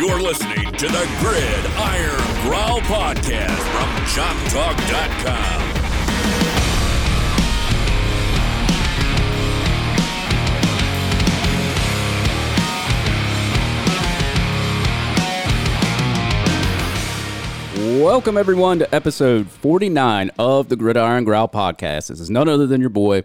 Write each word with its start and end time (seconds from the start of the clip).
You're 0.00 0.22
listening 0.22 0.72
to 0.72 0.86
the 0.86 1.06
Grid 1.20 1.66
Iron 1.76 2.48
Growl 2.48 2.80
Podcast 2.80 3.58
from 3.68 3.90
ChompTalk.com. 4.06 5.60
Welcome, 18.02 18.38
everyone, 18.38 18.78
to 18.78 18.94
episode 18.94 19.50
49 19.50 20.30
of 20.38 20.70
the 20.70 20.76
Gridiron 20.76 21.24
Growl 21.24 21.46
podcast. 21.46 22.08
This 22.08 22.20
is 22.20 22.30
none 22.30 22.48
other 22.48 22.66
than 22.66 22.80
your 22.80 22.88
boy, 22.88 23.24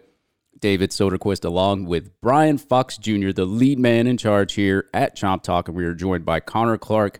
David 0.65 0.89
Soderquist, 0.89 1.45
along 1.45 1.85
with 1.85 2.19
Brian 2.21 2.57
Fox 2.57 2.97
Jr., 2.97 3.29
the 3.29 3.45
lead 3.45 3.77
man 3.77 4.07
in 4.07 4.17
charge 4.17 4.53
here 4.53 4.89
at 4.95 5.15
Chomp 5.15 5.43
Talk. 5.43 5.67
And 5.67 5.77
we 5.77 5.85
are 5.85 5.93
joined 5.93 6.25
by 6.25 6.39
Connor 6.39 6.79
Clarke 6.79 7.19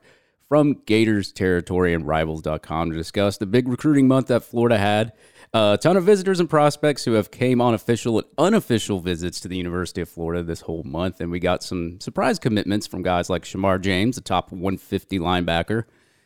from 0.50 0.82
Gators 0.88 1.32
Territory 1.32 1.94
and 1.94 2.08
Rivals.com 2.08 2.90
to 2.90 2.98
discuss 2.98 3.38
the 3.38 3.46
big 3.46 3.68
recruiting 3.68 4.08
month 4.08 4.30
that 4.30 4.44
Florida 4.44 4.80
had. 4.80 5.14
a 5.54 5.78
ton 5.80 5.96
of 5.96 6.04
visitors 6.04 6.40
and 6.40 6.50
prospects 6.50 7.06
who 7.06 7.12
have 7.12 7.30
came 7.30 7.62
on 7.62 7.76
official 7.76 8.18
and 8.18 8.28
unofficial 8.40 9.00
visits 9.00 9.40
to 9.42 9.48
the 9.48 9.58
University 9.58 10.02
of 10.02 10.10
Florida 10.10 10.42
this 10.42 10.62
whole 10.62 10.82
month. 10.84 11.22
And 11.22 11.30
we 11.30 11.40
got 11.40 11.62
some 11.62 12.00
surprise 12.02 12.40
commitments 12.40 12.88
from 12.88 13.04
guys 13.04 13.30
like 13.30 13.44
Shamar 13.44 13.80
James, 13.80 14.16
the 14.16 14.24
top 14.24 14.52
150 14.52 15.20
linebacker. 15.20 15.84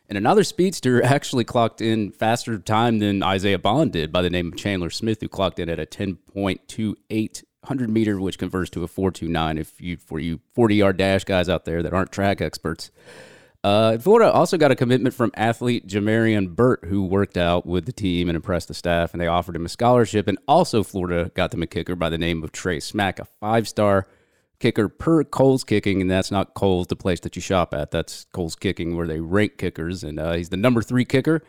And 0.09 0.18
another 0.18 0.44
speedster 0.44 1.02
actually 1.04 1.45
clocked 1.45 1.80
in 1.80 2.12
faster 2.12 2.58
time 2.58 2.99
than 2.99 3.23
Isaiah 3.23 3.59
Bond 3.59 3.94
did 3.94 4.12
by 4.12 4.22
the 4.22 4.30
name 4.30 4.48
of 4.48 4.58
Chandler 4.58 4.90
Smith, 4.90 5.22
who 5.22 5.30
clocked 5.30 5.59
in 5.59 5.70
at 5.70 5.80
a 5.80 5.85
10.28 5.85 7.44
100 7.62 7.90
meter, 7.90 8.20
which 8.20 8.40
converts 8.40 8.70
to 8.72 8.84
a 8.84 8.88
429 8.88 9.58
if 9.58 9.80
you 9.82 9.98
for 9.98 10.20
you 10.20 10.40
40 10.54 10.76
yard 10.76 10.98
dash 10.98 11.23
guys 11.26 11.49
out 11.49 11.66
there 11.66 11.84
that 11.84 11.94
aren't 11.94 12.12
track 12.12 12.41
experts. 12.41 12.90
Uh, 13.62 13.98
Florida 13.98 14.32
also 14.32 14.57
got 14.57 14.71
a 14.71 14.76
commitment 14.76 15.13
from 15.13 15.32
athlete 15.35 15.85
Jamarian 15.85 16.55
Burt, 16.55 16.85
who 16.85 17.04
worked 17.04 17.35
out 17.35 17.66
with 17.66 17.85
the 17.85 17.91
team 17.91 18.29
and 18.29 18.38
impressed 18.38 18.70
the 18.70 18.73
staff, 18.73 19.13
and 19.13 19.20
they 19.20 19.27
offered 19.27 19.57
him 19.57 19.66
a 19.66 19.70
scholarship. 19.70 20.29
And 20.29 20.38
also, 20.48 20.82
Florida 20.82 21.29
got 21.35 21.51
them 21.51 21.62
a 21.62 21.68
kicker 21.68 21.96
by 21.96 22.07
the 22.07 22.18
name 22.18 22.41
of 22.41 22.54
Trey 22.54 22.79
Smack, 22.79 23.20
a 23.20 23.26
five 23.26 23.68
star 23.68 24.07
kicker 24.60 24.90
per 24.90 25.24
Kohl's 25.24 25.63
Kicking, 25.63 26.02
and 26.02 26.12
that's 26.12 26.32
not 26.32 26.54
Kohl's, 26.54 26.88
the 26.88 26.96
place 26.96 27.20
that 27.21 27.35
you 27.35 27.41
shop 27.41 27.74
at. 27.74 27.91
That's 27.91 28.26
Kohl's 28.34 28.55
Kicking, 28.55 28.96
where 28.96 29.07
they 29.07 29.20
rank 29.20 29.57
kickers, 29.57 30.04
and 30.04 30.20
uh, 30.20 30.34
he's 30.34 30.49
the 30.49 30.57
number 30.57 30.82
three 30.82 31.05
kicker, 31.05 31.41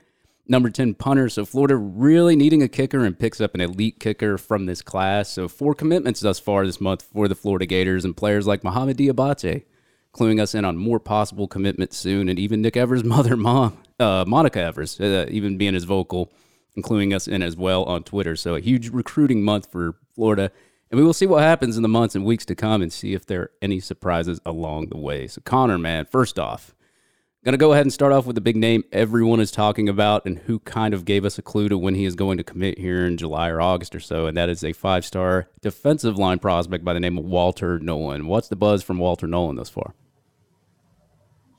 number 0.48 0.70
10 0.70 0.94
punter. 0.94 1.28
So 1.28 1.44
Florida 1.44 1.76
really 1.76 2.36
needing 2.36 2.62
a 2.62 2.68
kicker 2.68 3.04
and 3.04 3.18
picks 3.18 3.40
up 3.40 3.54
an 3.54 3.60
elite 3.60 4.00
kicker 4.00 4.38
from 4.38 4.66
this 4.66 4.82
class. 4.82 5.28
So 5.28 5.48
four 5.48 5.74
commitments 5.74 6.20
thus 6.20 6.38
far 6.38 6.64
this 6.66 6.80
month 6.80 7.02
for 7.02 7.28
the 7.28 7.34
Florida 7.34 7.66
Gators 7.66 8.04
and 8.04 8.16
players 8.16 8.46
like 8.46 8.64
Mohamed 8.64 8.96
Diabate, 8.96 9.64
cluing 10.14 10.40
us 10.40 10.54
in 10.54 10.64
on 10.64 10.76
more 10.76 11.00
possible 11.00 11.48
commitments 11.48 11.96
soon, 11.96 12.28
and 12.28 12.38
even 12.38 12.62
Nick 12.62 12.76
Evers' 12.76 13.04
mother, 13.04 13.36
mom, 13.36 13.76
uh, 13.98 14.24
Monica 14.26 14.60
Evers, 14.60 15.00
uh, 15.00 15.26
even 15.28 15.58
being 15.58 15.74
as 15.74 15.84
vocal, 15.84 16.32
including 16.76 17.12
us 17.12 17.26
in 17.26 17.42
as 17.42 17.56
well 17.56 17.84
on 17.84 18.04
Twitter. 18.04 18.36
So 18.36 18.54
a 18.54 18.60
huge 18.60 18.88
recruiting 18.90 19.42
month 19.42 19.70
for 19.70 19.96
Florida. 20.14 20.52
And 20.90 20.98
we 20.98 21.04
will 21.04 21.12
see 21.12 21.26
what 21.26 21.42
happens 21.42 21.76
in 21.76 21.82
the 21.82 21.88
months 21.88 22.16
and 22.16 22.24
weeks 22.24 22.44
to 22.46 22.56
come 22.56 22.82
and 22.82 22.92
see 22.92 23.14
if 23.14 23.24
there 23.24 23.42
are 23.42 23.50
any 23.62 23.78
surprises 23.78 24.40
along 24.44 24.88
the 24.88 24.96
way. 24.96 25.28
So, 25.28 25.40
Connor, 25.40 25.78
man, 25.78 26.04
first 26.04 26.38
off, 26.38 26.74
going 27.44 27.52
to 27.52 27.58
go 27.58 27.72
ahead 27.72 27.86
and 27.86 27.92
start 27.92 28.12
off 28.12 28.26
with 28.26 28.34
the 28.34 28.40
big 28.40 28.56
name 28.56 28.84
everyone 28.92 29.40
is 29.40 29.50
talking 29.50 29.88
about 29.88 30.26
and 30.26 30.38
who 30.40 30.58
kind 30.58 30.92
of 30.92 31.04
gave 31.04 31.24
us 31.24 31.38
a 31.38 31.42
clue 31.42 31.68
to 31.68 31.78
when 31.78 31.94
he 31.94 32.04
is 32.04 32.14
going 32.14 32.36
to 32.36 32.44
commit 32.44 32.78
here 32.78 33.06
in 33.06 33.16
July 33.16 33.48
or 33.48 33.60
August 33.60 33.94
or 33.94 34.00
so. 34.00 34.26
And 34.26 34.36
that 34.36 34.48
is 34.48 34.62
a 34.62 34.72
five 34.72 35.04
star 35.04 35.48
defensive 35.62 36.18
line 36.18 36.38
prospect 36.38 36.84
by 36.84 36.92
the 36.92 37.00
name 37.00 37.16
of 37.16 37.24
Walter 37.24 37.78
Nolan. 37.78 38.26
What's 38.26 38.48
the 38.48 38.56
buzz 38.56 38.82
from 38.82 38.98
Walter 38.98 39.26
Nolan 39.26 39.56
thus 39.56 39.70
far? 39.70 39.94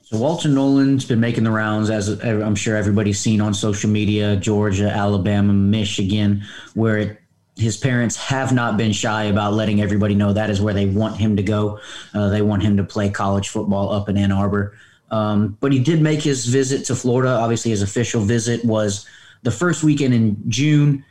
So 0.02 0.18
Walter 0.18 0.50
Nolan's 0.50 1.06
been 1.06 1.20
making 1.20 1.44
the 1.44 1.50
rounds, 1.50 1.88
as 1.88 2.22
I'm 2.22 2.54
sure 2.54 2.76
everybody's 2.76 3.18
seen 3.18 3.40
on 3.40 3.54
social 3.54 3.88
media, 3.88 4.36
Georgia, 4.36 4.90
Alabama, 4.90 5.54
Michigan, 5.54 6.44
where 6.74 6.98
it 6.98 7.21
his 7.56 7.76
parents 7.76 8.16
have 8.16 8.52
not 8.52 8.76
been 8.76 8.92
shy 8.92 9.24
about 9.24 9.52
letting 9.52 9.82
everybody 9.82 10.14
know 10.14 10.32
that 10.32 10.50
is 10.50 10.60
where 10.60 10.72
they 10.72 10.86
want 10.86 11.16
him 11.16 11.36
to 11.36 11.42
go. 11.42 11.78
Uh, 12.14 12.28
they 12.30 12.42
want 12.42 12.62
him 12.62 12.76
to 12.78 12.84
play 12.84 13.10
college 13.10 13.50
football 13.50 13.92
up 13.92 14.08
in 14.08 14.16
Ann 14.16 14.32
Arbor. 14.32 14.76
Um, 15.10 15.58
but 15.60 15.72
he 15.72 15.78
did 15.78 16.00
make 16.00 16.22
his 16.22 16.46
visit 16.46 16.86
to 16.86 16.94
Florida. 16.94 17.30
Obviously, 17.30 17.70
his 17.70 17.82
official 17.82 18.22
visit 18.22 18.64
was 18.64 19.06
the 19.42 19.50
first 19.50 19.84
weekend 19.84 20.14
in 20.14 20.42
June. 20.48 21.04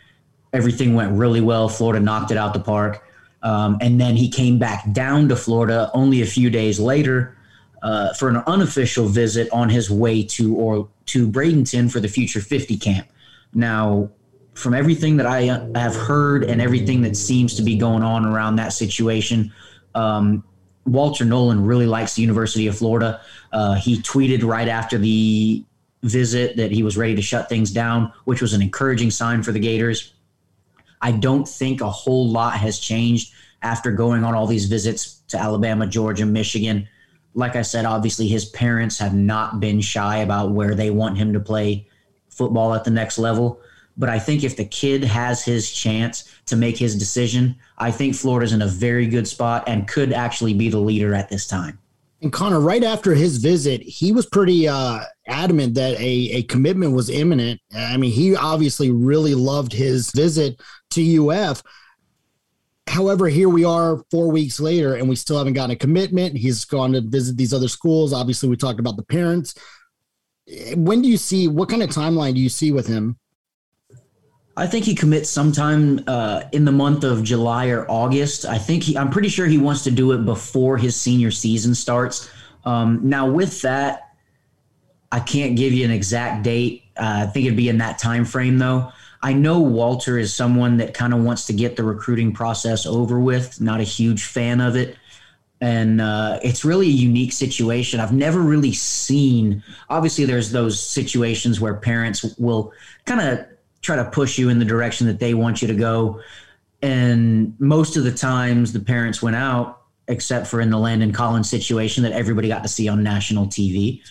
Everything 0.53 0.95
went 0.95 1.11
really 1.13 1.41
well. 1.41 1.69
Florida 1.69 2.03
knocked 2.03 2.31
it 2.31 2.37
out 2.37 2.53
the 2.53 2.59
park. 2.59 3.03
Um, 3.43 3.77
and 3.79 4.01
then 4.01 4.15
he 4.15 4.29
came 4.29 4.57
back 4.57 4.91
down 4.91 5.29
to 5.29 5.35
Florida 5.35 5.91
only 5.93 6.21
a 6.21 6.25
few 6.25 6.49
days 6.49 6.79
later 6.79 7.37
uh, 7.83 8.13
for 8.13 8.29
an 8.29 8.37
unofficial 8.47 9.07
visit 9.07 9.49
on 9.51 9.69
his 9.69 9.89
way 9.89 10.23
to 10.23 10.55
or 10.55 10.89
to 11.07 11.27
Bradenton 11.27 11.91
for 11.91 11.99
the 11.99 12.07
Future 12.07 12.41
50 12.41 12.77
camp. 12.77 13.07
Now, 13.53 14.09
from 14.53 14.73
everything 14.73 15.17
that 15.17 15.25
I 15.25 15.43
have 15.77 15.95
heard 15.95 16.43
and 16.43 16.61
everything 16.61 17.01
that 17.01 17.15
seems 17.15 17.55
to 17.55 17.61
be 17.61 17.77
going 17.77 18.03
on 18.03 18.25
around 18.25 18.57
that 18.57 18.73
situation, 18.73 19.51
um, 19.95 20.43
Walter 20.85 21.25
Nolan 21.25 21.63
really 21.65 21.85
likes 21.85 22.15
the 22.15 22.21
University 22.21 22.67
of 22.67 22.77
Florida. 22.77 23.21
Uh, 23.51 23.75
he 23.75 23.97
tweeted 24.01 24.43
right 24.43 24.67
after 24.67 24.97
the 24.97 25.63
visit 26.03 26.57
that 26.57 26.71
he 26.71 26.83
was 26.83 26.97
ready 26.97 27.15
to 27.15 27.21
shut 27.21 27.47
things 27.47 27.71
down, 27.71 28.11
which 28.25 28.41
was 28.41 28.53
an 28.53 28.61
encouraging 28.61 29.11
sign 29.11 29.43
for 29.43 29.51
the 29.51 29.59
Gators. 29.59 30.13
I 31.01 31.11
don't 31.11 31.47
think 31.47 31.81
a 31.81 31.89
whole 31.89 32.27
lot 32.27 32.53
has 32.53 32.79
changed 32.79 33.33
after 33.61 33.91
going 33.91 34.23
on 34.23 34.33
all 34.33 34.47
these 34.47 34.65
visits 34.65 35.21
to 35.29 35.37
Alabama, 35.37 35.87
Georgia, 35.87 36.25
Michigan. 36.25 36.87
Like 37.33 37.55
I 37.55 37.61
said, 37.61 37.85
obviously 37.85 38.27
his 38.27 38.45
parents 38.45 38.97
have 38.99 39.13
not 39.13 39.59
been 39.59 39.81
shy 39.81 40.17
about 40.17 40.51
where 40.51 40.75
they 40.75 40.89
want 40.89 41.17
him 41.17 41.33
to 41.33 41.39
play 41.39 41.87
football 42.29 42.73
at 42.73 42.83
the 42.83 42.91
next 42.91 43.17
level. 43.17 43.61
But 43.97 44.09
I 44.09 44.19
think 44.19 44.43
if 44.43 44.55
the 44.55 44.65
kid 44.65 45.03
has 45.03 45.43
his 45.43 45.71
chance 45.71 46.33
to 46.45 46.55
make 46.55 46.77
his 46.77 46.97
decision, 46.97 47.55
I 47.77 47.91
think 47.91 48.15
Florida's 48.15 48.53
in 48.53 48.61
a 48.61 48.67
very 48.67 49.07
good 49.07 49.27
spot 49.27 49.63
and 49.67 49.87
could 49.87 50.13
actually 50.13 50.53
be 50.53 50.69
the 50.69 50.79
leader 50.79 51.13
at 51.13 51.29
this 51.29 51.47
time. 51.47 51.79
And 52.21 52.31
Connor, 52.31 52.59
right 52.59 52.83
after 52.83 53.15
his 53.15 53.37
visit, 53.37 53.81
he 53.81 54.11
was 54.11 54.27
pretty 54.27 54.67
uh, 54.67 54.99
adamant 55.27 55.73
that 55.75 55.99
a, 55.99 56.29
a 56.31 56.43
commitment 56.43 56.93
was 56.93 57.09
imminent. 57.09 57.59
I 57.75 57.97
mean, 57.97 58.11
he 58.11 58.35
obviously 58.35 58.91
really 58.91 59.33
loved 59.33 59.73
his 59.73 60.11
visit 60.11 60.61
to 60.91 61.29
UF. 61.29 61.63
However, 62.87 63.27
here 63.27 63.49
we 63.49 63.65
are 63.65 64.03
four 64.11 64.31
weeks 64.31 64.59
later, 64.59 64.95
and 64.95 65.09
we 65.09 65.15
still 65.15 65.37
haven't 65.37 65.53
gotten 65.53 65.71
a 65.71 65.75
commitment. 65.75 66.37
He's 66.37 66.63
gone 66.65 66.91
to 66.91 67.01
visit 67.01 67.37
these 67.37 67.53
other 67.53 67.67
schools. 67.67 68.13
Obviously, 68.13 68.49
we 68.49 68.55
talked 68.55 68.79
about 68.79 68.97
the 68.97 69.03
parents. 69.03 69.55
When 70.75 71.01
do 71.01 71.07
you 71.07 71.17
see 71.17 71.47
what 71.47 71.69
kind 71.69 71.81
of 71.81 71.89
timeline 71.89 72.35
do 72.35 72.41
you 72.41 72.49
see 72.49 72.71
with 72.71 72.85
him? 72.85 73.17
I 74.57 74.67
think 74.67 74.85
he 74.85 74.93
commits 74.93 75.29
sometime 75.29 76.03
uh, 76.07 76.43
in 76.51 76.65
the 76.65 76.71
month 76.71 77.03
of 77.03 77.23
July 77.23 77.69
or 77.69 77.89
August. 77.89 78.45
I 78.45 78.57
think 78.57 78.83
he, 78.83 78.97
I'm 78.97 79.09
pretty 79.09 79.29
sure 79.29 79.45
he 79.45 79.57
wants 79.57 79.83
to 79.85 79.91
do 79.91 80.11
it 80.11 80.25
before 80.25 80.77
his 80.77 80.95
senior 80.95 81.31
season 81.31 81.73
starts. 81.73 82.29
Um, 82.65 82.99
now, 83.03 83.29
with 83.29 83.61
that, 83.61 84.13
I 85.11 85.19
can't 85.19 85.55
give 85.55 85.73
you 85.73 85.85
an 85.85 85.91
exact 85.91 86.43
date. 86.43 86.83
Uh, 86.97 87.23
I 87.23 87.27
think 87.27 87.45
it'd 87.45 87.57
be 87.57 87.69
in 87.69 87.77
that 87.79 87.97
time 87.97 88.25
frame, 88.25 88.57
though. 88.57 88.91
I 89.23 89.33
know 89.33 89.59
Walter 89.59 90.17
is 90.17 90.35
someone 90.35 90.77
that 90.77 90.93
kind 90.93 91.13
of 91.13 91.23
wants 91.23 91.45
to 91.45 91.53
get 91.53 91.75
the 91.75 91.83
recruiting 91.83 92.33
process 92.33 92.85
over 92.85 93.19
with. 93.19 93.61
Not 93.61 93.79
a 93.79 93.83
huge 93.83 94.23
fan 94.25 94.59
of 94.59 94.75
it, 94.75 94.97
and 95.61 96.01
uh, 96.01 96.39
it's 96.43 96.65
really 96.65 96.87
a 96.87 96.91
unique 96.91 97.31
situation. 97.31 97.99
I've 97.99 98.13
never 98.13 98.39
really 98.39 98.73
seen. 98.73 99.63
Obviously, 99.89 100.25
there's 100.25 100.51
those 100.51 100.79
situations 100.79 101.61
where 101.61 101.75
parents 101.75 102.35
will 102.37 102.73
kind 103.05 103.21
of 103.21 103.45
try 103.81 103.95
to 103.95 104.05
push 104.05 104.37
you 104.37 104.49
in 104.49 104.59
the 104.59 104.65
direction 104.65 105.07
that 105.07 105.19
they 105.19 105.33
want 105.33 105.61
you 105.61 105.67
to 105.67 105.73
go. 105.73 106.21
And 106.81 107.55
most 107.59 107.97
of 107.97 108.03
the 108.03 108.11
times, 108.11 108.73
the 108.73 108.79
parents 108.79 109.21
went 109.21 109.35
out, 109.35 109.81
except 110.07 110.47
for 110.47 110.61
in 110.61 110.69
the 110.69 110.77
Landon 110.77 111.11
Collins 111.11 111.49
situation 111.49 112.03
that 112.03 112.11
everybody 112.11 112.47
got 112.47 112.63
to 112.63 112.69
see 112.69 112.87
on 112.87 113.03
national 113.03 113.47
TV. 113.47 114.01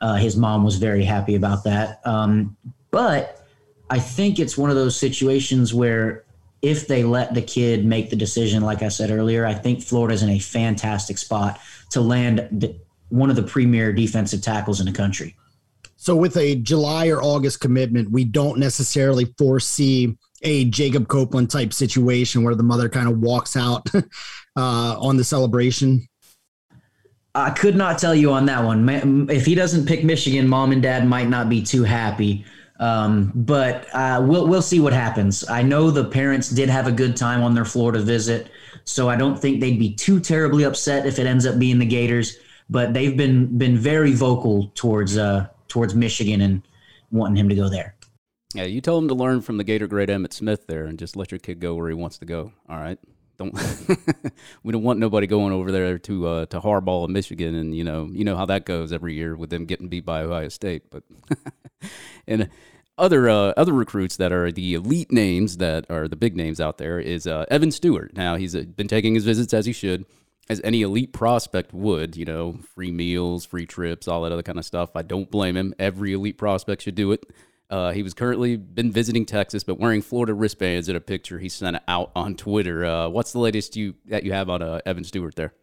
Uh, 0.00 0.14
his 0.14 0.36
mom 0.36 0.64
was 0.64 0.76
very 0.76 1.04
happy 1.04 1.34
about 1.34 1.64
that. 1.64 2.00
Um, 2.06 2.56
but 2.90 3.46
I 3.90 3.98
think 3.98 4.38
it's 4.38 4.56
one 4.56 4.70
of 4.70 4.76
those 4.76 4.96
situations 4.96 5.74
where 5.74 6.24
if 6.62 6.86
they 6.86 7.04
let 7.04 7.34
the 7.34 7.42
kid 7.42 7.84
make 7.84 8.10
the 8.10 8.16
decision, 8.16 8.62
like 8.62 8.82
I 8.82 8.88
said 8.88 9.10
earlier, 9.10 9.46
I 9.46 9.54
think 9.54 9.82
Florida's 9.82 10.22
in 10.22 10.30
a 10.30 10.38
fantastic 10.38 11.18
spot 11.18 11.58
to 11.90 12.00
land 12.00 12.78
one 13.08 13.30
of 13.30 13.36
the 13.36 13.42
premier 13.42 13.92
defensive 13.92 14.42
tackles 14.42 14.80
in 14.80 14.86
the 14.86 14.92
country. 14.92 15.36
So 16.00 16.16
with 16.16 16.38
a 16.38 16.56
July 16.56 17.08
or 17.08 17.22
August 17.22 17.60
commitment, 17.60 18.10
we 18.10 18.24
don't 18.24 18.58
necessarily 18.58 19.26
foresee 19.36 20.16
a 20.40 20.64
Jacob 20.64 21.08
Copeland 21.08 21.50
type 21.50 21.74
situation 21.74 22.42
where 22.42 22.54
the 22.54 22.62
mother 22.62 22.88
kind 22.88 23.06
of 23.06 23.18
walks 23.18 23.54
out 23.54 23.86
uh, 23.94 24.02
on 24.56 25.18
the 25.18 25.24
celebration. 25.24 26.08
I 27.34 27.50
could 27.50 27.76
not 27.76 27.98
tell 27.98 28.14
you 28.14 28.32
on 28.32 28.46
that 28.46 28.64
one. 28.64 29.28
If 29.28 29.44
he 29.44 29.54
doesn't 29.54 29.84
pick 29.84 30.02
Michigan, 30.02 30.48
mom 30.48 30.72
and 30.72 30.82
dad 30.82 31.06
might 31.06 31.28
not 31.28 31.50
be 31.50 31.62
too 31.62 31.84
happy. 31.84 32.46
Um, 32.78 33.30
but 33.34 33.86
uh, 33.92 34.24
we'll 34.26 34.48
we'll 34.48 34.62
see 34.62 34.80
what 34.80 34.94
happens. 34.94 35.46
I 35.50 35.60
know 35.60 35.90
the 35.90 36.06
parents 36.06 36.48
did 36.48 36.70
have 36.70 36.86
a 36.86 36.92
good 36.92 37.14
time 37.14 37.42
on 37.42 37.54
their 37.54 37.66
Florida 37.66 38.00
visit, 38.00 38.48
so 38.84 39.10
I 39.10 39.16
don't 39.16 39.38
think 39.38 39.60
they'd 39.60 39.78
be 39.78 39.92
too 39.92 40.18
terribly 40.18 40.64
upset 40.64 41.04
if 41.04 41.18
it 41.18 41.26
ends 41.26 41.44
up 41.44 41.58
being 41.58 41.78
the 41.78 41.84
Gators. 41.84 42.38
but 42.70 42.94
they've 42.94 43.18
been 43.18 43.58
been 43.58 43.76
very 43.76 44.14
vocal 44.14 44.72
towards 44.74 45.18
uh, 45.18 45.46
towards 45.70 45.94
Michigan 45.94 46.42
and 46.42 46.62
wanting 47.10 47.36
him 47.36 47.48
to 47.48 47.54
go 47.54 47.70
there. 47.70 47.94
Yeah, 48.54 48.64
you 48.64 48.80
tell 48.80 48.98
him 48.98 49.08
to 49.08 49.14
learn 49.14 49.40
from 49.40 49.56
the 49.56 49.64
Gator 49.64 49.86
great 49.86 50.08
Emmitt 50.08 50.32
Smith 50.32 50.66
there, 50.66 50.84
and 50.84 50.98
just 50.98 51.16
let 51.16 51.30
your 51.30 51.38
kid 51.38 51.60
go 51.60 51.74
where 51.74 51.88
he 51.88 51.94
wants 51.94 52.18
to 52.18 52.26
go. 52.26 52.52
All 52.68 52.78
right, 52.78 52.98
don't 53.38 53.54
we 54.62 54.72
don't 54.72 54.82
want 54.82 54.98
nobody 54.98 55.26
going 55.26 55.52
over 55.52 55.70
there 55.70 55.98
to 55.98 56.26
uh, 56.26 56.46
to 56.46 56.60
Harbaugh 56.60 57.06
in 57.06 57.12
Michigan, 57.12 57.54
and 57.54 57.74
you 57.74 57.84
know 57.84 58.10
you 58.12 58.24
know 58.24 58.36
how 58.36 58.46
that 58.46 58.66
goes 58.66 58.92
every 58.92 59.14
year 59.14 59.36
with 59.36 59.50
them 59.50 59.66
getting 59.66 59.88
beat 59.88 60.04
by 60.04 60.22
Ohio 60.22 60.48
State. 60.48 60.90
But 60.90 61.04
and 62.26 62.50
other 62.98 63.30
uh, 63.30 63.52
other 63.56 63.72
recruits 63.72 64.16
that 64.16 64.32
are 64.32 64.50
the 64.50 64.74
elite 64.74 65.12
names 65.12 65.56
that 65.58 65.86
are 65.88 66.08
the 66.08 66.16
big 66.16 66.36
names 66.36 66.60
out 66.60 66.78
there 66.78 66.98
is 66.98 67.28
uh, 67.28 67.46
Evan 67.50 67.70
Stewart. 67.70 68.16
Now 68.16 68.34
he's 68.34 68.56
uh, 68.56 68.64
been 68.76 68.88
taking 68.88 69.14
his 69.14 69.24
visits 69.24 69.54
as 69.54 69.64
he 69.64 69.72
should, 69.72 70.04
as 70.50 70.60
any 70.64 70.82
elite 70.82 71.12
prospect 71.12 71.72
would. 71.72 72.16
You 72.16 72.26
know, 72.26 72.58
free 72.74 72.90
meals, 72.90 73.46
free 73.46 73.64
trips, 73.64 74.08
all 74.08 74.22
that 74.22 74.32
other 74.32 74.42
kind 74.42 74.58
of 74.58 74.64
stuff. 74.66 74.90
I 74.94 75.02
don't 75.02 75.30
blame 75.30 75.56
him. 75.56 75.72
Every 75.78 76.12
elite 76.12 76.36
prospect 76.36 76.82
should 76.82 76.96
do 76.96 77.12
it. 77.12 77.24
Uh, 77.70 77.92
he 77.92 78.02
was 78.02 78.12
currently 78.14 78.56
been 78.56 78.90
visiting 78.90 79.24
Texas, 79.24 79.62
but 79.62 79.78
wearing 79.78 80.02
Florida 80.02 80.34
wristbands 80.34 80.88
in 80.88 80.96
a 80.96 81.00
picture 81.00 81.38
he 81.38 81.48
sent 81.48 81.76
out 81.86 82.10
on 82.16 82.34
Twitter. 82.34 82.84
Uh, 82.84 83.08
what's 83.08 83.32
the 83.32 83.38
latest 83.38 83.76
you 83.76 83.94
that 84.06 84.24
you 84.24 84.32
have 84.32 84.50
on 84.50 84.60
uh, 84.60 84.80
Evan 84.84 85.04
Stewart 85.04 85.36
there? 85.36 85.54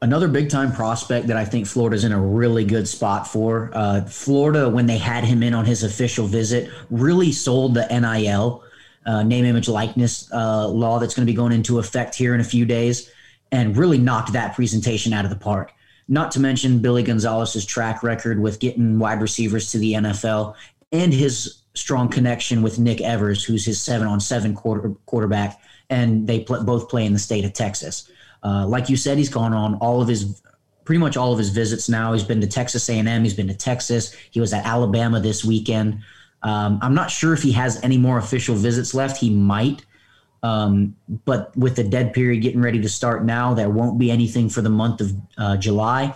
Another 0.00 0.26
big 0.26 0.48
time 0.48 0.72
prospect 0.72 1.26
that 1.26 1.36
I 1.36 1.44
think 1.44 1.66
Florida's 1.66 2.04
in 2.04 2.12
a 2.12 2.20
really 2.20 2.64
good 2.64 2.88
spot 2.88 3.28
for. 3.28 3.70
Uh, 3.74 4.06
Florida, 4.06 4.70
when 4.70 4.86
they 4.86 4.96
had 4.96 5.22
him 5.24 5.42
in 5.42 5.52
on 5.52 5.66
his 5.66 5.84
official 5.84 6.26
visit, 6.26 6.70
really 6.88 7.30
sold 7.30 7.74
the 7.74 7.86
NIL 7.88 8.62
uh, 9.04 9.22
name, 9.22 9.44
image, 9.44 9.68
likeness 9.68 10.30
uh, 10.32 10.66
law 10.66 10.98
that's 10.98 11.14
going 11.14 11.26
to 11.26 11.30
be 11.30 11.36
going 11.36 11.52
into 11.52 11.78
effect 11.78 12.14
here 12.14 12.34
in 12.34 12.40
a 12.40 12.44
few 12.44 12.64
days, 12.64 13.10
and 13.52 13.76
really 13.76 13.98
knocked 13.98 14.32
that 14.32 14.54
presentation 14.54 15.12
out 15.12 15.24
of 15.24 15.30
the 15.30 15.36
park. 15.36 15.72
Not 16.08 16.30
to 16.32 16.40
mention 16.40 16.80
Billy 16.80 17.02
Gonzales's 17.02 17.64
track 17.64 18.02
record 18.02 18.40
with 18.40 18.60
getting 18.60 18.98
wide 18.98 19.20
receivers 19.20 19.70
to 19.72 19.78
the 19.78 19.94
NFL 19.94 20.54
and 20.92 21.12
his 21.12 21.62
strong 21.74 22.08
connection 22.08 22.62
with 22.62 22.78
Nick 22.78 23.00
Evers, 23.00 23.44
who's 23.44 23.64
his 23.64 23.80
seven 23.80 24.06
on 24.06 24.20
seven 24.20 24.54
quarter, 24.54 24.90
quarterback, 25.06 25.60
and 25.90 26.26
they 26.26 26.40
pl- 26.40 26.64
both 26.64 26.88
play 26.88 27.04
in 27.04 27.12
the 27.12 27.18
state 27.18 27.44
of 27.44 27.52
Texas. 27.52 28.10
Uh, 28.42 28.66
like 28.66 28.88
you 28.88 28.96
said, 28.96 29.18
he's 29.18 29.28
gone 29.28 29.52
on 29.52 29.74
all 29.76 30.00
of 30.00 30.08
his 30.08 30.40
pretty 30.84 31.00
much 31.00 31.16
all 31.16 31.32
of 31.32 31.38
his 31.38 31.50
visits 31.50 31.88
now. 31.88 32.12
He's 32.12 32.22
been 32.22 32.40
to 32.40 32.46
Texas 32.46 32.88
A&M. 32.88 33.22
He's 33.24 33.34
been 33.34 33.48
to 33.48 33.56
Texas. 33.56 34.14
He 34.30 34.40
was 34.40 34.52
at 34.52 34.64
Alabama 34.64 35.20
this 35.20 35.44
weekend. 35.44 35.98
Um, 36.42 36.78
I'm 36.80 36.94
not 36.94 37.10
sure 37.10 37.32
if 37.32 37.42
he 37.42 37.50
has 37.52 37.82
any 37.82 37.98
more 37.98 38.18
official 38.18 38.54
visits 38.54 38.94
left. 38.94 39.16
He 39.16 39.30
might. 39.30 39.84
Um, 40.42 40.94
but 41.24 41.56
with 41.56 41.76
the 41.76 41.84
dead 41.84 42.12
period 42.12 42.42
getting 42.42 42.60
ready 42.60 42.80
to 42.80 42.88
start 42.88 43.24
now, 43.24 43.54
there 43.54 43.70
won't 43.70 43.98
be 43.98 44.10
anything 44.10 44.48
for 44.48 44.62
the 44.62 44.70
month 44.70 45.00
of 45.00 45.12
uh, 45.38 45.56
July. 45.56 46.14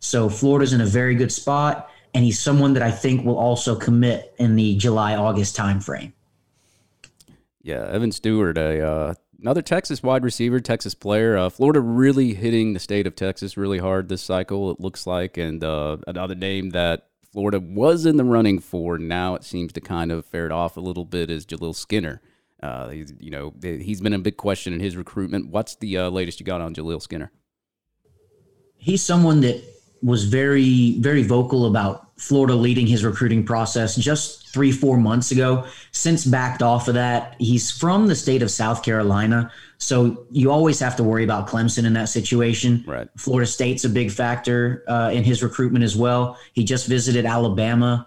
So 0.00 0.28
Florida's 0.28 0.72
in 0.72 0.80
a 0.80 0.86
very 0.86 1.14
good 1.14 1.32
spot 1.32 1.90
and 2.14 2.24
he's 2.24 2.38
someone 2.38 2.74
that 2.74 2.82
I 2.82 2.90
think 2.90 3.24
will 3.24 3.38
also 3.38 3.74
commit 3.74 4.34
in 4.38 4.56
the 4.56 4.76
July 4.76 5.16
August 5.16 5.56
timeframe. 5.56 6.12
Yeah, 7.62 7.86
Evan 7.86 8.12
Stewart, 8.12 8.58
a 8.58 8.86
uh, 8.86 9.14
another 9.40 9.62
Texas 9.62 10.02
wide 10.02 10.24
receiver, 10.24 10.60
Texas 10.60 10.94
player. 10.94 11.36
Uh, 11.36 11.48
Florida 11.48 11.80
really 11.80 12.34
hitting 12.34 12.72
the 12.72 12.80
state 12.80 13.06
of 13.06 13.14
Texas 13.14 13.56
really 13.56 13.78
hard 13.78 14.08
this 14.08 14.22
cycle. 14.22 14.70
It 14.70 14.80
looks 14.80 15.06
like, 15.06 15.36
and 15.36 15.62
uh, 15.62 15.98
another 16.06 16.34
name 16.34 16.70
that 16.70 17.06
Florida 17.30 17.60
was 17.60 18.04
in 18.04 18.16
the 18.16 18.24
running 18.24 18.58
for. 18.58 18.98
Now 18.98 19.34
it 19.36 19.44
seems 19.44 19.72
to 19.74 19.80
kind 19.80 20.10
of 20.10 20.26
fared 20.26 20.52
off 20.52 20.76
a 20.76 20.80
little 20.80 21.04
bit 21.04 21.30
is 21.30 21.46
Jaleel 21.46 21.74
Skinner. 21.74 22.20
Uh, 22.62 22.88
he's, 22.90 23.12
you 23.18 23.30
know, 23.30 23.52
he's 23.60 24.00
been 24.00 24.12
a 24.12 24.18
big 24.18 24.36
question 24.36 24.72
in 24.72 24.80
his 24.80 24.96
recruitment. 24.96 25.48
What's 25.48 25.74
the 25.76 25.98
uh, 25.98 26.10
latest 26.10 26.38
you 26.38 26.46
got 26.46 26.60
on 26.60 26.74
Jaleel 26.74 27.02
Skinner? 27.02 27.32
He's 28.76 29.02
someone 29.02 29.40
that 29.40 29.62
was 30.02 30.24
very, 30.24 30.98
very 31.00 31.22
vocal 31.22 31.66
about 31.66 32.08
Florida 32.18 32.54
leading 32.54 32.86
his 32.86 33.04
recruiting 33.04 33.44
process 33.44 33.96
just 33.96 34.48
three, 34.48 34.70
four 34.70 34.96
months 34.96 35.30
ago. 35.30 35.66
Since 35.92 36.24
backed 36.24 36.62
off 36.62 36.88
of 36.88 36.94
that, 36.94 37.36
he's 37.38 37.70
from 37.70 38.06
the 38.06 38.14
state 38.14 38.42
of 38.42 38.50
South 38.50 38.84
Carolina. 38.84 39.50
So 39.78 40.26
you 40.30 40.50
always 40.50 40.78
have 40.80 40.94
to 40.96 41.04
worry 41.04 41.24
about 41.24 41.48
Clemson 41.48 41.84
in 41.84 41.92
that 41.94 42.08
situation. 42.08 42.84
Right. 42.86 43.08
Florida 43.16 43.46
State's 43.46 43.84
a 43.84 43.88
big 43.88 44.10
factor 44.10 44.84
uh, 44.88 45.10
in 45.12 45.24
his 45.24 45.42
recruitment 45.42 45.84
as 45.84 45.96
well. 45.96 46.38
He 46.52 46.64
just 46.64 46.86
visited 46.86 47.24
Alabama. 47.24 48.06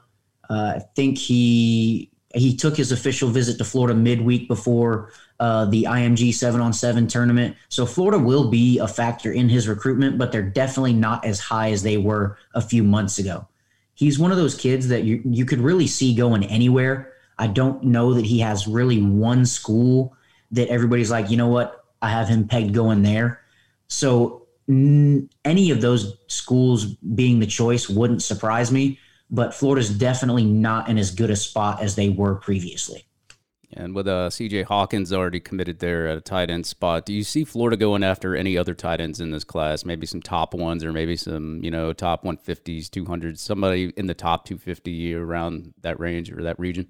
Uh, 0.49 0.73
I 0.75 0.79
think 0.95 1.17
he 1.17 2.11
he 2.35 2.55
took 2.55 2.75
his 2.75 2.91
official 2.91 3.29
visit 3.29 3.57
to 3.57 3.63
Florida 3.63 3.97
midweek 3.97 4.47
before 4.47 5.11
uh, 5.39 5.65
the 5.65 5.83
IMG 5.83 6.33
seven 6.33 6.61
on 6.61 6.73
seven 6.73 7.07
tournament. 7.07 7.55
So 7.69 7.85
Florida 7.85 8.19
will 8.19 8.49
be 8.49 8.77
a 8.79 8.87
factor 8.87 9.31
in 9.31 9.49
his 9.49 9.67
recruitment, 9.67 10.17
but 10.17 10.31
they're 10.31 10.41
definitely 10.41 10.93
not 10.93 11.25
as 11.25 11.39
high 11.39 11.71
as 11.71 11.83
they 11.83 11.97
were 11.97 12.37
a 12.53 12.61
few 12.61 12.83
months 12.83 13.19
ago. 13.19 13.47
He's 13.93 14.19
one 14.19 14.31
of 14.31 14.37
those 14.37 14.55
kids 14.55 14.89
that 14.89 15.03
you 15.03 15.21
you 15.25 15.45
could 15.45 15.59
really 15.59 15.87
see 15.87 16.13
going 16.13 16.43
anywhere. 16.43 17.13
I 17.37 17.47
don't 17.47 17.83
know 17.83 18.13
that 18.13 18.25
he 18.25 18.39
has 18.39 18.67
really 18.67 19.01
one 19.01 19.45
school 19.45 20.15
that 20.51 20.69
everybody's 20.69 21.11
like, 21.11 21.29
you 21.29 21.37
know 21.37 21.47
what, 21.47 21.85
I 22.01 22.09
have 22.09 22.27
him 22.27 22.47
pegged 22.47 22.73
going 22.73 23.01
there. 23.03 23.41
So 23.87 24.45
n- 24.69 25.29
any 25.43 25.71
of 25.71 25.81
those 25.81 26.17
schools 26.27 26.85
being 26.85 27.39
the 27.39 27.45
choice 27.45 27.89
wouldn't 27.89 28.23
surprise 28.23 28.71
me. 28.71 28.99
But 29.29 29.53
Florida's 29.53 29.89
definitely 29.89 30.45
not 30.45 30.87
in 30.87 30.97
as 30.97 31.11
good 31.11 31.29
a 31.29 31.35
spot 31.35 31.81
as 31.81 31.95
they 31.95 32.09
were 32.09 32.35
previously. 32.35 33.05
And 33.73 33.93
with 33.93 34.07
uh, 34.07 34.29
CJ 34.29 34.65
Hawkins 34.65 35.11
already 35.11 35.39
committed 35.39 35.79
there 35.79 36.07
at 36.07 36.17
a 36.17 36.21
tight 36.21 36.49
end 36.49 36.65
spot, 36.65 37.05
do 37.05 37.13
you 37.13 37.23
see 37.23 37.43
Florida 37.43 37.75
going 37.75 38.03
after 38.03 38.35
any 38.35 38.57
other 38.57 38.73
tight 38.73 39.01
ends 39.01 39.19
in 39.19 39.31
this 39.31 39.43
class? 39.43 39.83
Maybe 39.83 40.05
some 40.05 40.21
top 40.21 40.53
ones 40.53 40.83
or 40.83 40.93
maybe 40.93 41.17
some, 41.17 41.61
you 41.63 41.71
know, 41.71 41.91
top 41.91 42.23
150s, 42.23 42.85
200s, 42.87 43.39
somebody 43.39 43.91
in 43.97 44.05
the 44.05 44.13
top 44.13 44.45
250 44.45 45.15
around 45.15 45.73
that 45.81 45.99
range 45.99 46.31
or 46.31 46.43
that 46.43 46.57
region? 46.59 46.87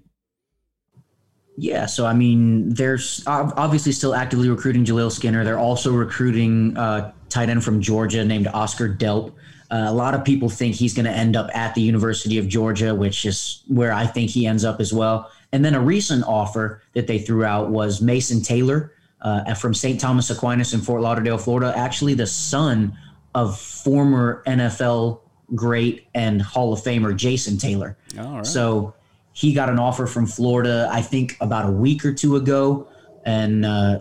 Yeah, 1.58 1.86
so 1.86 2.06
I 2.06 2.12
mean, 2.12 2.74
they're 2.74 2.98
obviously 3.26 3.92
still 3.92 4.14
actively 4.14 4.50
recruiting 4.50 4.84
Jaleel 4.84 5.10
Skinner. 5.10 5.42
They're 5.42 5.58
also 5.58 5.90
recruiting 5.92 6.76
uh, 6.76 7.12
tight 7.30 7.48
end 7.48 7.64
from 7.64 7.80
Georgia 7.80 8.24
named 8.24 8.46
Oscar 8.48 8.88
Delp. 8.88 9.32
Uh, 9.70 9.86
a 9.88 9.92
lot 9.92 10.14
of 10.14 10.24
people 10.24 10.48
think 10.48 10.74
he's 10.74 10.94
going 10.94 11.06
to 11.06 11.12
end 11.12 11.36
up 11.36 11.50
at 11.54 11.74
the 11.74 11.80
University 11.80 12.38
of 12.38 12.48
Georgia, 12.48 12.94
which 12.94 13.24
is 13.24 13.62
where 13.68 13.92
I 13.92 14.06
think 14.06 14.30
he 14.30 14.46
ends 14.46 14.64
up 14.64 14.80
as 14.80 14.92
well. 14.92 15.30
And 15.52 15.64
then 15.64 15.74
a 15.74 15.80
recent 15.80 16.24
offer 16.24 16.82
that 16.94 17.06
they 17.06 17.18
threw 17.18 17.44
out 17.44 17.70
was 17.70 18.00
Mason 18.00 18.42
Taylor 18.42 18.92
uh, 19.22 19.54
from 19.54 19.74
St. 19.74 20.00
Thomas 20.00 20.30
Aquinas 20.30 20.74
in 20.74 20.80
Fort 20.80 21.02
Lauderdale, 21.02 21.38
Florida, 21.38 21.72
actually 21.76 22.14
the 22.14 22.26
son 22.26 22.96
of 23.34 23.58
former 23.58 24.42
NFL 24.46 25.20
great 25.54 26.06
and 26.14 26.40
Hall 26.42 26.72
of 26.72 26.80
Famer 26.80 27.16
Jason 27.16 27.58
Taylor. 27.58 27.96
So 28.42 28.94
he 29.32 29.52
got 29.52 29.68
an 29.68 29.78
offer 29.78 30.06
from 30.06 30.26
Florida, 30.26 30.88
I 30.90 31.02
think 31.02 31.36
about 31.40 31.68
a 31.68 31.72
week 31.72 32.04
or 32.04 32.12
two 32.12 32.36
ago. 32.36 32.88
And 33.24 33.64
uh, 33.64 34.00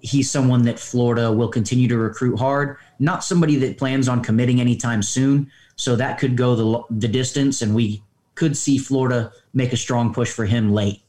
he's 0.00 0.30
someone 0.30 0.62
that 0.64 0.78
Florida 0.78 1.30
will 1.30 1.48
continue 1.48 1.88
to 1.88 1.96
recruit 1.96 2.38
hard. 2.38 2.76
Not 3.02 3.24
somebody 3.24 3.56
that 3.56 3.78
plans 3.78 4.08
on 4.08 4.22
committing 4.22 4.60
anytime 4.60 5.02
soon. 5.02 5.50
So 5.74 5.96
that 5.96 6.20
could 6.20 6.36
go 6.36 6.54
the, 6.54 6.84
the 6.90 7.08
distance, 7.08 7.60
and 7.60 7.74
we 7.74 8.00
could 8.36 8.56
see 8.56 8.78
Florida 8.78 9.32
make 9.52 9.72
a 9.72 9.76
strong 9.76 10.14
push 10.14 10.30
for 10.30 10.44
him 10.44 10.70
late. 10.70 11.02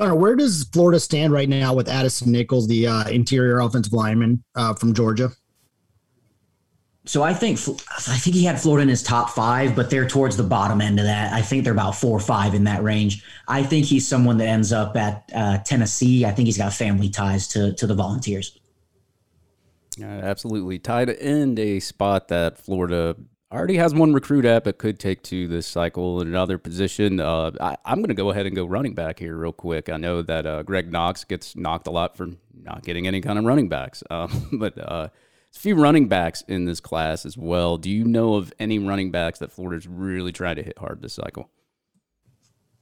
All 0.00 0.08
right, 0.08 0.18
where 0.18 0.34
does 0.34 0.64
Florida 0.72 0.98
stand 0.98 1.34
right 1.34 1.50
now 1.50 1.74
with 1.74 1.88
Addison 1.88 2.32
Nichols, 2.32 2.66
the 2.66 2.86
uh, 2.86 3.08
interior 3.10 3.58
offensive 3.60 3.92
lineman 3.92 4.42
uh, 4.54 4.72
from 4.72 4.94
Georgia? 4.94 5.30
So 7.04 7.22
I 7.22 7.34
think 7.34 7.58
I 8.08 8.16
think 8.16 8.34
he 8.34 8.44
had 8.44 8.58
Florida 8.58 8.82
in 8.82 8.88
his 8.88 9.02
top 9.02 9.30
five, 9.30 9.76
but 9.76 9.90
they're 9.90 10.08
towards 10.08 10.38
the 10.38 10.42
bottom 10.42 10.80
end 10.80 10.98
of 10.98 11.04
that. 11.04 11.32
I 11.32 11.42
think 11.42 11.64
they're 11.64 11.74
about 11.74 11.94
four 11.94 12.16
or 12.16 12.20
five 12.20 12.54
in 12.54 12.64
that 12.64 12.82
range. 12.82 13.22
I 13.48 13.62
think 13.62 13.84
he's 13.84 14.08
someone 14.08 14.38
that 14.38 14.48
ends 14.48 14.72
up 14.72 14.96
at 14.96 15.30
uh, 15.34 15.58
Tennessee. 15.58 16.24
I 16.24 16.30
think 16.32 16.46
he's 16.46 16.58
got 16.58 16.72
family 16.72 17.10
ties 17.10 17.46
to 17.48 17.74
to 17.74 17.86
the 17.86 17.94
Volunteers. 17.94 18.58
Uh, 20.00 20.04
absolutely, 20.06 20.78
tied 20.78 21.08
in 21.08 21.58
a 21.58 21.80
spot 21.80 22.28
that 22.28 22.58
Florida 22.58 23.16
already 23.52 23.76
has 23.76 23.94
one 23.94 24.12
recruit 24.12 24.44
at, 24.44 24.64
but 24.64 24.78
could 24.78 24.98
take 24.98 25.22
to 25.22 25.48
this 25.48 25.66
cycle 25.66 26.20
in 26.20 26.28
another 26.28 26.58
position. 26.58 27.20
Uh, 27.20 27.52
I, 27.60 27.76
am 27.86 27.98
going 27.98 28.08
to 28.08 28.14
go 28.14 28.30
ahead 28.30 28.46
and 28.46 28.54
go 28.54 28.64
running 28.66 28.94
back 28.94 29.18
here 29.18 29.36
real 29.36 29.52
quick. 29.52 29.88
I 29.88 29.96
know 29.96 30.22
that 30.22 30.46
uh, 30.46 30.62
Greg 30.62 30.90
Knox 30.90 31.24
gets 31.24 31.56
knocked 31.56 31.86
a 31.86 31.90
lot 31.90 32.16
for 32.16 32.28
not 32.54 32.82
getting 32.82 33.06
any 33.06 33.20
kind 33.20 33.38
of 33.38 33.44
running 33.44 33.68
backs, 33.68 34.02
um, 34.10 34.48
but 34.52 34.76
uh, 34.78 35.08
a 35.08 35.58
few 35.58 35.74
running 35.74 36.08
backs 36.08 36.42
in 36.48 36.64
this 36.64 36.80
class 36.80 37.24
as 37.24 37.36
well. 37.36 37.78
Do 37.78 37.90
you 37.90 38.04
know 38.04 38.34
of 38.34 38.52
any 38.58 38.78
running 38.78 39.10
backs 39.10 39.38
that 39.38 39.52
Florida's 39.52 39.86
really 39.86 40.32
trying 40.32 40.56
to 40.56 40.62
hit 40.62 40.78
hard 40.78 41.00
this 41.00 41.14
cycle? 41.14 41.50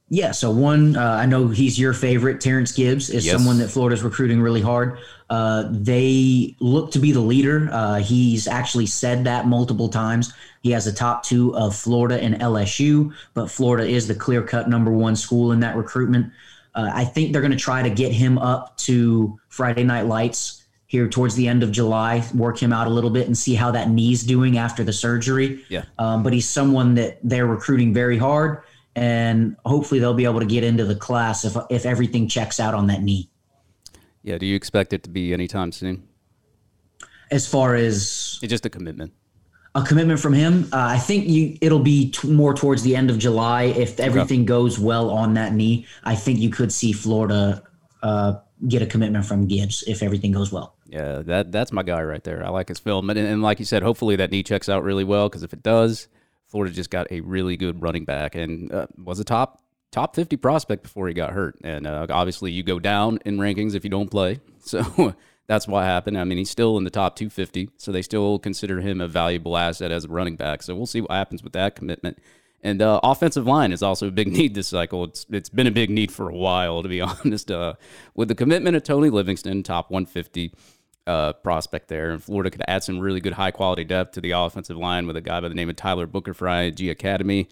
Yeah, 0.09 0.31
so 0.31 0.51
one, 0.51 0.95
uh, 0.95 1.01
I 1.01 1.25
know 1.25 1.47
he's 1.47 1.79
your 1.79 1.93
favorite. 1.93 2.39
Terrence 2.39 2.71
Gibbs 2.71 3.09
is 3.09 3.25
yes. 3.25 3.35
someone 3.35 3.57
that 3.57 3.69
Florida's 3.69 4.03
recruiting 4.03 4.39
really 4.39 4.61
hard. 4.61 4.99
Uh, 5.31 5.67
they 5.71 6.55
look 6.59 6.91
to 6.91 6.99
be 6.99 7.11
the 7.11 7.21
leader. 7.21 7.69
Uh, 7.71 7.95
he's 7.95 8.47
actually 8.47 8.85
said 8.85 9.23
that 9.23 9.47
multiple 9.47 9.89
times. 9.89 10.31
He 10.61 10.69
has 10.71 10.85
the 10.85 10.91
top 10.91 11.23
two 11.23 11.55
of 11.55 11.75
Florida 11.75 12.21
and 12.21 12.35
LSU, 12.35 13.13
but 13.33 13.49
Florida 13.49 13.87
is 13.87 14.07
the 14.07 14.13
clear 14.13 14.43
cut 14.43 14.69
number 14.69 14.91
one 14.91 15.15
school 15.15 15.51
in 15.51 15.59
that 15.61 15.75
recruitment. 15.75 16.31
Uh, 16.75 16.91
I 16.93 17.03
think 17.05 17.31
they're 17.31 17.41
going 17.41 17.51
to 17.51 17.57
try 17.57 17.81
to 17.81 17.89
get 17.89 18.11
him 18.11 18.37
up 18.37 18.77
to 18.79 19.39
Friday 19.47 19.83
Night 19.83 20.05
Lights 20.05 20.65
here 20.87 21.09
towards 21.09 21.35
the 21.35 21.47
end 21.47 21.63
of 21.63 21.71
July, 21.71 22.23
work 22.35 22.61
him 22.61 22.71
out 22.71 22.85
a 22.85 22.89
little 22.89 23.09
bit 23.09 23.25
and 23.25 23.37
see 23.37 23.55
how 23.55 23.71
that 23.71 23.89
knee's 23.89 24.23
doing 24.23 24.57
after 24.57 24.83
the 24.83 24.93
surgery. 24.93 25.65
Yeah. 25.67 25.83
Um, 25.97 26.21
but 26.21 26.31
he's 26.31 26.47
someone 26.47 26.93
that 26.95 27.17
they're 27.23 27.47
recruiting 27.47 27.93
very 27.93 28.17
hard, 28.17 28.61
and 28.95 29.55
hopefully 29.65 29.99
they'll 29.99 30.13
be 30.13 30.25
able 30.25 30.39
to 30.39 30.45
get 30.45 30.63
into 30.63 30.85
the 30.85 30.95
class 30.95 31.45
if 31.45 31.55
if 31.69 31.85
everything 31.85 32.27
checks 32.27 32.59
out 32.59 32.73
on 32.73 32.87
that 32.87 33.01
knee. 33.01 33.29
Yeah. 34.23 34.37
Do 34.37 34.45
you 34.45 34.55
expect 34.55 34.93
it 34.93 35.03
to 35.03 35.09
be 35.09 35.33
anytime 35.33 35.71
soon? 35.71 36.07
As 37.31 37.47
far 37.47 37.75
as 37.75 38.39
It's 38.41 38.49
just 38.51 38.65
a 38.65 38.69
commitment. 38.69 39.11
a 39.73 39.81
commitment 39.83 40.19
from 40.19 40.33
him, 40.33 40.65
uh, 40.71 40.77
I 40.77 40.97
think 40.99 41.27
you 41.27 41.57
it'll 41.61 41.79
be 41.79 42.11
t- 42.11 42.27
more 42.29 42.53
towards 42.53 42.83
the 42.83 42.95
end 42.95 43.09
of 43.09 43.17
July 43.17 43.63
if 43.63 43.99
everything 43.99 44.45
goes 44.45 44.79
well 44.79 45.09
on 45.09 45.33
that 45.33 45.53
knee. 45.53 45.85
I 46.03 46.15
think 46.15 46.39
you 46.39 46.49
could 46.49 46.71
see 46.71 46.91
Florida 46.93 47.63
uh, 48.03 48.35
get 48.67 48.81
a 48.81 48.85
commitment 48.85 49.25
from 49.25 49.47
Gibbs 49.47 49.83
if 49.87 50.01
everything 50.03 50.31
goes 50.31 50.51
well. 50.51 50.75
Yeah, 50.87 51.23
that 51.23 51.51
that's 51.51 51.71
my 51.71 51.81
guy 51.83 52.01
right 52.03 52.23
there. 52.23 52.45
I 52.45 52.49
like 52.49 52.69
his 52.69 52.79
film, 52.79 53.09
and, 53.09 53.17
and 53.19 53.41
like 53.41 53.57
you 53.59 53.65
said, 53.65 53.81
hopefully 53.83 54.15
that 54.17 54.29
knee 54.31 54.43
checks 54.43 54.69
out 54.69 54.83
really 54.83 55.03
well. 55.03 55.27
Because 55.27 55.41
if 55.43 55.51
it 55.51 55.63
does, 55.63 56.07
Florida 56.47 56.73
just 56.73 56.89
got 56.89 57.11
a 57.11 57.21
really 57.21 57.57
good 57.57 57.81
running 57.81 58.05
back 58.05 58.35
and 58.35 58.71
uh, 58.71 58.87
was 58.97 59.19
a 59.19 59.23
top 59.23 59.61
top 59.91 60.15
fifty 60.15 60.37
prospect 60.37 60.83
before 60.83 61.07
he 61.07 61.13
got 61.13 61.33
hurt. 61.33 61.57
And 61.63 61.87
uh, 61.87 62.07
obviously, 62.09 62.51
you 62.51 62.63
go 62.63 62.79
down 62.79 63.19
in 63.25 63.37
rankings 63.37 63.75
if 63.75 63.83
you 63.83 63.89
don't 63.89 64.09
play. 64.09 64.39
So 64.65 65.13
that's 65.45 65.67
what 65.67 65.83
happened. 65.83 66.17
I 66.17 66.23
mean, 66.23 66.39
he's 66.39 66.49
still 66.49 66.75
in 66.79 66.85
the 66.85 66.89
top 66.89 67.15
two 67.15 67.29
fifty, 67.29 67.69
so 67.77 67.91
they 67.91 68.01
still 68.01 68.39
consider 68.39 68.81
him 68.81 68.99
a 68.99 69.07
valuable 69.07 69.57
asset 69.57 69.91
as 69.91 70.05
a 70.05 70.07
running 70.07 70.35
back. 70.37 70.63
So 70.63 70.75
we'll 70.75 70.87
see 70.87 71.01
what 71.01 71.11
happens 71.11 71.43
with 71.43 71.53
that 71.53 71.75
commitment. 71.75 72.17
And 72.65 72.81
uh, 72.81 72.99
offensive 73.03 73.45
line 73.45 73.71
is 73.71 73.83
also 73.83 74.07
a 74.07 74.11
big 74.11 74.27
need 74.31 74.55
this 74.55 74.69
cycle. 74.69 75.03
It's 75.03 75.27
it's 75.29 75.49
been 75.49 75.67
a 75.67 75.71
big 75.71 75.91
need 75.91 76.11
for 76.11 76.29
a 76.29 76.35
while, 76.35 76.81
to 76.81 76.89
be 76.89 76.99
honest. 77.23 77.51
Uh, 77.51 77.75
with 78.15 78.27
the 78.27 78.33
commitment 78.33 78.75
of 78.75 78.83
Tony 78.83 79.11
Livingston, 79.11 79.61
top 79.61 79.91
150 79.91 80.51
uh, 81.07 81.33
prospect 81.33 81.87
there, 81.87 82.11
and 82.11 82.23
Florida 82.23 82.49
could 82.49 82.63
add 82.67 82.83
some 82.83 82.99
really 82.99 83.19
good 83.19 83.33
high 83.33 83.51
quality 83.51 83.83
depth 83.83 84.13
to 84.13 84.21
the 84.21 84.31
offensive 84.31 84.77
line 84.77 85.07
with 85.07 85.15
a 85.15 85.21
guy 85.21 85.39
by 85.39 85.47
the 85.47 85.55
name 85.55 85.69
of 85.69 85.75
Tyler 85.75 86.07
Booker 86.07 86.33
for 86.33 86.47
IMG 86.47 86.89
Academy. 86.89 87.47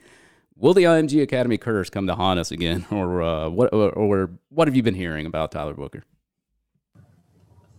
Will 0.55 0.73
the 0.73 0.83
IMG 0.83 1.21
Academy 1.21 1.57
curse 1.57 1.89
come 1.89 2.07
to 2.07 2.15
haunt 2.15 2.39
us 2.39 2.51
again, 2.51 2.85
or 2.91 3.21
uh, 3.21 3.49
what? 3.49 3.73
Or, 3.73 3.89
or 3.91 4.29
what 4.49 4.67
have 4.67 4.75
you 4.75 4.83
been 4.83 4.95
hearing 4.95 5.25
about 5.25 5.51
Tyler 5.51 5.73
Booker? 5.73 6.03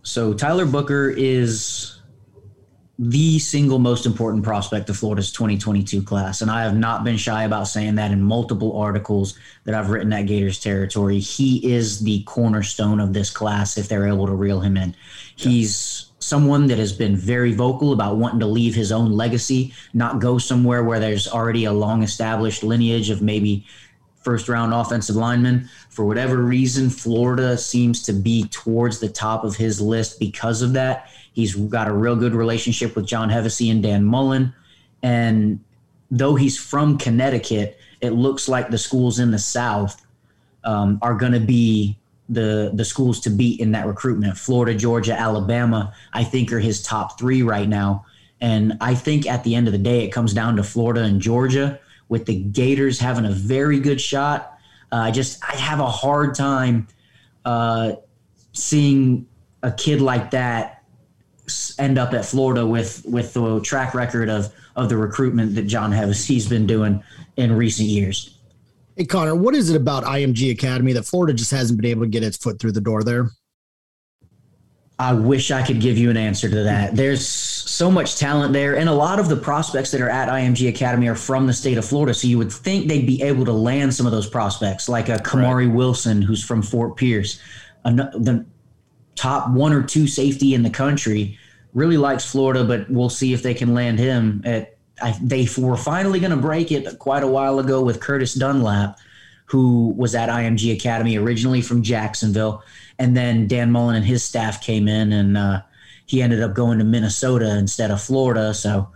So 0.03 0.33
Tyler 0.33 0.65
Booker 0.65 1.09
is 1.09 1.95
the 2.97 3.39
single 3.39 3.79
most 3.79 4.05
important 4.05 4.43
prospect 4.43 4.89
of 4.89 4.95
Florida's 4.95 5.31
2022 5.31 6.01
class. 6.01 6.41
And 6.41 6.49
I 6.49 6.63
have 6.63 6.77
not 6.77 7.03
been 7.03 7.17
shy 7.17 7.43
about 7.43 7.67
saying 7.67 7.95
that 7.95 8.11
in 8.11 8.21
multiple 8.21 8.77
articles 8.77 9.37
that 9.65 9.75
I've 9.75 9.89
written 9.89 10.13
at 10.13 10.27
Gators 10.27 10.59
territory. 10.59 11.19
He 11.19 11.73
is 11.73 11.99
the 11.99 12.23
cornerstone 12.23 13.01
of 13.01 13.11
this 13.11 13.29
class 13.29 13.77
if 13.77 13.89
they're 13.89 14.07
able 14.07 14.27
to 14.27 14.33
reel 14.33 14.61
him 14.61 14.77
in. 14.77 14.95
He's 15.35 16.11
someone 16.19 16.67
that 16.67 16.77
has 16.79 16.91
been 16.91 17.15
very 17.15 17.53
vocal 17.53 17.93
about 17.93 18.17
wanting 18.17 18.39
to 18.39 18.47
leave 18.47 18.73
his 18.73 18.91
own 18.91 19.11
legacy, 19.11 19.73
not 19.93 20.19
go 20.19 20.37
somewhere 20.37 20.83
where 20.83 20.99
there's 20.99 21.27
already 21.27 21.65
a 21.65 21.73
long 21.73 22.03
established 22.03 22.63
lineage 22.63 23.09
of 23.09 23.21
maybe 23.21 23.65
first 24.23 24.49
round 24.49 24.73
offensive 24.73 25.15
linemen. 25.15 25.69
For 25.89 26.03
whatever 26.03 26.37
reason, 26.37 26.89
Florida 26.89 27.57
seems 27.57 28.01
to 28.03 28.13
be 28.13 28.47
towards 28.47 28.99
the 28.99 29.07
top 29.07 29.43
of 29.43 29.55
his 29.55 29.79
list 29.79 30.19
because 30.19 30.63
of 30.63 30.73
that. 30.73 31.09
He's 31.33 31.55
got 31.55 31.87
a 31.87 31.93
real 31.93 32.15
good 32.15 32.33
relationship 32.33 32.95
with 32.95 33.05
John 33.05 33.29
Hevesy 33.29 33.69
and 33.69 33.83
Dan 33.83 34.03
Mullen. 34.03 34.51
And 35.03 35.59
though 36.09 36.33
he's 36.33 36.57
from 36.57 36.97
Connecticut, 36.97 37.77
it 38.01 38.11
looks 38.11 38.49
like 38.49 38.69
the 38.69 38.77
schools 38.79 39.19
in 39.19 39.29
the 39.29 39.39
South 39.39 40.03
um, 40.63 40.97
are 41.03 41.13
going 41.13 41.33
to 41.33 41.39
be 41.39 41.95
the 42.29 42.71
the 42.73 42.85
schools 42.85 43.19
to 43.21 43.29
beat 43.29 43.59
in 43.59 43.71
that 43.71 43.85
recruitment. 43.85 44.37
Florida, 44.37 44.77
Georgia, 44.77 45.13
Alabama, 45.13 45.93
I 46.13 46.23
think 46.23 46.51
are 46.51 46.59
his 46.59 46.81
top 46.81 47.19
three 47.19 47.41
right 47.41 47.67
now. 47.67 48.05
And 48.41 48.77
I 48.81 48.95
think 48.95 49.27
at 49.27 49.43
the 49.43 49.55
end 49.55 49.67
of 49.67 49.73
the 49.73 49.79
day, 49.79 50.03
it 50.03 50.11
comes 50.11 50.33
down 50.33 50.57
to 50.57 50.63
Florida 50.63 51.03
and 51.03 51.21
Georgia, 51.21 51.79
with 52.09 52.25
the 52.25 52.35
Gators 52.35 52.99
having 52.99 53.25
a 53.25 53.31
very 53.31 53.79
good 53.79 54.01
shot. 54.01 54.57
Uh, 54.91 54.97
I 54.97 55.11
just 55.11 55.43
I 55.43 55.55
have 55.55 55.79
a 55.79 55.89
hard 55.89 56.35
time 56.35 56.87
uh, 57.43 57.93
seeing 58.53 59.27
a 59.63 59.71
kid 59.71 60.01
like 60.01 60.31
that 60.31 60.83
end 61.77 61.97
up 61.97 62.13
at 62.13 62.25
Florida 62.25 62.65
with 62.65 63.03
with 63.05 63.33
the 63.33 63.59
track 63.61 63.93
record 63.93 64.29
of 64.29 64.53
of 64.75 64.89
the 64.89 64.97
recruitment 64.97 65.55
that 65.55 65.63
John 65.63 65.91
Hevesy's 65.91 66.47
been 66.47 66.67
doing 66.67 67.03
in 67.37 67.55
recent 67.55 67.87
years. 67.87 68.34
Hey, 68.97 69.03
Connor, 69.03 69.35
what 69.35 69.55
is 69.55 69.69
it 69.69 69.75
about 69.75 70.05
IMG 70.05 70.51
Academy 70.51 70.93
that 70.93 71.03
Florida 71.03 71.33
just 71.33 71.51
hasn't 71.51 71.81
been 71.81 71.91
able 71.91 72.03
to 72.03 72.07
get 72.07 72.23
its 72.23 72.37
foot 72.37 72.59
through 72.59 72.71
the 72.71 72.79
door 72.79 73.03
there? 73.03 73.29
I 74.97 75.11
wish 75.11 75.51
I 75.51 75.61
could 75.61 75.81
give 75.81 75.97
you 75.97 76.09
an 76.09 76.15
answer 76.15 76.47
to 76.49 76.63
that. 76.63 76.95
There's 76.95 77.27
so 77.27 77.91
much 77.91 78.17
talent 78.17 78.53
there, 78.53 78.77
and 78.77 78.87
a 78.87 78.93
lot 78.93 79.19
of 79.19 79.27
the 79.27 79.35
prospects 79.35 79.91
that 79.91 79.99
are 79.99 80.09
at 80.09 80.29
IMG 80.29 80.69
Academy 80.69 81.09
are 81.09 81.15
from 81.15 81.45
the 81.45 81.51
state 81.51 81.77
of 81.77 81.83
Florida. 81.83 82.13
So 82.13 82.29
you 82.29 82.37
would 82.37 82.53
think 82.53 82.87
they'd 82.87 83.05
be 83.05 83.21
able 83.21 83.43
to 83.43 83.51
land 83.51 83.93
some 83.93 84.05
of 84.05 84.13
those 84.13 84.29
prospects, 84.29 84.87
like 84.87 85.09
a 85.09 85.17
Kamari 85.17 85.69
Wilson, 85.69 86.21
who's 86.21 86.41
from 86.41 86.61
Fort 86.61 86.95
Pierce, 86.95 87.41
the 87.83 88.45
top 89.15 89.49
one 89.49 89.73
or 89.73 89.83
two 89.83 90.07
safety 90.07 90.53
in 90.53 90.63
the 90.63 90.69
country. 90.69 91.37
Really 91.73 91.97
likes 91.97 92.23
Florida, 92.23 92.63
but 92.63 92.89
we'll 92.89 93.09
see 93.09 93.33
if 93.33 93.43
they 93.43 93.53
can 93.53 93.73
land 93.73 93.99
him. 93.99 94.41
At 94.45 94.74
I, 95.01 95.17
they 95.21 95.47
were 95.57 95.77
finally 95.77 96.19
going 96.19 96.31
to 96.31 96.37
break 96.37 96.71
it 96.71 96.99
quite 96.99 97.23
a 97.23 97.27
while 97.27 97.59
ago 97.59 97.81
with 97.81 97.99
Curtis 97.99 98.33
Dunlap, 98.33 98.97
who 99.45 99.93
was 99.97 100.15
at 100.15 100.29
IMG 100.29 100.73
Academy 100.73 101.17
originally 101.17 101.61
from 101.61 101.83
Jacksonville, 101.83 102.63
and 102.97 103.15
then 103.15 103.47
Dan 103.47 103.71
Mullen 103.71 103.95
and 103.97 104.05
his 104.05 104.23
staff 104.23 104.61
came 104.61 104.87
in, 104.87 105.11
and 105.11 105.37
uh, 105.37 105.61
he 106.05 106.21
ended 106.21 106.41
up 106.41 106.53
going 106.53 106.79
to 106.79 106.85
Minnesota 106.85 107.57
instead 107.57 107.91
of 107.91 108.01
Florida. 108.01 108.53
So, 108.53 108.89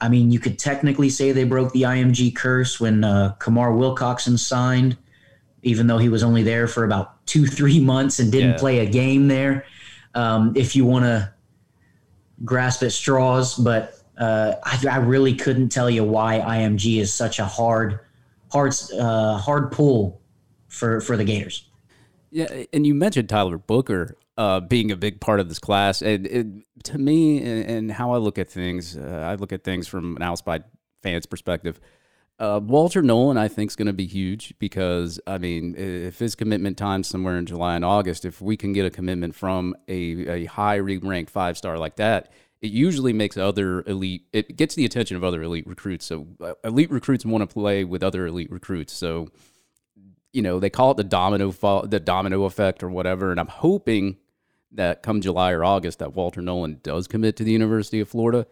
I 0.00 0.08
mean, 0.08 0.30
you 0.30 0.38
could 0.38 0.58
technically 0.58 1.10
say 1.10 1.32
they 1.32 1.44
broke 1.44 1.72
the 1.72 1.82
IMG 1.82 2.34
curse 2.36 2.78
when 2.78 3.02
uh, 3.02 3.32
Kamar 3.38 3.72
Wilcoxon 3.72 4.38
signed, 4.38 4.96
even 5.62 5.88
though 5.88 5.98
he 5.98 6.08
was 6.08 6.22
only 6.22 6.42
there 6.44 6.68
for 6.68 6.84
about 6.84 7.26
two, 7.26 7.46
three 7.46 7.80
months 7.80 8.20
and 8.20 8.30
didn't 8.30 8.52
Yeah. 8.52 8.58
play 8.58 8.78
a 8.78 8.86
game 8.86 9.26
there. 9.26 9.64
Um, 10.14 10.52
if 10.56 10.76
you 10.76 10.84
want 10.84 11.04
to 11.04 11.32
grasp 12.44 12.82
at 12.82 12.92
straws, 12.92 13.54
but 13.56 13.95
uh, 14.18 14.54
I, 14.62 14.82
I 14.90 14.96
really 14.98 15.34
couldn't 15.34 15.68
tell 15.68 15.90
you 15.90 16.04
why 16.04 16.40
IMG 16.40 17.00
is 17.00 17.12
such 17.12 17.38
a 17.38 17.44
hard, 17.44 18.00
hard, 18.50 18.74
uh, 18.98 19.36
hard 19.38 19.72
pull 19.72 20.20
for 20.68 21.00
for 21.00 21.16
the 21.16 21.24
Gators. 21.24 21.68
Yeah, 22.30 22.64
and 22.72 22.86
you 22.86 22.94
mentioned 22.94 23.28
Tyler 23.28 23.58
Booker 23.58 24.16
uh, 24.36 24.60
being 24.60 24.90
a 24.90 24.96
big 24.96 25.20
part 25.20 25.40
of 25.40 25.48
this 25.48 25.58
class, 25.58 26.02
and 26.02 26.26
it, 26.26 26.46
to 26.84 26.98
me, 26.98 27.42
and, 27.42 27.70
and 27.70 27.92
how 27.92 28.12
I 28.12 28.18
look 28.18 28.38
at 28.38 28.48
things, 28.48 28.96
uh, 28.96 29.26
I 29.26 29.34
look 29.36 29.52
at 29.52 29.64
things 29.64 29.88
from 29.88 30.16
an 30.16 30.22
outside 30.22 30.64
fan's 31.02 31.26
perspective. 31.26 31.80
Uh, 32.38 32.60
Walter 32.62 33.00
Nolan, 33.00 33.38
I 33.38 33.48
think, 33.48 33.70
is 33.70 33.76
going 33.76 33.86
to 33.86 33.94
be 33.94 34.06
huge 34.06 34.54
because 34.58 35.18
I 35.26 35.38
mean, 35.38 35.74
if 35.76 36.18
his 36.18 36.34
commitment 36.34 36.76
time 36.76 37.02
somewhere 37.02 37.38
in 37.38 37.46
July 37.46 37.76
and 37.76 37.84
August, 37.84 38.26
if 38.26 38.42
we 38.42 38.58
can 38.58 38.74
get 38.74 38.84
a 38.84 38.90
commitment 38.90 39.34
from 39.34 39.74
a, 39.88 40.42
a 40.42 40.44
high 40.44 40.76
ranked 40.76 41.30
five 41.30 41.56
star 41.56 41.78
like 41.78 41.96
that, 41.96 42.30
it 42.66 42.72
usually 42.72 43.12
makes 43.12 43.36
other 43.36 43.82
elite. 43.86 44.26
It 44.32 44.56
gets 44.56 44.74
the 44.74 44.84
attention 44.84 45.16
of 45.16 45.22
other 45.22 45.42
elite 45.42 45.66
recruits. 45.66 46.04
So 46.06 46.26
uh, 46.40 46.54
elite 46.64 46.90
recruits 46.90 47.24
want 47.24 47.42
to 47.42 47.46
play 47.46 47.84
with 47.84 48.02
other 48.02 48.26
elite 48.26 48.50
recruits. 48.50 48.92
So 48.92 49.30
you 50.32 50.42
know 50.42 50.58
they 50.58 50.70
call 50.70 50.90
it 50.90 50.96
the 50.96 51.04
domino 51.04 51.52
fall, 51.52 51.86
the 51.86 52.00
domino 52.00 52.44
effect 52.44 52.82
or 52.82 52.90
whatever. 52.90 53.30
And 53.30 53.38
I'm 53.38 53.46
hoping 53.46 54.16
that 54.72 55.02
come 55.02 55.20
July 55.20 55.52
or 55.52 55.64
August 55.64 56.00
that 56.00 56.14
Walter 56.14 56.42
Nolan 56.42 56.80
does 56.82 57.06
commit 57.06 57.36
to 57.36 57.44
the 57.44 57.52
University 57.52 58.00
of 58.00 58.08
Florida. 58.08 58.46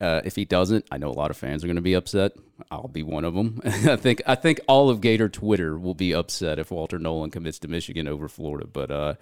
Uh, 0.00 0.20
if 0.24 0.36
he 0.36 0.44
doesn't, 0.44 0.86
I 0.90 0.98
know 0.98 1.10
a 1.10 1.12
lot 1.12 1.30
of 1.30 1.36
fans 1.36 1.62
are 1.62 1.66
going 1.66 1.76
to 1.76 1.82
be 1.82 1.94
upset. 1.94 2.32
I'll 2.70 2.88
be 2.88 3.02
one 3.02 3.24
of 3.24 3.34
them. 3.34 3.60
I 3.64 3.96
think 3.96 4.22
I 4.26 4.34
think 4.34 4.60
all 4.66 4.88
of 4.88 5.00
Gator 5.02 5.28
Twitter 5.28 5.78
will 5.78 5.94
be 5.94 6.14
upset 6.14 6.58
if 6.58 6.70
Walter 6.70 6.98
Nolan 6.98 7.30
commits 7.30 7.58
to 7.60 7.68
Michigan 7.68 8.08
over 8.08 8.28
Florida. 8.28 8.66
But 8.66 8.90
uh, 8.90 9.14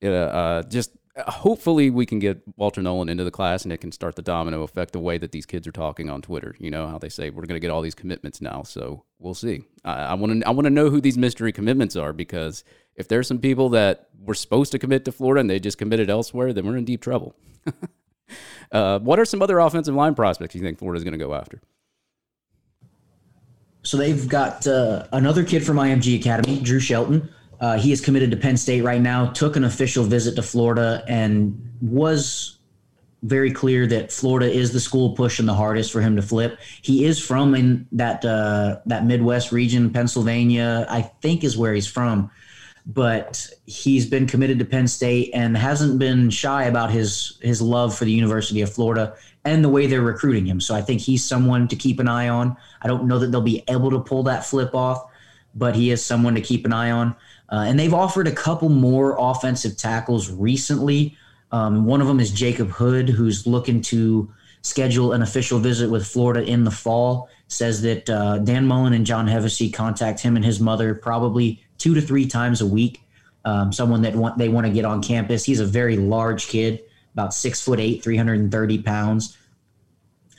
yeah, 0.00 0.10
uh, 0.10 0.62
just 0.62 0.90
hopefully 1.26 1.90
we 1.90 2.06
can 2.06 2.18
get 2.18 2.40
Walter 2.56 2.80
Nolan 2.80 3.08
into 3.08 3.24
the 3.24 3.30
class 3.30 3.64
and 3.64 3.72
it 3.72 3.78
can 3.78 3.92
start 3.92 4.16
the 4.16 4.22
domino 4.22 4.62
effect 4.62 4.92
the 4.92 5.00
way 5.00 5.18
that 5.18 5.32
these 5.32 5.46
kids 5.46 5.66
are 5.66 5.72
talking 5.72 6.08
on 6.10 6.22
Twitter. 6.22 6.54
You 6.58 6.70
know 6.70 6.86
how 6.86 6.98
they 6.98 7.08
say 7.08 7.30
we're 7.30 7.46
going 7.46 7.60
to 7.60 7.60
get 7.60 7.70
all 7.70 7.82
these 7.82 7.94
commitments 7.94 8.40
now, 8.40 8.62
so 8.62 9.04
we'll 9.18 9.34
see. 9.34 9.64
I 9.84 10.14
want 10.14 10.40
to 10.40 10.48
I 10.48 10.50
want 10.50 10.66
to 10.66 10.70
know 10.70 10.90
who 10.90 11.00
these 11.00 11.18
mystery 11.18 11.52
commitments 11.52 11.96
are 11.96 12.12
because 12.12 12.64
if 12.94 13.08
there's 13.08 13.26
some 13.26 13.38
people 13.38 13.70
that 13.70 14.08
were 14.20 14.34
supposed 14.34 14.72
to 14.72 14.78
commit 14.78 15.04
to 15.06 15.12
Florida 15.12 15.40
and 15.40 15.50
they 15.50 15.60
just 15.60 15.78
committed 15.78 16.10
elsewhere, 16.10 16.52
then 16.52 16.66
we're 16.66 16.76
in 16.76 16.84
deep 16.84 17.00
trouble. 17.00 17.34
uh, 18.72 18.98
what 19.00 19.18
are 19.18 19.24
some 19.24 19.42
other 19.42 19.58
offensive 19.58 19.94
line 19.94 20.14
prospects 20.14 20.54
you 20.54 20.60
think 20.60 20.78
Florida's 20.78 21.04
going 21.04 21.18
to 21.18 21.24
go 21.24 21.34
after? 21.34 21.60
So 23.82 23.96
they've 23.96 24.28
got 24.28 24.66
uh, 24.66 25.06
another 25.12 25.44
kid 25.44 25.64
from 25.64 25.76
IMG 25.76 26.18
Academy, 26.18 26.60
Drew 26.60 26.80
Shelton. 26.80 27.30
Uh, 27.60 27.78
he 27.78 27.92
is 27.92 28.00
committed 28.00 28.30
to 28.30 28.36
Penn 28.36 28.56
State 28.56 28.82
right 28.82 29.00
now. 29.00 29.26
Took 29.32 29.56
an 29.56 29.64
official 29.64 30.04
visit 30.04 30.36
to 30.36 30.42
Florida 30.42 31.02
and 31.08 31.60
was 31.80 32.54
very 33.22 33.50
clear 33.50 33.84
that 33.88 34.12
Florida 34.12 34.48
is 34.48 34.72
the 34.72 34.78
school 34.78 35.16
pushing 35.16 35.46
the 35.46 35.54
hardest 35.54 35.90
for 35.90 36.00
him 36.00 36.14
to 36.14 36.22
flip. 36.22 36.60
He 36.82 37.04
is 37.04 37.18
from 37.18 37.54
in 37.56 37.86
that 37.92 38.24
uh, 38.24 38.78
that 38.86 39.06
Midwest 39.06 39.50
region, 39.50 39.90
Pennsylvania, 39.92 40.86
I 40.88 41.02
think 41.02 41.42
is 41.42 41.56
where 41.58 41.74
he's 41.74 41.88
from. 41.88 42.30
but 42.88 43.46
he's 43.66 44.06
been 44.06 44.26
committed 44.26 44.58
to 44.58 44.64
Penn 44.64 44.88
State 44.88 45.30
and 45.34 45.56
hasn't 45.56 45.98
been 45.98 46.30
shy 46.30 46.64
about 46.64 46.90
his 46.90 47.38
his 47.42 47.60
love 47.60 47.94
for 47.96 48.06
the 48.06 48.12
University 48.12 48.62
of 48.62 48.72
Florida 48.72 49.14
and 49.44 49.62
the 49.62 49.68
way 49.68 49.86
they're 49.86 50.00
recruiting 50.00 50.46
him. 50.46 50.58
So 50.60 50.74
I 50.74 50.80
think 50.80 51.02
he's 51.02 51.22
someone 51.22 51.68
to 51.68 51.76
keep 51.76 52.00
an 52.00 52.08
eye 52.08 52.28
on. 52.28 52.56
I 52.80 52.88
don't 52.88 53.06
know 53.06 53.18
that 53.18 53.30
they'll 53.30 53.42
be 53.42 53.62
able 53.68 53.90
to 53.90 54.00
pull 54.00 54.22
that 54.24 54.46
flip 54.46 54.74
off, 54.74 55.04
but 55.54 55.76
he 55.76 55.90
is 55.90 56.04
someone 56.04 56.34
to 56.34 56.40
keep 56.40 56.64
an 56.64 56.72
eye 56.72 56.90
on. 56.90 57.14
Uh, 57.50 57.64
and 57.66 57.78
they've 57.78 57.94
offered 57.94 58.26
a 58.26 58.32
couple 58.32 58.68
more 58.68 59.16
offensive 59.18 59.76
tackles 59.76 60.30
recently. 60.30 61.16
Um, 61.50 61.86
one 61.86 62.00
of 62.00 62.06
them 62.06 62.20
is 62.20 62.30
Jacob 62.30 62.70
Hood, 62.70 63.08
who's 63.08 63.46
looking 63.46 63.80
to 63.82 64.30
schedule 64.62 65.12
an 65.12 65.22
official 65.22 65.58
visit 65.58 65.90
with 65.90 66.06
Florida 66.06 66.42
in 66.42 66.64
the 66.64 66.70
fall. 66.70 67.28
Says 67.48 67.80
that 67.82 68.10
uh, 68.10 68.38
Dan 68.38 68.66
Mullen 68.66 68.92
and 68.92 69.06
John 69.06 69.26
Hevesy 69.26 69.72
contact 69.72 70.20
him 70.20 70.36
and 70.36 70.44
his 70.44 70.60
mother 70.60 70.94
probably 70.94 71.64
two 71.78 71.94
to 71.94 72.00
three 72.00 72.26
times 72.26 72.60
a 72.60 72.66
week. 72.66 73.02
Um, 73.44 73.72
someone 73.72 74.02
that 74.02 74.14
want 74.14 74.36
they 74.36 74.50
want 74.50 74.66
to 74.66 74.72
get 74.72 74.84
on 74.84 75.02
campus. 75.02 75.44
He's 75.44 75.60
a 75.60 75.64
very 75.64 75.96
large 75.96 76.48
kid, 76.48 76.82
about 77.14 77.32
six 77.32 77.62
foot 77.62 77.80
eight, 77.80 78.02
330 78.02 78.82
pounds. 78.82 79.38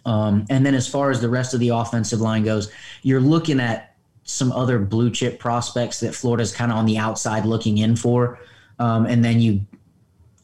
Um, 0.06 0.46
and 0.50 0.66
then 0.66 0.76
as 0.76 0.88
far 0.88 1.10
as 1.10 1.20
the 1.20 1.30
rest 1.30 1.54
of 1.54 1.60
the 1.60 1.70
offensive 1.70 2.22
line 2.22 2.44
goes, 2.44 2.72
you're 3.02 3.20
looking 3.20 3.60
at 3.60 3.89
some 4.30 4.52
other 4.52 4.78
blue 4.78 5.10
chip 5.10 5.40
prospects 5.40 6.00
that 6.00 6.14
Florida's 6.14 6.52
kind 6.52 6.72
of 6.72 6.78
on 6.78 6.86
the 6.86 6.98
outside 6.98 7.46
looking 7.46 7.80
in 7.80 7.96
for. 7.96 8.40
Um, 8.78 9.08
and 9.08 9.26
then 9.26 9.42
you 9.42 9.62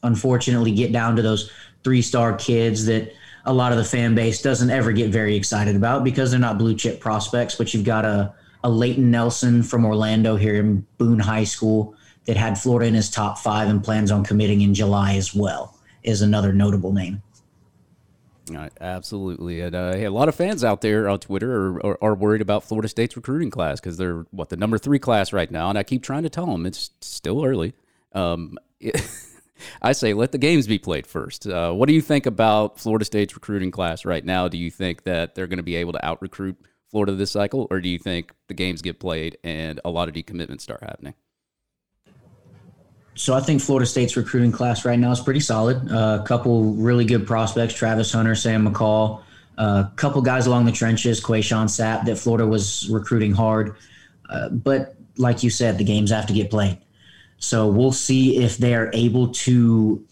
unfortunately 0.02 0.72
get 0.72 0.92
down 0.92 1.14
to 1.16 1.22
those 1.22 1.50
three 1.84 2.02
star 2.02 2.34
kids 2.34 2.84
that 2.86 3.12
a 3.44 3.52
lot 3.52 3.70
of 3.70 3.78
the 3.78 3.84
fan 3.84 4.14
base 4.16 4.42
doesn't 4.42 4.70
ever 4.70 4.90
get 4.90 5.10
very 5.10 5.36
excited 5.36 5.76
about 5.76 6.02
because 6.02 6.32
they're 6.32 6.40
not 6.40 6.58
blue 6.58 6.74
chip 6.74 6.98
prospects. 6.98 7.54
But 7.54 7.72
you've 7.72 7.84
got 7.84 8.04
a, 8.04 8.34
a 8.64 8.68
Leighton 8.68 9.10
Nelson 9.10 9.62
from 9.62 9.84
Orlando 9.84 10.34
here 10.34 10.56
in 10.56 10.84
Boone 10.98 11.20
High 11.20 11.44
School 11.44 11.94
that 12.26 12.36
had 12.36 12.58
Florida 12.58 12.88
in 12.88 12.94
his 12.94 13.08
top 13.08 13.38
five 13.38 13.68
and 13.68 13.84
plans 13.84 14.10
on 14.10 14.24
committing 14.24 14.62
in 14.62 14.74
July 14.74 15.14
as 15.14 15.32
well, 15.32 15.78
is 16.02 16.22
another 16.22 16.52
notable 16.52 16.92
name. 16.92 17.22
Right, 18.48 18.72
absolutely, 18.80 19.60
and 19.60 19.74
uh, 19.74 19.92
hey, 19.94 20.04
a 20.04 20.10
lot 20.10 20.28
of 20.28 20.36
fans 20.36 20.62
out 20.62 20.80
there 20.80 21.08
on 21.08 21.18
Twitter 21.18 21.52
are, 21.52 21.86
are, 21.86 21.98
are 22.00 22.14
worried 22.14 22.40
about 22.40 22.62
Florida 22.62 22.88
State's 22.88 23.16
recruiting 23.16 23.50
class 23.50 23.80
because 23.80 23.96
they're 23.96 24.24
what 24.30 24.50
the 24.50 24.56
number 24.56 24.78
three 24.78 25.00
class 25.00 25.32
right 25.32 25.50
now, 25.50 25.68
and 25.68 25.76
I 25.76 25.82
keep 25.82 26.04
trying 26.04 26.22
to 26.22 26.30
tell 26.30 26.46
them 26.46 26.64
it's 26.64 26.90
still 27.00 27.44
early. 27.44 27.74
Um, 28.12 28.56
I 29.82 29.92
say 29.92 30.14
let 30.14 30.32
the 30.32 30.38
games 30.38 30.66
be 30.66 30.78
played 30.78 31.06
first. 31.06 31.46
Uh, 31.46 31.72
what 31.72 31.88
do 31.88 31.94
you 31.94 32.00
think 32.00 32.26
about 32.26 32.78
Florida 32.78 33.04
State's 33.04 33.34
recruiting 33.34 33.72
class 33.72 34.04
right 34.04 34.24
now? 34.24 34.46
Do 34.46 34.58
you 34.58 34.70
think 34.70 35.04
that 35.04 35.34
they're 35.34 35.48
going 35.48 35.56
to 35.56 35.64
be 35.64 35.76
able 35.76 35.92
to 35.94 36.04
out 36.04 36.22
recruit 36.22 36.56
Florida 36.90 37.12
this 37.12 37.32
cycle, 37.32 37.66
or 37.70 37.80
do 37.80 37.88
you 37.88 37.98
think 37.98 38.32
the 38.46 38.54
games 38.54 38.80
get 38.80 39.00
played 39.00 39.38
and 39.42 39.80
a 39.84 39.90
lot 39.90 40.08
of 40.08 40.14
decommitments 40.14 40.60
start 40.60 40.82
happening? 40.82 41.14
So 43.16 43.34
I 43.34 43.40
think 43.40 43.62
Florida 43.62 43.86
State's 43.86 44.16
recruiting 44.16 44.52
class 44.52 44.84
right 44.84 44.98
now 44.98 45.10
is 45.10 45.20
pretty 45.20 45.40
solid. 45.40 45.90
Uh, 45.90 46.20
a 46.22 46.26
couple 46.26 46.74
really 46.74 47.04
good 47.04 47.26
prospects: 47.26 47.74
Travis 47.74 48.12
Hunter, 48.12 48.34
Sam 48.34 48.66
McCall. 48.66 49.22
A 49.58 49.60
uh, 49.60 49.88
couple 49.96 50.20
guys 50.20 50.46
along 50.46 50.66
the 50.66 50.72
trenches, 50.72 51.18
Quayshawn 51.18 51.64
Sapp, 51.64 52.04
that 52.04 52.18
Florida 52.18 52.46
was 52.46 52.90
recruiting 52.90 53.32
hard. 53.32 53.74
Uh, 54.28 54.50
but 54.50 54.96
like 55.16 55.42
you 55.42 55.48
said, 55.48 55.78
the 55.78 55.84
games 55.84 56.10
have 56.10 56.26
to 56.26 56.34
get 56.34 56.50
played. 56.50 56.78
So 57.38 57.66
we'll 57.66 57.92
see 57.92 58.36
if 58.36 58.58
they 58.58 58.74
are 58.74 58.90
able 58.92 59.28
to 59.28 60.04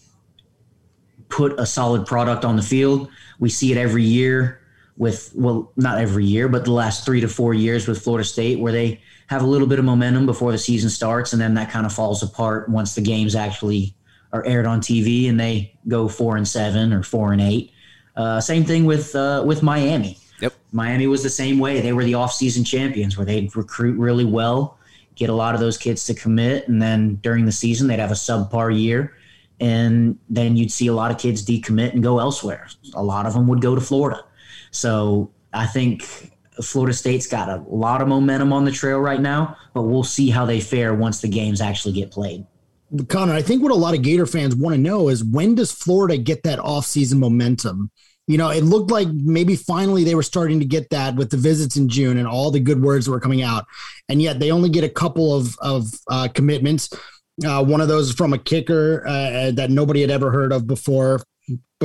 put 1.28 1.58
a 1.60 1.66
solid 1.66 2.06
product 2.06 2.44
on 2.44 2.56
the 2.56 2.62
field. 2.62 3.10
We 3.38 3.50
see 3.50 3.70
it 3.70 3.76
every 3.76 4.04
year 4.04 4.60
with, 4.96 5.30
well, 5.34 5.72
not 5.76 5.98
every 5.98 6.24
year, 6.24 6.48
but 6.48 6.64
the 6.64 6.72
last 6.72 7.04
three 7.04 7.20
to 7.20 7.28
four 7.28 7.52
years 7.52 7.86
with 7.86 8.02
Florida 8.02 8.24
State, 8.24 8.60
where 8.60 8.72
they 8.72 9.02
have 9.34 9.42
a 9.42 9.46
little 9.46 9.66
bit 9.66 9.80
of 9.80 9.84
momentum 9.84 10.26
before 10.26 10.52
the 10.52 10.58
season 10.58 10.88
starts, 10.88 11.32
and 11.32 11.42
then 11.42 11.54
that 11.54 11.68
kind 11.70 11.84
of 11.84 11.92
falls 11.92 12.22
apart 12.22 12.68
once 12.68 12.94
the 12.94 13.00
games 13.00 13.34
actually 13.34 13.94
are 14.32 14.46
aired 14.46 14.64
on 14.64 14.80
TV 14.80 15.28
and 15.28 15.38
they 15.38 15.76
go 15.88 16.08
four 16.08 16.36
and 16.36 16.46
seven 16.46 16.92
or 16.92 17.02
four 17.02 17.32
and 17.32 17.40
eight. 17.40 17.72
Uh, 18.16 18.40
same 18.40 18.64
thing 18.64 18.84
with 18.84 19.14
uh, 19.16 19.42
with 19.44 19.62
Miami. 19.62 20.18
Yep. 20.40 20.54
Miami 20.72 21.08
was 21.08 21.22
the 21.22 21.30
same 21.30 21.58
way. 21.58 21.80
They 21.80 21.92
were 21.92 22.04
the 22.04 22.12
offseason 22.12 22.64
champions 22.64 23.16
where 23.16 23.26
they'd 23.26 23.54
recruit 23.56 23.98
really 23.98 24.24
well, 24.24 24.78
get 25.16 25.30
a 25.30 25.34
lot 25.34 25.54
of 25.54 25.60
those 25.60 25.76
kids 25.76 26.04
to 26.06 26.14
commit, 26.14 26.68
and 26.68 26.80
then 26.80 27.16
during 27.16 27.44
the 27.44 27.52
season 27.52 27.88
they'd 27.88 27.98
have 27.98 28.12
a 28.12 28.14
subpar 28.14 28.76
year, 28.78 29.16
and 29.58 30.16
then 30.28 30.56
you'd 30.56 30.70
see 30.70 30.86
a 30.86 30.94
lot 30.94 31.10
of 31.10 31.18
kids 31.18 31.44
decommit 31.44 31.92
and 31.92 32.02
go 32.04 32.20
elsewhere. 32.20 32.68
A 32.94 33.02
lot 33.02 33.26
of 33.26 33.34
them 33.34 33.48
would 33.48 33.60
go 33.60 33.74
to 33.74 33.80
Florida. 33.80 34.24
So 34.70 35.30
I 35.52 35.66
think 35.66 36.33
Florida 36.62 36.94
State's 36.94 37.26
got 37.26 37.48
a 37.48 37.62
lot 37.68 38.00
of 38.00 38.08
momentum 38.08 38.52
on 38.52 38.64
the 38.64 38.70
trail 38.70 38.98
right 38.98 39.20
now, 39.20 39.56
but 39.72 39.82
we'll 39.82 40.04
see 40.04 40.30
how 40.30 40.44
they 40.44 40.60
fare 40.60 40.94
once 40.94 41.20
the 41.20 41.28
games 41.28 41.60
actually 41.60 41.92
get 41.92 42.10
played. 42.10 42.46
Connor, 43.08 43.32
I 43.32 43.42
think 43.42 43.62
what 43.62 43.72
a 43.72 43.76
lot 43.76 43.94
of 43.94 44.02
Gator 44.02 44.26
fans 44.26 44.54
want 44.54 44.74
to 44.74 44.80
know 44.80 45.08
is 45.08 45.24
when 45.24 45.54
does 45.54 45.72
Florida 45.72 46.16
get 46.16 46.42
that 46.44 46.58
offseason 46.60 47.18
momentum? 47.18 47.90
You 48.26 48.38
know, 48.38 48.50
it 48.50 48.62
looked 48.62 48.90
like 48.90 49.08
maybe 49.08 49.56
finally 49.56 50.04
they 50.04 50.14
were 50.14 50.22
starting 50.22 50.60
to 50.60 50.64
get 50.64 50.88
that 50.90 51.16
with 51.16 51.30
the 51.30 51.36
visits 51.36 51.76
in 51.76 51.88
June 51.88 52.16
and 52.18 52.26
all 52.26 52.50
the 52.50 52.60
good 52.60 52.80
words 52.80 53.04
that 53.04 53.10
were 53.10 53.20
coming 53.20 53.42
out. 53.42 53.66
And 54.08 54.22
yet 54.22 54.38
they 54.38 54.50
only 54.50 54.68
get 54.70 54.84
a 54.84 54.88
couple 54.88 55.34
of, 55.34 55.58
of 55.60 55.86
uh, 56.08 56.28
commitments. 56.34 56.88
Uh, 57.44 57.64
one 57.64 57.80
of 57.80 57.88
those 57.88 58.12
from 58.12 58.32
a 58.32 58.38
kicker 58.38 59.04
uh, 59.06 59.50
that 59.52 59.70
nobody 59.70 60.00
had 60.00 60.10
ever 60.10 60.30
heard 60.30 60.52
of 60.52 60.66
before 60.66 61.20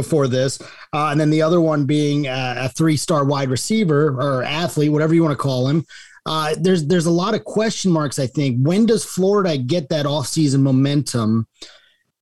before 0.01 0.27
this, 0.27 0.61
uh, 0.93 1.09
and 1.11 1.19
then 1.19 1.29
the 1.29 1.41
other 1.41 1.61
one 1.61 1.85
being 1.85 2.27
a, 2.27 2.55
a 2.57 2.69
three-star 2.69 3.25
wide 3.25 3.49
receiver 3.49 4.09
or 4.19 4.43
athlete, 4.43 4.91
whatever 4.91 5.13
you 5.13 5.23
want 5.23 5.37
to 5.37 5.41
call 5.41 5.67
him. 5.67 5.85
Uh, 6.25 6.55
there's 6.59 6.85
there's 6.85 7.05
a 7.05 7.11
lot 7.11 7.33
of 7.33 7.43
question 7.43 7.91
marks. 7.91 8.19
I 8.19 8.27
think 8.27 8.59
when 8.65 8.85
does 8.85 9.05
Florida 9.05 9.57
get 9.57 9.89
that 9.89 10.05
offseason 10.05 10.61
momentum, 10.61 11.47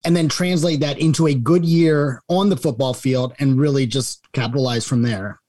and 0.05 0.15
then 0.15 0.29
translate 0.29 0.81
that 0.81 0.99
into 0.99 1.27
a 1.27 1.35
good 1.35 1.65
year 1.65 2.23
on 2.29 2.49
the 2.49 2.57
football 2.57 2.95
field 2.95 3.35
and 3.41 3.59
really 3.59 3.87
just 3.87 4.25
capitalize 4.33 4.87
from 4.87 5.03
there? 5.03 5.41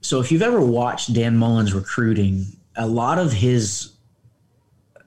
So, 0.00 0.20
if 0.20 0.32
you've 0.32 0.42
ever 0.42 0.64
watched 0.64 1.12
Dan 1.12 1.36
Mullen's 1.36 1.74
recruiting, 1.74 2.46
a 2.76 2.86
lot 2.86 3.18
of 3.18 3.32
his 3.32 3.92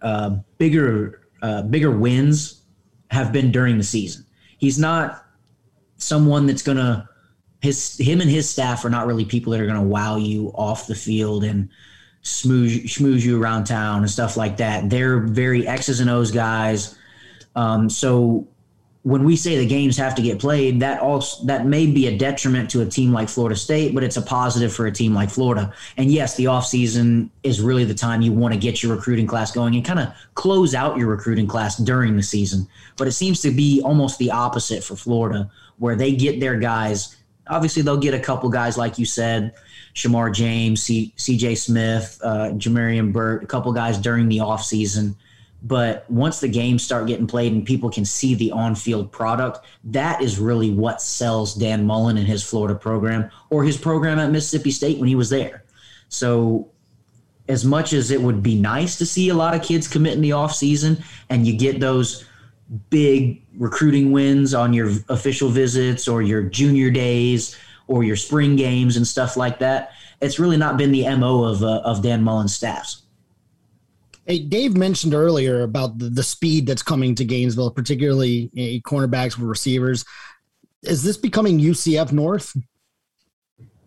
uh, 0.03 0.37
bigger 0.57 1.27
uh, 1.41 1.63
bigger 1.63 1.91
wins 1.91 2.61
have 3.09 3.31
been 3.31 3.51
during 3.51 3.77
the 3.77 3.83
season. 3.83 4.25
He's 4.59 4.77
not 4.77 5.22
someone 6.03 6.45
that's 6.45 6.61
going 6.61 6.77
to 6.77 7.07
his 7.61 7.97
him 7.97 8.19
and 8.19 8.29
his 8.29 8.49
staff 8.49 8.83
are 8.83 8.89
not 8.89 9.07
really 9.07 9.23
people 9.23 9.51
that 9.51 9.61
are 9.61 9.65
going 9.65 9.79
to 9.79 9.87
wow 9.87 10.17
you 10.17 10.51
off 10.55 10.85
the 10.85 10.95
field 10.95 11.43
and 11.45 11.69
smooze 12.21 12.83
schmooze 12.83 13.21
you 13.21 13.41
around 13.41 13.63
town 13.63 13.99
and 13.99 14.11
stuff 14.11 14.37
like 14.37 14.57
that. 14.57 14.89
They're 14.89 15.19
very 15.19 15.67
X's 15.67 15.99
and 15.99 16.09
O's 16.09 16.31
guys. 16.31 16.97
Um, 17.55 17.89
so 17.89 18.47
when 19.03 19.25
we 19.25 19.35
say 19.35 19.57
the 19.57 19.65
games 19.65 19.97
have 19.97 20.15
to 20.15 20.21
get 20.21 20.39
played, 20.39 20.79
that 20.79 21.01
also 21.01 21.45
that 21.45 21.65
may 21.65 21.85
be 21.85 22.07
a 22.07 22.17
detriment 22.17 22.69
to 22.69 22.81
a 22.81 22.85
team 22.85 23.11
like 23.11 23.27
Florida 23.27 23.55
State, 23.55 23.93
but 23.93 24.03
it's 24.03 24.15
a 24.15 24.21
positive 24.21 24.73
for 24.73 24.87
a 24.87 24.91
team 24.91 25.13
like 25.13 25.29
Florida. 25.29 25.73
And 25.97 26.09
yes, 26.09 26.35
the 26.37 26.45
offseason 26.45 27.29
is 27.43 27.61
really 27.61 27.83
the 27.83 27.93
time 27.93 28.21
you 28.21 28.31
want 28.31 28.53
to 28.53 28.59
get 28.59 28.81
your 28.81 28.95
recruiting 28.95 29.27
class 29.27 29.51
going 29.51 29.75
and 29.75 29.83
kind 29.83 29.99
of 29.99 30.13
close 30.35 30.73
out 30.73 30.97
your 30.97 31.07
recruiting 31.07 31.47
class 31.47 31.77
during 31.77 32.15
the 32.15 32.23
season. 32.23 32.65
But 32.97 33.07
it 33.07 33.11
seems 33.11 33.41
to 33.41 33.51
be 33.51 33.81
almost 33.83 34.19
the 34.19 34.31
opposite 34.31 34.83
for 34.85 34.95
Florida, 34.95 35.51
where 35.77 35.95
they 35.95 36.15
get 36.15 36.39
their 36.39 36.57
guys. 36.57 37.17
Obviously, 37.47 37.81
they'll 37.81 37.97
get 37.97 38.13
a 38.13 38.19
couple 38.19 38.49
guys 38.49 38.77
like 38.77 38.97
you 38.97 39.05
said, 39.05 39.53
Shamar 39.93 40.33
James, 40.33 40.81
C, 40.81 41.13
C.J. 41.17 41.55
Smith, 41.55 42.19
uh, 42.23 42.49
Jamarian 42.51 43.11
Burt, 43.11 43.43
a 43.43 43.47
couple 43.47 43.71
guys 43.73 43.97
during 43.97 44.29
the 44.29 44.37
offseason– 44.37 45.15
but 45.63 46.09
once 46.11 46.41
the 46.41 46.49
games 46.49 46.83
start 46.83 47.07
getting 47.07 47.25
played 47.25 47.53
and 47.53 47.65
people 47.65 47.89
can 47.89 48.03
see 48.03 48.35
the 48.35 48.51
on 48.51 48.75
field 48.75 49.11
product, 49.11 49.65
that 49.85 50.21
is 50.21 50.37
really 50.37 50.69
what 50.69 51.01
sells 51.01 51.55
Dan 51.55 51.85
Mullen 51.85 52.17
and 52.17 52.27
his 52.27 52.43
Florida 52.43 52.75
program 52.75 53.31
or 53.49 53.63
his 53.63 53.77
program 53.77 54.19
at 54.19 54.29
Mississippi 54.29 54.71
State 54.71 54.99
when 54.99 55.07
he 55.07 55.15
was 55.15 55.29
there. 55.29 55.63
So, 56.09 56.69
as 57.49 57.65
much 57.65 57.91
as 57.91 58.11
it 58.11 58.21
would 58.21 58.43
be 58.43 58.55
nice 58.59 58.97
to 58.97 59.05
see 59.05 59.29
a 59.29 59.33
lot 59.33 59.53
of 59.53 59.61
kids 59.61 59.87
commit 59.87 60.13
in 60.13 60.21
the 60.21 60.29
offseason 60.29 61.03
and 61.29 61.45
you 61.45 61.57
get 61.57 61.79
those 61.79 62.25
big 62.89 63.41
recruiting 63.57 64.11
wins 64.11 64.53
on 64.53 64.73
your 64.73 64.91
official 65.09 65.49
visits 65.49 66.07
or 66.07 66.21
your 66.21 66.43
junior 66.43 66.89
days 66.89 67.57
or 67.87 68.03
your 68.03 68.15
spring 68.15 68.55
games 68.55 68.97
and 68.97 69.05
stuff 69.05 69.37
like 69.37 69.59
that, 69.59 69.91
it's 70.21 70.39
really 70.39 70.57
not 70.57 70.77
been 70.77 70.91
the 70.91 71.07
MO 71.15 71.43
of, 71.43 71.63
uh, 71.63 71.81
of 71.83 72.01
Dan 72.01 72.23
Mullen's 72.23 72.55
staffs. 72.55 73.03
Hey, 74.25 74.39
Dave 74.39 74.77
mentioned 74.77 75.13
earlier 75.13 75.63
about 75.63 75.97
the, 75.99 76.09
the 76.09 76.23
speed 76.23 76.65
that's 76.65 76.81
coming 76.81 77.13
to 77.15 77.25
Gainesville, 77.25 77.71
particularly 77.71 78.49
uh, 78.53 78.87
cornerbacks 78.89 79.37
with 79.37 79.49
receivers. 79.49 80.05
Is 80.81 81.03
this 81.03 81.17
becoming 81.17 81.59
UCF 81.59 82.13
North? 82.13 82.55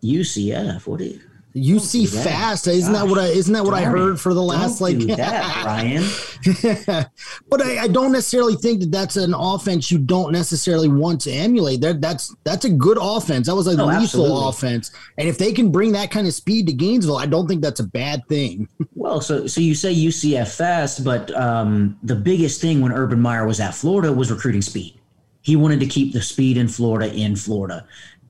UCF? 0.03 0.85
What 0.85 1.01
is 1.01 1.19
You 1.57 1.79
see 1.79 2.05
fast, 2.05 2.67
isn't 2.67 2.93
that 2.93 3.07
what 3.07 3.17
I 3.17 3.27
isn't 3.27 3.53
that 3.53 3.63
what 3.63 3.73
I 3.73 3.83
heard 3.83 4.19
for 4.19 4.33
the 4.33 4.41
last 4.41 4.81
like 4.81 4.97
that, 4.99 5.65
Ryan? 5.65 6.03
but 7.49 7.61
I, 7.61 7.83
I, 7.83 7.87
don't 7.87 8.11
necessarily 8.11 8.55
think 8.55 8.81
that 8.81 8.91
that's 8.91 9.17
an 9.17 9.33
offense 9.33 9.91
you 9.91 9.97
don't 9.97 10.31
necessarily 10.31 10.87
want 10.87 11.21
to 11.21 11.31
emulate. 11.31 11.81
That 11.81 11.99
that's 12.01 12.35
that's 12.43 12.65
a 12.65 12.69
good 12.69 12.97
offense. 12.99 13.47
That 13.47 13.55
was 13.55 13.67
a 13.67 13.71
lethal 13.71 13.91
absolutely. 13.91 14.47
offense, 14.47 14.91
and 15.17 15.27
if 15.27 15.37
they 15.37 15.51
can 15.51 15.71
bring 15.71 15.93
that 15.93 16.11
kind 16.11 16.27
of 16.27 16.33
speed 16.33 16.67
to 16.67 16.73
Gainesville, 16.73 17.17
I 17.17 17.25
don't 17.25 17.47
think 17.47 17.61
that's 17.61 17.79
a 17.79 17.87
bad 17.87 18.27
thing. 18.27 18.67
well, 18.95 19.19
so 19.19 19.47
so 19.47 19.59
you 19.59 19.73
say 19.73 19.93
UCF 19.93 20.55
fast, 20.55 21.03
but 21.03 21.35
um, 21.35 21.97
the 22.03 22.15
biggest 22.15 22.61
thing 22.61 22.81
when 22.81 22.91
Urban 22.91 23.19
Meyer 23.19 23.47
was 23.47 23.59
at 23.59 23.73
Florida 23.73 24.13
was 24.13 24.31
recruiting 24.31 24.61
speed. 24.61 24.99
He 25.41 25.55
wanted 25.55 25.79
to 25.79 25.87
keep 25.87 26.13
the 26.13 26.21
speed 26.21 26.57
in 26.57 26.67
Florida 26.67 27.13
in 27.13 27.35
Florida 27.35 27.87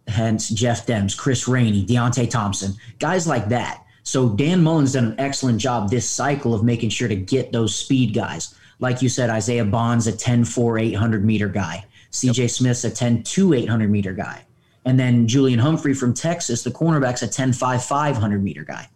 hence 0.08 0.50
Jeff 0.50 0.86
Demps, 0.86 1.18
Chris 1.18 1.48
Rainey, 1.48 1.86
Deonte 1.86 2.30
Thompson, 2.30 2.74
guys 3.00 3.28
like 3.28 3.50
that. 3.50 3.84
So 4.04 4.30
Dan 4.30 4.64
Mullen's 4.64 4.94
done 4.94 5.06
an 5.06 5.20
excellent 5.20 5.60
job 5.60 5.90
this 5.90 6.10
cycle 6.10 6.54
of 6.54 6.64
making 6.64 6.90
sure 6.90 7.10
to 7.10 7.16
get 7.16 7.52
those 7.52 7.76
speed 7.76 8.14
guys. 8.14 8.56
Like 8.80 9.02
you 9.02 9.10
said, 9.10 9.30
Isaiah 9.30 9.66
Bond's 9.66 10.08
a 10.08 10.16
10 10.16 10.46
4 10.46 10.80
800 10.80 11.26
meter 11.26 11.50
guy. 11.50 11.86
CJ 12.12 12.38
yep. 12.38 12.50
Smith's 12.50 12.84
a 12.86 12.92
10 12.92 13.24
2 13.24 13.54
800 13.54 13.90
meter 13.90 14.14
guy. 14.14 14.46
And 14.86 14.98
then 14.98 15.28
Julian 15.28 15.60
Humphrey 15.60 15.94
from 15.94 16.14
Texas, 16.14 16.64
the 16.64 16.72
cornerback's 16.72 17.22
a 17.22 17.28
10 17.28 17.52
5 17.52 17.84
500 17.84 18.44
meter 18.44 18.64
guy. 18.64 18.88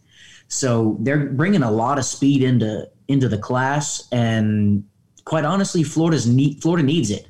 So 0.47 0.97
they're 1.01 1.25
bringing 1.25 1.63
a 1.63 1.71
lot 1.71 1.97
of 1.97 2.05
speed 2.05 2.43
into 2.43 2.89
into 3.07 3.27
the 3.27 3.37
class. 3.37 4.07
And 4.11 4.85
quite 5.25 5.43
honestly, 5.43 5.83
Florida's 5.83 6.27
need, 6.27 6.61
Florida 6.61 6.85
needs 6.85 7.11
it. 7.11 7.27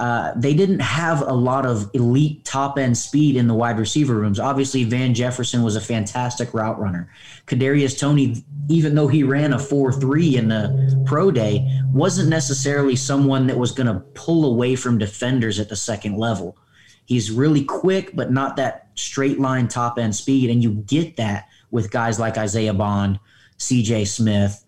Uh, 0.00 0.32
they 0.34 0.54
didn't 0.54 0.80
have 0.80 1.20
a 1.20 1.34
lot 1.34 1.66
of 1.66 1.90
elite 1.92 2.42
top 2.46 2.78
end 2.78 2.96
speed 2.96 3.36
in 3.36 3.46
the 3.46 3.52
wide 3.52 3.78
receiver 3.78 4.14
rooms. 4.14 4.40
Obviously, 4.40 4.82
Van 4.82 5.12
Jefferson 5.12 5.62
was 5.62 5.76
a 5.76 5.80
fantastic 5.80 6.54
route 6.54 6.80
runner. 6.80 7.12
Kadarius 7.46 7.98
Toney, 7.98 8.42
even 8.70 8.94
though 8.94 9.08
he 9.08 9.22
ran 9.22 9.52
a 9.52 9.58
four 9.58 9.92
three 9.92 10.38
in 10.38 10.48
the 10.48 11.04
pro 11.04 11.30
day, 11.30 11.68
wasn't 11.92 12.30
necessarily 12.30 12.96
someone 12.96 13.46
that 13.48 13.58
was 13.58 13.72
going 13.72 13.88
to 13.88 14.00
pull 14.14 14.46
away 14.46 14.74
from 14.74 14.96
defenders 14.96 15.60
at 15.60 15.68
the 15.68 15.76
second 15.76 16.16
level. 16.16 16.56
He's 17.04 17.30
really 17.30 17.64
quick, 17.64 18.16
but 18.16 18.32
not 18.32 18.56
that 18.56 18.88
straight 18.94 19.38
line 19.38 19.68
top 19.68 19.98
end 19.98 20.16
speed, 20.16 20.48
and 20.48 20.62
you 20.62 20.70
get 20.70 21.18
that 21.18 21.46
with 21.70 21.90
guys 21.90 22.18
like 22.18 22.38
Isaiah 22.38 22.72
Bond, 22.72 23.20
C.J. 23.58 24.06
Smith, 24.06 24.64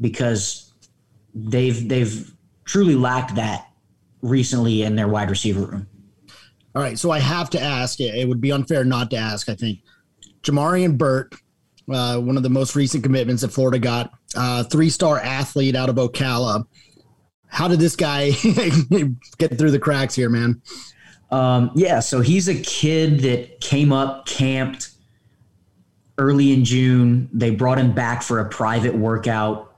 because 0.00 0.72
they've 1.34 1.88
they've 1.88 2.32
truly 2.64 2.94
lacked 2.94 3.34
that 3.34 3.66
recently 4.22 4.82
in 4.82 4.96
their 4.96 5.08
wide 5.08 5.30
receiver 5.30 5.62
room. 5.62 5.86
All 6.74 6.82
right, 6.82 6.98
so 6.98 7.10
I 7.10 7.18
have 7.18 7.50
to 7.50 7.60
ask. 7.60 8.00
It 8.00 8.28
would 8.28 8.40
be 8.40 8.52
unfair 8.52 8.84
not 8.84 9.10
to 9.10 9.16
ask. 9.16 9.48
I 9.48 9.54
think 9.54 9.80
Jamarian 10.42 10.96
Burt, 10.96 11.34
uh, 11.92 12.18
one 12.18 12.36
of 12.36 12.42
the 12.42 12.50
most 12.50 12.76
recent 12.76 13.02
commitments 13.02 13.42
that 13.42 13.48
Florida 13.48 13.78
got, 13.78 14.12
uh, 14.36 14.62
three-star 14.64 15.18
athlete 15.18 15.74
out 15.74 15.88
of 15.88 15.96
Ocala. 15.96 16.64
How 17.48 17.66
did 17.66 17.80
this 17.80 17.96
guy 17.96 18.30
get 19.38 19.58
through 19.58 19.72
the 19.72 19.80
cracks 19.80 20.14
here, 20.14 20.30
man? 20.30 20.62
Um, 21.32 21.72
yeah, 21.74 22.00
so 22.00 22.20
he's 22.20 22.48
a 22.48 22.54
kid 22.54 23.20
that 23.20 23.60
came 23.60 23.92
up, 23.92 24.26
camped 24.26 24.90
early 26.18 26.52
in 26.52 26.64
June. 26.64 27.28
They 27.32 27.50
brought 27.50 27.78
him 27.78 27.92
back 27.92 28.22
for 28.22 28.38
a 28.38 28.48
private 28.48 28.94
workout, 28.94 29.74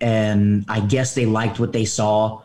and 0.00 0.64
I 0.68 0.80
guess 0.80 1.14
they 1.14 1.26
liked 1.26 1.60
what 1.60 1.72
they 1.72 1.84
saw 1.84 2.42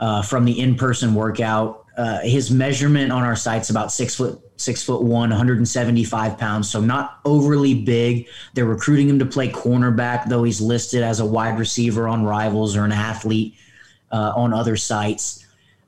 uh, 0.00 0.22
from 0.22 0.44
the 0.44 0.58
in-person 0.58 1.14
workout. 1.14 1.84
Uh, 1.96 2.20
his 2.20 2.50
measurement 2.50 3.10
on 3.10 3.22
our 3.22 3.36
site's 3.36 3.70
about 3.70 3.90
six 3.90 4.14
foot 4.14 4.40
six 4.56 4.82
foot 4.82 5.02
one, 5.02 5.30
175 5.30 6.38
pounds, 6.38 6.70
so 6.70 6.80
not 6.80 7.20
overly 7.24 7.74
big. 7.74 8.26
They're 8.54 8.64
recruiting 8.64 9.08
him 9.08 9.18
to 9.18 9.26
play 9.26 9.50
cornerback, 9.50 10.28
though 10.28 10.44
he's 10.44 10.60
listed 10.60 11.02
as 11.02 11.20
a 11.20 11.26
wide 11.26 11.58
receiver 11.58 12.08
on 12.08 12.24
Rivals 12.24 12.76
or 12.76 12.84
an 12.84 12.92
athlete 12.92 13.54
uh, 14.10 14.32
on 14.34 14.52
other 14.52 14.76
sites. 14.76 15.44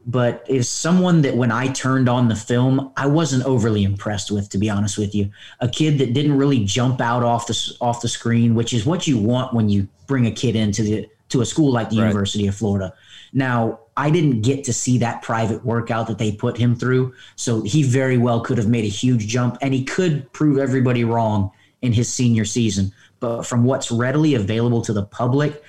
But 0.06 0.44
is 0.48 0.68
someone 0.68 1.20
that 1.22 1.36
when 1.36 1.52
I 1.52 1.68
turned 1.68 2.08
on 2.08 2.28
the 2.28 2.36
film, 2.36 2.92
I 2.96 3.06
wasn't 3.06 3.44
overly 3.44 3.84
impressed 3.84 4.30
with, 4.30 4.48
to 4.50 4.58
be 4.58 4.70
honest 4.70 4.96
with 4.96 5.14
you. 5.14 5.30
A 5.60 5.68
kid 5.68 5.98
that 5.98 6.14
didn't 6.14 6.36
really 6.36 6.64
jump 6.64 7.00
out 7.00 7.22
off 7.22 7.46
the 7.46 7.76
off 7.80 8.00
the 8.00 8.08
screen, 8.08 8.54
which 8.54 8.72
is 8.72 8.86
what 8.86 9.06
you 9.06 9.18
want 9.18 9.52
when 9.52 9.68
you 9.68 9.86
bring 10.06 10.26
a 10.26 10.30
kid 10.30 10.56
into 10.56 10.82
the 10.82 11.08
to 11.28 11.42
a 11.42 11.46
school 11.46 11.70
like 11.70 11.90
the 11.90 11.98
right. 11.98 12.06
University 12.06 12.46
of 12.46 12.54
Florida. 12.54 12.94
Now, 13.34 13.80
I 13.98 14.10
didn't 14.10 14.42
get 14.42 14.62
to 14.64 14.72
see 14.72 14.96
that 14.98 15.22
private 15.22 15.64
workout 15.64 16.06
that 16.06 16.18
they 16.18 16.30
put 16.30 16.56
him 16.56 16.76
through. 16.76 17.14
So 17.34 17.62
he 17.62 17.82
very 17.82 18.16
well 18.16 18.40
could 18.40 18.56
have 18.56 18.68
made 18.68 18.84
a 18.84 18.88
huge 18.88 19.26
jump 19.26 19.58
and 19.60 19.74
he 19.74 19.84
could 19.84 20.32
prove 20.32 20.58
everybody 20.58 21.02
wrong 21.02 21.50
in 21.82 21.92
his 21.92 22.10
senior 22.10 22.44
season. 22.44 22.92
But 23.18 23.42
from 23.42 23.64
what's 23.64 23.90
readily 23.90 24.34
available 24.34 24.82
to 24.82 24.92
the 24.92 25.04
public, 25.04 25.64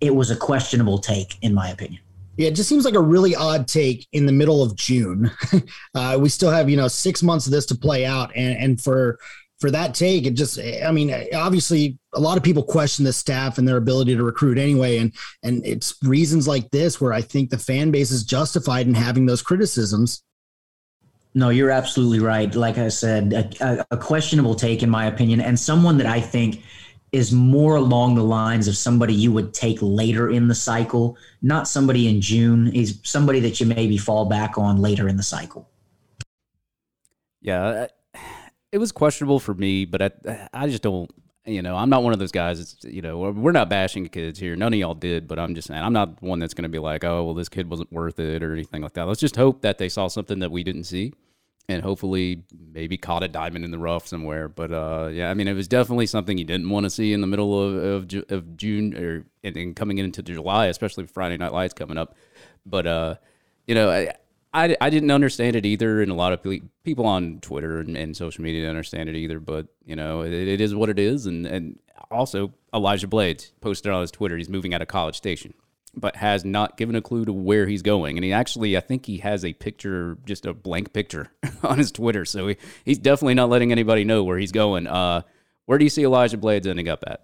it 0.00 0.14
was 0.14 0.30
a 0.30 0.36
questionable 0.36 0.98
take, 0.98 1.36
in 1.42 1.52
my 1.52 1.70
opinion. 1.70 2.00
Yeah, 2.36 2.48
it 2.48 2.54
just 2.54 2.68
seems 2.68 2.84
like 2.84 2.94
a 2.94 3.00
really 3.00 3.34
odd 3.34 3.66
take 3.66 4.06
in 4.12 4.26
the 4.26 4.32
middle 4.32 4.62
of 4.62 4.76
June. 4.76 5.32
uh, 5.96 6.16
we 6.20 6.28
still 6.28 6.50
have, 6.50 6.70
you 6.70 6.76
know, 6.76 6.86
six 6.86 7.20
months 7.20 7.46
of 7.46 7.52
this 7.52 7.66
to 7.66 7.74
play 7.74 8.06
out. 8.06 8.30
And, 8.36 8.56
and 8.58 8.80
for 8.80 9.18
for 9.62 9.70
that 9.70 9.94
take. 9.94 10.26
It 10.26 10.32
just, 10.34 10.58
I 10.58 10.90
mean, 10.90 11.14
obviously, 11.34 11.98
a 12.12 12.20
lot 12.20 12.36
of 12.36 12.42
people 12.42 12.64
question 12.64 13.06
the 13.06 13.12
staff 13.12 13.56
and 13.56 13.66
their 13.66 13.78
ability 13.78 14.16
to 14.16 14.22
recruit 14.22 14.58
anyway, 14.58 14.98
and 14.98 15.14
and 15.42 15.64
it's 15.64 15.94
reasons 16.02 16.46
like 16.46 16.70
this 16.70 17.00
where 17.00 17.14
I 17.14 17.22
think 17.22 17.48
the 17.48 17.56
fan 17.56 17.90
base 17.92 18.10
is 18.10 18.24
justified 18.24 18.86
in 18.86 18.94
having 18.94 19.24
those 19.24 19.40
criticisms. 19.40 20.24
No, 21.34 21.48
you're 21.48 21.70
absolutely 21.70 22.18
right. 22.18 22.54
Like 22.54 22.76
I 22.76 22.88
said, 22.88 23.32
a, 23.60 23.86
a 23.90 23.96
questionable 23.96 24.54
take 24.54 24.82
in 24.82 24.90
my 24.90 25.06
opinion, 25.06 25.40
and 25.40 25.58
someone 25.58 25.96
that 25.98 26.06
I 26.06 26.20
think 26.20 26.62
is 27.12 27.30
more 27.32 27.76
along 27.76 28.16
the 28.16 28.24
lines 28.24 28.66
of 28.66 28.76
somebody 28.76 29.14
you 29.14 29.30
would 29.30 29.54
take 29.54 29.78
later 29.80 30.30
in 30.30 30.48
the 30.48 30.54
cycle, 30.54 31.16
not 31.40 31.68
somebody 31.68 32.08
in 32.08 32.20
June. 32.20 32.72
Is 32.74 32.98
somebody 33.04 33.38
that 33.40 33.60
you 33.60 33.66
maybe 33.66 33.96
fall 33.96 34.24
back 34.26 34.58
on 34.58 34.82
later 34.82 35.08
in 35.08 35.16
the 35.16 35.22
cycle. 35.22 35.70
Yeah, 37.40 37.86
it 38.72 38.78
was 38.78 38.90
questionable 38.90 39.38
for 39.38 39.54
me, 39.54 39.84
but 39.84 40.02
I, 40.02 40.48
I 40.52 40.68
just 40.68 40.82
don't. 40.82 41.10
You 41.44 41.60
know, 41.60 41.76
I'm 41.76 41.90
not 41.90 42.04
one 42.04 42.12
of 42.12 42.20
those 42.20 42.30
guys. 42.30 42.60
It's, 42.60 42.84
you 42.84 43.02
know, 43.02 43.18
we're 43.18 43.50
not 43.50 43.68
bashing 43.68 44.06
kids 44.06 44.38
here. 44.38 44.54
None 44.54 44.72
of 44.72 44.78
y'all 44.78 44.94
did, 44.94 45.26
but 45.26 45.40
I'm 45.40 45.56
just 45.56 45.66
saying 45.66 45.82
I'm 45.82 45.92
not 45.92 46.22
one 46.22 46.38
that's 46.38 46.54
going 46.54 46.62
to 46.62 46.68
be 46.68 46.78
like, 46.78 47.02
oh, 47.02 47.24
well, 47.24 47.34
this 47.34 47.48
kid 47.48 47.68
wasn't 47.68 47.92
worth 47.92 48.20
it 48.20 48.44
or 48.44 48.52
anything 48.52 48.80
like 48.80 48.92
that. 48.92 49.08
Let's 49.08 49.18
just 49.18 49.34
hope 49.34 49.62
that 49.62 49.78
they 49.78 49.88
saw 49.88 50.06
something 50.06 50.38
that 50.38 50.52
we 50.52 50.62
didn't 50.62 50.84
see, 50.84 51.12
and 51.68 51.82
hopefully 51.82 52.44
maybe 52.72 52.96
caught 52.96 53.24
a 53.24 53.28
diamond 53.28 53.64
in 53.64 53.72
the 53.72 53.78
rough 53.78 54.06
somewhere. 54.06 54.48
But 54.48 54.72
uh, 54.72 55.08
yeah, 55.12 55.30
I 55.30 55.34
mean, 55.34 55.48
it 55.48 55.54
was 55.54 55.66
definitely 55.66 56.06
something 56.06 56.38
you 56.38 56.44
didn't 56.44 56.70
want 56.70 56.84
to 56.84 56.90
see 56.90 57.12
in 57.12 57.20
the 57.20 57.26
middle 57.26 57.60
of 57.60 57.74
of, 58.14 58.24
of 58.30 58.56
June 58.56 58.96
or 58.96 59.24
and, 59.42 59.56
and 59.56 59.74
coming 59.74 59.98
into 59.98 60.22
July, 60.22 60.66
especially 60.66 61.06
Friday 61.06 61.38
Night 61.38 61.52
Lights 61.52 61.74
coming 61.74 61.98
up. 61.98 62.14
But 62.64 62.86
uh, 62.86 63.14
you 63.66 63.74
know, 63.74 63.90
I, 63.90 64.12
I, 64.54 64.76
I 64.80 64.90
didn't 64.90 65.10
understand 65.10 65.56
it 65.56 65.64
either, 65.64 66.02
and 66.02 66.10
a 66.10 66.14
lot 66.14 66.32
of 66.32 66.46
people 66.84 67.06
on 67.06 67.40
Twitter 67.40 67.80
and, 67.80 67.96
and 67.96 68.16
social 68.16 68.44
media 68.44 68.60
didn't 68.60 68.70
understand 68.70 69.08
it 69.08 69.16
either. 69.16 69.40
But 69.40 69.68
you 69.84 69.96
know, 69.96 70.22
it, 70.22 70.32
it 70.32 70.60
is 70.60 70.74
what 70.74 70.90
it 70.90 70.98
is, 70.98 71.26
and 71.26 71.46
and 71.46 71.78
also 72.10 72.52
Elijah 72.74 73.08
Blades 73.08 73.52
posted 73.60 73.92
on 73.92 74.02
his 74.02 74.10
Twitter 74.10 74.36
he's 74.36 74.48
moving 74.48 74.74
out 74.74 74.82
of 74.82 74.88
College 74.88 75.16
Station, 75.16 75.54
but 75.94 76.16
has 76.16 76.44
not 76.44 76.76
given 76.76 76.94
a 76.94 77.00
clue 77.00 77.24
to 77.24 77.32
where 77.32 77.66
he's 77.66 77.82
going. 77.82 78.18
And 78.18 78.24
he 78.24 78.32
actually, 78.32 78.76
I 78.76 78.80
think 78.80 79.06
he 79.06 79.18
has 79.18 79.44
a 79.44 79.54
picture, 79.54 80.18
just 80.26 80.44
a 80.44 80.52
blank 80.52 80.92
picture 80.92 81.28
on 81.62 81.78
his 81.78 81.90
Twitter, 81.90 82.24
so 82.24 82.48
he, 82.48 82.56
he's 82.84 82.98
definitely 82.98 83.34
not 83.34 83.48
letting 83.48 83.72
anybody 83.72 84.04
know 84.04 84.22
where 84.22 84.38
he's 84.38 84.52
going. 84.52 84.86
Uh, 84.86 85.22
where 85.64 85.78
do 85.78 85.84
you 85.84 85.90
see 85.90 86.04
Elijah 86.04 86.36
Blades 86.36 86.66
ending 86.66 86.88
up 86.88 87.04
at? 87.06 87.22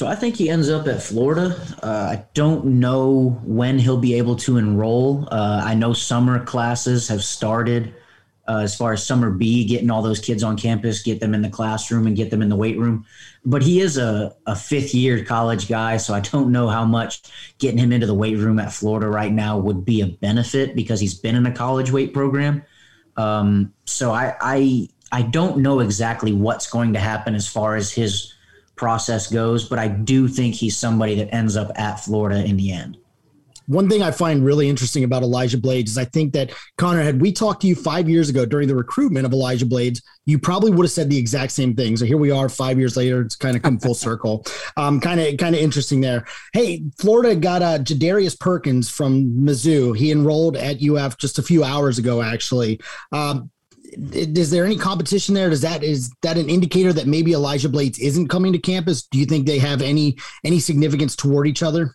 So 0.00 0.06
I 0.06 0.14
think 0.14 0.34
he 0.34 0.48
ends 0.48 0.70
up 0.70 0.86
at 0.86 1.02
Florida. 1.02 1.60
Uh, 1.82 2.16
I 2.16 2.24
don't 2.32 2.64
know 2.64 3.38
when 3.44 3.78
he'll 3.78 4.00
be 4.00 4.14
able 4.14 4.34
to 4.36 4.56
enroll. 4.56 5.28
Uh, 5.30 5.60
I 5.62 5.74
know 5.74 5.92
summer 5.92 6.42
classes 6.42 7.06
have 7.08 7.22
started 7.22 7.94
uh, 8.48 8.60
as 8.60 8.74
far 8.74 8.94
as 8.94 9.06
summer 9.06 9.30
B, 9.30 9.66
getting 9.66 9.90
all 9.90 10.00
those 10.00 10.18
kids 10.18 10.42
on 10.42 10.56
campus, 10.56 11.02
get 11.02 11.20
them 11.20 11.34
in 11.34 11.42
the 11.42 11.50
classroom 11.50 12.06
and 12.06 12.16
get 12.16 12.30
them 12.30 12.40
in 12.40 12.48
the 12.48 12.56
weight 12.56 12.78
room. 12.78 13.04
But 13.44 13.60
he 13.60 13.82
is 13.82 13.98
a, 13.98 14.34
a 14.46 14.56
fifth 14.56 14.94
year 14.94 15.22
college 15.22 15.68
guy, 15.68 15.98
so 15.98 16.14
I 16.14 16.20
don't 16.20 16.50
know 16.50 16.68
how 16.68 16.86
much 16.86 17.20
getting 17.58 17.76
him 17.76 17.92
into 17.92 18.06
the 18.06 18.14
weight 18.14 18.38
room 18.38 18.58
at 18.58 18.72
Florida 18.72 19.06
right 19.06 19.30
now 19.30 19.58
would 19.58 19.84
be 19.84 20.00
a 20.00 20.06
benefit 20.06 20.74
because 20.74 20.98
he's 20.98 21.12
been 21.12 21.36
in 21.36 21.44
a 21.44 21.52
college 21.52 21.92
weight 21.92 22.14
program. 22.14 22.62
Um, 23.18 23.74
so 23.84 24.12
I, 24.12 24.34
I 24.40 24.88
I 25.12 25.20
don't 25.20 25.58
know 25.58 25.80
exactly 25.80 26.32
what's 26.32 26.70
going 26.70 26.94
to 26.94 27.00
happen 27.00 27.34
as 27.34 27.46
far 27.46 27.76
as 27.76 27.92
his 27.92 28.32
process 28.80 29.26
goes, 29.26 29.68
but 29.68 29.78
I 29.78 29.88
do 29.88 30.26
think 30.26 30.54
he's 30.54 30.74
somebody 30.74 31.14
that 31.16 31.32
ends 31.34 31.54
up 31.54 31.70
at 31.76 32.00
Florida 32.00 32.42
in 32.42 32.56
the 32.56 32.72
end. 32.72 32.96
One 33.66 33.90
thing 33.90 34.02
I 34.02 34.10
find 34.10 34.42
really 34.42 34.70
interesting 34.70 35.04
about 35.04 35.22
Elijah 35.22 35.58
Blades 35.58 35.92
is 35.92 35.98
I 35.98 36.06
think 36.06 36.32
that 36.32 36.52
Connor, 36.78 37.02
had 37.02 37.20
we 37.20 37.30
talked 37.30 37.60
to 37.60 37.68
you 37.68 37.76
five 37.76 38.08
years 38.08 38.30
ago 38.30 38.46
during 38.46 38.68
the 38.68 38.74
recruitment 38.74 39.26
of 39.26 39.32
Elijah 39.34 39.66
Blades, 39.66 40.02
you 40.24 40.38
probably 40.38 40.70
would 40.70 40.84
have 40.84 40.90
said 40.90 41.10
the 41.10 41.18
exact 41.18 41.52
same 41.52 41.76
thing. 41.76 41.96
So 41.98 42.06
here 42.06 42.16
we 42.16 42.30
are, 42.30 42.48
five 42.48 42.78
years 42.78 42.96
later. 42.96 43.20
It's 43.20 43.36
kind 43.36 43.54
of 43.54 43.62
come 43.62 43.78
full 43.78 43.94
circle. 44.08 44.44
Um, 44.78 44.98
kind 44.98 45.20
of, 45.20 45.36
kind 45.36 45.54
of 45.54 45.60
interesting 45.60 46.00
there. 46.00 46.24
Hey, 46.54 46.82
Florida 46.98 47.36
got 47.36 47.60
uh, 47.62 47.78
Jadarius 47.78 48.40
Perkins 48.40 48.88
from 48.88 49.26
Mizzou. 49.38 49.94
He 49.94 50.10
enrolled 50.10 50.56
at 50.56 50.82
UF 50.82 51.18
just 51.18 51.38
a 51.38 51.42
few 51.42 51.62
hours 51.62 51.98
ago, 51.98 52.22
actually. 52.22 52.80
Um, 53.12 53.50
is 54.12 54.50
there 54.50 54.64
any 54.64 54.76
competition 54.76 55.34
there? 55.34 55.50
Does 55.50 55.62
that 55.62 55.82
is 55.82 56.12
that 56.22 56.36
an 56.36 56.48
indicator 56.48 56.92
that 56.92 57.06
maybe 57.06 57.32
Elijah 57.32 57.68
Blades 57.68 57.98
isn't 57.98 58.28
coming 58.28 58.52
to 58.52 58.58
campus? 58.58 59.02
Do 59.02 59.18
you 59.18 59.26
think 59.26 59.46
they 59.46 59.58
have 59.58 59.82
any 59.82 60.16
any 60.44 60.60
significance 60.60 61.16
toward 61.16 61.46
each 61.46 61.62
other? 61.62 61.94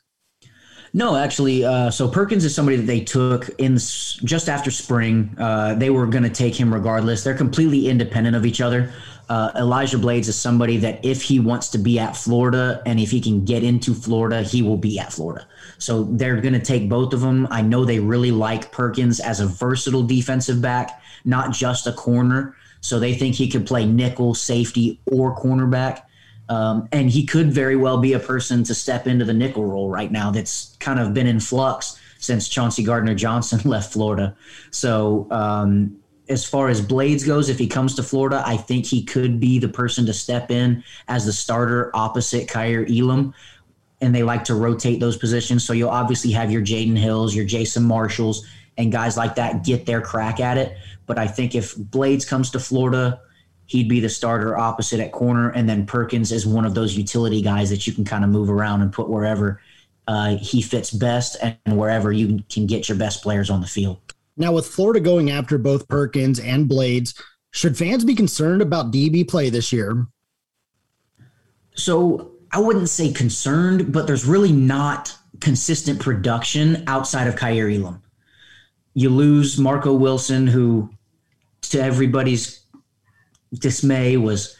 No, 0.93 1.17
actually. 1.17 1.65
Uh, 1.65 1.91
so 1.91 2.07
Perkins 2.07 2.45
is 2.45 2.55
somebody 2.55 2.77
that 2.77 2.87
they 2.87 3.01
took 3.01 3.49
in 3.57 3.73
just 3.75 4.47
after 4.47 4.71
spring. 4.71 5.35
Uh, 5.37 5.75
they 5.75 5.89
were 5.89 6.07
going 6.07 6.23
to 6.23 6.29
take 6.29 6.55
him 6.55 6.73
regardless. 6.73 7.21
They're 7.21 7.35
completely 7.35 7.89
independent 7.89 8.33
of 8.33 8.45
each 8.45 8.61
other. 8.61 8.93
Uh, 9.27 9.51
Elijah 9.57 9.97
Blades 9.97 10.29
is 10.29 10.39
somebody 10.39 10.77
that 10.77 11.03
if 11.03 11.21
he 11.21 11.39
wants 11.39 11.69
to 11.69 11.77
be 11.77 11.99
at 11.99 12.15
Florida 12.15 12.81
and 12.85 12.97
if 12.97 13.11
he 13.11 13.19
can 13.19 13.43
get 13.43 13.61
into 13.61 13.93
Florida, 13.93 14.41
he 14.43 14.61
will 14.61 14.77
be 14.77 14.97
at 14.97 15.11
Florida. 15.11 15.45
So 15.79 16.03
they're 16.03 16.39
going 16.39 16.53
to 16.53 16.61
take 16.61 16.87
both 16.87 17.11
of 17.11 17.21
them. 17.21 17.47
I 17.51 17.61
know 17.61 17.83
they 17.83 17.99
really 17.99 18.31
like 18.31 18.71
Perkins 18.71 19.19
as 19.19 19.41
a 19.41 19.47
versatile 19.47 20.03
defensive 20.03 20.61
back, 20.61 21.01
not 21.25 21.51
just 21.51 21.87
a 21.87 21.93
corner. 21.93 22.55
So 22.81 22.99
they 22.99 23.15
think 23.15 23.35
he 23.35 23.49
could 23.49 23.65
play 23.65 23.85
nickel, 23.85 24.35
safety, 24.35 24.99
or 25.11 25.35
cornerback. 25.35 26.03
Um, 26.49 26.87
and 26.91 27.09
he 27.09 27.25
could 27.25 27.51
very 27.51 27.75
well 27.75 27.97
be 27.97 28.13
a 28.13 28.19
person 28.19 28.63
to 28.65 28.75
step 28.75 29.07
into 29.07 29.25
the 29.25 29.33
nickel 29.33 29.65
role 29.65 29.89
right 29.89 30.11
now 30.11 30.29
that's 30.29 30.77
kind 30.79 30.99
of 30.99 31.13
been 31.13 31.25
in 31.25 31.39
flux 31.39 31.99
since 32.19 32.47
Chauncey 32.47 32.83
Gardner 32.83 33.15
Johnson 33.15 33.59
left 33.69 33.93
Florida. 33.93 34.35
So 34.71 35.27
um, 35.31 35.97
as 36.29 36.45
far 36.45 36.69
as 36.69 36.81
Blades 36.81 37.23
goes, 37.23 37.49
if 37.49 37.59
he 37.59 37.67
comes 37.67 37.95
to 37.95 38.03
Florida, 38.03 38.43
I 38.45 38.57
think 38.57 38.85
he 38.85 39.03
could 39.03 39.39
be 39.39 39.59
the 39.59 39.69
person 39.69 40.05
to 40.05 40.13
step 40.13 40.51
in 40.51 40.83
as 41.07 41.25
the 41.25 41.33
starter 41.33 41.91
opposite 41.93 42.47
Kaiir 42.47 42.85
Elam. 42.89 43.33
And 44.01 44.13
they 44.13 44.23
like 44.23 44.43
to 44.45 44.55
rotate 44.55 44.99
those 44.99 45.17
positions. 45.17 45.63
So 45.63 45.73
you'll 45.73 45.89
obviously 45.89 46.31
have 46.31 46.51
your 46.51 46.61
Jaden 46.61 46.97
Hills, 46.97 47.35
your 47.35 47.45
Jason 47.45 47.83
Marshalls, 47.83 48.45
and 48.77 48.91
guys 48.91 49.17
like 49.17 49.35
that 49.35 49.63
get 49.63 49.85
their 49.85 50.01
crack 50.01 50.39
at 50.39 50.57
it. 50.57 50.77
But 51.05 51.17
I 51.17 51.27
think 51.27 51.55
if 51.55 51.75
Blades 51.75 52.25
comes 52.25 52.49
to 52.51 52.59
Florida, 52.59 53.21
he'd 53.67 53.89
be 53.89 53.99
the 53.99 54.09
starter 54.09 54.57
opposite 54.57 54.99
at 54.99 55.11
corner. 55.11 55.49
And 55.49 55.67
then 55.67 55.85
Perkins 55.85 56.31
is 56.31 56.45
one 56.45 56.65
of 56.65 56.75
those 56.75 56.97
utility 56.97 57.41
guys 57.41 57.69
that 57.69 57.87
you 57.87 57.93
can 57.93 58.05
kind 58.05 58.23
of 58.23 58.29
move 58.29 58.49
around 58.49 58.81
and 58.81 58.91
put 58.91 59.09
wherever 59.09 59.61
uh, 60.07 60.37
he 60.37 60.61
fits 60.61 60.91
best 60.91 61.37
and 61.41 61.77
wherever 61.77 62.11
you 62.11 62.43
can 62.49 62.67
get 62.67 62.87
your 62.87 62.97
best 62.97 63.23
players 63.23 63.49
on 63.49 63.61
the 63.61 63.67
field. 63.67 63.99
Now, 64.37 64.51
with 64.51 64.67
Florida 64.67 64.99
going 64.99 65.31
after 65.31 65.57
both 65.57 65.87
Perkins 65.87 66.39
and 66.39 66.67
Blades, 66.67 67.19
should 67.51 67.77
fans 67.77 68.03
be 68.03 68.15
concerned 68.15 68.61
about 68.61 68.91
DB 68.91 69.27
play 69.27 69.49
this 69.49 69.71
year? 69.71 70.07
So 71.75 72.33
I 72.51 72.59
wouldn't 72.59 72.89
say 72.89 73.11
concerned, 73.11 73.93
but 73.93 74.07
there's 74.07 74.25
really 74.25 74.51
not 74.51 75.15
consistent 75.39 76.01
production 76.01 76.83
outside 76.87 77.27
of 77.27 77.35
Kaiir 77.35 77.69
Elam. 77.69 78.01
You 78.95 79.09
lose 79.09 79.59
Marco 79.59 79.93
Wilson, 79.93 80.47
who 80.47 80.89
to 81.61 81.79
everybody's 81.79 82.63
dismay 83.53 84.17
was 84.17 84.57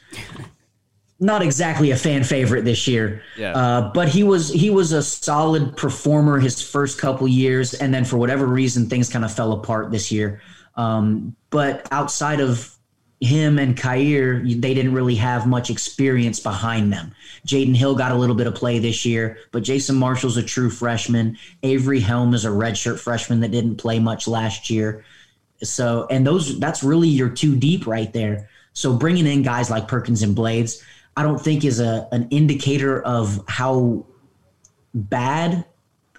not 1.20 1.42
exactly 1.42 1.92
a 1.92 1.96
fan 1.96 2.24
favorite 2.24 2.66
this 2.66 2.88
year. 2.88 3.24
Yeah. 3.38 3.54
Uh, 3.54 3.92
but 3.94 4.10
he 4.10 4.24
was 4.24 4.50
he 4.50 4.70
was 4.70 4.92
a 4.92 5.02
solid 5.02 5.78
performer 5.78 6.40
his 6.40 6.62
first 6.62 7.00
couple 7.00 7.28
years, 7.28 7.74
and 7.74 7.94
then 7.94 8.06
for 8.06 8.18
whatever 8.18 8.46
reason, 8.46 8.90
things 8.90 9.10
kind 9.10 9.26
of 9.26 9.34
fell 9.34 9.54
apart 9.54 9.92
this 9.92 10.12
year. 10.12 10.42
Um, 10.76 11.36
but 11.50 11.88
outside 11.92 12.42
of 12.42 12.75
him 13.22 13.58
and 13.60 13.78
Kaiir, 13.78 14.44
they 14.62 14.74
didn't 14.74 14.94
really 14.94 15.16
have 15.16 15.48
much 15.48 15.70
experience 15.70 16.40
behind 16.40 16.92
them. 16.92 17.16
Jaden 17.48 17.76
Hill 17.76 17.96
got 17.96 18.12
a 18.12 18.16
little 18.16 18.36
bit 18.36 18.48
of 18.48 18.56
play 18.56 18.80
this 18.80 19.06
year, 19.06 19.38
but 19.52 19.64
Jason 19.64 19.96
Marshall's 19.96 20.38
a 20.38 20.44
true 20.44 20.70
freshman. 20.70 21.38
Avery 21.64 22.00
Helm 22.00 22.34
is 22.34 22.46
a 22.46 22.50
redshirt 22.50 23.00
freshman 23.00 23.40
that 23.40 23.52
didn't 23.52 23.78
play 23.78 24.00
much 24.00 24.28
last 24.28 24.70
year. 24.70 25.06
So, 25.64 26.08
and 26.10 26.28
those 26.28 26.60
that's 26.60 26.84
really 26.84 27.08
your 27.08 27.30
two 27.30 27.56
deep 27.56 27.88
right 27.88 28.12
there. 28.12 28.50
So 28.74 28.98
bringing 28.98 29.26
in 29.26 29.42
guys 29.42 29.70
like 29.70 29.88
Perkins 29.88 30.22
and 30.22 30.36
Blades, 30.36 30.84
I 31.16 31.24
don't 31.24 31.40
think 31.40 31.64
is 31.64 31.80
a 31.80 32.10
an 32.12 32.28
indicator 32.30 33.02
of 33.02 33.42
how 33.48 34.06
bad 34.94 35.66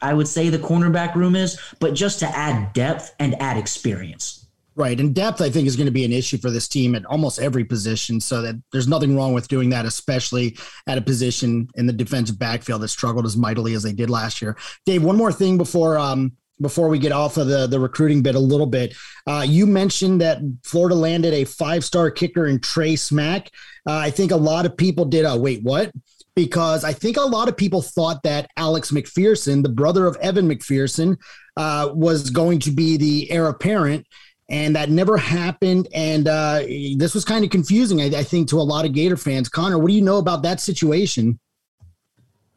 I 0.01 0.15
would 0.15 0.29
say 0.29 0.49
the 0.49 0.59
cornerback 0.59 1.15
room 1.15 1.37
is, 1.37 1.59
but 1.81 1.95
just 1.95 2.21
to 2.21 2.27
add 2.27 2.73
depth 2.73 3.15
and 3.19 3.35
add 3.41 3.59
experience. 3.59 4.46
Right. 4.77 5.01
And 5.01 5.15
depth, 5.15 5.41
I 5.41 5.49
think, 5.49 5.67
is 5.67 5.75
going 5.75 5.87
to 5.87 5.93
be 5.93 6.05
an 6.05 6.12
issue 6.12 6.37
for 6.37 6.51
this 6.51 6.69
team 6.69 6.95
at 6.95 7.07
almost 7.07 7.41
every 7.41 7.65
position. 7.65 8.21
So 8.21 8.43
that 8.43 8.62
there's 8.73 8.87
nothing 8.87 9.17
wrong 9.17 9.33
with 9.33 9.49
doing 9.49 9.71
that, 9.71 9.87
especially 9.87 10.59
at 10.87 10.99
a 10.99 11.01
position 11.01 11.69
in 11.77 11.87
the 11.87 11.95
defensive 11.95 12.39
backfield 12.39 12.83
that 12.83 12.89
struggled 12.89 13.25
as 13.25 13.39
mightily 13.39 13.73
as 13.73 13.83
they 13.83 13.93
did 13.93 14.11
last 14.11 14.43
year. 14.43 14.55
Dave, 14.85 15.03
one 15.03 15.17
more 15.17 15.33
thing 15.33 15.57
before 15.57 15.97
um, 15.97 16.33
before 16.61 16.89
we 16.89 16.99
get 16.99 17.12
off 17.12 17.37
of 17.39 17.47
the, 17.47 17.67
the 17.67 17.81
recruiting 17.81 18.23
bit 18.23 18.35
a 18.35 18.41
little 18.41 18.67
bit. 18.67 18.95
Uh, 19.27 19.45
you 19.47 19.67
mentioned 19.67 20.21
that 20.21 20.39
Florida 20.62 20.95
landed 20.95 21.33
a 21.35 21.45
five 21.45 21.85
star 21.85 22.11
kicker 22.11 22.47
in 22.47 22.61
Trey 22.61 22.97
Smack. 22.97 23.51
Uh, 23.87 23.93
I 23.97 24.11
think 24.11 24.31
a 24.31 24.37
lot 24.37 24.67
of 24.67 24.77
people 24.77 25.05
did. 25.07 25.25
Uh, 25.25 25.39
wait, 25.39 25.62
what? 25.62 25.91
Because 26.35 26.85
I 26.85 26.93
think 26.93 27.17
a 27.17 27.23
lot 27.23 27.49
of 27.49 27.57
people 27.57 27.81
thought 27.81 28.23
that 28.25 28.51
Alex 28.59 28.91
McPherson, 28.91 29.62
the 29.62 29.71
brother 29.71 30.07
of 30.07 30.17
Evan 30.17 30.47
McPherson, 30.47 31.17
uh, 31.57 31.91
was 31.95 32.29
going 32.29 32.59
to 32.61 32.71
be 32.71 32.99
the 32.99 33.31
heir 33.31 33.49
apparent. 33.49 34.07
And 34.49 34.77
that 34.77 34.91
never 34.91 35.17
happened. 35.17 35.89
And 35.93 36.29
uh, 36.29 36.61
this 36.97 37.15
was 37.15 37.25
kind 37.25 37.45
of 37.45 37.51
confusing, 37.51 38.01
I, 38.01 38.19
I 38.19 38.23
think, 38.23 38.49
to 38.51 38.61
a 38.61 38.63
lot 38.63 38.85
of 38.85 38.93
Gator 38.93 39.17
fans. 39.17 39.49
Connor, 39.49 39.79
what 39.79 39.89
do 39.89 39.95
you 39.95 40.03
know 40.03 40.19
about 40.19 40.43
that 40.43 40.61
situation? 40.61 41.39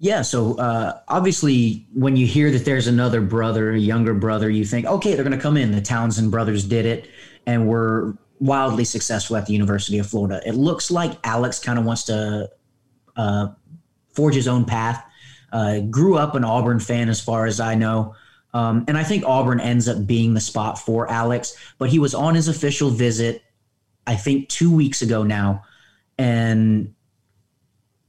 Yeah, 0.01 0.21
so 0.21 0.57
uh, 0.57 1.01
obviously, 1.09 1.85
when 1.93 2.15
you 2.15 2.25
hear 2.25 2.51
that 2.51 2.63
there's 2.63 2.87
another 2.87 3.19
brother, 3.19 3.71
a 3.71 3.77
younger 3.77 4.13
brother, 4.13 4.49
you 4.49 4.63
think, 4.63 4.85
okay, 4.85 5.13
they're 5.13 5.25
going 5.25 5.35
to 5.35 5.41
come 5.41 5.57
in. 5.57 5.73
The 5.73 5.81
Townsend 5.81 6.31
brothers 6.31 6.63
did 6.63 6.85
it, 6.85 7.09
and 7.45 7.67
were 7.67 8.17
wildly 8.39 8.85
successful 8.85 9.35
at 9.35 9.45
the 9.45 9.51
University 9.51 9.99
of 9.99 10.07
Florida. 10.07 10.41
It 10.45 10.55
looks 10.55 10.89
like 10.89 11.17
Alex 11.25 11.59
kind 11.59 11.77
of 11.77 11.83
wants 11.83 12.03
to 12.03 12.49
uh, 13.17 13.47
forge 14.13 14.35
his 14.35 14.47
own 14.47 14.63
path. 14.63 15.03
Uh, 15.51 15.79
grew 15.81 16.17
up 16.17 16.33
an 16.35 16.45
Auburn 16.45 16.79
fan, 16.79 17.09
as 17.09 17.19
far 17.19 17.45
as 17.45 17.59
I 17.59 17.75
know. 17.75 18.15
Um, 18.53 18.85
and 18.87 18.97
I 18.97 19.03
think 19.03 19.23
Auburn 19.25 19.59
ends 19.59 19.87
up 19.87 20.07
being 20.07 20.33
the 20.33 20.41
spot 20.41 20.79
for 20.79 21.09
Alex. 21.09 21.55
But 21.77 21.89
he 21.89 21.99
was 21.99 22.13
on 22.13 22.35
his 22.35 22.47
official 22.47 22.89
visit, 22.89 23.43
I 24.07 24.15
think, 24.15 24.49
two 24.49 24.73
weeks 24.73 25.01
ago 25.01 25.23
now. 25.23 25.63
And 26.17 26.93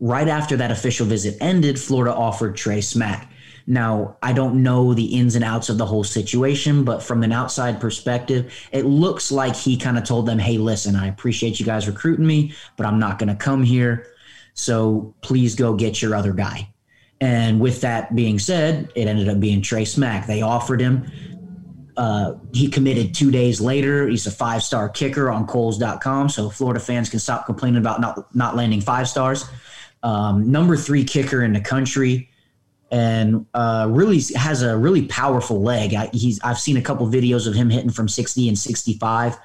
right 0.00 0.28
after 0.28 0.56
that 0.56 0.70
official 0.70 1.06
visit 1.06 1.36
ended, 1.40 1.78
Florida 1.78 2.14
offered 2.14 2.56
Trey 2.56 2.80
Smack. 2.80 3.30
Now, 3.66 4.16
I 4.22 4.32
don't 4.32 4.62
know 4.62 4.94
the 4.94 5.04
ins 5.04 5.36
and 5.36 5.44
outs 5.44 5.68
of 5.68 5.78
the 5.78 5.86
whole 5.86 6.02
situation, 6.02 6.82
but 6.82 7.02
from 7.02 7.22
an 7.22 7.30
outside 7.30 7.80
perspective, 7.80 8.52
it 8.72 8.84
looks 8.84 9.30
like 9.30 9.54
he 9.54 9.76
kind 9.76 9.96
of 9.96 10.04
told 10.04 10.26
them, 10.26 10.38
hey, 10.38 10.58
listen, 10.58 10.96
I 10.96 11.06
appreciate 11.06 11.60
you 11.60 11.66
guys 11.66 11.86
recruiting 11.86 12.26
me, 12.26 12.52
but 12.76 12.86
I'm 12.86 12.98
not 12.98 13.18
going 13.18 13.28
to 13.28 13.36
come 13.36 13.62
here. 13.62 14.06
So 14.54 15.14
please 15.20 15.54
go 15.54 15.74
get 15.74 16.02
your 16.02 16.16
other 16.16 16.32
guy. 16.32 16.72
And 17.20 17.60
with 17.60 17.80
that 17.82 18.14
being 18.14 18.38
said, 18.38 18.90
it 18.94 19.06
ended 19.06 19.28
up 19.28 19.40
being 19.40 19.60
Trey 19.60 19.84
Smack. 19.84 20.26
They 20.26 20.42
offered 20.42 20.80
him. 20.80 21.10
Uh, 21.96 22.34
he 22.52 22.68
committed 22.68 23.14
two 23.14 23.30
days 23.30 23.60
later. 23.60 24.08
He's 24.08 24.26
a 24.26 24.30
five 24.30 24.62
star 24.62 24.88
kicker 24.88 25.30
on 25.30 25.46
Kohl's.com. 25.46 26.30
So 26.30 26.48
Florida 26.48 26.80
fans 26.80 27.10
can 27.10 27.18
stop 27.18 27.44
complaining 27.44 27.78
about 27.78 28.00
not, 28.00 28.34
not 28.34 28.56
landing 28.56 28.80
five 28.80 29.06
stars 29.08 29.44
um, 30.02 30.50
number 30.50 30.76
three 30.76 31.04
kicker 31.04 31.42
in 31.42 31.52
the 31.52 31.60
country, 31.60 32.30
and 32.90 33.46
uh, 33.54 33.86
really 33.88 34.20
has 34.34 34.62
a 34.62 34.76
really 34.76 35.06
powerful 35.06 35.62
leg. 35.62 35.94
I, 35.94 36.08
he's 36.12 36.40
I've 36.42 36.58
seen 36.58 36.76
a 36.76 36.82
couple 36.82 37.06
videos 37.06 37.46
of 37.46 37.54
him 37.54 37.70
hitting 37.70 37.90
from 37.90 38.08
60 38.08 38.48
and 38.48 38.58
65. 38.58 39.36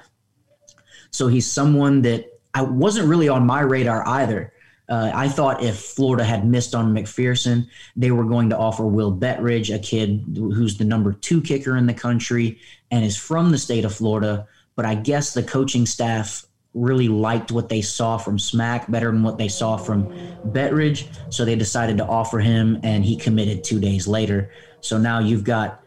So 1.10 1.28
he's 1.28 1.50
someone 1.50 2.02
that 2.02 2.26
I 2.54 2.62
wasn't 2.62 3.08
really 3.08 3.28
on 3.28 3.46
my 3.46 3.60
radar 3.60 4.06
either. 4.06 4.52
Uh, 4.88 5.10
I 5.12 5.28
thought 5.28 5.62
if 5.62 5.76
Florida 5.76 6.24
had 6.24 6.46
missed 6.46 6.74
on 6.74 6.94
McPherson, 6.94 7.66
they 7.96 8.12
were 8.12 8.24
going 8.24 8.50
to 8.50 8.58
offer 8.58 8.86
Will 8.86 9.12
Bettridge, 9.12 9.74
a 9.74 9.78
kid 9.78 10.24
who's 10.36 10.76
the 10.76 10.84
number 10.84 11.12
two 11.12 11.40
kicker 11.42 11.76
in 11.76 11.86
the 11.86 11.94
country 11.94 12.60
and 12.90 13.04
is 13.04 13.16
from 13.16 13.50
the 13.50 13.58
state 13.58 13.84
of 13.84 13.94
Florida. 13.94 14.46
But 14.76 14.84
I 14.84 14.94
guess 14.94 15.34
the 15.34 15.42
coaching 15.42 15.86
staff 15.86 16.46
really 16.74 17.08
liked 17.08 17.50
what 17.50 17.68
they 17.68 17.80
saw 17.80 18.18
from 18.18 18.38
Smack 18.38 18.88
better 18.90 19.10
than 19.10 19.22
what 19.22 19.38
they 19.38 19.48
saw 19.48 19.76
from 19.76 20.06
Bettridge. 20.52 21.08
So 21.30 21.44
they 21.44 21.56
decided 21.56 21.96
to 21.98 22.06
offer 22.06 22.38
him, 22.38 22.78
and 22.82 23.04
he 23.04 23.16
committed 23.16 23.64
two 23.64 23.80
days 23.80 24.06
later. 24.06 24.52
So 24.82 24.98
now 24.98 25.18
you've 25.18 25.44
got 25.44 25.82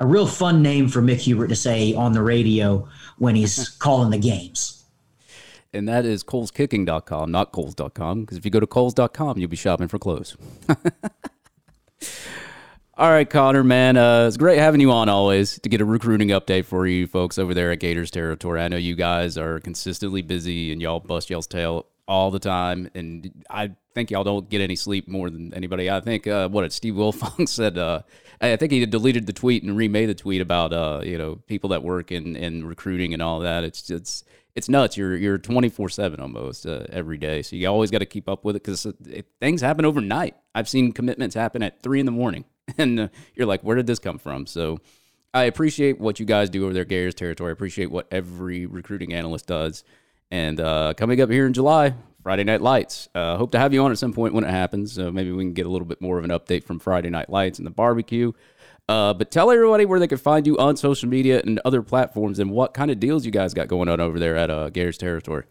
a 0.00 0.06
real 0.06 0.26
fun 0.26 0.62
name 0.62 0.88
for 0.88 1.02
Mick 1.02 1.18
Hubert 1.18 1.48
to 1.48 1.56
say 1.56 1.94
on 1.94 2.12
the 2.12 2.22
radio 2.22 2.88
when 3.18 3.36
he's 3.36 3.68
calling 3.78 4.10
the 4.10 4.18
games. 4.18 4.79
And 5.72 5.88
that 5.88 6.04
is 6.04 6.24
kohlskicking.com, 6.24 7.30
not 7.30 7.52
kohls.com, 7.52 8.22
because 8.22 8.36
if 8.36 8.44
you 8.44 8.50
go 8.50 8.58
to 8.58 8.66
kohls.com, 8.66 9.38
you'll 9.38 9.48
be 9.48 9.56
shopping 9.56 9.86
for 9.88 9.98
clothes. 9.98 10.36
All 12.96 13.10
right, 13.10 13.30
Connor, 13.30 13.64
man, 13.64 13.96
uh, 13.96 14.26
it's 14.26 14.36
great 14.36 14.58
having 14.58 14.80
you 14.80 14.90
on 14.92 15.08
always 15.08 15.58
to 15.60 15.68
get 15.68 15.80
a 15.80 15.84
recruiting 15.84 16.28
update 16.28 16.66
for 16.66 16.86
you 16.86 17.06
folks 17.06 17.38
over 17.38 17.54
there 17.54 17.70
at 17.70 17.80
Gators 17.80 18.10
territory. 18.10 18.60
I 18.60 18.68
know 18.68 18.76
you 18.76 18.94
guys 18.94 19.38
are 19.38 19.58
consistently 19.60 20.20
busy 20.20 20.70
and 20.70 20.82
y'all 20.82 21.00
bust 21.00 21.30
y'all's 21.30 21.46
tail 21.46 21.86
all 22.06 22.30
the 22.30 22.38
time, 22.38 22.90
and 22.94 23.44
I 23.48 23.70
think 23.94 24.10
y'all 24.10 24.24
don't 24.24 24.50
get 24.50 24.60
any 24.60 24.76
sleep 24.76 25.08
more 25.08 25.30
than 25.30 25.54
anybody. 25.54 25.88
I 25.90 26.00
think 26.00 26.26
uh, 26.26 26.48
what 26.48 26.70
Steve 26.72 26.94
Wiltfong 26.94 27.48
said. 27.48 27.78
Uh, 27.78 28.02
I 28.40 28.56
think 28.56 28.72
he 28.72 28.84
deleted 28.86 29.26
the 29.26 29.32
tweet 29.32 29.62
and 29.62 29.76
remade 29.76 30.08
the 30.08 30.14
tweet 30.14 30.40
about 30.40 30.72
uh, 30.72 31.00
you 31.04 31.18
know 31.18 31.36
people 31.46 31.70
that 31.70 31.82
work 31.82 32.10
in, 32.10 32.36
in 32.36 32.64
recruiting 32.64 33.12
and 33.12 33.22
all 33.22 33.40
that. 33.40 33.64
It's 33.64 33.90
it's 33.90 34.24
it's 34.54 34.68
nuts. 34.68 34.96
You're 34.96 35.16
you're 35.16 35.38
24 35.38 35.88
seven 35.90 36.20
almost 36.20 36.66
uh, 36.66 36.86
every 36.90 37.18
day, 37.18 37.42
so 37.42 37.56
you 37.56 37.68
always 37.68 37.90
got 37.90 37.98
to 37.98 38.06
keep 38.06 38.28
up 38.28 38.44
with 38.44 38.56
it 38.56 38.62
because 38.62 38.86
things 39.40 39.60
happen 39.60 39.84
overnight. 39.84 40.36
I've 40.54 40.68
seen 40.68 40.92
commitments 40.92 41.34
happen 41.34 41.62
at 41.62 41.82
three 41.82 42.00
in 42.00 42.06
the 42.06 42.12
morning, 42.12 42.44
and 42.78 43.00
uh, 43.00 43.08
you're 43.34 43.46
like, 43.46 43.62
where 43.62 43.76
did 43.76 43.86
this 43.86 43.98
come 43.98 44.18
from? 44.18 44.46
So 44.46 44.80
I 45.34 45.44
appreciate 45.44 46.00
what 46.00 46.18
you 46.18 46.26
guys 46.26 46.50
do 46.50 46.64
over 46.64 46.72
there, 46.72 46.84
Gators 46.84 47.14
territory. 47.14 47.50
I 47.50 47.52
appreciate 47.52 47.90
what 47.90 48.08
every 48.10 48.66
recruiting 48.66 49.12
analyst 49.12 49.46
does. 49.46 49.84
And 50.30 50.60
uh, 50.60 50.94
coming 50.96 51.20
up 51.20 51.30
here 51.30 51.46
in 51.46 51.52
July, 51.52 51.94
Friday 52.30 52.44
Night 52.44 52.62
Lights. 52.62 53.08
Uh, 53.12 53.36
hope 53.36 53.50
to 53.50 53.58
have 53.58 53.74
you 53.74 53.82
on 53.82 53.90
at 53.90 53.98
some 53.98 54.12
point 54.12 54.34
when 54.34 54.44
it 54.44 54.50
happens. 54.50 54.92
So 54.92 55.10
maybe 55.10 55.32
we 55.32 55.42
can 55.42 55.52
get 55.52 55.66
a 55.66 55.68
little 55.68 55.84
bit 55.84 56.00
more 56.00 56.16
of 56.16 56.22
an 56.22 56.30
update 56.30 56.62
from 56.62 56.78
Friday 56.78 57.10
Night 57.10 57.28
Lights 57.28 57.58
and 57.58 57.66
the 57.66 57.72
barbecue. 57.72 58.30
Uh, 58.88 59.12
but 59.12 59.32
tell 59.32 59.50
everybody 59.50 59.84
where 59.84 59.98
they 59.98 60.06
can 60.06 60.16
find 60.16 60.46
you 60.46 60.56
on 60.56 60.76
social 60.76 61.08
media 61.08 61.42
and 61.44 61.60
other 61.64 61.82
platforms 61.82 62.38
and 62.38 62.52
what 62.52 62.72
kind 62.72 62.88
of 62.88 63.00
deals 63.00 63.26
you 63.26 63.32
guys 63.32 63.52
got 63.52 63.66
going 63.66 63.88
on 63.88 63.98
over 63.98 64.20
there 64.20 64.36
at 64.36 64.48
uh, 64.48 64.70
Gators 64.70 64.96
Territory. 64.96 65.42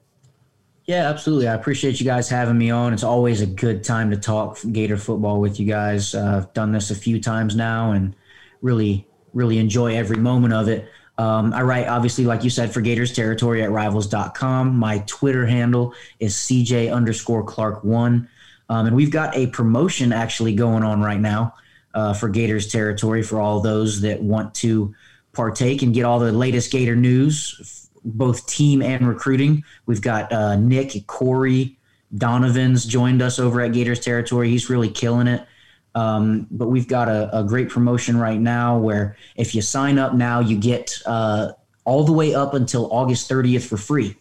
Yeah, 0.86 1.10
absolutely. 1.10 1.50
I 1.50 1.56
appreciate 1.56 2.00
you 2.00 2.06
guys 2.06 2.30
having 2.30 2.58
me 2.58 2.70
on. 2.70 2.94
It's 2.94 3.04
always 3.04 3.42
a 3.42 3.46
good 3.46 3.84
time 3.84 4.10
to 4.12 4.16
talk 4.16 4.58
Gator 4.72 4.96
football 4.96 5.42
with 5.42 5.60
you 5.60 5.66
guys. 5.66 6.16
Uh, 6.16 6.38
I've 6.38 6.54
done 6.54 6.72
this 6.72 6.92
a 6.92 6.96
few 6.96 7.20
times 7.20 7.58
now 7.58 7.92
and 7.92 8.16
really, 8.62 9.06
really 9.34 9.58
enjoy 9.58 9.98
every 9.98 10.18
moment 10.18 10.54
of 10.54 10.70
it. 10.70 10.88
Um, 11.20 11.54
I 11.54 11.64
write, 11.64 11.90
obviously, 11.90 12.24
like 12.24 12.46
you 12.46 12.50
said, 12.50 12.74
for 12.74 12.80
Gators 12.80 13.12
Territory 13.12 13.62
at 13.62 13.72
rivals.com. 13.72 14.74
My 14.74 15.00
Twitter 15.00 15.46
handle 15.46 15.94
is 16.22 16.34
CJ 16.34 16.94
underscore 16.94 17.44
Clark 17.44 17.84
one. 17.84 18.30
Um, 18.70 18.88
and 18.88 18.96
we've 18.96 19.12
got 19.12 19.36
a 19.36 19.48
promotion 19.48 20.14
actually 20.14 20.56
going 20.56 20.82
on 20.82 21.02
right 21.02 21.20
now 21.20 21.56
uh, 21.94 22.14
for 22.14 22.30
Gators 22.30 22.72
territory 22.72 23.22
for 23.22 23.38
all 23.38 23.60
those 23.60 24.00
that 24.00 24.22
want 24.22 24.56
to 24.56 24.96
partake 25.34 25.82
and 25.82 25.94
get 25.94 26.06
all 26.06 26.20
the 26.20 26.32
latest 26.32 26.72
Gator 26.72 26.96
news, 26.96 27.90
both 28.06 28.48
team 28.48 28.82
and 28.82 29.06
recruiting. 29.06 29.66
We've 29.88 30.02
got 30.02 30.32
uh, 30.32 30.56
Nick, 30.56 31.06
Corey, 31.08 31.78
Donovan's 32.18 32.86
joined 32.86 33.22
us 33.22 33.40
over 33.40 33.60
at 33.60 33.74
Gators 33.74 34.00
territory. 34.00 34.50
He's 34.50 34.70
really 34.70 34.90
killing 34.90 35.28
it. 35.28 35.46
Um, 35.96 36.48
but 36.52 36.68
we've 36.68 36.88
got 36.88 37.10
a, 37.10 37.40
a, 37.40 37.44
great 37.44 37.70
promotion 37.70 38.16
right 38.18 38.40
now 38.40 38.78
where 38.78 39.18
if 39.36 39.56
you 39.56 39.62
sign 39.62 39.98
up 39.98 40.14
now, 40.14 40.40
you 40.40 40.56
get 40.56 40.96
uh, 41.08 41.54
all 41.84 42.04
the 42.04 42.12
way 42.12 42.36
up 42.36 42.54
until 42.54 42.92
August 42.94 43.30
30th 43.30 43.64
for 43.64 43.76
free. 43.76 44.16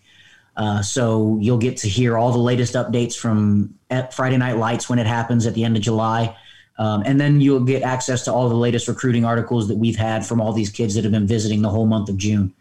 Uh, 0.57 0.83
so 0.83 1.39
you'll 1.41 1.59
get 1.59 1.77
to 1.79 1.89
hear 1.89 2.17
all 2.17 2.33
the 2.33 2.39
latest 2.39 2.75
updates 2.75 3.17
from 3.17 3.75
Friday 4.13 4.39
Night 4.39 4.57
Lights 4.57 4.89
when 4.89 4.99
it 4.99 5.07
happens 5.07 5.47
at 5.47 5.55
the 5.55 5.63
end 5.63 5.77
of 5.77 5.83
July. 5.83 6.35
Um, 6.79 7.03
and 7.05 7.21
then 7.21 7.41
you'll 7.41 7.61
get 7.61 7.83
access 7.83 8.25
to 8.25 8.33
all 8.33 8.49
the 8.49 8.55
latest 8.55 8.89
recruiting 8.89 9.25
articles 9.25 9.69
that 9.69 9.77
we've 9.77 9.97
had 9.97 10.25
from 10.25 10.41
all 10.41 10.53
these 10.53 10.71
kids 10.71 10.95
that 10.95 11.05
have 11.05 11.13
been 11.13 11.27
visiting 11.27 11.61
the 11.61 11.69
whole 11.69 11.87
month 11.87 12.09
of 12.09 12.17
June. 12.17 12.55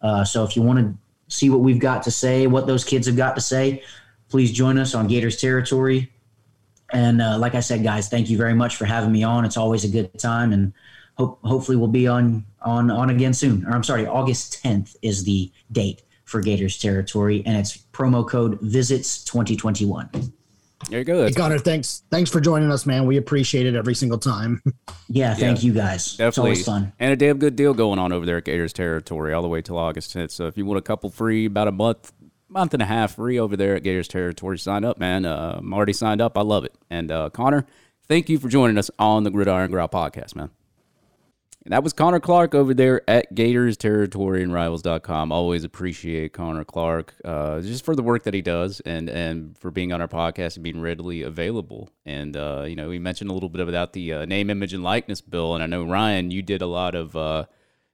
Uh, 0.00 0.24
so 0.24 0.44
if 0.44 0.56
you 0.56 0.62
want 0.62 0.78
to 0.78 0.94
see 1.28 1.50
what 1.50 1.60
we've 1.60 1.78
got 1.80 2.02
to 2.04 2.10
say, 2.10 2.46
what 2.46 2.66
those 2.66 2.84
kids 2.84 3.06
have 3.06 3.16
got 3.16 3.34
to 3.34 3.40
say, 3.40 3.82
please 4.28 4.52
join 4.52 4.78
us 4.78 4.94
on 4.94 5.06
Gators 5.08 5.40
Territory. 5.40 6.10
And 6.94 7.20
uh, 7.20 7.36
like 7.38 7.56
I 7.56 7.60
said, 7.60 7.82
guys, 7.82 8.08
thank 8.08 8.30
you 8.30 8.36
very 8.36 8.54
much 8.54 8.76
for 8.76 8.84
having 8.84 9.10
me 9.10 9.24
on. 9.24 9.44
It's 9.44 9.56
always 9.56 9.84
a 9.84 9.88
good 9.88 10.16
time, 10.18 10.52
and 10.52 10.72
hope 11.18 11.40
hopefully 11.42 11.76
we'll 11.76 11.88
be 11.88 12.06
on 12.06 12.44
on 12.62 12.90
on 12.90 13.10
again 13.10 13.34
soon. 13.34 13.66
Or 13.66 13.72
I'm 13.72 13.82
sorry, 13.82 14.06
August 14.06 14.62
10th 14.62 14.96
is 15.02 15.24
the 15.24 15.50
date 15.72 16.02
for 16.24 16.40
Gators 16.40 16.78
Territory, 16.78 17.42
and 17.46 17.56
it's 17.56 17.76
promo 17.92 18.26
code 18.26 18.60
Visits 18.60 19.24
2021. 19.24 20.08
There 20.88 20.98
you 20.98 21.04
go. 21.04 21.24
Hey, 21.24 21.32
Connor, 21.32 21.58
thanks. 21.58 22.04
Thanks 22.10 22.30
for 22.30 22.40
joining 22.40 22.70
us, 22.70 22.86
man. 22.86 23.06
We 23.06 23.16
appreciate 23.16 23.66
it 23.66 23.74
every 23.74 23.94
single 23.94 24.18
time. 24.18 24.62
Yeah, 25.06 25.34
thank 25.34 25.62
yeah, 25.62 25.66
you 25.66 25.74
guys. 25.74 26.12
Definitely. 26.12 26.28
It's 26.28 26.38
always 26.38 26.64
fun. 26.64 26.92
And 26.98 27.12
a 27.12 27.16
damn 27.16 27.38
good 27.38 27.56
deal 27.56 27.74
going 27.74 27.98
on 27.98 28.10
over 28.10 28.24
there 28.24 28.38
at 28.38 28.44
Gators 28.44 28.72
Territory 28.72 29.34
all 29.34 29.42
the 29.42 29.48
way 29.48 29.60
till 29.60 29.76
August 29.76 30.16
10th. 30.16 30.30
So 30.30 30.46
if 30.46 30.56
you 30.56 30.64
want 30.64 30.78
a 30.78 30.82
couple 30.82 31.10
free, 31.10 31.44
about 31.44 31.68
a 31.68 31.72
month, 31.72 32.10
month 32.54 32.72
and 32.72 32.82
a 32.82 32.86
half 32.86 33.16
free 33.16 33.38
over 33.38 33.56
there 33.56 33.74
at 33.74 33.82
Gators 33.82 34.06
Territory, 34.06 34.58
sign 34.58 34.84
up, 34.84 34.98
man. 34.98 35.26
Uh, 35.26 35.56
I'm 35.58 35.74
already 35.74 35.92
signed 35.92 36.20
up. 36.20 36.38
I 36.38 36.42
love 36.42 36.64
it. 36.64 36.72
And 36.88 37.10
uh, 37.10 37.28
Connor, 37.30 37.66
thank 38.06 38.28
you 38.28 38.38
for 38.38 38.48
joining 38.48 38.78
us 38.78 38.92
on 38.96 39.24
the 39.24 39.30
Gridiron 39.30 39.72
Growl 39.72 39.88
podcast, 39.88 40.36
man. 40.36 40.50
And 41.64 41.72
that 41.72 41.82
was 41.82 41.92
Connor 41.92 42.20
Clarke 42.20 42.54
over 42.54 42.72
there 42.72 43.02
at 43.10 43.34
Gators 43.34 43.76
Territory 43.76 44.42
and 44.42 44.52
Rivals.com. 44.52 45.32
Always 45.32 45.64
appreciate 45.64 46.32
Connor 46.32 46.64
Clarke 46.64 47.14
uh, 47.24 47.60
just 47.60 47.84
for 47.84 47.96
the 47.96 48.02
work 48.02 48.22
that 48.24 48.34
he 48.34 48.42
does 48.42 48.80
and 48.80 49.08
and 49.08 49.56
for 49.58 49.70
being 49.70 49.90
on 49.90 50.02
our 50.02 50.06
podcast 50.06 50.56
and 50.56 50.62
being 50.62 50.80
readily 50.80 51.22
available. 51.22 51.90
And 52.04 52.36
uh, 52.36 52.66
you 52.68 52.76
know, 52.76 52.90
we 52.90 52.98
mentioned 52.98 53.30
a 53.30 53.34
little 53.34 53.48
bit 53.48 53.66
about 53.66 53.94
the 53.94 54.12
uh, 54.12 54.24
name, 54.26 54.50
image, 54.50 54.74
and 54.74 54.84
likeness 54.84 55.22
bill. 55.22 55.54
And 55.54 55.62
I 55.64 55.66
know 55.66 55.84
Ryan, 55.84 56.30
you 56.30 56.42
did 56.42 56.60
a 56.60 56.66
lot 56.66 56.94
of 56.94 57.16
uh, 57.16 57.46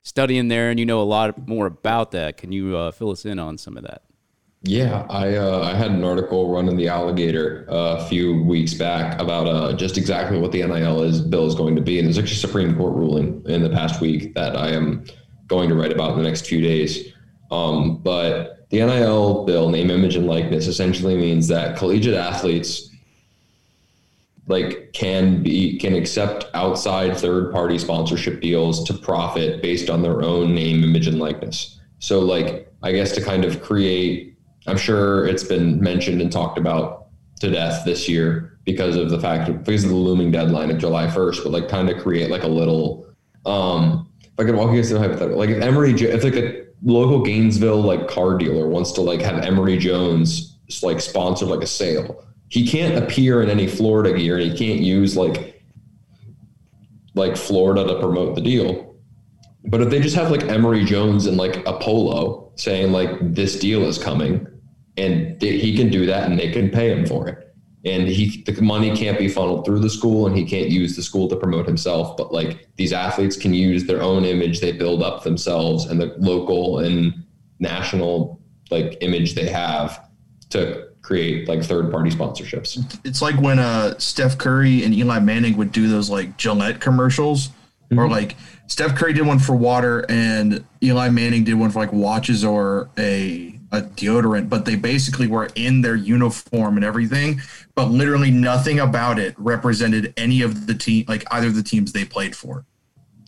studying 0.03 0.49
there, 0.49 0.69
and 0.69 0.81
you 0.81 0.85
know 0.85 1.01
a 1.01 1.05
lot 1.05 1.47
more 1.49 1.67
about 1.67 2.11
that. 2.11 2.37
Can 2.37 2.51
you 2.51 2.77
uh, 2.77 2.91
fill 2.91 3.13
us 3.13 3.25
in 3.25 3.39
on 3.39 3.57
some 3.57 3.77
of 3.77 3.85
that? 3.85 4.03
Yeah, 4.63 5.07
I 5.09 5.37
uh, 5.37 5.63
I 5.63 5.75
had 5.75 5.91
an 5.91 6.05
article 6.05 6.53
run 6.53 6.69
in 6.69 6.77
the 6.77 6.89
Alligator 6.89 7.67
uh, 7.71 7.97
a 7.99 8.05
few 8.09 8.43
weeks 8.43 8.75
back 8.75 9.19
about 9.19 9.47
uh, 9.47 9.73
just 9.73 9.97
exactly 9.97 10.39
what 10.39 10.53
the 10.53 10.63
NIL 10.63 11.03
is 11.03 11.23
bill 11.23 11.47
is 11.47 11.55
going 11.55 11.77
to 11.77 11.83
be, 11.83 11.99
and 11.99 12.07
there's 12.07 12.19
actually 12.19 12.37
a 12.37 12.41
Supreme 12.41 12.77
Court 12.77 12.95
ruling 12.95 13.43
in 13.47 13.63
the 13.63 13.71
past 13.71 14.03
week 14.03 14.35
that 14.35 14.57
I 14.57 14.69
am 14.73 15.05
going 15.49 15.71
to 15.71 15.75
write 15.75 15.93
about 15.93 16.13
in 16.13 16.19
the 16.19 16.25
next 16.29 16.47
few 16.47 16.61
days. 16.61 17.11
Um, 17.51 17.97
but 18.03 18.69
the 18.69 18.81
NIL 18.81 19.47
bill, 19.47 19.71
name, 19.71 19.91
image, 19.91 20.15
and 20.15 20.27
likeness, 20.27 20.67
essentially 20.67 21.17
means 21.17 21.49
that 21.49 21.79
collegiate 21.79 22.15
athletes 22.15 22.91
like 24.47 24.91
can 24.93 25.43
be 25.43 25.79
can 25.79 25.95
accept 25.95 26.45
outside 26.53 27.17
third 27.17 27.51
party 27.51 27.79
sponsorship 27.79 28.43
deals 28.43 28.85
to 28.85 28.93
profit 28.93 29.63
based 29.63 29.89
on 29.89 30.03
their 30.03 30.23
own 30.23 30.55
name, 30.55 30.85
image, 30.85 31.07
and 31.07 31.19
likeness. 31.19 31.81
So, 31.99 32.21
like, 32.21 32.71
I 32.83 32.93
guess 32.93 33.13
to 33.13 33.23
kind 33.23 33.47
of 33.47 33.63
create 33.63 34.30
I'm 34.71 34.79
sure 34.79 35.27
it's 35.27 35.45
been 35.45 35.81
mentioned 35.81 36.21
and 36.21 36.31
talked 36.31 36.59
about 36.59 37.09
to 37.41 37.51
death 37.51 37.85
this 37.85 38.09
year 38.09 38.59
because 38.65 38.97
of 38.97 39.11
the 39.11 39.19
fact 39.19 39.51
because 39.65 39.85
of 39.85 39.91
the 39.91 39.97
looming 39.97 40.31
deadline 40.31 40.71
of 40.71 40.79
July 40.79 41.07
1st, 41.07 41.43
but 41.43 41.51
like 41.51 41.69
kind 41.69 41.91
of 41.91 42.01
create 42.03 42.31
like 42.31 42.45
a 42.45 42.49
little 42.49 43.07
um 43.47 44.09
if 44.23 44.39
I 44.39 44.45
could 44.45 44.55
walk 44.55 44.73
you 44.73 44.83
through 44.85 44.99
a 44.99 45.01
hypothetical, 45.01 45.39
like 45.39 45.51
if 45.51 45.63
Emory 45.63 45.93
if 45.93 46.25
like 46.25 46.37
a 46.37 46.67
local 46.83 47.23
Gainesville 47.23 47.83
like 47.83 48.09
car 48.09 48.39
dealer 48.39 48.69
wants 48.69 48.93
to 48.93 49.01
like 49.01 49.21
have 49.21 49.43
Emory 49.43 49.77
Jones 49.77 50.59
like 50.83 51.01
sponsor 51.01 51.47
like 51.47 51.63
a 51.63 51.67
sale, 51.67 52.25
he 52.49 52.67
can't 52.67 53.03
appear 53.03 53.43
in 53.43 53.51
any 53.51 53.67
Florida 53.67 54.17
gear 54.17 54.39
and 54.39 54.53
he 54.53 54.57
can't 54.57 54.81
use 54.81 55.17
like 55.17 55.63
like 57.15 57.37
Florida 57.37 57.85
to 57.87 57.99
promote 57.99 58.35
the 58.35 58.41
deal. 58.41 58.95
But 59.65 59.83
if 59.83 59.91
they 59.91 60.01
just 60.01 60.17
have 60.17 60.31
like 60.31 60.45
Emory 60.45 60.85
Jones 60.85 61.27
and 61.27 61.37
like 61.37 61.57
a 61.67 61.79
polo 61.79 62.51
saying 62.57 62.93
like 62.93 63.11
this 63.35 63.59
deal 63.59 63.83
is 63.85 63.99
coming, 63.99 64.47
and 65.01 65.41
he 65.41 65.77
can 65.77 65.89
do 65.89 66.07
that, 66.07 66.29
and 66.31 66.39
they 66.39 66.51
can 66.51 66.71
pay 66.71 66.91
him 66.91 67.07
for 67.07 67.29
it. 67.29 67.55
And 67.85 68.07
he 68.07 68.43
the 68.43 68.61
money 68.61 68.95
can't 68.95 69.19
be 69.19 69.29
funneled 69.29 69.65
through 69.65 69.81
the 69.81 69.91
school, 69.91 70.27
and 70.27 70.37
he 70.37 70.45
can't 70.45 70.69
use 70.69 70.97
the 70.97 71.03
school 71.03 71.29
to 71.29 71.37
promote 71.37 71.67
himself. 71.67 72.17
But 72.17 72.33
like 72.33 72.69
these 72.77 72.93
athletes 72.93 73.37
can 73.37 73.55
use 73.55 73.85
their 73.85 74.03
own 74.03 74.25
image 74.25 74.61
they 74.61 74.73
build 74.73 75.03
up 75.03 75.23
themselves 75.23 75.87
and 75.87 76.01
the 76.01 76.15
local 76.19 76.81
and 76.81 77.25
national 77.59 78.41
like 78.71 78.99
image 79.01 79.35
they 79.35 79.49
have 79.49 80.09
to 80.51 80.89
create 81.03 81.49
like 81.49 81.63
third 81.63 81.91
party 81.91 82.11
sponsorships. 82.11 83.01
It's 83.05 83.23
like 83.23 83.41
when 83.41 83.59
uh 83.59 83.99
Steph 83.99 84.37
Curry 84.37 84.85
and 84.85 84.95
Eli 84.95 85.19
Manning 85.19 85.57
would 85.57 85.73
do 85.73 85.89
those 85.89 86.11
like 86.11 86.37
Gillette 86.37 86.81
commercials 86.81 87.49
mm-hmm. 87.49 87.99
or 87.99 88.09
like 88.09 88.37
Steph 88.67 88.95
Curry 88.95 89.13
did 89.13 89.27
one 89.27 89.39
for 89.39 89.57
water 89.57 90.05
and 90.09 90.65
Eli 90.83 91.09
Manning 91.09 91.45
did 91.45 91.55
one 91.55 91.71
for 91.71 91.81
like 91.81 91.93
watches 91.93 92.45
or 92.45 92.91
a 92.99 93.60
a 93.73 93.83
deodorant, 93.83 94.49
but 94.49 94.65
they 94.65 94.77
basically 94.77 95.27
were 95.27 95.49
in 95.55 95.81
their 95.81 95.95
uniform 95.95 96.77
and 96.77 96.85
everything, 96.85 97.41
but 97.75 97.87
literally 97.87 98.31
nothing 98.31 98.81
about 98.81 99.19
it 99.19 99.35
represented 99.39 100.13
any 100.17 100.43
of 100.43 100.67
the 100.67 100.75
team, 100.75 101.05
like 101.09 101.25
either 101.31 101.49
of 101.49 101.55
the 101.55 101.63
teams 101.63 101.93
they 101.93 102.05
played 102.05 102.35
for. 102.35 102.65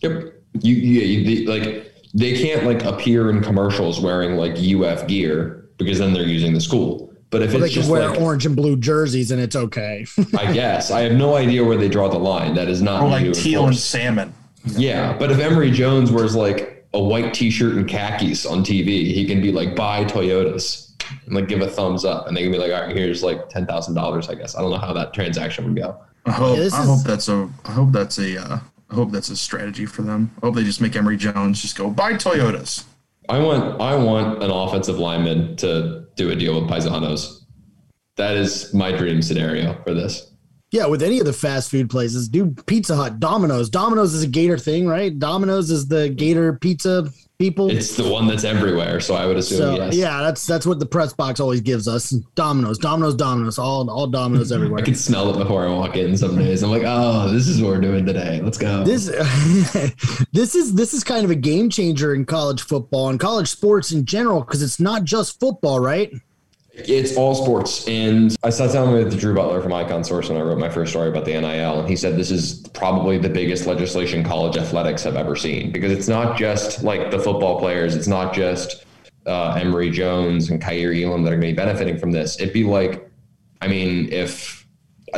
Yep. 0.02 0.35
You, 0.61 0.74
yeah, 0.74 1.02
you, 1.02 1.48
like 1.48 1.92
they 2.12 2.38
can't 2.42 2.64
like 2.64 2.85
appear 2.85 3.31
in 3.31 3.42
commercials 3.42 4.00
wearing 4.00 4.37
like 4.37 4.52
UF 4.59 5.07
gear 5.07 5.70
because 5.78 5.98
then 5.98 6.12
they're 6.12 6.26
using 6.26 6.52
the 6.52 6.61
school. 6.61 7.12
But 7.31 7.42
if 7.42 7.55
well, 7.55 7.62
it's 7.62 7.74
they 7.74 7.81
can 7.81 7.90
wear 7.90 8.11
like, 8.11 8.20
orange 8.20 8.44
and 8.44 8.55
blue 8.55 8.76
jerseys 8.76 9.31
and 9.31 9.40
it's 9.40 9.57
okay. 9.57 10.05
I 10.38 10.52
guess 10.52 10.90
I 10.90 11.00
have 11.02 11.12
no 11.12 11.37
idea 11.37 11.64
where 11.64 11.78
they 11.78 11.88
draw 11.88 12.09
the 12.09 12.18
line. 12.18 12.55
That 12.55 12.68
is 12.68 12.83
not 12.83 13.02
or 13.02 13.09
like 13.09 13.33
teal 13.33 13.66
and 13.66 13.76
salmon. 13.76 14.35
Yeah, 14.66 15.16
but 15.16 15.31
if 15.31 15.38
Emory 15.38 15.70
Jones 15.70 16.12
wears 16.12 16.37
like 16.37 16.82
a 16.94 17.02
white 17.02 17.33
T-shirt 17.35 17.74
and 17.74 17.88
khakis 17.88 18.44
on 18.44 18.62
TV, 18.62 19.12
he 19.12 19.24
can 19.24 19.40
be 19.40 19.52
like, 19.52 19.74
"Buy 19.74 20.05
Toyotas," 20.05 20.92
and 21.26 21.35
like 21.35 21.48
give 21.48 21.61
a 21.61 21.68
thumbs 21.68 22.05
up, 22.05 22.26
and 22.26 22.37
they 22.37 22.42
can 22.42 22.52
be 22.52 22.59
like, 22.59 22.72
"All 22.72 22.83
right, 22.83 22.96
here's 22.96 23.22
like 23.22 23.48
ten 23.48 23.66
thousand 23.66 23.94
dollars." 23.94 24.28
I 24.28 24.35
guess 24.35 24.55
I 24.55 24.61
don't 24.61 24.70
know 24.70 24.78
how 24.78 24.92
that 24.92 25.12
transaction 25.12 25.64
would 25.64 25.76
go. 25.76 25.98
I 26.26 26.33
hope 26.33 26.57
yeah, 26.57 26.62
I 26.62 26.66
is... 26.66 26.74
hope 26.74 27.02
that's 27.05 27.28
a 27.28 27.48
I 27.64 27.72
hope 27.72 27.93
that's 27.93 28.18
a 28.18 28.40
uh, 28.40 28.59
I 28.90 28.95
hope 28.95 29.11
that's 29.11 29.30
a 29.30 29.36
strategy 29.36 29.86
for 29.86 30.03
them. 30.03 30.30
I 30.43 30.47
hope 30.47 30.55
they 30.55 30.64
just 30.64 30.80
make 30.80 30.95
Emory 30.95 31.16
Jones 31.16 31.62
just 31.62 31.76
go 31.76 31.90
buy 31.90 32.12
Toyotas. 32.14 32.84
I 33.28 33.38
want 33.38 33.80
I 33.80 33.95
want 33.95 34.43
an 34.43 34.51
offensive 34.51 34.99
lineman 34.99 35.57
to 35.57 36.07
do 36.16 36.30
a 36.30 36.36
deal 36.36 36.61
with 36.61 36.70
Paisanos. 36.70 37.40
that 38.16 38.36
is 38.36 38.74
my 38.74 38.93
dream 38.93 39.22
scenario 39.22 39.74
for 39.84 39.95
this. 39.95 40.32
Yeah, 40.73 40.87
with 40.87 41.03
any 41.03 41.20
of 41.20 41.27
the 41.27 41.35
fast 41.35 41.70
food 41.70 41.91
places, 41.91 42.29
do 42.29 42.51
Pizza 42.66 42.97
Hut, 42.97 43.20
Domino's. 43.20 43.68
Domino's 43.68 44.14
is 44.14 44.23
a 44.23 44.27
Gator 44.27 44.57
thing, 44.57 44.87
right? 44.87 45.16
Domino's 45.16 45.70
is 45.70 45.87
the 45.87 46.09
Gator 46.09 46.55
pizza 46.55 47.11
people. 47.37 47.70
It's 47.70 47.95
the 47.95 48.09
one 48.09 48.27
that's 48.27 48.43
everywhere, 48.43 48.99
so 48.99 49.14
I 49.14 49.27
would 49.27 49.37
assume 49.37 49.59
so 49.59 49.75
yes. 49.75 49.95
yeah, 49.95 50.23
that's 50.23 50.47
that's 50.47 50.64
what 50.64 50.79
the 50.79 50.87
press 50.87 51.12
box 51.12 51.41
always 51.41 51.61
gives 51.61 51.87
us. 51.89 52.09
Domino's, 52.35 52.79
Domino's, 52.79 53.14
Domino's, 53.14 53.59
all 53.59 53.91
all 53.91 54.07
Domino's 54.07 54.51
everywhere. 54.57 54.81
I 54.81 54.83
can 54.83 54.95
smell 54.95 55.29
it 55.29 55.37
before 55.37 55.66
I 55.66 55.70
walk 55.70 55.99
in 55.99 56.16
some 56.16 56.39
days. 56.39 56.62
I'm 56.62 56.70
like, 56.70 56.85
oh, 56.87 57.31
this 57.31 57.49
is 57.49 57.61
what 57.61 57.68
we're 57.68 57.81
doing 57.83 58.07
today. 58.07 58.41
Let's 58.41 58.57
go. 58.57 58.83
this 58.83 59.09
this 60.33 60.55
is 60.55 60.75
this 60.75 60.95
is 60.95 61.05
kind 61.05 61.27
of 61.27 61.31
a 61.31 61.35
game 61.35 61.68
changer 61.68 62.14
in 62.14 62.25
college 62.25 62.62
football 62.62 63.11
and 63.11 63.20
college 63.20 63.49
sports 63.49 63.93
in 63.93 64.07
general 64.07 64.41
because 64.41 64.62
it's 64.62 64.81
not 64.81 65.05
just 65.05 65.39
football, 65.39 65.81
right? 65.81 66.11
It's 66.75 67.16
all 67.16 67.35
sports. 67.35 67.87
And 67.87 68.35
I 68.43 68.51
sat 68.51 68.73
down 68.73 68.93
with 68.93 69.18
Drew 69.20 69.35
Butler 69.35 69.61
from 69.61 69.75
Icon 69.75 70.03
Source 70.03 70.31
when 70.31 70.39
I 70.39 70.41
wrote 70.41 70.59
my 70.59 70.70
first 70.70 70.93
story 70.93 71.09
about 71.09 71.27
the 71.27 71.39
NIL. 71.39 71.81
And 71.81 71.89
he 71.89 71.97
said 71.97 72.16
this 72.16 72.31
is 72.31 72.66
probably 72.68 73.18
the 73.18 73.29
biggest 73.29 73.66
legislation 73.66 74.25
college 74.25 74.57
athletics 74.57 75.03
have 75.03 75.16
ever 75.16 75.37
seen 75.37 75.70
because 75.70 75.93
it's 75.93 76.09
not 76.09 76.39
just 76.39 76.83
like 76.83 77.11
the 77.11 77.18
football 77.18 77.59
players, 77.59 77.95
it's 77.95 78.07
not 78.07 78.33
just 78.33 78.87
uh, 79.27 79.53
Emory 79.53 79.91
Jones 79.91 80.51
and 80.51 80.62
Kaiir 80.62 80.93
Elam 80.93 81.23
that 81.25 81.33
are 81.33 81.37
going 81.37 81.43
to 81.43 81.47
be 81.49 81.53
benefiting 81.53 81.99
from 81.99 82.11
this. 82.11 82.41
It'd 82.41 82.55
be 82.55 82.64
like, 82.64 83.09
I 83.61 83.68
mean, 83.68 84.11
if 84.11 84.66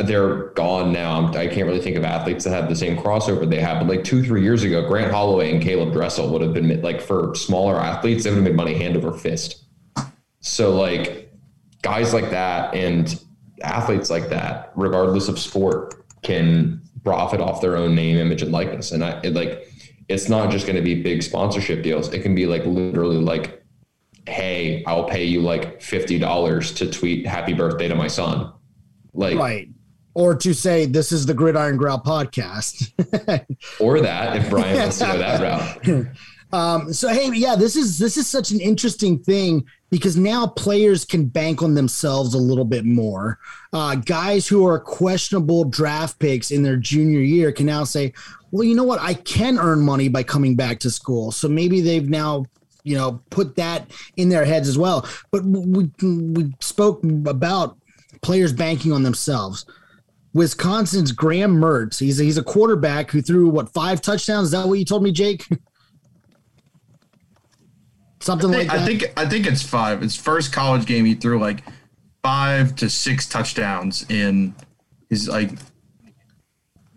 they're 0.03 0.49
gone 0.49 0.91
now, 0.91 1.29
I 1.29 1.47
can't 1.47 1.67
really 1.67 1.79
think 1.79 1.95
of 1.95 2.03
athletes 2.03 2.43
that 2.43 2.51
have 2.51 2.67
the 2.67 2.75
same 2.75 2.97
crossover 2.97 3.49
they 3.49 3.61
have. 3.61 3.79
But 3.79 3.87
like 3.87 4.03
two, 4.03 4.23
three 4.23 4.43
years 4.43 4.63
ago, 4.63 4.85
Grant 4.87 5.09
Holloway 5.09 5.53
and 5.53 5.63
Caeleb 5.63 5.93
Dressel 5.93 6.29
would 6.31 6.41
have 6.41 6.53
been 6.53 6.81
like 6.81 6.99
for 6.99 7.33
smaller 7.33 7.79
athletes, 7.79 8.25
they 8.25 8.29
would 8.29 8.35
have 8.35 8.43
made 8.43 8.55
money 8.55 8.73
hand 8.73 8.97
over 8.97 9.13
fist. 9.13 9.63
So 10.41 10.75
like 10.75 11.24
guys 11.85 12.15
like 12.15 12.31
that 12.31 12.73
and 12.73 13.23
athletes 13.61 14.09
like 14.09 14.27
that, 14.29 14.71
regardless 14.75 15.27
of 15.27 15.37
sport, 15.37 16.03
can 16.23 16.81
profit 17.03 17.39
off 17.39 17.61
their 17.61 17.77
own 17.77 17.93
name, 17.93 18.17
image, 18.17 18.41
and 18.41 18.51
likeness. 18.51 18.91
And 18.91 19.03
I 19.03 19.21
it, 19.21 19.35
like, 19.35 19.71
it's 20.09 20.27
not 20.27 20.49
just 20.49 20.65
going 20.65 20.77
to 20.77 20.81
be 20.81 21.03
big 21.03 21.21
sponsorship 21.21 21.83
deals. 21.83 22.11
It 22.11 22.23
can 22.23 22.33
be 22.33 22.47
like 22.47 22.65
literally 22.65 23.17
like, 23.17 23.63
hey, 24.27 24.83
I'll 24.85 25.03
pay 25.03 25.25
you 25.25 25.41
like 25.41 25.79
fifty 25.79 26.17
dollars 26.17 26.73
to 26.73 26.89
tweet 26.89 27.27
"Happy 27.27 27.53
Birthday" 27.53 27.87
to 27.87 27.95
my 27.95 28.07
son. 28.07 28.51
Like, 29.13 29.37
Right. 29.37 29.69
Or 30.15 30.33
to 30.33 30.53
say 30.53 30.85
this 30.85 31.11
is 31.11 31.25
the 31.25 31.33
Gridiron 31.33 31.77
Growl 31.77 31.99
podcast. 31.99 32.93
or 33.79 33.99
that 33.99 34.37
if 34.37 34.49
Brian 34.49 34.79
wants 34.79 34.97
to 34.99 35.05
go 35.05 35.17
that 35.17 35.41
route. 35.85 36.07
Um, 36.53 36.93
so 36.93 37.09
hey, 37.09 37.29
yeah, 37.33 37.55
this 37.55 37.75
is 37.75 37.99
this 37.99 38.17
is 38.17 38.27
such 38.27 38.51
an 38.51 38.61
interesting 38.61 39.19
thing 39.19 39.65
because 39.89 40.17
now 40.17 40.47
players 40.47 41.05
can 41.05 41.25
bank 41.25 41.61
on 41.61 41.73
themselves 41.73 42.33
a 42.33 42.39
little 42.39 42.65
bit 42.65 42.85
more. 42.85 43.39
Uh, 43.71 43.95
guys 43.95 44.47
who 44.47 44.67
are 44.67 44.79
questionable 44.79 45.63
draft 45.65 46.19
picks 46.19 46.51
in 46.51 46.63
their 46.63 46.77
junior 46.77 47.19
year 47.19 47.51
can 47.51 47.65
now 47.65 47.83
say, 47.83 48.13
"Well, 48.51 48.63
you 48.63 48.75
know 48.75 48.83
what? 48.83 48.99
I 48.99 49.13
can 49.13 49.57
earn 49.57 49.81
money 49.81 50.07
by 50.07 50.23
coming 50.23 50.55
back 50.55 50.79
to 50.79 50.89
school." 50.89 51.31
So 51.31 51.47
maybe 51.47 51.81
they've 51.81 52.09
now 52.09 52.45
you 52.83 52.95
know 52.95 53.21
put 53.29 53.55
that 53.55 53.91
in 54.17 54.29
their 54.29 54.45
heads 54.45 54.67
as 54.67 54.77
well. 54.77 55.07
But 55.31 55.43
we 55.45 55.89
we 56.01 56.53
spoke 56.59 57.03
about 57.25 57.77
players 58.21 58.53
banking 58.53 58.91
on 58.91 59.03
themselves. 59.03 59.65
Wisconsin's 60.33 61.13
Graham 61.13 61.55
Mertz. 61.55 61.97
He's 61.97 62.19
a, 62.19 62.23
he's 62.23 62.37
a 62.37 62.43
quarterback 62.43 63.09
who 63.09 63.21
threw 63.21 63.47
what 63.47 63.73
five 63.73 64.01
touchdowns. 64.01 64.47
Is 64.47 64.51
that 64.51 64.67
what 64.67 64.79
you 64.79 64.83
told 64.83 65.03
me, 65.03 65.11
Jake? 65.11 65.47
Something 68.25 68.49
I 68.49 68.57
think, 68.57 68.69
like 68.69 68.77
that. 68.79 68.81
I 68.81 68.85
think 68.87 69.13
I 69.17 69.29
think 69.29 69.45
it's 69.45 69.61
five. 69.61 70.01
His 70.01 70.15
first 70.15 70.51
college 70.51 70.87
game, 70.87 71.05
he 71.05 71.13
threw 71.13 71.39
like 71.39 71.63
five 72.23 72.75
to 72.77 72.89
six 72.89 73.29
touchdowns 73.29 74.03
in 74.09 74.55
his 75.11 75.29
like. 75.29 75.51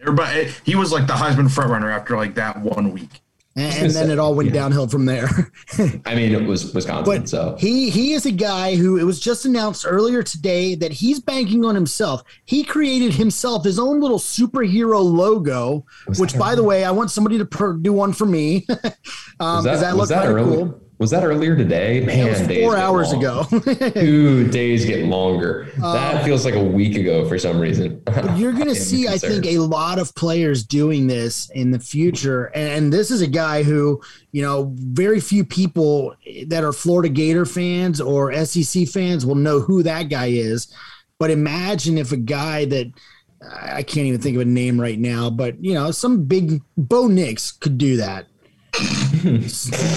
Everybody, 0.00 0.48
he 0.64 0.74
was 0.74 0.90
like 0.90 1.06
the 1.06 1.12
Heisman 1.12 1.54
frontrunner 1.54 1.94
after 1.94 2.16
like 2.16 2.34
that 2.36 2.58
one 2.62 2.92
week. 2.92 3.20
and, 3.56 3.74
and 3.74 3.90
then 3.90 4.08
it 4.08 4.18
all 4.18 4.34
went 4.34 4.54
downhill 4.54 4.88
from 4.88 5.04
there. 5.04 5.28
I 6.06 6.14
mean, 6.14 6.32
it 6.32 6.46
was 6.46 6.72
Wisconsin, 6.72 7.04
but 7.04 7.28
so 7.28 7.56
he 7.58 7.90
he 7.90 8.14
is 8.14 8.24
a 8.24 8.30
guy 8.30 8.76
who 8.76 8.96
it 8.96 9.02
was 9.02 9.20
just 9.20 9.44
announced 9.44 9.84
earlier 9.86 10.22
today 10.22 10.76
that 10.76 10.92
he's 10.92 11.20
banking 11.20 11.62
on 11.62 11.74
himself. 11.74 12.22
He 12.46 12.64
created 12.64 13.12
himself 13.12 13.64
his 13.64 13.78
own 13.78 14.00
little 14.00 14.18
superhero 14.18 15.04
logo, 15.04 15.84
which 16.16 16.38
by 16.38 16.54
the 16.54 16.62
way, 16.62 16.84
I 16.84 16.90
want 16.90 17.10
somebody 17.10 17.36
to 17.36 17.44
per- 17.44 17.74
do 17.74 17.92
one 17.92 18.14
for 18.14 18.24
me. 18.24 18.66
um, 19.40 19.62
that, 19.64 19.80
that 19.80 19.94
was 19.94 20.08
that 20.08 20.22
kinda 20.22 20.40
early? 20.40 20.56
cool. 20.56 20.87
Was 20.98 21.10
that 21.10 21.22
earlier 21.22 21.54
today? 21.54 22.00
Man, 22.00 22.62
four 22.62 22.76
hours 22.76 23.12
ago. 23.12 23.44
Dude, 23.94 24.50
days 24.50 24.84
get 24.84 25.04
longer. 25.04 25.70
Um, 25.76 25.92
that 25.92 26.24
feels 26.24 26.44
like 26.44 26.54
a 26.54 26.62
week 26.62 26.96
ago 26.96 27.28
for 27.28 27.38
some 27.38 27.60
reason. 27.60 28.02
You're 28.34 28.52
going 28.52 28.66
to 28.66 28.74
see, 28.74 29.06
I 29.06 29.16
think, 29.16 29.46
a 29.46 29.58
lot 29.58 30.00
of 30.00 30.12
players 30.16 30.64
doing 30.64 31.06
this 31.06 31.50
in 31.50 31.70
the 31.70 31.78
future. 31.78 32.46
And 32.46 32.92
this 32.92 33.12
is 33.12 33.20
a 33.20 33.28
guy 33.28 33.62
who, 33.62 34.02
you 34.32 34.42
know, 34.42 34.74
very 34.74 35.20
few 35.20 35.44
people 35.44 36.16
that 36.48 36.64
are 36.64 36.72
Florida 36.72 37.08
Gator 37.08 37.46
fans 37.46 38.00
or 38.00 38.34
SEC 38.44 38.88
fans 38.88 39.24
will 39.24 39.36
know 39.36 39.60
who 39.60 39.84
that 39.84 40.04
guy 40.04 40.26
is. 40.26 40.74
But 41.20 41.30
imagine 41.30 41.96
if 41.96 42.10
a 42.10 42.16
guy 42.16 42.64
that 42.64 42.92
I 43.40 43.84
can't 43.84 44.06
even 44.06 44.20
think 44.20 44.34
of 44.34 44.42
a 44.42 44.46
name 44.46 44.80
right 44.80 44.98
now, 44.98 45.30
but 45.30 45.62
you 45.62 45.74
know, 45.74 45.92
some 45.92 46.24
big 46.24 46.60
Bo 46.76 47.06
Nix 47.06 47.52
could 47.52 47.78
do 47.78 47.98
that. 47.98 48.26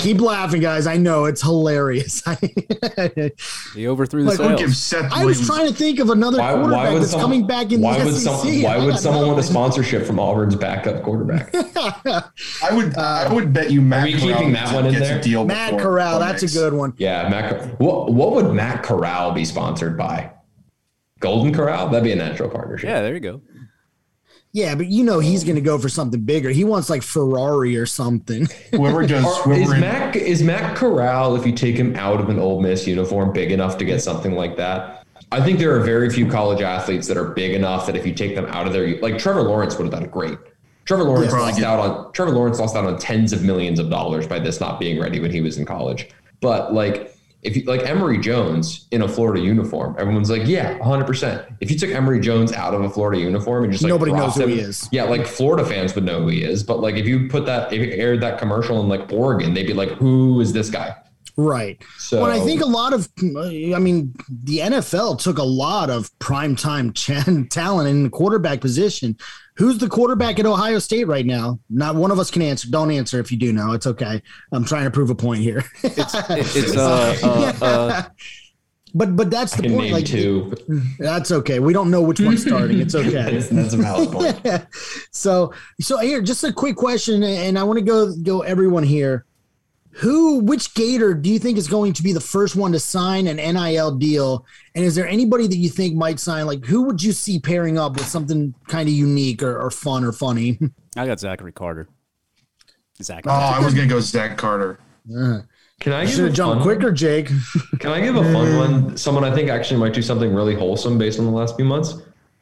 Keep 0.02 0.20
laughing, 0.22 0.62
guys. 0.62 0.88
I 0.88 0.98
know 0.98 1.26
it's 1.26 1.42
hilarious. 1.42 2.24
He 3.76 3.88
overthrew 3.88 4.24
the 4.24 4.30
Like, 4.32 4.38
Don't 4.38 4.58
give. 4.58 4.76
Seth 4.76 5.12
I 5.14 5.24
was 5.24 5.46
trying 5.46 5.68
to 5.68 5.74
think 5.74 6.00
of 6.00 6.10
another 6.10 6.40
Why, 6.40 6.54
quarterback 6.54 6.92
why 6.94 7.00
that's 7.00 7.12
some- 7.12 7.22
coming 7.22 7.48
back 7.48 7.72
in 7.72 7.80
why 7.82 8.00
the 8.00 8.06
would 8.06 8.16
SEC. 8.16 8.24
some, 8.42 8.62
why 8.64 8.78
would 8.84 8.98
someone 8.98 9.28
want 9.28 9.40
a 9.40 9.44
sponsorship 9.44 10.06
from 10.06 10.20
Auburn's 10.20 10.56
backup 10.56 11.04
quarterback? 11.04 11.54
I 11.56 12.74
would 12.74 12.98
uh, 12.98 13.26
I 13.30 13.34
would 13.34 13.54
bet 13.54 13.72
you 13.72 13.82
Matt 13.82 14.04
we 14.06 14.14
keeping 14.14 14.36
Corral 14.36 14.52
that 14.54 14.74
one 14.74 14.86
in 14.88 14.96
there? 15.00 15.22
deal 15.22 15.46
Matt 15.46 15.80
Corral, 15.80 16.20
Bo 16.20 16.26
that's 16.26 16.44
a 16.44 16.48
good 16.48 16.74
one. 16.74 16.94
yeah, 16.98 17.30
Matt. 17.30 17.80
What 17.80 18.12
what 18.14 18.34
would 18.34 18.54
Matt 18.54 18.84
Corral 18.84 19.32
be 19.32 19.46
sponsored 19.46 19.98
by? 19.98 20.32
Golden 21.20 21.54
Corral? 21.54 21.88
That'd 21.90 22.04
be 22.04 22.12
a 22.12 22.16
natural 22.16 22.50
partnership. 22.50 22.90
Yeah, 22.90 23.02
there 23.02 23.14
you 23.14 23.20
go. 23.20 23.42
Yeah, 24.54 24.76
but 24.76 24.88
you 24.88 25.04
know 25.04 25.20
he's 25.20 25.44
going 25.44 25.56
to 25.56 25.62
um, 25.62 25.66
go 25.66 25.78
for 25.80 25.88
something 25.88 26.20
bigger. 26.22 26.50
He 26.50 26.64
wants 26.66 26.90
like 26.90 27.04
Ferrari 27.04 27.78
or 27.78 27.86
something. 27.86 28.48
Whoever 28.72 29.08
does 29.08 29.26
Or 29.46 29.54
is 29.54 29.72
in- 29.72 29.80
Mac 29.80 30.16
is 30.16 30.44
Matt 30.44 30.76
Corral 30.76 31.36
if 31.36 31.46
you 31.46 31.54
take 31.54 31.76
him 31.78 31.96
out 31.96 32.20
of 32.20 32.30
an 32.30 32.38
Ole 32.38 32.62
Miss 32.62 32.86
uniform 32.86 33.32
big 33.32 33.52
enough 33.52 33.78
to 33.78 33.86
get 33.86 34.02
something 34.02 34.34
like 34.36 34.58
that? 34.58 35.06
I 35.32 35.42
think 35.42 35.60
there 35.60 35.74
are 35.74 35.80
very 35.80 36.10
few 36.10 36.30
college 36.30 36.62
athletes 36.62 37.08
that 37.08 37.16
are 37.16 37.30
big 37.30 37.54
enough 37.54 37.86
that 37.86 37.96
if 37.96 38.06
you 38.06 38.14
take 38.14 38.36
them 38.36 38.46
out 38.48 38.68
of 38.68 38.74
their 38.74 39.00
like 39.00 39.18
Trevor 39.18 39.44
Lawrence 39.44 39.78
would 39.78 39.86
have 39.86 39.94
done 39.94 40.10
great. 40.10 40.38
Trevor 40.84 41.04
Lawrence 41.06 41.32
Yeah. 41.32 41.40
lost 41.40 41.62
out 41.62 41.80
on 41.80 42.12
Trevor 42.12 42.32
Lawrence 42.32 42.60
lost 42.60 42.76
out 42.76 42.86
on 42.86 42.98
tens 42.98 43.32
of 43.32 43.44
millions 43.44 43.80
of 43.80 43.90
dollars 43.90 44.28
by 44.28 44.40
this 44.40 44.60
not 44.60 44.78
being 44.80 45.00
ready 45.00 45.22
when 45.22 45.32
he 45.32 45.40
was 45.40 45.58
in 45.58 45.66
college. 45.66 46.10
But 46.42 46.74
like 46.74 47.16
if 47.44 47.58
you 47.58 47.64
like 47.64 47.82
Emory 47.82 48.20
Jones 48.20 48.88
in 48.92 49.02
a 49.02 49.08
Florida 49.08 49.42
uniform, 49.42 49.96
everyone's 49.98 50.30
like, 50.30 50.46
yeah, 50.46 50.78
100%. 50.80 51.56
If 51.60 51.72
you 51.72 51.78
took 51.78 51.90
Emory 51.90 52.20
Jones 52.20 52.54
out 52.54 52.74
of 52.74 52.82
a 52.82 52.90
Florida 52.90 53.20
uniform 53.20 53.64
and 53.64 53.72
just 53.74 53.84
like 53.84 53.90
Nobody 53.90 54.12
knows 54.12 54.36
who 54.36 54.44
him- 54.44 54.50
he 54.50 54.60
is. 54.60 54.88
Yeah, 54.92 55.04
like 55.04 55.26
Florida 55.26 55.66
fans 55.66 55.96
would 55.96 56.04
know 56.04 56.22
who 56.22 56.28
he 56.28 56.44
is, 56.44 56.64
but 56.64 56.80
like 56.80 56.96
if 56.96 57.08
you 57.08 57.28
put 57.30 57.46
that, 57.48 57.74
if 57.74 57.80
you 57.82 57.92
aired 57.94 58.22
that 58.22 58.38
commercial 58.40 58.80
in 58.82 58.88
like 58.90 59.12
Oregon, 59.12 59.54
they'd 59.54 59.66
be 59.68 59.74
like, 59.74 59.90
"Who 59.94 60.40
is 60.42 60.54
this 60.54 60.70
guy?" 60.70 60.96
right. 61.38 61.82
So 61.98 62.22
well, 62.22 62.30
I 62.32 62.44
think 62.46 62.62
a 62.62 62.66
lot 62.66 62.94
of, 62.94 63.10
I 63.20 63.80
mean, 63.80 64.14
the 64.30 64.60
NFL 64.60 65.18
took 65.20 65.38
a 65.40 65.44
lot 65.44 65.90
of 65.90 66.12
primetime 66.20 66.94
ch- 67.50 67.50
talent 67.50 67.90
in 67.90 68.04
the 68.04 68.10
quarterback 68.10 68.62
position. 68.62 69.18
Who's 69.62 69.78
the 69.78 69.88
quarterback 69.88 70.40
at 70.40 70.48
Ohio 70.48 70.80
State 70.80 71.06
right 71.08 71.24
now? 71.26 71.60
Not 71.70 71.94
one 71.96 72.10
of 72.10 72.18
us 72.18 72.32
can 72.32 72.42
answer. 72.42 72.68
Don't 72.68 72.90
answer 72.90 73.20
if 73.20 73.32
you 73.32 73.38
do 73.38 73.54
know. 73.54 73.74
It's 73.74 73.86
okay. 73.86 74.20
I'm 74.52 74.66
trying 74.66 74.86
to 74.86 74.92
prove 74.92 75.12
a 75.12 75.16
point 75.16 75.42
here. 75.44 75.64
It- 75.84 75.94
it's 76.00 76.76
uh, 76.76 77.16
uh, 77.24 77.54
uh, 77.64 78.04
but 78.96 79.16
but 79.16 79.30
that's 79.30 79.54
I 79.54 79.58
the 79.58 79.64
can 79.64 79.72
point. 79.74 79.84
name 79.86 79.94
Like 79.94 80.06
two. 80.08 80.56
that's 80.98 81.32
okay. 81.32 81.60
We 81.60 81.74
don't 81.74 81.92
know 81.92 82.02
which 82.02 82.20
one's 82.20 82.42
starting. 82.42 82.80
It's 82.80 82.96
okay. 83.02 83.12
that's, 83.12 83.50
that's 83.50 83.74
a 83.74 83.78
valid 83.78 84.12
point. 84.12 84.66
so 85.12 85.54
so 85.80 86.00
here 86.00 86.22
just 86.24 86.44
a 86.44 86.52
quick 86.52 86.76
question 86.76 87.22
and 87.24 87.58
i 87.60 87.64
want 87.64 87.78
to 87.78 87.86
go 87.86 88.12
go 88.24 88.42
everyone 88.42 88.84
here 88.84 89.26
who 89.94 90.40
which 90.40 90.74
gator 90.74 91.14
do 91.14 91.30
you 91.30 91.38
think 91.40 91.58
is 91.58 91.68
going 91.68 91.92
to 91.94 92.02
be 92.04 92.14
the 92.14 92.20
first 92.22 92.56
one 92.56 92.72
to 92.72 92.80
sign 92.80 93.28
an 93.28 93.38
nil 93.38 93.92
deal 93.92 94.46
and 94.76 94.86
is 94.86 94.96
there 94.96 95.08
anybody 95.08 95.48
that 95.48 95.58
you 95.58 95.70
think 95.70 95.96
might 95.96 96.20
sign 96.20 96.46
like 96.46 96.64
who 96.66 96.84
would 96.84 97.02
you 97.04 97.12
see 97.12 97.40
pairing 97.40 97.78
up 97.78 97.94
with 97.94 98.06
something 98.08 98.54
kind 98.68 98.88
of 98.88 98.94
unique 98.96 99.44
or, 99.44 99.60
or 99.60 99.70
fun 99.70 100.04
or 100.04 100.12
funny 100.12 100.58
I 100.98 101.06
got 101.06 101.20
Zachary 101.20 101.52
Carter. 101.54 101.88
Zachary. 103.02 103.32
Oh, 103.32 103.36
I 103.36 103.60
was 103.64 103.74
gonna 103.74 103.88
go 103.88 104.00
Zach 104.00 104.38
Carter. 104.38 104.80
Uh, 105.10 105.40
can 105.80 105.94
I 105.94 106.02
give 106.06 106.12
should 106.16 106.20
a 106.20 106.28
have 106.28 106.34
jumped 106.36 106.56
fun 106.58 106.64
quicker 106.64 106.92
jake 106.92 107.30
Can 107.80 107.92
I 107.92 108.02
give 108.02 108.16
a 108.16 108.24
fun 108.32 108.58
one? 108.58 108.98
Someone 108.98 109.24
I 109.24 109.34
think 109.34 109.50
actually 109.50 109.80
might 109.80 109.94
do 109.94 110.02
something 110.02 110.34
really 110.34 110.54
wholesome 110.54 110.98
based 110.98 111.18
on 111.20 111.26
the 111.26 111.32
last 111.32 111.56
few 111.56 111.66
months. 111.66 111.96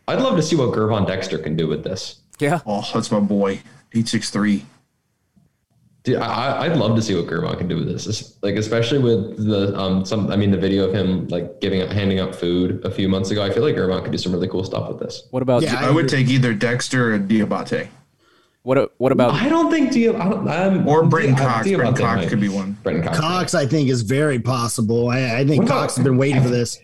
I'd 0.08 0.20
love 0.22 0.36
to 0.36 0.42
see 0.42 0.56
what 0.56 0.70
Gervon 0.76 1.08
Dexter 1.08 1.38
can 1.38 1.56
do 1.56 1.68
with 1.68 1.84
this. 1.84 2.22
yeah. 2.40 2.60
Oh, 2.66 2.84
that's 2.94 3.12
my 3.12 3.20
boy. 3.20 3.62
Eight 3.94 4.08
six 4.08 4.30
three. 4.30 4.66
Dude, 6.14 6.22
I, 6.22 6.62
I'd 6.66 6.78
love 6.78 6.96
to 6.96 7.02
see 7.02 7.16
what 7.16 7.28
Germont 7.30 7.58
can 7.58 7.68
do 7.68 7.76
with 7.78 7.88
this. 7.88 8.08
It's 8.08 8.38
like, 8.42 8.56
especially 8.56 9.00
with 9.00 9.46
the 9.48 9.78
um 9.80 10.06
some. 10.06 10.32
I 10.32 10.36
mean, 10.36 10.52
the 10.52 10.58
video 10.58 10.88
of 10.88 10.94
him 10.94 11.28
like 11.28 11.62
giving 11.62 11.82
up, 11.82 11.90
handing 11.90 12.20
out 12.20 12.36
food 12.36 12.84
a 12.86 12.92
few 12.92 13.08
months 13.10 13.32
ago. 13.32 13.44
I 13.44 13.52
feel 13.52 13.64
like 13.64 13.76
Germont 13.76 14.04
could 14.04 14.12
do 14.12 14.18
some 14.18 14.32
really 14.32 14.48
cool 14.48 14.64
stuff 14.64 14.88
with 14.90 15.00
this. 15.00 15.28
What 15.32 15.42
about 15.44 15.62
Yeah, 15.64 15.76
I 15.80 15.92
would 15.92 16.10
take 16.10 16.28
either 16.28 16.54
Dexter 16.54 17.16
or 17.16 17.20
Diabate 17.20 17.90
what 18.64 18.94
what 18.98 19.12
about 19.12 19.34
I 19.34 19.48
don't 19.48 19.72
think 19.72 19.92
Dia. 19.92 20.16
I 20.18 20.30
don't, 20.30 20.48
I'm, 20.48 20.88
or 20.88 21.06
Brenton 21.06 21.36
Cox. 21.36 21.66
Diabate 21.68 21.78
Brenton 21.78 22.06
Cox 22.06 22.18
might- 22.22 22.30
could 22.30 22.42
be 22.42 22.50
one. 22.50 22.78
Brenton 22.84 23.04
Cox. 23.06 23.20
Cox, 23.20 23.56
I 23.56 23.66
think, 23.66 23.90
is 23.90 24.02
very 24.02 24.40
possible. 24.40 25.10
I, 25.10 25.38
I 25.40 25.46
think 25.48 25.64
What 25.64 25.70
about- 25.70 25.82
Cox 25.82 25.96
has 25.96 26.04
been 26.04 26.18
waiting 26.18 26.42
for 26.44 26.50
this. 26.50 26.80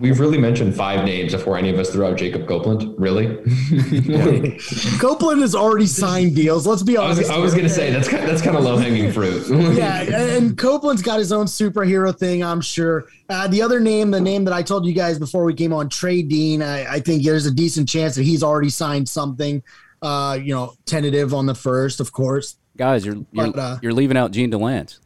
We've 0.00 0.18
really 0.18 0.38
mentioned 0.38 0.74
five 0.74 1.04
names 1.04 1.32
before 1.32 1.56
any 1.56 1.70
of 1.70 1.78
us 1.78 1.90
threw 1.90 2.04
out 2.04 2.16
Jacob 2.16 2.48
Copeland. 2.48 2.92
Really? 2.98 3.36
Copeland 4.98 5.42
has 5.42 5.54
already 5.54 5.86
signed 5.86 6.34
deals. 6.34 6.66
Let's 6.66 6.82
be 6.82 6.96
I 6.96 7.08
was, 7.08 7.18
honest. 7.18 7.30
I 7.30 7.38
was 7.38 7.54
gonna 7.54 7.68
say 7.68 7.92
that's 7.92 8.08
kind 8.08 8.28
that's 8.28 8.42
kind 8.42 8.56
of 8.56 8.64
low 8.64 8.76
hanging 8.76 9.12
fruit. 9.12 9.46
yeah, 9.76 10.02
and 10.02 10.58
Copeland's 10.58 11.02
got 11.02 11.20
his 11.20 11.30
own 11.30 11.46
superhero 11.46 12.16
thing, 12.16 12.42
I'm 12.42 12.60
sure. 12.60 13.06
Uh, 13.28 13.46
the 13.46 13.62
other 13.62 13.78
name, 13.78 14.10
the 14.10 14.20
name 14.20 14.44
that 14.44 14.54
I 14.54 14.62
told 14.62 14.86
you 14.86 14.92
guys 14.92 15.18
before 15.20 15.44
we 15.44 15.54
came 15.54 15.72
on, 15.72 15.88
Trey 15.88 16.22
Dean, 16.22 16.62
I, 16.62 16.94
I 16.94 17.00
think 17.00 17.22
there's 17.22 17.46
a 17.46 17.52
decent 17.52 17.88
chance 17.88 18.16
that 18.16 18.24
he's 18.24 18.42
already 18.42 18.70
signed 18.70 19.08
something, 19.08 19.62
uh, 20.02 20.36
you 20.42 20.52
know, 20.52 20.74
tentative 20.84 21.32
on 21.32 21.46
the 21.46 21.54
first, 21.54 22.00
of 22.00 22.12
course. 22.12 22.56
guys? 22.76 23.06
You're 23.06 23.16
you're, 23.30 23.52
But, 23.52 23.58
uh, 23.58 23.78
you're 23.82 23.92
leaving 23.94 24.16
out 24.16 24.32
Jean 24.32 24.50
Delance. 24.50 24.98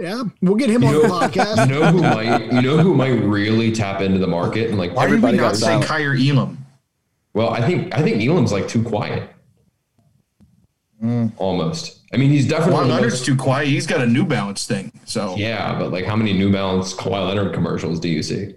Yeah, 0.00 0.22
we'll 0.40 0.54
get 0.54 0.70
him 0.70 0.82
on 0.84 0.94
You 0.94 1.02
the 1.02 1.08
know, 1.08 1.14
podcast. 1.20 1.68
you 1.68 1.74
know 1.80 1.92
who 1.92 2.00
might 2.00 2.52
you 2.52 2.62
know 2.62 2.78
who 2.78 2.94
might 2.94 3.08
really 3.22 3.70
tap 3.70 4.00
into 4.00 4.18
the 4.18 4.26
market 4.26 4.70
and 4.70 4.78
like 4.78 4.94
Why 4.96 5.04
Everybody 5.04 5.36
did 5.36 5.42
we 5.42 5.46
not 5.48 5.56
say 5.56 5.66
silent. 5.66 5.84
Kaiir 5.86 6.14
Elam? 6.16 6.58
well 7.34 7.50
I 7.50 7.60
think 7.60 7.94
I 7.94 8.02
think 8.02 8.22
Elam's 8.26 8.50
like 8.52 8.66
too 8.66 8.82
quiet. 8.82 9.28
Almost. 11.38 12.00
I 12.12 12.16
mean 12.18 12.30
he's 12.30 12.46
definitely 12.46 12.74
Juan 12.74 12.88
the 12.88 12.94
Leonard's 12.94 13.14
most- 13.14 13.24
too 13.26 13.36
quiet. 13.36 13.68
He's 13.68 13.86
got 13.86 14.00
a 14.02 14.06
New 14.06 14.24
Balance 14.24 14.66
thing. 14.66 14.92
So 15.06 15.34
yeah, 15.36 15.78
but 15.78 15.92
like 15.92 16.04
how 16.04 16.16
many 16.16 16.32
New 16.34 16.52
Balance 16.52 16.92
Kawhi 16.94 17.26
Leonard 17.28 17.54
commercials 17.54 18.00
do 18.00 18.08
you 18.08 18.22
see? 18.22 18.54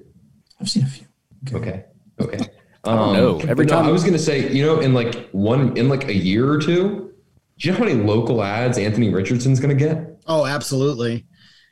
I've 0.59 0.69
seen 0.69 0.83
a 0.83 0.87
few. 0.87 1.05
Okay. 1.53 1.85
Okay. 2.19 2.39
Um, 2.85 3.13
know. 3.13 3.39
Every 3.39 3.55
but 3.55 3.67
no, 3.67 3.75
time- 3.75 3.85
I 3.85 3.91
was 3.91 4.03
gonna 4.03 4.19
say, 4.19 4.51
you 4.51 4.61
know, 4.65 4.81
in 4.81 4.93
like 4.93 5.29
one 5.31 5.77
in 5.77 5.87
like 5.87 6.09
a 6.09 6.13
year 6.13 6.51
or 6.51 6.57
two, 6.57 7.13
do 7.57 7.67
you 7.67 7.71
know 7.71 7.77
how 7.77 7.85
many 7.85 8.03
local 8.03 8.43
ads 8.43 8.77
Anthony 8.77 9.07
Richardson's 9.09 9.61
gonna 9.61 9.73
get? 9.73 10.19
Oh, 10.27 10.45
absolutely. 10.45 11.25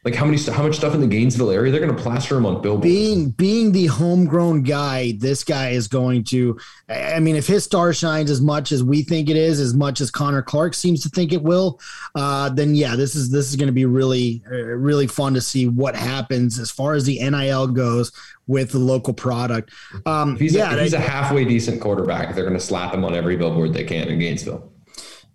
Like 0.04 0.16
how 0.16 0.26
many 0.26 0.41
how 0.41 0.64
much 0.64 0.78
stuff 0.78 0.95
in 0.95 1.02
the 1.02 1.08
Gainesville 1.08 1.52
area? 1.52 1.72
They're 1.72 1.80
gonna 1.80 1.93
plaster 1.93 2.36
him 2.36 2.47
on 2.47 2.60
billboards. 2.60 2.84
Being 2.84 3.30
being 3.30 3.72
the 3.72 3.86
homegrown 3.86 4.64
guy, 4.64 5.14
this 5.20 5.43
guy 5.43 5.70
is 5.70 5.88
going 5.88 6.24
to. 6.26 6.60
I 6.89 7.20
mean, 7.20 7.36
if 7.36 7.45
his 7.45 7.64
star 7.64 7.93
shines 7.93 8.32
as 8.32 8.41
much 8.41 8.72
as 8.72 8.84
we 8.84 9.04
think 9.04 9.30
it 9.30 9.36
is, 9.38 9.60
as 9.60 9.76
much 9.76 10.02
as 10.02 10.10
Connor 10.10 10.41
Clarke 10.41 10.74
seems 10.74 11.04
to 11.04 11.10
think 11.10 11.34
it 11.34 11.43
will, 11.43 11.80
uh, 12.16 12.49
then 12.49 12.74
yeah, 12.74 12.95
this 12.95 13.14
is 13.14 13.30
this 13.30 13.52
is 13.52 13.56
going 13.56 13.68
to 13.68 13.74
be 13.74 13.86
really 13.86 14.41
uh, 14.52 14.56
really 14.56 15.06
fun 15.06 15.36
to 15.36 15.41
see 15.41 15.68
what 15.68 15.95
happens 15.95 16.58
as 16.58 16.72
far 16.72 16.95
as 16.95 17.06
the 17.06 17.20
NIL 17.20 17.68
goes 17.68 18.12
with 18.47 18.72
the 18.72 18.80
local 18.80 19.14
product. 19.14 19.72
Um, 20.08 20.34
If 20.34 20.39
he's, 20.39 20.56
yeah, 20.56 20.74
a, 20.74 20.78
if 20.78 20.82
he's 20.82 20.93
a 20.93 20.99
halfway 20.99 21.45
decent 21.45 21.80
quarterback, 21.80 22.34
they're 22.34 22.45
gonna 22.45 22.60
slap 22.60 22.91
him 22.91 23.06
on 23.06 23.14
every 23.14 23.38
billboard 23.38 23.74
they 23.74 23.84
can 23.84 24.08
in 24.08 24.18
Gainesville. 24.18 24.72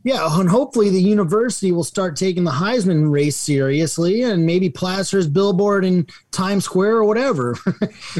Yeah, 0.06 0.38
and 0.38 0.48
hopefully 0.48 0.88
the 0.88 1.02
university 1.02 1.72
will 1.72 1.82
start 1.82 2.14
taking 2.14 2.44
the 2.44 2.52
Heisman 2.52 3.10
race 3.10 3.36
seriously 3.36 4.22
and 4.22 4.46
maybe 4.46 4.70
plaster 4.70 5.16
his 5.16 5.26
billboard 5.26 5.84
in 5.84 6.06
Times 6.30 6.64
Square 6.64 6.98
or 6.98 7.04
whatever. 7.04 7.56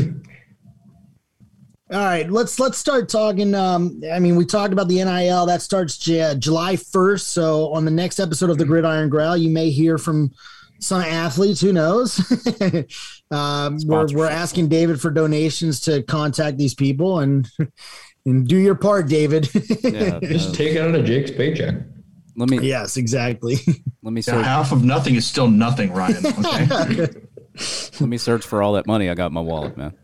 All 1.93 2.01
right, 2.01 2.29
let's 2.29 2.59
let's 2.59 2.77
start 2.77 3.09
talking. 3.09 3.55
Um, 3.55 4.01
I 4.13 4.19
mean, 4.19 4.35
we 4.35 4.45
talked 4.45 4.73
about 4.73 4.89
the 4.89 4.97
NIL 4.97 5.47
that 5.47 5.63
starts 5.63 5.97
J- 5.97 6.35
July 6.37 6.75
first. 6.75 7.29
So 7.29 7.73
on 7.73 7.85
the 7.85 7.93
next 7.93 8.19
episode 8.19 8.51
of 8.51 8.59
the 8.59 8.65
Gridiron 8.65 9.09
Growl, 9.09 9.37
you 9.37 9.51
may 9.51 9.71
hear 9.71 9.97
from 9.97 10.33
some 10.81 11.03
athletes. 11.03 11.61
Who 11.61 11.73
knows? 11.73 12.19
um, 13.31 13.79
we're 13.85 14.09
we're 14.13 14.29
asking 14.29 14.71
David 14.71 15.01
for 15.01 15.13
donations 15.13 15.79
to 15.83 16.03
contact 16.03 16.59
these 16.59 16.75
people 16.75 17.21
and 17.21 17.49
and 18.27 18.47
do 18.47 18.57
your 18.57 18.75
part, 18.75 19.09
David. 19.09 19.49
Yeah, 19.83 20.19
Just 20.23 20.55
take 20.55 20.75
it 20.77 20.81
out 20.81 20.95
of 20.95 21.05
Jake's 21.07 21.31
paycheck. 21.31 21.75
let 22.37 22.51
me 22.51 22.59
yes, 22.61 22.97
exactly. 22.99 23.57
let 24.03 24.13
me 24.13 24.21
Yeah, 24.21 24.33
search 24.35 24.45
half 24.45 24.73
of 24.73 24.85
nothing 24.85 25.15
is 25.15 25.27
still 25.27 25.49
nothing, 25.49 25.93
Ryan. 25.93 26.27
Okay. 26.27 27.07
let 28.01 28.09
me 28.09 28.19
search 28.19 28.45
for 28.45 28.63
all 28.63 28.75
that 28.75 28.87
money 28.87 29.09
I 29.09 29.15
got 29.15 29.29
in 29.29 29.33
my 29.33 29.41
wallet, 29.41 29.77
man. 29.77 29.95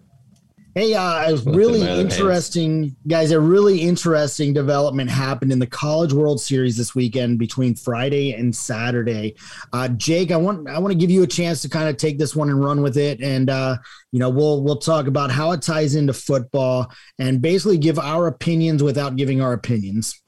Hey, 0.74 0.94
uh, 0.94 1.32
a 1.32 1.36
really 1.50 1.80
my 1.80 1.90
other 1.90 2.02
pants. 2.02 2.16
interesting, 2.16 2.96
guys, 3.06 3.30
a 3.30 3.38
really 3.38 3.82
interesting 3.82 4.54
development 4.54 5.10
happened 5.10 5.52
in 5.52 5.58
the 5.58 5.66
College 5.66 6.14
World 6.14 6.40
Series 6.40 6.78
this 6.78 6.94
weekend 6.94 7.38
between 7.38 7.74
Friday 7.74 8.32
and 8.32 8.56
Saturday. 8.56 9.36
Uh, 9.74 9.88
Jake, 9.88 10.30
I 10.30 10.36
want 10.36 10.66
I 10.70 10.78
want 10.78 10.90
to 10.92 10.98
give 10.98 11.10
you 11.10 11.24
a 11.24 11.26
chance 11.26 11.60
to 11.62 11.68
kind 11.68 11.90
of 11.90 11.98
take 11.98 12.18
this 12.18 12.34
one 12.34 12.48
and 12.48 12.64
run 12.64 12.80
with 12.80 12.96
it, 12.96 13.20
and 13.20 13.50
uh, 13.50 13.76
you 14.12 14.18
know 14.18 14.30
we'll 14.30 14.62
we'll 14.62 14.78
talk 14.78 15.08
about 15.08 15.30
how 15.30 15.52
it 15.52 15.60
ties 15.60 15.94
into 15.94 16.14
football 16.14 16.90
and 17.18 17.42
basically 17.42 17.76
give 17.76 17.98
our 17.98 18.26
opinions 18.26 18.82
without 18.82 19.16
giving 19.16 19.42
our 19.42 19.52
opinions. 19.52 20.22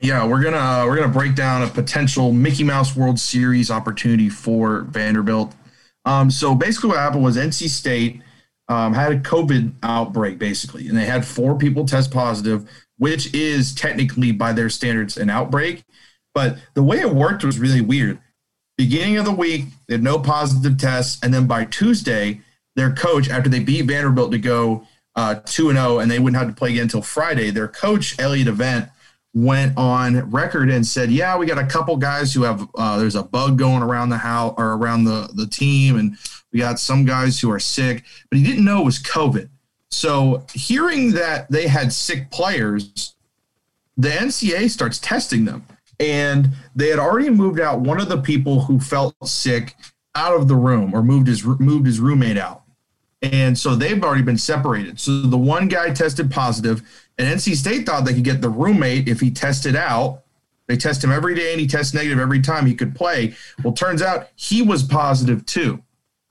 Yeah, 0.00 0.24
we're 0.24 0.42
gonna 0.44 0.86
we're 0.86 0.94
gonna 0.94 1.12
break 1.12 1.34
down 1.34 1.62
a 1.62 1.66
potential 1.66 2.30
Mickey 2.30 2.62
Mouse 2.62 2.94
World 2.94 3.18
Series 3.18 3.68
opportunity 3.68 4.28
for 4.28 4.82
Vanderbilt. 4.82 5.56
Um, 6.04 6.30
so 6.30 6.54
basically, 6.54 6.90
what 6.90 6.98
happened 6.98 7.24
was 7.24 7.36
NC 7.36 7.68
State 7.68 8.22
um, 8.68 8.92
had 8.92 9.12
a 9.12 9.20
COVID 9.20 9.74
outbreak, 9.82 10.38
basically, 10.38 10.88
and 10.88 10.96
they 10.96 11.06
had 11.06 11.26
four 11.26 11.56
people 11.56 11.86
test 11.86 12.10
positive, 12.10 12.68
which 12.98 13.32
is 13.34 13.74
technically 13.74 14.32
by 14.32 14.52
their 14.52 14.68
standards 14.68 15.16
an 15.16 15.30
outbreak. 15.30 15.84
But 16.34 16.58
the 16.74 16.82
way 16.82 17.00
it 17.00 17.14
worked 17.14 17.44
was 17.44 17.58
really 17.58 17.80
weird. 17.80 18.18
Beginning 18.76 19.16
of 19.16 19.24
the 19.24 19.32
week, 19.32 19.64
they 19.86 19.94
had 19.94 20.02
no 20.02 20.18
positive 20.18 20.78
tests, 20.78 21.18
and 21.22 21.32
then 21.32 21.46
by 21.46 21.64
Tuesday, 21.64 22.42
their 22.76 22.92
coach, 22.92 23.28
after 23.28 23.48
they 23.48 23.60
beat 23.60 23.86
Vanderbilt 23.86 24.30
to 24.32 24.38
go 24.38 24.86
uh, 25.16 25.36
two 25.46 25.68
and 25.68 25.78
zero, 25.78 25.98
and 25.98 26.10
they 26.10 26.18
wouldn't 26.18 26.38
have 26.38 26.48
to 26.48 26.54
play 26.54 26.70
again 26.70 26.84
until 26.84 27.02
Friday, 27.02 27.50
their 27.50 27.68
coach 27.68 28.16
Elliott 28.20 28.48
Avent 28.48 28.90
went 29.44 29.76
on 29.76 30.30
record 30.30 30.70
and 30.70 30.86
said, 30.86 31.10
"Yeah, 31.10 31.36
we 31.36 31.46
got 31.46 31.58
a 31.58 31.66
couple 31.66 31.96
guys 31.96 32.32
who 32.32 32.42
have 32.42 32.68
uh, 32.76 32.98
there's 32.98 33.14
a 33.14 33.22
bug 33.22 33.58
going 33.58 33.82
around 33.82 34.08
the 34.08 34.18
house 34.18 34.54
or 34.58 34.74
around 34.74 35.04
the 35.04 35.30
the 35.34 35.46
team, 35.46 35.96
and 35.96 36.16
we 36.52 36.58
got 36.58 36.80
some 36.80 37.04
guys 37.04 37.40
who 37.40 37.50
are 37.50 37.60
sick, 37.60 38.04
but 38.30 38.38
he 38.38 38.44
didn't 38.44 38.64
know 38.64 38.80
it 38.80 38.84
was 38.84 38.98
COVID." 39.02 39.48
So 39.90 40.44
hearing 40.52 41.12
that 41.12 41.50
they 41.50 41.68
had 41.68 41.92
sick 41.92 42.30
players, 42.30 43.14
the 43.96 44.08
NCA 44.08 44.70
starts 44.70 44.98
testing 44.98 45.44
them, 45.44 45.64
and 46.00 46.50
they 46.74 46.88
had 46.88 46.98
already 46.98 47.30
moved 47.30 47.60
out 47.60 47.80
one 47.80 48.00
of 48.00 48.08
the 48.08 48.20
people 48.20 48.62
who 48.62 48.80
felt 48.80 49.14
sick 49.26 49.76
out 50.14 50.34
of 50.34 50.48
the 50.48 50.56
room 50.56 50.94
or 50.94 51.02
moved 51.02 51.28
his 51.28 51.44
moved 51.44 51.86
his 51.86 52.00
roommate 52.00 52.38
out. 52.38 52.62
And 53.20 53.58
so 53.58 53.74
they've 53.74 54.02
already 54.02 54.22
been 54.22 54.38
separated. 54.38 55.00
So 55.00 55.22
the 55.22 55.38
one 55.38 55.66
guy 55.68 55.90
tested 55.92 56.30
positive, 56.30 56.82
and 57.18 57.28
NC 57.28 57.56
State 57.56 57.84
thought 57.84 58.04
they 58.04 58.14
could 58.14 58.24
get 58.24 58.40
the 58.40 58.48
roommate 58.48 59.08
if 59.08 59.20
he 59.20 59.30
tested 59.30 59.76
out. 59.76 60.22
They 60.66 60.76
test 60.76 61.02
him 61.02 61.10
every 61.10 61.34
day 61.34 61.52
and 61.52 61.60
he 61.60 61.66
tests 61.66 61.94
negative 61.94 62.18
every 62.18 62.40
time 62.40 62.66
he 62.66 62.74
could 62.74 62.94
play. 62.94 63.34
Well, 63.64 63.72
turns 63.72 64.02
out 64.02 64.28
he 64.36 64.62
was 64.62 64.82
positive 64.82 65.44
too. 65.46 65.82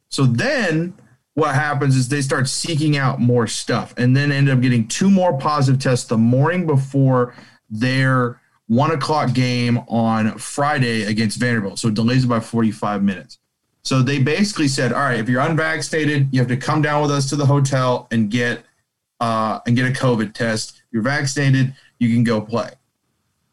So 0.10 0.26
then 0.26 0.94
what 1.34 1.56
happens 1.56 1.96
is 1.96 2.08
they 2.08 2.22
start 2.22 2.48
seeking 2.48 2.98
out 2.98 3.20
more 3.20 3.48
stuff 3.48 3.94
and 3.98 4.16
then 4.16 4.32
end 4.32 4.50
up 4.50 4.62
getting 4.62 4.88
two 4.88 5.10
more 5.10 5.38
positive 5.38 5.82
tests 5.82 6.08
the 6.08 6.18
morning 6.18 6.66
before 6.66 7.36
their 7.70 8.40
one 8.68 8.92
o'clock 8.92 9.34
game 9.34 9.80
on 9.88 10.38
Friday 10.38 11.04
against 11.04 11.40
Vanderbilt. 11.40 11.80
So 11.80 11.88
it 11.90 11.94
delays 11.94 12.24
it 12.24 12.28
by 12.28 12.40
45 12.40 13.04
minutes. 13.04 13.40
So 13.84 14.02
they 14.02 14.20
basically 14.20 14.68
said, 14.68 14.92
all 14.92 15.00
right, 15.00 15.20
if 15.20 15.30
you're 15.30 15.42
unvaccinated, 15.42 16.28
you 16.32 16.40
have 16.40 16.50
to 16.50 16.58
come 16.58 16.82
down 16.82 17.02
with 17.02 17.12
us 17.12 17.30
to 17.30 17.36
the 17.36 17.46
hotel 17.46 18.08
and 18.12 18.30
get 18.30 18.64
uh, 19.20 19.60
and 19.66 19.76
get 19.76 19.86
a 19.86 19.94
COVID 19.94 20.34
test. 20.34 20.77
You're 20.92 21.04
vaccinated, 21.04 21.76
you 22.00 22.14
can 22.14 22.24
go 22.24 22.42
play. 22.42 22.72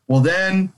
Well, 0.06 0.20
then 0.20 0.72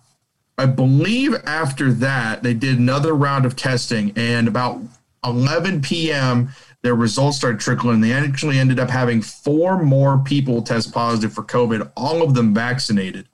I 0.59 0.67
believe 0.67 1.35
after 1.45 1.93
that 1.93 2.43
they 2.43 2.55
did 2.55 2.79
another 2.79 3.15
round 3.15 3.45
of 3.45 3.57
testing, 3.57 4.13
and 4.17 4.49
about 4.49 4.81
11 5.25 5.83
p.m. 5.83 6.51
their 6.83 6.95
results 6.95 7.37
started 7.37 7.61
trickling. 7.61 8.01
They 8.01 8.13
actually 8.13 8.59
ended 8.59 8.79
up 8.79 8.89
having 8.89 9.21
four 9.21 9.83
more 9.83 10.19
people 10.19 10.63
test 10.63 10.93
positive 10.93 11.33
for 11.33 11.43
COVID, 11.43 11.91
all 11.97 12.23
of 12.23 12.35
them 12.35 12.55
vaccinated. 12.55 13.29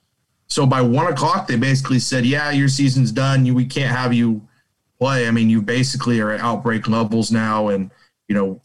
So 0.49 0.67
by 0.67 0.83
one 0.83 1.11
o'clock, 1.11 1.47
they 1.47 1.57
basically 1.57 1.99
said, 1.99 2.27
"Yeah, 2.27 2.51
your 2.51 2.69
season's 2.69 3.13
done. 3.13 3.45
We 3.55 3.65
can't 3.65 3.95
have 3.95 4.13
you 4.13 4.47
play. 4.99 5.27
I 5.27 5.31
mean, 5.31 5.49
you 5.49 5.63
basically 5.63 6.21
are 6.21 6.31
at 6.31 6.41
outbreak 6.41 6.89
levels 6.89 7.33
now, 7.33 7.69
and 7.69 7.91
you 8.29 8.35
know, 8.35 8.61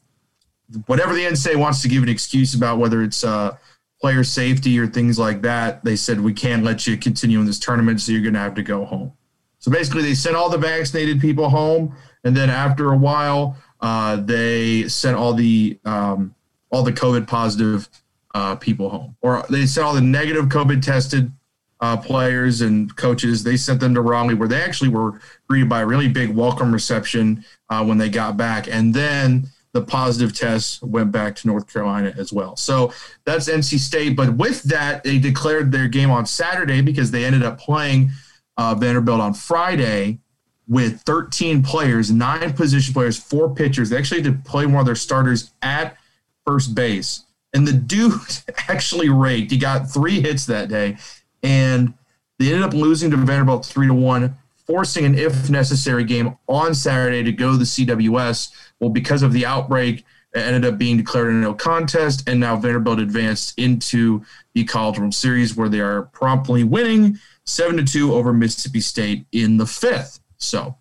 whatever 0.86 1.14
the 1.14 1.24
NSA 1.24 1.56
wants 1.56 1.82
to 1.82 1.88
give 1.88 2.04
an 2.04 2.10
excuse 2.10 2.54
about 2.54 2.78
whether 2.78 3.04
it's 3.04 3.24
uh, 3.24 3.56
player 4.00 4.24
safety 4.24 4.78
or 4.80 4.88
things 4.88 5.18
like 5.18 5.42
that, 5.42 5.84
they 5.84 5.96
said 5.96 6.22
we 6.22 6.34
can't 6.34 6.64
let 6.64 6.86
you 6.86 6.98
continue 6.98 7.40
in 7.40 7.46
this 7.46 7.60
tournament, 7.60 8.02
so 8.02 8.12
you're 8.12 8.22
going 8.22 8.34
to 8.34 8.40
have 8.40 8.56
to 8.56 8.64
go 8.64 8.86
home. 8.86 9.12
So 9.60 9.72
basically, 9.72 10.04
they 10.04 10.14
sent 10.14 10.36
all 10.36 10.50
the 10.50 10.58
vaccinated 10.58 11.20
people 11.20 11.50
home, 11.50 11.96
and 12.24 12.36
then 12.36 12.50
after 12.50 12.94
a 12.94 12.98
while, 12.98 13.58
uh, 13.82 14.18
they 14.18 14.88
sent 14.88 15.18
all 15.18 15.34
the 15.34 15.80
um, 15.84 16.36
all 16.70 16.84
the 16.84 16.94
COVID 16.94 17.28
positive 17.28 17.90
uh, 18.36 18.56
people 18.56 18.90
home, 18.90 19.16
or 19.22 19.44
they 19.50 19.66
sent 19.66 19.86
all 19.86 19.94
the 19.94 20.02
negative 20.02 20.46
COVID 20.46 20.82
tested 20.82 21.32
uh, 21.80 21.98
players 21.98 22.62
and 22.62 22.96
coaches. 22.96 23.44
They 23.44 23.58
sent 23.58 23.80
them 23.80 23.94
to 23.96 24.02
Raleigh, 24.02 24.36
where 24.36 24.48
they 24.48 24.62
actually 24.62 24.90
were 24.90 25.20
greeted 25.48 25.70
by 25.70 25.82
a 25.82 25.86
really 25.86 26.08
big 26.08 26.30
welcome 26.30 26.72
reception 26.72 27.44
uh, 27.70 27.84
when 27.84 27.98
they 27.98 28.10
got 28.10 28.38
back. 28.38 28.68
And 28.68 28.94
then 28.94 29.48
the 29.74 29.82
positive 29.82 30.36
test 30.36 30.82
went 30.82 31.12
back 31.12 31.36
to 31.36 31.48
North 31.48 31.72
Carolina 31.72 32.14
as 32.18 32.32
well. 32.34 32.56
So 32.56 32.94
that's 33.26 33.50
NC 33.50 33.80
State. 33.80 34.16
But 34.16 34.36
with 34.36 34.64
that, 34.64 35.04
they 35.04 35.20
declared 35.20 35.72
their 35.72 35.88
game 35.88 36.10
on 36.10 36.26
Saturday 36.26 36.82
because 36.82 37.12
they 37.12 37.26
ended 37.26 37.44
up 37.44 37.60
playing 37.60 38.12
uh, 38.58 38.76
Vanderbilt 38.76 39.22
on 39.22 39.34
Friday 39.34 40.20
with 40.68 41.02
13 41.02 41.64
players, 41.64 42.12
nine 42.12 42.54
position 42.54 42.94
players, 42.94 43.18
four 43.18 43.54
pitchers. 43.54 43.90
They 43.90 43.98
actually 43.98 44.22
had 44.22 44.44
to 44.44 44.50
play 44.50 44.66
one 44.66 44.78
of 44.78 44.86
their 44.86 44.96
starters 44.96 45.52
at 45.62 45.98
first 46.46 46.76
base. 46.76 47.24
And 47.54 47.68
the 47.68 47.74
dude 47.74 48.14
actually 48.68 49.10
raked. 49.10 49.52
He 49.52 49.58
got 49.58 49.90
three 49.90 50.22
hits 50.22 50.46
that 50.48 50.70
day. 50.70 50.98
And 51.44 51.94
they 52.40 52.48
ended 52.48 52.64
up 52.64 52.74
losing 52.74 53.12
to 53.12 53.18
Vanderbilt 53.18 53.66
three 53.66 53.88
to 53.88 53.94
one, 53.94 54.38
forcing 54.68 55.06
an 55.06 55.18
if 55.18 55.50
necessary 55.50 56.04
game 56.04 56.38
on 56.48 56.76
Saturday 56.76 57.24
to 57.24 57.32
go 57.32 57.52
to 57.52 57.58
the 57.58 57.64
CWS. 57.64 58.52
Well, 58.80 58.90
because 58.90 59.24
of 59.24 59.34
the 59.34 59.46
outbreak, 59.46 60.04
it 60.36 60.40
ended 60.40 60.66
up 60.66 60.78
being 60.78 60.98
declared 60.98 61.30
a 61.30 61.34
no 61.34 61.54
contest, 61.54 62.28
and 62.30 62.40
now 62.40 62.58
Vanderbilt 62.58 63.00
advanced 63.00 63.58
into 63.58 64.24
the 64.54 64.66
College 64.66 65.00
World 65.00 65.16
Series, 65.16 65.56
where 65.56 65.70
they 65.70 65.80
are 65.80 66.04
promptly 66.04 66.64
winning 66.64 67.18
seven 67.46 67.78
to 67.78 67.84
two 67.86 68.14
over 68.14 68.34
Mississippi 68.34 68.82
State 68.82 69.26
in 69.32 69.56
the 69.58 69.66
fifth. 69.66 70.20
So, 70.38 70.76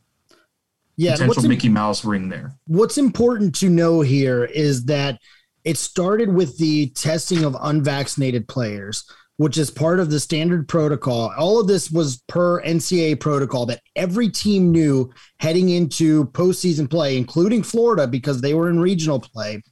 Yeah, 0.97 1.13
potential 1.13 1.37
what's, 1.43 1.49
Mickey 1.49 1.69
Mouse 1.69 2.05
ring 2.05 2.29
there. 2.29 2.53
what's 2.67 2.99
important 2.99 3.55
to 3.57 3.71
know 3.71 4.01
here 4.01 4.45
is 4.45 4.85
that 4.87 5.21
it 5.65 5.79
started 5.79 6.29
with 6.33 6.59
the 6.59 6.89
testing 6.91 7.45
of 7.45 7.57
unvaccinated 7.61 8.49
players, 8.49 9.05
which 9.39 9.59
is 9.59 9.71
part 9.71 10.01
of 10.01 10.11
the 10.11 10.21
standard 10.21 10.69
protocol. 10.69 11.33
All 11.37 11.61
of 11.61 11.67
this 11.67 11.91
was 11.91 12.23
per 12.27 12.63
NCAA 12.63 13.21
protocol 13.21 13.67
that 13.67 13.83
every 13.95 14.31
team 14.31 14.71
knew 14.73 15.13
heading 15.39 15.71
into 15.71 16.27
postseason 16.27 16.89
play, 16.89 17.17
including 17.17 17.63
Florida, 17.63 18.07
because 18.07 18.41
they 18.41 18.55
were 18.55 18.71
in 18.71 18.81
regional 18.81 19.21
play. 19.21 19.63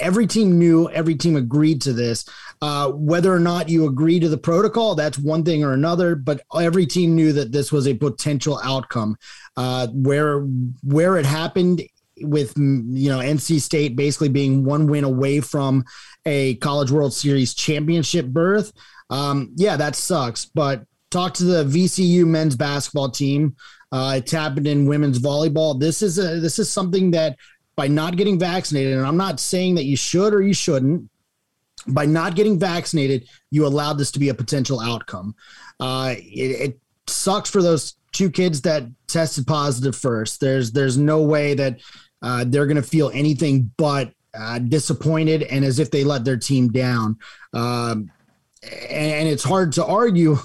Every 0.00 0.26
team 0.26 0.58
knew, 0.58 0.88
every 0.90 1.14
team 1.14 1.36
agreed 1.36 1.82
to 1.82 1.92
this. 1.92 2.24
Uh, 2.62 2.90
whether 2.90 3.32
or 3.32 3.38
not 3.38 3.68
you 3.68 3.86
agree 3.86 4.18
to 4.18 4.28
the 4.28 4.38
protocol, 4.38 4.94
that's 4.94 5.18
one 5.18 5.44
thing 5.44 5.62
or 5.62 5.72
another, 5.72 6.14
but 6.14 6.40
every 6.58 6.86
team 6.86 7.14
knew 7.14 7.32
that 7.32 7.52
this 7.52 7.70
was 7.70 7.86
a 7.86 7.94
potential 7.94 8.60
outcome. 8.64 9.16
Uh, 9.56 9.88
where 9.88 10.40
where 10.82 11.18
it 11.18 11.26
happened 11.26 11.82
with 12.20 12.56
you 12.56 13.10
know 13.10 13.18
NC 13.18 13.60
State 13.60 13.96
basically 13.96 14.28
being 14.28 14.64
one 14.64 14.86
win 14.86 15.04
away 15.04 15.40
from 15.40 15.84
a 16.24 16.54
College 16.56 16.90
World 16.90 17.12
Series 17.12 17.54
championship 17.54 18.26
berth. 18.26 18.72
Um, 19.12 19.52
yeah, 19.56 19.76
that 19.76 19.94
sucks. 19.94 20.46
But 20.46 20.84
talk 21.10 21.34
to 21.34 21.44
the 21.44 21.64
VCU 21.64 22.26
men's 22.26 22.56
basketball 22.56 23.10
team. 23.10 23.54
Uh, 23.92 24.14
it's 24.16 24.32
happened 24.32 24.66
in 24.66 24.86
women's 24.86 25.18
volleyball. 25.18 25.78
This 25.78 26.00
is 26.00 26.18
a 26.18 26.40
this 26.40 26.58
is 26.58 26.70
something 26.70 27.10
that 27.12 27.36
by 27.76 27.88
not 27.88 28.16
getting 28.16 28.38
vaccinated, 28.38 28.96
and 28.96 29.06
I'm 29.06 29.18
not 29.18 29.38
saying 29.38 29.74
that 29.76 29.84
you 29.84 29.96
should 29.96 30.34
or 30.34 30.42
you 30.42 30.54
shouldn't. 30.54 31.08
By 31.88 32.06
not 32.06 32.36
getting 32.36 32.58
vaccinated, 32.58 33.28
you 33.50 33.66
allowed 33.66 33.94
this 33.94 34.12
to 34.12 34.20
be 34.20 34.28
a 34.28 34.34
potential 34.34 34.80
outcome. 34.80 35.34
Uh, 35.80 36.14
it, 36.16 36.70
it 36.70 36.80
sucks 37.08 37.50
for 37.50 37.60
those 37.60 37.96
two 38.12 38.30
kids 38.30 38.60
that 38.62 38.84
tested 39.08 39.46
positive 39.46 39.96
first. 39.96 40.40
There's 40.40 40.72
there's 40.72 40.96
no 40.96 41.22
way 41.22 41.54
that 41.54 41.80
uh, 42.22 42.44
they're 42.46 42.66
going 42.66 42.76
to 42.76 42.82
feel 42.82 43.10
anything 43.12 43.72
but 43.76 44.12
uh, 44.38 44.58
disappointed 44.60 45.42
and 45.42 45.64
as 45.64 45.78
if 45.78 45.90
they 45.90 46.04
let 46.04 46.24
their 46.24 46.38
team 46.38 46.70
down. 46.70 47.18
Um, 47.52 48.10
and 48.62 49.28
it's 49.28 49.44
hard 49.44 49.72
to 49.72 49.84
argue 49.84 50.38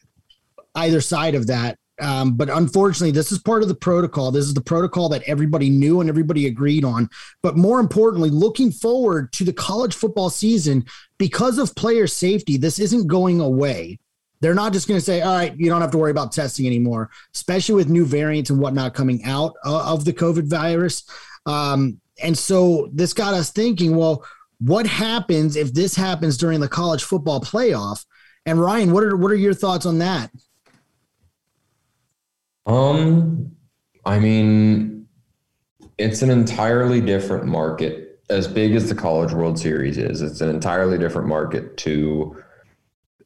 either 0.74 1.00
side 1.00 1.34
of 1.34 1.46
that. 1.46 1.78
Um, 2.00 2.34
but 2.34 2.50
unfortunately, 2.50 3.12
this 3.12 3.30
is 3.30 3.38
part 3.38 3.62
of 3.62 3.68
the 3.68 3.74
protocol. 3.74 4.32
This 4.32 4.46
is 4.46 4.54
the 4.54 4.60
protocol 4.60 5.08
that 5.10 5.22
everybody 5.26 5.70
knew 5.70 6.00
and 6.00 6.08
everybody 6.08 6.46
agreed 6.46 6.84
on. 6.84 7.08
But 7.42 7.56
more 7.56 7.78
importantly, 7.78 8.30
looking 8.30 8.72
forward 8.72 9.32
to 9.34 9.44
the 9.44 9.52
college 9.52 9.94
football 9.94 10.28
season 10.28 10.84
because 11.18 11.58
of 11.58 11.74
player 11.76 12.08
safety, 12.08 12.56
this 12.56 12.80
isn't 12.80 13.06
going 13.06 13.40
away. 13.40 14.00
They're 14.40 14.54
not 14.54 14.72
just 14.72 14.88
going 14.88 14.98
to 14.98 15.04
say, 15.04 15.22
all 15.22 15.36
right, 15.36 15.56
you 15.56 15.70
don't 15.70 15.80
have 15.80 15.92
to 15.92 15.98
worry 15.98 16.10
about 16.10 16.32
testing 16.32 16.66
anymore, 16.66 17.10
especially 17.34 17.76
with 17.76 17.88
new 17.88 18.04
variants 18.04 18.50
and 18.50 18.58
whatnot 18.58 18.92
coming 18.92 19.24
out 19.24 19.54
of 19.64 20.04
the 20.04 20.12
COVID 20.12 20.50
virus. 20.50 21.04
Um, 21.46 22.00
and 22.22 22.36
so 22.36 22.90
this 22.92 23.12
got 23.12 23.34
us 23.34 23.52
thinking, 23.52 23.96
well, 23.96 24.24
what 24.58 24.86
happens 24.86 25.56
if 25.56 25.72
this 25.74 25.94
happens 25.94 26.36
during 26.36 26.60
the 26.60 26.68
college 26.68 27.04
football 27.04 27.40
playoff? 27.40 28.04
And 28.46 28.60
Ryan, 28.60 28.92
what 28.92 29.04
are 29.04 29.16
what 29.16 29.30
are 29.30 29.36
your 29.36 29.54
thoughts 29.54 29.86
on 29.86 29.98
that? 29.98 30.30
Um, 32.66 33.52
I 34.04 34.18
mean, 34.18 35.06
it's 35.98 36.22
an 36.22 36.30
entirely 36.30 37.00
different 37.00 37.46
market. 37.46 38.20
As 38.30 38.48
big 38.48 38.74
as 38.74 38.88
the 38.88 38.94
College 38.94 39.32
World 39.32 39.58
Series 39.58 39.98
is, 39.98 40.22
it's 40.22 40.40
an 40.40 40.48
entirely 40.48 40.96
different 40.96 41.28
market 41.28 41.76
to 41.78 42.42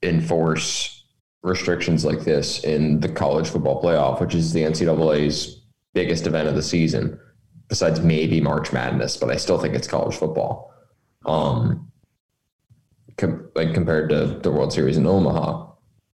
enforce 0.02 1.04
restrictions 1.42 2.04
like 2.04 2.20
this 2.20 2.64
in 2.64 2.98
the 3.00 3.08
college 3.08 3.48
football 3.48 3.80
playoff, 3.80 4.20
which 4.20 4.34
is 4.34 4.52
the 4.52 4.62
NCAA's 4.62 5.62
biggest 5.94 6.26
event 6.26 6.48
of 6.48 6.56
the 6.56 6.62
season, 6.62 7.18
besides 7.68 8.00
maybe 8.00 8.40
March 8.40 8.72
Madness, 8.72 9.16
but 9.16 9.30
I 9.30 9.36
still 9.36 9.58
think 9.58 9.74
it's 9.74 9.86
college 9.86 10.16
football. 10.16 10.72
Um, 11.28 11.90
com- 13.18 13.50
like 13.54 13.74
compared 13.74 14.08
to 14.10 14.26
the 14.26 14.50
World 14.50 14.72
Series 14.72 14.96
in 14.96 15.06
Omaha. 15.06 15.66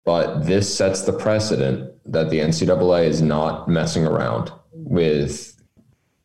But 0.05 0.45
this 0.45 0.74
sets 0.74 1.01
the 1.01 1.14
precedent 1.14 1.91
that 2.05 2.30
the 2.30 2.39
NCAA 2.39 3.05
is 3.05 3.22
not 3.22 3.68
messing 3.68 4.05
around 4.05 4.51
with 4.74 5.55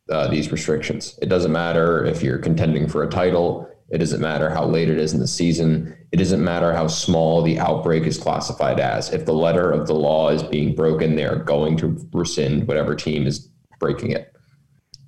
uh, 0.09 0.27
these 0.29 0.51
restrictions. 0.51 1.17
It 1.21 1.27
doesn't 1.29 1.51
matter 1.51 2.05
if 2.05 2.23
you're 2.23 2.39
contending 2.39 2.87
for 2.87 3.03
a 3.03 3.09
title. 3.09 3.69
It 3.89 3.99
doesn't 3.99 4.21
matter 4.21 4.49
how 4.49 4.65
late 4.65 4.89
it 4.89 4.97
is 4.97 5.13
in 5.13 5.19
the 5.19 5.27
season. 5.27 5.95
It 6.11 6.17
doesn't 6.17 6.43
matter 6.43 6.73
how 6.73 6.87
small 6.87 7.41
the 7.41 7.59
outbreak 7.59 8.03
is 8.03 8.17
classified 8.17 8.79
as. 8.79 9.13
If 9.13 9.25
the 9.25 9.33
letter 9.33 9.71
of 9.71 9.87
the 9.87 9.93
law 9.93 10.29
is 10.29 10.43
being 10.43 10.75
broken, 10.75 11.15
they 11.15 11.25
are 11.25 11.37
going 11.37 11.77
to 11.77 11.97
rescind 12.13 12.67
whatever 12.67 12.95
team 12.95 13.27
is 13.27 13.49
breaking 13.79 14.11
it. 14.11 14.33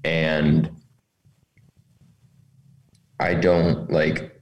And 0.04 0.70
I 3.20 3.34
don't 3.34 3.92
like. 3.92 4.40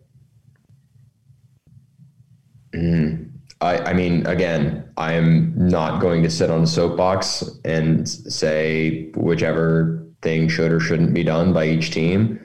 Mm, 2.74 3.32
I, 3.62 3.78
I 3.80 3.94
mean, 3.94 4.26
again, 4.28 4.88
I 4.98 5.14
am 5.14 5.54
not 5.56 6.00
going 6.00 6.22
to 6.24 6.30
sit 6.30 6.52
on 6.52 6.64
a 6.64 6.68
soapbox 6.68 7.44
and 7.66 8.08
say 8.08 9.12
whichever 9.16 10.06
thing 10.22 10.48
should 10.50 10.72
or 10.72 10.80
shouldn't 10.80 11.14
be 11.14 11.24
done 11.24 11.54
by 11.54 11.68
each 11.68 11.92
team. 11.92 12.40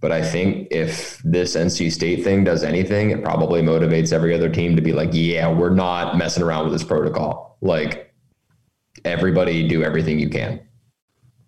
But 0.00 0.12
I 0.12 0.22
think 0.22 0.68
if 0.70 1.18
this 1.24 1.56
NC 1.56 1.90
State 1.90 2.22
thing 2.22 2.44
does 2.44 2.62
anything, 2.62 3.10
it 3.10 3.24
probably 3.24 3.62
motivates 3.62 4.12
every 4.12 4.34
other 4.34 4.48
team 4.48 4.76
to 4.76 4.82
be 4.82 4.92
like, 4.92 5.10
yeah, 5.12 5.50
we're 5.50 5.70
not 5.70 6.16
messing 6.16 6.42
around 6.42 6.64
with 6.64 6.72
this 6.72 6.84
protocol. 6.84 7.56
Like, 7.60 8.14
everybody 9.04 9.66
do 9.66 9.82
everything 9.82 10.18
you 10.18 10.28
can 10.28 10.60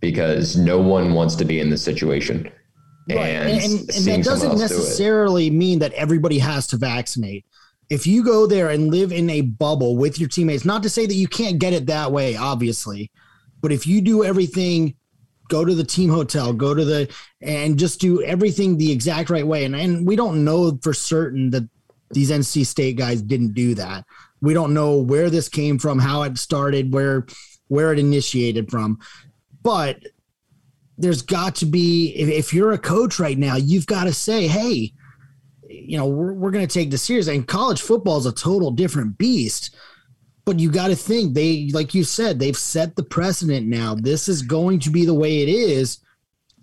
because 0.00 0.56
no 0.56 0.80
one 0.80 1.12
wants 1.12 1.34
to 1.36 1.44
be 1.44 1.60
in 1.60 1.70
this 1.70 1.82
situation. 1.82 2.50
Right. 3.08 3.28
And, 3.28 3.48
And, 3.48 3.62
and, 3.62 3.90
and 3.90 4.04
that 4.06 4.24
doesn't 4.24 4.50
else 4.50 4.60
do 4.60 4.62
necessarily 4.62 5.50
mean 5.50 5.78
that 5.80 5.92
everybody 5.92 6.38
has 6.38 6.66
to 6.68 6.76
vaccinate. 6.76 7.46
If 7.90 8.06
you 8.06 8.22
go 8.22 8.46
there 8.46 8.68
and 8.68 8.90
live 8.90 9.12
in 9.12 9.30
a 9.30 9.40
bubble 9.40 9.96
with 9.96 10.18
your 10.18 10.28
teammates, 10.28 10.64
not 10.64 10.82
to 10.82 10.90
say 10.90 11.06
that 11.06 11.14
you 11.14 11.26
can't 11.26 11.58
get 11.58 11.72
it 11.72 11.86
that 11.86 12.12
way, 12.12 12.36
obviously, 12.36 13.10
but 13.60 13.72
if 13.72 13.86
you 13.86 14.00
do 14.02 14.24
everything, 14.24 14.94
go 15.48 15.64
to 15.64 15.74
the 15.74 15.84
team 15.84 16.10
hotel, 16.10 16.52
go 16.52 16.74
to 16.74 16.84
the, 16.84 17.10
and 17.40 17.78
just 17.78 18.00
do 18.00 18.22
everything 18.22 18.76
the 18.76 18.92
exact 18.92 19.30
right 19.30 19.46
way. 19.46 19.64
And, 19.64 19.74
and 19.74 20.06
we 20.06 20.16
don't 20.16 20.44
know 20.44 20.78
for 20.82 20.92
certain 20.92 21.50
that 21.50 21.68
these 22.10 22.30
NC 22.30 22.66
State 22.66 22.96
guys 22.96 23.22
didn't 23.22 23.54
do 23.54 23.74
that. 23.74 24.04
We 24.40 24.54
don't 24.54 24.74
know 24.74 24.96
where 24.98 25.30
this 25.30 25.48
came 25.48 25.78
from, 25.78 25.98
how 25.98 26.22
it 26.22 26.38
started, 26.38 26.92
where 26.92 27.26
where 27.68 27.92
it 27.92 27.98
initiated 27.98 28.70
from. 28.70 28.98
But 29.62 30.02
there's 30.98 31.22
got 31.22 31.54
to 31.56 31.66
be 31.66 32.08
if, 32.16 32.28
if 32.28 32.52
you're 32.52 32.72
a 32.72 32.78
coach 32.78 33.18
right 33.18 33.38
now, 33.38 33.56
you've 33.56 33.86
got 33.86 34.04
to 34.04 34.12
say, 34.12 34.48
hey, 34.48 34.92
you 35.68 35.96
know, 35.96 36.06
we're, 36.06 36.32
we're 36.32 36.50
going 36.50 36.66
to 36.66 36.72
take 36.72 36.90
this 36.90 37.04
serious. 37.04 37.28
And 37.28 37.46
college 37.46 37.80
football 37.80 38.18
is 38.18 38.26
a 38.26 38.32
total 38.32 38.70
different 38.70 39.16
beast. 39.16 39.74
But 40.44 40.58
you 40.58 40.70
got 40.70 40.88
to 40.88 40.96
think 40.96 41.34
they, 41.34 41.70
like 41.74 41.94
you 41.94 42.04
said, 42.04 42.38
they've 42.38 42.56
set 42.56 42.96
the 42.96 43.02
precedent 43.02 43.66
now. 43.66 43.94
This 43.94 44.28
is 44.28 44.42
going 44.42 44.80
to 44.80 44.90
be 44.90 45.04
the 45.04 45.14
way 45.14 45.42
it 45.42 45.48
is. 45.48 46.00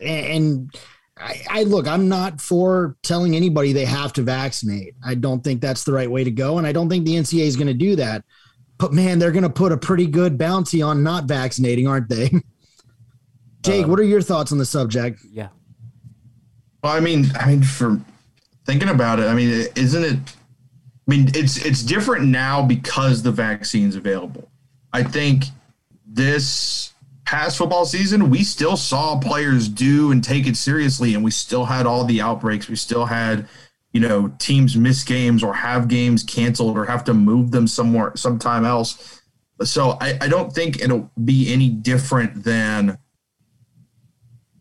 And 0.02 0.76
I, 1.18 1.42
I 1.50 1.64
look, 1.64 1.88
I'm 1.88 2.10
not 2.10 2.42
for 2.42 2.98
telling 3.04 3.36
anybody 3.36 3.74
they 3.74 3.86
have 3.86 4.12
to 4.14 4.24
vaccinate. 4.24 4.96
I 5.06 5.14
don't 5.14 5.44
think 5.44 5.62
that's 5.62 5.84
the 5.84 5.94
right 5.94 6.10
way 6.10 6.24
to 6.24 6.32
go. 6.32 6.58
And 6.58 6.66
I 6.66 6.72
don't 6.72 6.90
think 6.90 7.06
the 7.06 7.16
NCAA 7.16 7.46
is 7.46 7.56
going 7.56 7.68
to 7.68 7.74
do 7.76 7.96
that. 7.98 8.26
But 8.80 8.92
man, 8.92 9.20
they're 9.20 9.32
going 9.32 9.44
to 9.44 9.50
put 9.50 9.72
a 9.72 9.78
pretty 9.78 10.08
good 10.08 10.38
bounty 10.38 10.82
on 10.82 11.04
not 11.04 11.26
vaccinating, 11.26 11.88
aren't 11.88 12.10
they? 12.10 12.32
Jake, 13.66 13.86
um, 13.86 13.90
what 13.90 14.00
are 14.00 14.04
your 14.04 14.22
thoughts 14.22 14.52
on 14.52 14.58
the 14.58 14.66
subject? 14.66 15.20
Yeah. 15.30 15.50
Well, 16.84 16.94
I 16.94 17.00
mean, 17.00 17.26
I 17.40 17.48
mean, 17.48 17.64
for 17.64 18.00
thinking 18.66 18.90
about 18.90 19.20
it, 19.20 19.24
I 19.24 19.34
mean, 19.34 19.68
isn't 19.76 20.04
it 20.04 20.20
I 21.08 21.12
mean, 21.12 21.32
it's 21.36 21.64
it's 21.64 21.84
different 21.84 22.26
now 22.26 22.64
because 22.64 23.22
the 23.22 23.32
vaccine's 23.32 23.96
available. 23.96 24.50
I 24.92 25.04
think 25.04 25.46
this 26.06 26.94
past 27.26 27.58
football 27.58 27.86
season, 27.86 28.30
we 28.30 28.44
still 28.44 28.78
saw 28.78 29.20
players 29.20 29.68
do 29.68 30.12
and 30.12 30.24
take 30.24 30.48
it 30.48 30.58
seriously, 30.58 31.14
and 31.14 31.24
we 31.24 31.32
still 31.32 31.66
had 31.66 31.86
all 31.86 32.06
the 32.06 32.22
outbreaks. 32.22 32.68
We 32.68 32.76
still 32.76 33.06
had, 33.06 33.48
you 33.94 34.00
know, 34.00 34.34
teams 34.40 34.76
miss 34.76 35.04
games 35.04 35.44
or 35.44 35.54
have 35.54 35.88
games 35.88 36.24
canceled 36.24 36.76
or 36.76 36.86
have 36.86 37.04
to 37.04 37.14
move 37.14 37.52
them 37.52 37.68
somewhere 37.68 38.14
sometime 38.16 38.66
else. 38.66 39.22
So 39.64 39.98
I, 40.02 40.18
I 40.22 40.28
don't 40.28 40.52
think 40.52 40.82
it'll 40.82 41.12
be 41.24 41.54
any 41.54 41.70
different 41.70 42.44
than 42.44 42.98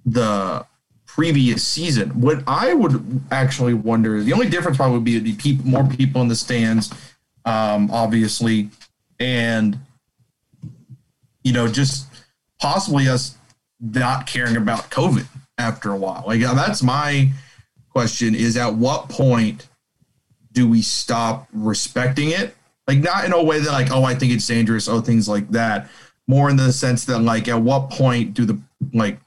the 0.05 0.67
previous 1.07 1.67
season. 1.67 2.21
What 2.21 2.43
I 2.47 2.75
would 2.75 3.23
actually 3.31 3.75
wonder, 3.75 4.23
the 4.23 4.33
only 4.33 4.49
difference 4.49 4.77
probably 4.77 4.97
would 4.97 5.05
be 5.05 5.19
the 5.19 5.35
people, 5.37 5.67
more 5.67 5.87
people 5.87 6.21
in 6.23 6.29
the 6.29 6.37
stands, 6.37 6.93
um, 7.45 7.91
obviously, 7.91 8.71
and 9.21 9.79
you 11.45 11.53
know, 11.53 11.69
just 11.69 12.07
possibly 12.61 13.09
us 13.09 13.37
not 13.81 14.27
caring 14.27 14.57
about 14.57 14.91
COVID 14.91 15.27
after 15.59 15.93
a 15.93 15.97
while. 15.97 16.25
Like 16.27 16.41
that's 16.41 16.83
my 16.83 17.31
question: 17.91 18.35
is 18.35 18.57
at 18.57 18.75
what 18.75 19.09
point 19.09 19.69
do 20.53 20.69
we 20.69 20.83
stop 20.83 21.49
respecting 21.53 22.31
it? 22.31 22.57
Like 22.89 22.99
not 22.99 23.25
in 23.25 23.33
a 23.33 23.43
way 23.43 23.61
that 23.61 23.73
like, 23.73 23.91
oh, 23.91 24.05
I 24.05 24.15
think 24.15 24.33
it's 24.33 24.47
dangerous, 24.47 24.89
oh, 24.89 25.01
things 25.01 25.29
like 25.29 25.49
that. 25.51 25.89
More 26.27 26.49
in 26.49 26.57
the 26.57 26.73
sense 26.73 27.05
that 27.07 27.19
like, 27.19 27.49
at 27.49 27.61
what 27.61 27.91
point 27.91 28.35
do 28.35 28.45
the 28.45 28.59
like 28.93 29.19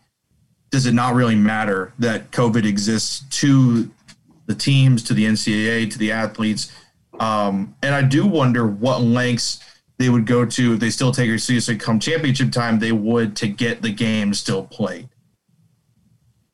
does 0.70 0.86
it 0.86 0.94
not 0.94 1.16
really 1.16 1.36
matter 1.36 1.94
that 2.00 2.32
COVID 2.32 2.66
exists 2.66 3.24
to 3.42 3.90
the 4.46 4.56
teams, 4.56 5.04
to 5.04 5.14
the 5.14 5.26
NCAA, 5.26 5.92
to 5.92 5.98
the 5.98 6.12
athletes? 6.12 6.72
Um, 7.20 7.76
and 7.82 7.96
I 7.96 8.02
do 8.02 8.26
wonder 8.26 8.68
what 8.68 9.02
lengths 9.02 9.60
they 9.98 10.10
would 10.10 10.26
go 10.26 10.46
to 10.46 10.74
if 10.74 10.80
they 10.80 10.90
still 10.90 11.12
take 11.12 11.30
it 11.30 11.40
seriously 11.40 11.76
come 11.76 12.00
championship 12.00 12.52
time, 12.52 12.80
they 12.80 12.92
would 12.92 13.36
to 13.38 13.48
get 13.48 13.82
the 13.82 13.92
game 13.92 14.34
still 14.34 14.64
played. 14.64 15.10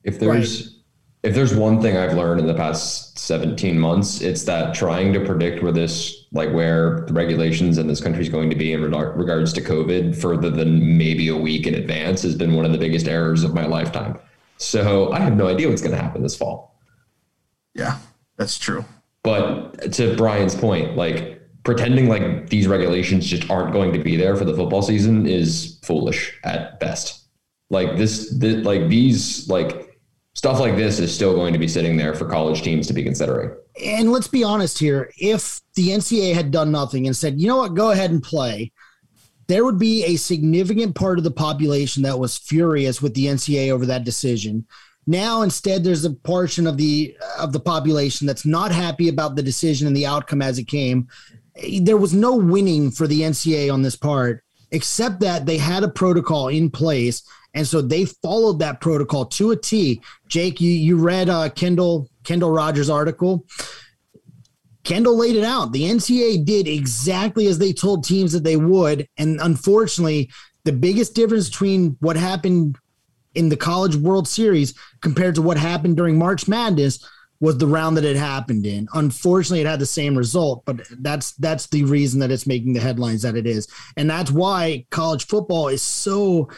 If 0.03 0.19
there's 0.19 0.65
right. 0.65 0.73
if 1.23 1.35
there's 1.35 1.53
one 1.53 1.81
thing 1.81 1.97
I've 1.97 2.13
learned 2.13 2.39
in 2.39 2.47
the 2.47 2.53
past 2.53 3.17
17 3.19 3.77
months, 3.77 4.21
it's 4.21 4.43
that 4.43 4.73
trying 4.73 5.13
to 5.13 5.25
predict 5.25 5.63
where 5.63 5.71
this 5.71 6.22
like 6.33 6.51
where 6.51 7.01
the 7.01 7.13
regulations 7.13 7.77
in 7.77 7.87
this 7.87 8.01
country 8.01 8.21
is 8.21 8.29
going 8.29 8.49
to 8.49 8.55
be 8.55 8.73
in 8.73 8.81
regards 8.81 9.53
to 9.53 9.61
COVID 9.61 10.19
further 10.19 10.49
than 10.49 10.97
maybe 10.97 11.29
a 11.29 11.37
week 11.37 11.67
in 11.67 11.75
advance 11.75 12.23
has 12.23 12.35
been 12.35 12.53
one 12.53 12.65
of 12.65 12.71
the 12.71 12.77
biggest 12.77 13.07
errors 13.07 13.43
of 13.43 13.53
my 13.53 13.65
lifetime. 13.65 14.19
So 14.57 15.11
I 15.11 15.19
have 15.19 15.37
no 15.37 15.47
idea 15.47 15.69
what's 15.69 15.81
going 15.81 15.95
to 15.95 16.01
happen 16.01 16.23
this 16.23 16.35
fall. 16.35 16.79
Yeah, 17.75 17.99
that's 18.37 18.57
true. 18.57 18.83
But 19.21 19.93
to 19.93 20.15
Brian's 20.15 20.55
point, 20.55 20.97
like 20.97 21.39
pretending 21.63 22.09
like 22.09 22.49
these 22.49 22.67
regulations 22.67 23.25
just 23.25 23.49
aren't 23.49 23.71
going 23.71 23.93
to 23.93 23.99
be 23.99 24.17
there 24.17 24.35
for 24.35 24.43
the 24.43 24.55
football 24.55 24.81
season 24.81 25.27
is 25.27 25.79
foolish 25.83 26.37
at 26.43 26.79
best. 26.79 27.27
Like 27.69 27.95
this, 27.95 28.35
this 28.37 28.65
like 28.65 28.89
these 28.89 29.47
like 29.49 29.99
stuff 30.33 30.59
like 30.59 30.75
this 30.75 30.99
is 30.99 31.13
still 31.13 31.35
going 31.35 31.53
to 31.53 31.59
be 31.59 31.67
sitting 31.67 31.95
there 31.95 32.15
for 32.15 32.27
college 32.27 32.63
teams 32.63 32.87
to 32.87 32.93
be 32.93 33.03
considering. 33.03 33.55
And 33.81 34.11
let's 34.11 34.27
be 34.27 34.43
honest 34.43 34.77
here 34.77 35.11
if 35.17 35.61
the 35.75 35.89
NCAA 35.89 36.33
had 36.33 36.51
done 36.51 36.71
nothing 36.71 37.07
and 37.07 37.15
said, 37.15 37.39
you 37.39 37.47
know 37.47 37.57
what, 37.57 37.73
go 37.73 37.91
ahead 37.91 38.11
and 38.11 38.21
play, 38.21 38.71
there 39.47 39.65
would 39.65 39.79
be 39.79 40.03
a 40.05 40.15
significant 40.15 40.95
part 40.95 41.17
of 41.17 41.23
the 41.23 41.31
population 41.31 42.03
that 42.03 42.19
was 42.19 42.37
furious 42.37 43.01
with 43.01 43.13
the 43.13 43.25
NCAA 43.25 43.71
over 43.71 43.85
that 43.85 44.03
decision. 44.03 44.65
Now, 45.05 45.41
instead, 45.41 45.83
there's 45.83 46.05
a 46.05 46.11
portion 46.11 46.65
of 46.65 46.77
the 46.77 47.17
of 47.37 47.51
the 47.51 47.59
population 47.59 48.25
that's 48.25 48.45
not 48.45 48.71
happy 48.71 49.09
about 49.09 49.35
the 49.35 49.43
decision 49.43 49.85
and 49.85 49.95
the 49.95 50.05
outcome 50.05 50.41
as 50.41 50.59
it 50.59 50.65
came. 50.65 51.09
There 51.81 51.97
was 51.97 52.13
no 52.13 52.35
winning 52.35 52.89
for 52.89 53.05
the 53.05 53.21
NCAA 53.21 53.71
on 53.71 53.81
this 53.81 53.97
part, 53.97 54.45
except 54.71 55.19
that 55.19 55.45
they 55.45 55.57
had 55.57 55.83
a 55.83 55.89
protocol 55.89 56.47
in 56.47 56.69
place 56.69 57.21
and 57.53 57.67
so 57.67 57.81
they 57.81 58.05
followed 58.05 58.59
that 58.59 58.81
protocol 58.81 59.25
to 59.25 59.51
a 59.51 59.55
T. 59.55 60.01
Jake, 60.27 60.59
you 60.59 60.71
you 60.71 60.97
read 60.97 61.29
uh, 61.29 61.49
Kendall 61.49 62.09
Kendall 62.23 62.51
Rogers' 62.51 62.89
article. 62.89 63.45
Kendall 64.83 65.17
laid 65.17 65.35
it 65.35 65.43
out. 65.43 65.71
The 65.71 65.83
NCAA 65.83 66.43
did 66.45 66.67
exactly 66.67 67.47
as 67.47 67.57
they 67.57 67.71
told 67.71 68.03
teams 68.03 68.33
that 68.33 68.43
they 68.43 68.57
would, 68.57 69.07
and 69.17 69.39
unfortunately, 69.41 70.29
the 70.65 70.73
biggest 70.73 71.15
difference 71.15 71.49
between 71.49 71.97
what 71.99 72.17
happened 72.17 72.77
in 73.35 73.49
the 73.49 73.57
College 73.57 73.95
World 73.95 74.27
Series 74.27 74.73
compared 75.01 75.35
to 75.35 75.41
what 75.41 75.57
happened 75.57 75.97
during 75.97 76.17
March 76.17 76.47
Madness 76.47 77.05
was 77.39 77.57
the 77.57 77.67
round 77.67 77.97
that 77.97 78.05
it 78.05 78.15
happened 78.15 78.65
in. 78.65 78.87
Unfortunately, 78.93 79.61
it 79.61 79.67
had 79.67 79.79
the 79.79 79.85
same 79.85 80.17
result, 80.17 80.63
but 80.65 80.81
that's 80.99 81.31
that's 81.33 81.67
the 81.67 81.83
reason 81.83 82.19
that 82.19 82.31
it's 82.31 82.47
making 82.47 82.73
the 82.73 82.79
headlines 82.79 83.21
that 83.21 83.35
it 83.35 83.47
is, 83.47 83.67
and 83.97 84.09
that's 84.09 84.31
why 84.31 84.85
college 84.91 85.27
football 85.27 85.67
is 85.67 85.81
so 85.81 86.49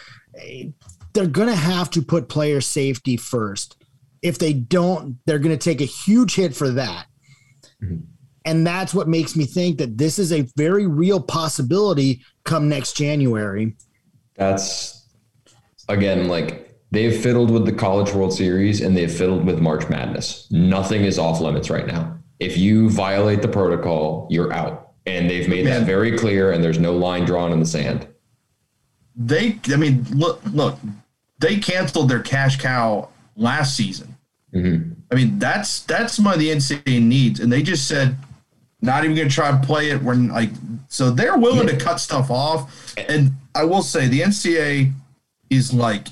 they're 1.13 1.27
going 1.27 1.47
to 1.47 1.55
have 1.55 1.89
to 1.91 2.01
put 2.01 2.29
player 2.29 2.61
safety 2.61 3.17
first. 3.17 3.77
If 4.25 4.39
they 4.39 4.53
don't, 4.53 5.17
they're 5.25 5.39
going 5.39 5.57
to 5.57 5.63
take 5.63 5.81
a 5.81 5.85
huge 5.85 6.35
hit 6.35 6.55
for 6.55 6.69
that. 6.71 7.05
Mm-hmm. 7.81 7.97
And 8.45 8.67
that's 8.67 8.93
what 8.93 9.07
makes 9.07 9.35
me 9.35 9.45
think 9.45 9.77
that 9.79 9.97
this 9.97 10.19
is 10.19 10.31
a 10.31 10.47
very 10.55 10.85
real 10.85 11.19
possibility 11.21 12.21
come 12.43 12.69
next 12.69 12.93
January. 12.93 13.75
That's 14.35 15.07
again 15.89 16.27
like 16.27 16.75
they've 16.91 17.15
fiddled 17.15 17.49
with 17.49 17.65
the 17.65 17.71
College 17.71 18.13
World 18.13 18.33
Series 18.33 18.81
and 18.81 18.95
they've 18.95 19.11
fiddled 19.11 19.45
with 19.45 19.59
March 19.59 19.89
Madness. 19.89 20.47
Nothing 20.51 21.05
is 21.05 21.17
off 21.17 21.41
limits 21.41 21.69
right 21.69 21.87
now. 21.87 22.17
If 22.39 22.57
you 22.57 22.89
violate 22.89 23.41
the 23.41 23.47
protocol, 23.47 24.27
you're 24.29 24.53
out. 24.53 24.91
And 25.07 25.29
they've 25.29 25.47
made 25.47 25.65
that 25.67 25.83
very 25.83 26.17
clear 26.17 26.51
and 26.51 26.63
there's 26.63 26.79
no 26.79 26.95
line 26.95 27.25
drawn 27.25 27.51
in 27.51 27.59
the 27.59 27.65
sand 27.65 28.07
they 29.15 29.59
I 29.67 29.77
mean 29.77 30.05
look 30.11 30.41
look 30.51 30.77
they 31.39 31.57
canceled 31.57 32.09
their 32.09 32.21
cash 32.21 32.57
cow 32.57 33.09
last 33.35 33.75
season. 33.75 34.14
Mm-hmm. 34.55 34.93
I 35.11 35.15
mean 35.15 35.37
that's 35.37 35.81
that's 35.81 36.19
money 36.19 36.45
the 36.45 36.55
NCAA 36.55 37.01
needs, 37.01 37.39
and 37.39 37.51
they 37.51 37.61
just 37.61 37.87
said 37.87 38.15
not 38.81 39.03
even 39.03 39.15
going 39.15 39.27
to 39.27 39.33
try 39.33 39.49
and 39.49 39.63
play 39.63 39.89
it. 39.89 40.01
When 40.01 40.29
like 40.29 40.51
so 40.87 41.11
they're 41.11 41.37
willing 41.37 41.67
yeah. 41.67 41.77
to 41.77 41.83
cut 41.83 41.99
stuff 41.99 42.31
off, 42.31 42.95
and 42.97 43.31
I 43.53 43.65
will 43.65 43.81
say 43.81 44.07
the 44.07 44.21
NCAA 44.21 44.93
is 45.49 45.73
like 45.73 46.07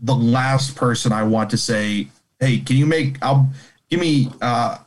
the 0.00 0.14
last 0.14 0.76
person 0.76 1.12
I 1.12 1.22
want 1.24 1.50
to 1.50 1.56
say, 1.56 2.08
hey, 2.40 2.58
can 2.58 2.76
you 2.76 2.86
make 2.86 3.16
I'll 3.22 3.50
give 3.90 4.00
me 4.00 4.30
uh 4.40 4.78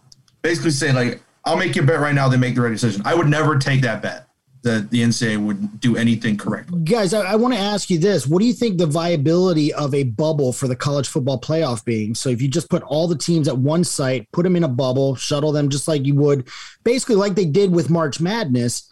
basically 0.42 0.72
say 0.72 0.92
like 0.92 1.22
I'll 1.44 1.58
make 1.58 1.76
you 1.76 1.84
a 1.84 1.86
bet 1.86 2.00
right 2.00 2.16
now 2.16 2.30
they 2.30 2.38
make 2.38 2.56
the 2.56 2.62
right 2.62 2.72
decision. 2.72 3.02
I 3.06 3.14
would 3.14 3.28
never 3.28 3.58
take 3.58 3.82
that 3.82 4.02
bet 4.02 4.25
that 4.66 4.90
the 4.90 5.02
NCAA 5.02 5.44
would 5.46 5.80
do 5.80 5.96
anything 5.96 6.38
correctly. 6.38 6.82
Guys, 6.84 7.14
I, 7.14 7.22
I 7.22 7.36
want 7.36 7.54
to 7.54 7.60
ask 7.60 7.90
you 7.90 8.00
this. 8.00 8.26
What 8.26 8.40
do 8.40 8.46
you 8.46 8.54
think 8.54 8.78
the 8.78 8.88
viability 8.88 9.74
of 9.74 9.94
a 9.94 10.04
bubble 10.04 10.52
for 10.52 10.68
the 10.68 10.76
college 10.76 11.08
football 11.08 11.40
playoff 11.40 11.86
being? 11.86 12.16
So 12.16 12.30
if 12.30 12.42
you 12.42 12.48
just 12.48 12.70
put 12.70 12.82
all 12.84 13.08
the 13.08 13.18
teams 13.18 13.48
at 13.48 13.58
one 13.58 13.84
site, 13.84 14.30
put 14.32 14.44
them 14.44 14.56
in 14.56 14.64
a 14.64 14.68
bubble, 14.68 15.16
shuttle 15.16 15.52
them 15.52 15.70
just 15.70 15.88
like 15.88 16.04
you 16.06 16.16
would, 16.16 16.50
basically 16.84 17.16
like 17.16 17.36
they 17.36 17.46
did 17.46 17.72
with 17.72 17.92
March 17.92 18.20
Madness, 18.20 18.92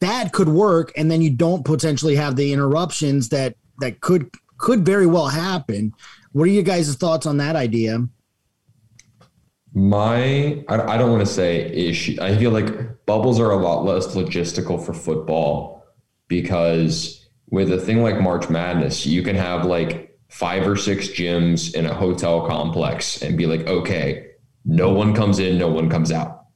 that 0.00 0.32
could 0.32 0.48
work. 0.48 0.90
And 0.96 1.10
then 1.10 1.20
you 1.20 1.30
don't 1.30 1.64
potentially 1.64 2.16
have 2.16 2.34
the 2.34 2.52
interruptions 2.52 3.28
that 3.28 3.54
that 3.80 4.00
could 4.00 4.30
could 4.56 4.84
very 4.84 5.06
well 5.06 5.28
happen. 5.28 5.92
What 6.32 6.44
are 6.44 6.52
you 6.52 6.62
guys' 6.62 6.94
thoughts 6.96 7.26
on 7.26 7.36
that 7.38 7.56
idea? 7.56 8.06
My, 9.72 10.64
I, 10.68 10.80
I 10.80 10.98
don't 10.98 11.10
want 11.10 11.26
to 11.26 11.32
say 11.32 11.66
issue. 11.66 12.16
I 12.20 12.36
feel 12.36 12.50
like 12.50 13.06
bubbles 13.06 13.38
are 13.38 13.50
a 13.50 13.56
lot 13.56 13.84
less 13.84 14.08
logistical 14.08 14.84
for 14.84 14.92
football 14.92 15.84
because 16.28 17.28
with 17.50 17.72
a 17.72 17.78
thing 17.78 18.02
like 18.02 18.20
March 18.20 18.48
Madness, 18.48 19.06
you 19.06 19.22
can 19.22 19.36
have 19.36 19.64
like 19.64 20.18
five 20.28 20.66
or 20.66 20.76
six 20.76 21.08
gyms 21.08 21.74
in 21.74 21.86
a 21.86 21.94
hotel 21.94 22.46
complex 22.46 23.22
and 23.22 23.36
be 23.36 23.46
like, 23.46 23.66
okay, 23.66 24.28
no 24.64 24.92
one 24.92 25.14
comes 25.14 25.38
in, 25.38 25.58
no 25.58 25.68
one 25.68 25.88
comes 25.88 26.12
out. 26.12 26.46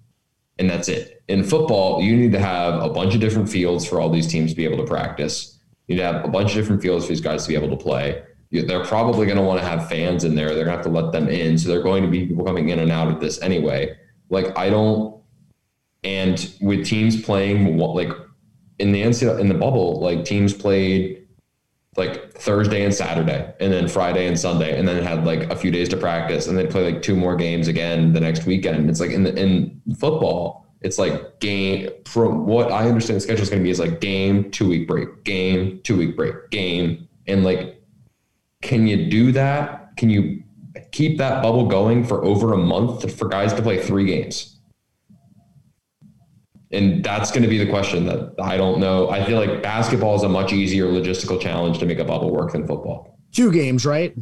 And 0.58 0.70
that's 0.70 0.88
it. 0.88 1.22
In 1.26 1.42
football, 1.42 2.00
you 2.00 2.16
need 2.16 2.32
to 2.32 2.38
have 2.38 2.80
a 2.82 2.88
bunch 2.88 3.14
of 3.14 3.20
different 3.20 3.48
fields 3.48 3.86
for 3.86 4.00
all 4.00 4.10
these 4.10 4.28
teams 4.28 4.50
to 4.50 4.56
be 4.56 4.64
able 4.64 4.76
to 4.78 4.86
practice. 4.86 5.58
You 5.86 5.96
need 5.96 6.02
to 6.02 6.06
have 6.06 6.24
a 6.24 6.28
bunch 6.28 6.50
of 6.50 6.56
different 6.56 6.82
fields 6.82 7.06
for 7.06 7.10
these 7.10 7.20
guys 7.20 7.42
to 7.44 7.48
be 7.48 7.56
able 7.56 7.76
to 7.76 7.82
play 7.82 8.22
they're 8.62 8.84
probably 8.84 9.26
going 9.26 9.38
to 9.38 9.42
want 9.42 9.60
to 9.60 9.66
have 9.66 9.88
fans 9.88 10.24
in 10.24 10.34
there. 10.34 10.54
They're 10.54 10.64
going 10.64 10.76
to 10.78 10.82
have 10.82 10.84
to 10.84 10.90
let 10.90 11.12
them 11.12 11.28
in. 11.28 11.58
So 11.58 11.68
they're 11.68 11.82
going 11.82 12.02
to 12.02 12.08
be 12.08 12.26
people 12.26 12.44
coming 12.44 12.68
in 12.68 12.78
and 12.78 12.90
out 12.90 13.08
of 13.08 13.20
this 13.20 13.40
anyway. 13.42 13.96
Like 14.30 14.56
I 14.56 14.70
don't, 14.70 15.20
and 16.02 16.54
with 16.60 16.86
teams 16.86 17.20
playing 17.20 17.78
like 17.78 18.10
in 18.78 18.92
the 18.92 19.02
NCAA, 19.02 19.40
in 19.40 19.48
the 19.48 19.54
bubble, 19.54 20.00
like 20.00 20.24
teams 20.24 20.52
played 20.52 21.26
like 21.96 22.32
Thursday 22.32 22.84
and 22.84 22.92
Saturday, 22.92 23.54
and 23.60 23.72
then 23.72 23.86
Friday 23.86 24.26
and 24.26 24.38
Sunday, 24.38 24.78
and 24.78 24.86
then 24.86 25.02
had 25.02 25.24
like 25.24 25.50
a 25.50 25.56
few 25.56 25.70
days 25.70 25.88
to 25.90 25.96
practice, 25.96 26.48
and 26.48 26.58
then 26.58 26.68
play 26.68 26.92
like 26.92 27.02
two 27.02 27.14
more 27.14 27.36
games 27.36 27.68
again 27.68 28.12
the 28.12 28.20
next 28.20 28.46
weekend. 28.46 28.90
It's 28.90 29.00
like 29.00 29.10
in 29.10 29.22
the 29.22 29.34
in 29.34 29.80
football, 29.96 30.66
it's 30.80 30.98
like 30.98 31.40
game 31.40 31.90
from 32.04 32.46
what 32.46 32.72
I 32.72 32.88
understand 32.88 33.16
the 33.16 33.20
schedule 33.20 33.42
is 33.42 33.50
going 33.50 33.62
to 33.62 33.64
be 33.64 33.70
is 33.70 33.80
like 33.80 34.00
game 34.00 34.50
two 34.50 34.68
week 34.68 34.88
break, 34.88 35.24
game 35.24 35.80
two 35.84 35.96
week 35.96 36.16
break, 36.16 36.50
game, 36.50 37.08
and 37.26 37.44
like 37.44 37.80
can 38.64 38.86
you 38.86 39.08
do 39.08 39.30
that? 39.32 39.96
Can 39.96 40.10
you 40.10 40.42
keep 40.90 41.18
that 41.18 41.42
bubble 41.42 41.66
going 41.66 42.02
for 42.04 42.24
over 42.24 42.52
a 42.54 42.56
month 42.56 43.16
for 43.16 43.28
guys 43.28 43.52
to 43.52 43.62
play 43.62 43.80
three 43.80 44.06
games? 44.06 44.50
and 46.72 47.04
that's 47.04 47.30
going 47.30 47.44
to 47.44 47.48
be 47.48 47.56
the 47.56 47.70
question 47.70 48.04
that 48.04 48.34
I 48.42 48.56
don't 48.56 48.80
know. 48.80 49.08
I 49.08 49.24
feel 49.24 49.38
like 49.38 49.62
basketball 49.62 50.16
is 50.16 50.24
a 50.24 50.28
much 50.28 50.52
easier 50.52 50.86
logistical 50.86 51.40
challenge 51.40 51.78
to 51.78 51.86
make 51.86 52.00
a 52.00 52.04
bubble 52.04 52.32
work 52.32 52.50
than 52.50 52.66
football. 52.66 53.16
Two 53.30 53.52
games, 53.52 53.86
right? 53.86 54.12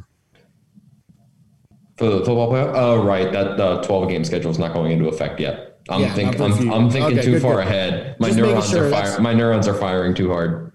For 1.97 2.11
the 2.11 2.18
football 2.18 2.53
playoff? 2.53 2.72
Oh, 2.74 3.03
right. 3.03 3.32
That 3.32 3.57
the 3.57 3.80
12 3.80 4.09
game 4.11 4.22
schedule 4.22 4.51
is 4.51 4.59
not 4.59 4.74
going 4.74 4.93
into 4.93 5.09
effect 5.09 5.40
yet. 5.40 5.80
I'm, 5.88 6.03
Yeah, 6.03 6.12
think, 6.12 6.38
I'm. 6.38 6.70
I'm 6.70 6.90
thinking 6.90 7.18
Okay, 7.18 7.22
too 7.24 7.32
good, 7.32 7.43
far 7.43 7.55
good. 7.55 7.66
ahead. 7.68 8.16
My 8.20 8.28
Just 8.28 8.38
neurons 8.38 8.68
sure 8.68 8.95
are. 8.95 9.20
My 9.20 9.32
neurons 9.32 9.66
are 9.66 9.74
firing 9.74 10.12
too 10.14 10.28
hard. 10.30 10.72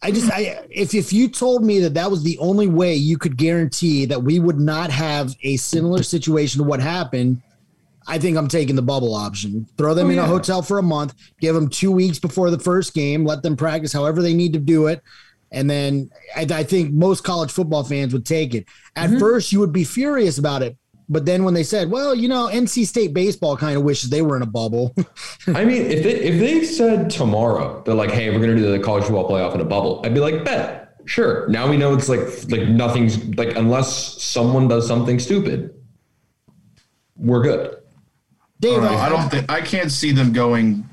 I 0.00 0.12
just, 0.12 0.30
I 0.30 0.64
if 0.70 0.94
if 0.94 1.12
you 1.12 1.28
told 1.28 1.64
me 1.64 1.80
that 1.80 1.94
that 1.94 2.10
was 2.10 2.22
the 2.22 2.38
only 2.38 2.68
way 2.68 2.94
you 2.94 3.18
could 3.18 3.36
guarantee 3.36 4.04
that 4.06 4.22
we 4.22 4.38
would 4.38 4.58
not 4.60 4.90
have 4.90 5.34
a 5.42 5.56
similar 5.56 6.02
situation 6.04 6.58
to 6.62 6.64
what 6.64 6.78
happened, 6.80 7.42
I 8.06 8.18
think 8.18 8.36
I'm 8.36 8.46
taking 8.48 8.76
the 8.76 8.82
bubble 8.82 9.12
option. 9.14 9.66
Throw 9.76 9.94
them 9.94 10.06
Oh, 10.06 10.10
in 10.10 10.18
a 10.20 10.26
hotel 10.26 10.62
for 10.62 10.78
a 10.78 10.82
month, 10.82 11.14
give 11.40 11.54
them 11.54 11.68
two 11.68 11.90
weeks 11.90 12.18
before 12.20 12.50
the 12.50 12.58
first 12.60 12.94
game, 12.94 13.24
let 13.24 13.42
them 13.42 13.56
practice 13.56 13.92
however 13.92 14.22
they 14.22 14.34
need 14.34 14.52
to 14.52 14.60
do 14.60 14.86
it, 14.86 15.02
and 15.50 15.68
then 15.68 16.10
I, 16.36 16.42
I 16.48 16.62
think 16.62 16.92
most 16.92 17.24
college 17.24 17.50
football 17.50 17.82
fans 17.82 18.12
would 18.12 18.24
take 18.26 18.54
it. 18.54 18.66
At 18.94 19.10
Mm-hmm. 19.10 19.18
first, 19.18 19.50
you 19.52 19.58
would 19.58 19.72
be 19.72 19.84
furious 19.84 20.38
about 20.38 20.62
it. 20.62 20.76
But 21.10 21.24
then 21.24 21.44
when 21.44 21.54
they 21.54 21.62
said, 21.62 21.90
"Well, 21.90 22.14
you 22.14 22.28
know, 22.28 22.48
NC 22.48 22.86
State 22.86 23.14
baseball 23.14 23.56
kind 23.56 23.76
of 23.76 23.82
wishes 23.82 24.10
they 24.10 24.20
were 24.20 24.36
in 24.36 24.42
a 24.42 24.46
bubble," 24.46 24.94
I 25.48 25.64
mean, 25.64 25.82
if 25.82 26.02
they 26.02 26.14
if 26.16 26.38
they 26.38 26.64
said 26.64 27.08
tomorrow 27.10 27.82
they're 27.84 27.94
like, 27.94 28.10
"Hey, 28.10 28.28
we're 28.30 28.38
going 28.38 28.56
to 28.56 28.62
do 28.62 28.70
the 28.70 28.78
college 28.78 29.04
football 29.04 29.28
playoff 29.28 29.54
in 29.54 29.60
a 29.60 29.64
bubble," 29.64 30.02
I'd 30.04 30.12
be 30.12 30.20
like, 30.20 30.44
"Bet, 30.44 30.96
sure." 31.06 31.48
Now 31.48 31.68
we 31.68 31.78
know 31.78 31.94
it's 31.94 32.08
like 32.10 32.20
like 32.50 32.68
nothing's 32.68 33.24
like 33.36 33.56
unless 33.56 34.22
someone 34.22 34.68
does 34.68 34.86
something 34.86 35.18
stupid, 35.18 35.74
we're 37.16 37.42
good. 37.42 37.74
I 37.74 37.80
Dave, 38.60 38.82
don't. 38.82 38.94
I 38.94 39.08
don't 39.08 39.30
think 39.30 39.50
I 39.50 39.60
can't 39.62 39.90
see 39.90 40.12
them 40.12 40.32
going, 40.32 40.86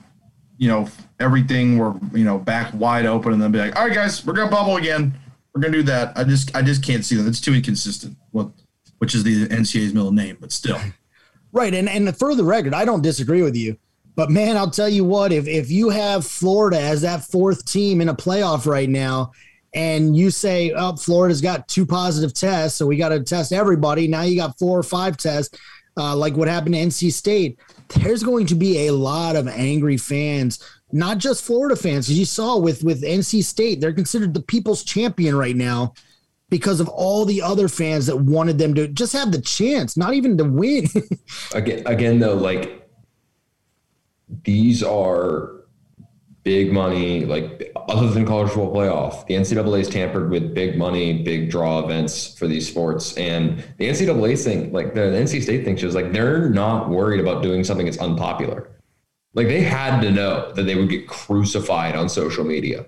you 0.58 0.70
know, 0.70 0.88
everything 1.20 1.78
we're 1.78 1.94
you 2.14 2.24
know 2.24 2.38
back 2.38 2.74
wide 2.74 3.06
open 3.06 3.34
and 3.34 3.42
then 3.42 3.52
be 3.52 3.60
like, 3.60 3.76
all 3.76 3.86
right, 3.86 3.94
guys, 3.94 4.26
we're 4.26 4.34
gonna 4.34 4.52
bubble 4.52 4.78
again. 4.78 5.20
We're 5.54 5.62
gonna 5.62 5.74
do 5.74 5.84
that. 5.84 6.18
I 6.18 6.24
just 6.24 6.56
I 6.56 6.62
just 6.62 6.84
can't 6.84 7.04
see 7.04 7.16
them. 7.16 7.28
It's 7.28 7.42
too 7.42 7.54
inconsistent. 7.54 8.16
What, 8.32 8.52
which 9.00 9.16
is 9.16 9.24
the 9.24 9.48
NCAA's 9.48 9.94
middle 9.94 10.12
name, 10.12 10.38
but 10.40 10.52
still. 10.52 10.80
Right. 11.52 11.74
And 11.74 11.88
and 11.88 12.18
for 12.18 12.36
the 12.36 12.44
record, 12.44 12.74
I 12.74 12.84
don't 12.84 13.02
disagree 13.02 13.42
with 13.42 13.56
you. 13.56 13.78
But 14.16 14.30
man, 14.30 14.58
I'll 14.58 14.70
tell 14.70 14.90
you 14.90 15.06
what, 15.06 15.32
if 15.32 15.48
if 15.48 15.72
you 15.72 15.90
have 15.90 16.28
Florida 16.28 16.78
as 16.78 17.02
that 17.04 17.24
fourth 17.24 17.66
team 17.66 18.02
in 18.02 18.10
a 18.10 18.14
playoff 18.14 18.66
right 18.66 18.90
now, 18.90 19.32
and 19.74 20.18
you 20.18 20.32
say, 20.32 20.72
Oh, 20.72 20.98
Florida's 20.98 21.40
got 21.40 21.70
two 21.70 21.86
positive 21.86 22.34
tests, 22.34 22.78
so 22.78 22.86
we 22.86 22.98
got 22.98 23.10
to 23.10 23.24
test 23.24 23.54
everybody. 23.54 24.06
Now 24.06 24.24
you 24.24 24.36
got 24.36 24.60
four 24.60 24.78
or 24.78 24.84
five 24.84 25.16
tests, 25.16 25.58
uh, 25.96 26.14
like 26.14 26.36
what 26.36 26.50
happened 26.50 26.76
to 26.76 26.82
NC 26.82 27.14
State. 27.14 27.58
There's 27.88 28.24
going 28.24 28.48
to 28.48 28.56
be 28.56 28.88
a 28.88 28.94
lot 28.94 29.38
of 29.38 29.48
angry 29.48 29.96
fans, 29.96 30.60
not 30.92 31.20
just 31.20 31.44
Florida 31.46 31.78
fans. 31.78 32.10
As 32.10 32.20
you 32.20 32.26
saw 32.26 32.58
with 32.58 32.84
with 32.84 33.02
NC 33.02 33.46
State, 33.46 33.80
they're 33.80 33.94
considered 33.94 34.34
the 34.34 34.42
people's 34.42 34.84
champion 34.84 35.38
right 35.38 35.56
now 35.56 35.94
because 36.50 36.80
of 36.80 36.88
all 36.90 37.26
the 37.26 37.42
other 37.42 37.68
fans 37.68 38.06
that 38.06 38.18
wanted 38.18 38.58
them 38.58 38.74
to 38.76 38.88
just 38.88 39.14
have 39.14 39.32
the 39.32 39.42
chance, 39.42 39.98
not 39.98 40.14
even 40.14 40.38
to 40.38 40.44
win. 40.44 40.88
Again, 41.54 41.84
again 41.86 42.20
though, 42.20 42.36
like 42.36 42.88
these 44.44 44.84
are 44.84 45.56
big 46.44 46.72
money. 46.72 47.26
Like 47.26 47.72
other 47.90 48.08
than 48.10 48.26
college 48.26 48.50
football 48.50 48.74
playoff, 48.76 49.26
the 49.28 49.34
NCAA 49.34 49.82
is 49.82 49.90
tampered 49.90 50.30
with 50.30 50.54
big 50.54 50.78
money, 50.78 51.24
big 51.24 51.50
draw 51.50 51.80
events 51.80 52.38
for 52.38 52.48
these 52.48 52.68
sports, 52.68 53.18
and 53.18 53.64
the 53.78 53.90
NCAA 53.90 54.42
thing, 54.42 54.72
like 54.72 54.94
the 54.94 55.02
NC 55.02 55.44
State 55.44 55.66
thing, 55.66 55.76
shows 55.76 55.96
like 55.96 56.14
they're 56.14 56.50
not 56.50 56.90
worried 56.90 57.20
about 57.20 57.44
doing 57.44 57.64
something 57.64 57.86
that's 57.86 57.98
unpopular. 57.98 58.70
Like 59.34 59.48
they 59.48 59.62
had 59.62 60.00
to 60.02 60.12
know 60.12 60.54
that 60.54 60.64
they 60.64 60.76
would 60.76 60.90
get 60.90 61.08
crucified 61.08 61.96
on 61.96 62.08
social 62.08 62.46
media. 62.46 62.86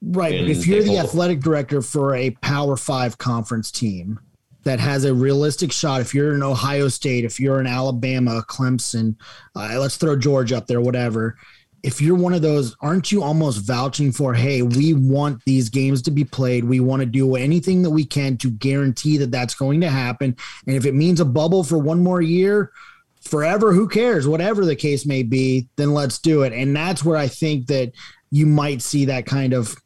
Right. 0.00 0.34
And 0.34 0.48
if 0.48 0.66
you're 0.66 0.82
the 0.82 0.98
athletic 0.98 1.40
director 1.40 1.82
for 1.82 2.14
a 2.14 2.30
Power 2.30 2.76
Five 2.76 3.18
conference 3.18 3.70
team 3.72 4.20
that 4.62 4.78
has 4.78 5.04
a 5.04 5.12
realistic 5.12 5.72
shot, 5.72 6.00
if 6.00 6.14
you're 6.14 6.34
in 6.34 6.42
Ohio 6.42 6.88
State, 6.88 7.24
if 7.24 7.40
you're 7.40 7.58
in 7.60 7.66
Alabama, 7.66 8.44
Clemson, 8.48 9.16
uh, 9.56 9.76
let's 9.78 9.96
throw 9.96 10.16
George 10.16 10.52
up 10.52 10.66
there, 10.66 10.80
whatever. 10.80 11.36
If 11.82 12.00
you're 12.00 12.16
one 12.16 12.34
of 12.34 12.42
those, 12.42 12.76
aren't 12.80 13.12
you 13.12 13.22
almost 13.22 13.64
vouching 13.64 14.10
for, 14.12 14.34
hey, 14.34 14.62
we 14.62 14.94
want 14.94 15.42
these 15.46 15.68
games 15.68 16.02
to 16.02 16.10
be 16.10 16.24
played. 16.24 16.64
We 16.64 16.80
want 16.80 17.00
to 17.00 17.06
do 17.06 17.36
anything 17.36 17.82
that 17.82 17.90
we 17.90 18.04
can 18.04 18.36
to 18.38 18.50
guarantee 18.50 19.16
that 19.18 19.30
that's 19.30 19.54
going 19.54 19.80
to 19.82 19.88
happen. 19.88 20.36
And 20.66 20.76
if 20.76 20.86
it 20.86 20.94
means 20.94 21.20
a 21.20 21.24
bubble 21.24 21.62
for 21.62 21.78
one 21.78 22.02
more 22.02 22.20
year, 22.20 22.72
forever, 23.20 23.72
who 23.72 23.88
cares? 23.88 24.26
Whatever 24.26 24.64
the 24.64 24.76
case 24.76 25.06
may 25.06 25.22
be, 25.22 25.68
then 25.76 25.92
let's 25.92 26.18
do 26.18 26.42
it. 26.42 26.52
And 26.52 26.74
that's 26.74 27.04
where 27.04 27.16
I 27.16 27.28
think 27.28 27.66
that 27.68 27.92
you 28.30 28.46
might 28.46 28.82
see 28.82 29.04
that 29.06 29.26
kind 29.26 29.52
of 29.52 29.76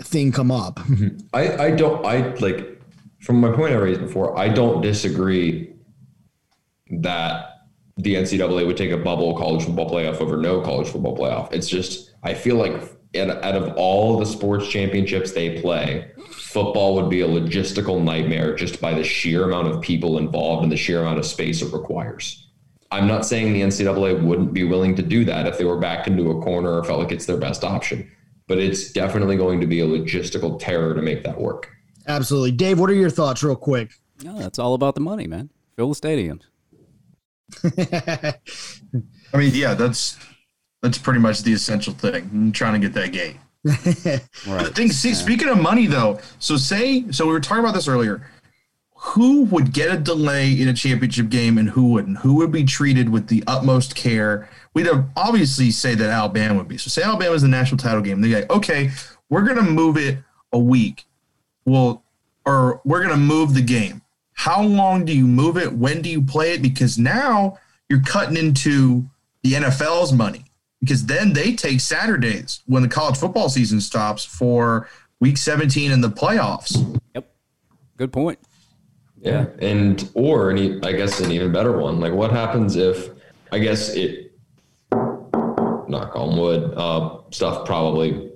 thing 0.00 0.32
come 0.32 0.50
up. 0.50 0.80
I, 1.32 1.66
I 1.66 1.70
don't 1.72 2.04
I 2.04 2.34
like 2.36 2.80
from 3.20 3.40
my 3.40 3.50
point 3.50 3.72
I 3.72 3.76
raised 3.76 4.00
before, 4.00 4.38
I 4.38 4.48
don't 4.48 4.80
disagree 4.80 5.74
that 6.90 7.66
the 7.96 8.14
NCAA 8.14 8.66
would 8.66 8.76
take 8.76 8.92
a 8.92 8.96
bubble 8.96 9.36
college 9.36 9.64
football 9.64 9.90
playoff 9.90 10.20
over 10.20 10.36
no 10.36 10.60
college 10.60 10.88
football 10.88 11.16
playoff. 11.16 11.52
It's 11.52 11.68
just 11.68 12.12
I 12.22 12.34
feel 12.34 12.56
like 12.56 12.72
out 13.16 13.42
out 13.44 13.54
of 13.56 13.74
all 13.76 14.18
the 14.18 14.26
sports 14.26 14.68
championships 14.68 15.32
they 15.32 15.60
play, 15.60 16.10
football 16.30 16.94
would 16.94 17.10
be 17.10 17.22
a 17.22 17.26
logistical 17.26 18.02
nightmare 18.02 18.54
just 18.54 18.80
by 18.80 18.94
the 18.94 19.04
sheer 19.04 19.44
amount 19.44 19.68
of 19.68 19.80
people 19.82 20.18
involved 20.18 20.62
and 20.62 20.70
the 20.70 20.76
sheer 20.76 21.00
amount 21.00 21.18
of 21.18 21.26
space 21.26 21.60
it 21.62 21.72
requires. 21.72 22.46
I'm 22.90 23.06
not 23.06 23.26
saying 23.26 23.52
the 23.52 23.60
NCAA 23.60 24.22
wouldn't 24.22 24.54
be 24.54 24.64
willing 24.64 24.94
to 24.94 25.02
do 25.02 25.24
that 25.26 25.46
if 25.46 25.58
they 25.58 25.64
were 25.64 25.78
backed 25.78 26.06
into 26.06 26.30
a 26.30 26.42
corner 26.42 26.72
or 26.72 26.84
felt 26.84 27.00
like 27.00 27.12
it's 27.12 27.26
their 27.26 27.36
best 27.36 27.64
option. 27.64 28.10
But 28.48 28.58
it's 28.58 28.92
definitely 28.92 29.36
going 29.36 29.60
to 29.60 29.66
be 29.66 29.80
a 29.80 29.86
logistical 29.86 30.58
terror 30.58 30.94
to 30.94 31.02
make 31.02 31.22
that 31.24 31.38
work. 31.40 31.70
Absolutely. 32.08 32.52
Dave, 32.52 32.80
what 32.80 32.90
are 32.90 32.94
your 32.94 33.10
thoughts, 33.10 33.42
real 33.42 33.54
quick? 33.54 33.92
No, 34.24 34.36
that's 34.38 34.58
all 34.58 34.74
about 34.74 34.94
the 34.94 35.00
money, 35.00 35.26
man. 35.26 35.50
Fill 35.76 35.92
the 35.92 35.94
stadiums. 35.94 36.42
I 39.32 39.36
mean, 39.36 39.52
yeah, 39.54 39.74
that's 39.74 40.18
that's 40.82 40.98
pretty 40.98 41.20
much 41.20 41.42
the 41.42 41.52
essential 41.52 41.92
thing. 41.92 42.28
I'm 42.32 42.52
trying 42.52 42.80
to 42.80 42.88
get 42.88 42.94
that 42.94 43.12
gate. 43.12 43.36
Right. 44.46 44.74
Thing, 44.74 44.90
see, 44.90 45.14
speaking 45.14 45.48
of 45.48 45.60
money 45.60 45.86
though, 45.86 46.20
so 46.38 46.56
say 46.56 47.10
so 47.10 47.26
we 47.26 47.32
were 47.32 47.40
talking 47.40 47.62
about 47.64 47.74
this 47.74 47.88
earlier. 47.88 48.26
Who 49.08 49.42
would 49.44 49.72
get 49.72 49.92
a 49.92 49.98
delay 49.98 50.52
in 50.52 50.68
a 50.68 50.74
championship 50.74 51.28
game 51.28 51.58
and 51.58 51.70
who 51.70 51.92
wouldn't? 51.92 52.18
Who 52.18 52.34
would 52.36 52.52
be 52.52 52.64
treated 52.64 53.08
with 53.08 53.28
the 53.28 53.42
utmost 53.46 53.94
care? 53.94 54.48
We'd 54.74 54.88
obviously 55.16 55.70
say 55.70 55.94
that 55.94 56.10
Alabama 56.10 56.58
would 56.58 56.68
be. 56.68 56.78
So 56.78 56.88
say 56.88 57.02
Alabama's 57.02 57.42
the 57.42 57.48
national 57.48 57.78
title 57.78 58.02
game. 58.02 58.20
They're 58.20 58.40
like, 58.40 58.50
okay, 58.50 58.90
we're 59.30 59.42
gonna 59.42 59.62
move 59.62 59.96
it 59.96 60.18
a 60.52 60.58
week. 60.58 61.06
Well, 61.64 62.04
or 62.44 62.80
we're 62.84 63.02
gonna 63.02 63.16
move 63.16 63.54
the 63.54 63.62
game. 63.62 64.02
How 64.34 64.62
long 64.62 65.04
do 65.04 65.12
you 65.12 65.26
move 65.26 65.56
it? 65.56 65.72
When 65.72 66.00
do 66.02 66.08
you 66.08 66.22
play 66.22 66.52
it? 66.52 66.62
Because 66.62 66.98
now 66.98 67.58
you're 67.88 68.02
cutting 68.02 68.36
into 68.36 69.08
the 69.42 69.54
NFL's 69.54 70.12
money 70.12 70.44
because 70.80 71.06
then 71.06 71.32
they 71.32 71.54
take 71.54 71.80
Saturdays 71.80 72.62
when 72.66 72.82
the 72.82 72.88
college 72.88 73.16
football 73.16 73.48
season 73.48 73.80
stops 73.80 74.24
for 74.24 74.88
week 75.20 75.36
17 75.36 75.90
and 75.90 76.04
the 76.04 76.10
playoffs. 76.10 77.00
Yep. 77.14 77.30
Good 77.96 78.12
point. 78.12 78.38
Yeah, 79.20 79.46
and 79.60 80.08
or 80.14 80.50
an, 80.50 80.58
e- 80.58 80.80
I 80.82 80.92
guess 80.92 81.20
an 81.20 81.32
even 81.32 81.52
better 81.52 81.76
one. 81.76 82.00
Like, 82.00 82.12
what 82.12 82.30
happens 82.30 82.76
if 82.76 83.10
I 83.52 83.58
guess 83.58 83.90
it 83.90 84.32
knock 85.88 86.14
on 86.14 86.36
wood 86.36 86.74
uh, 86.76 87.18
stuff 87.30 87.64
probably 87.66 88.30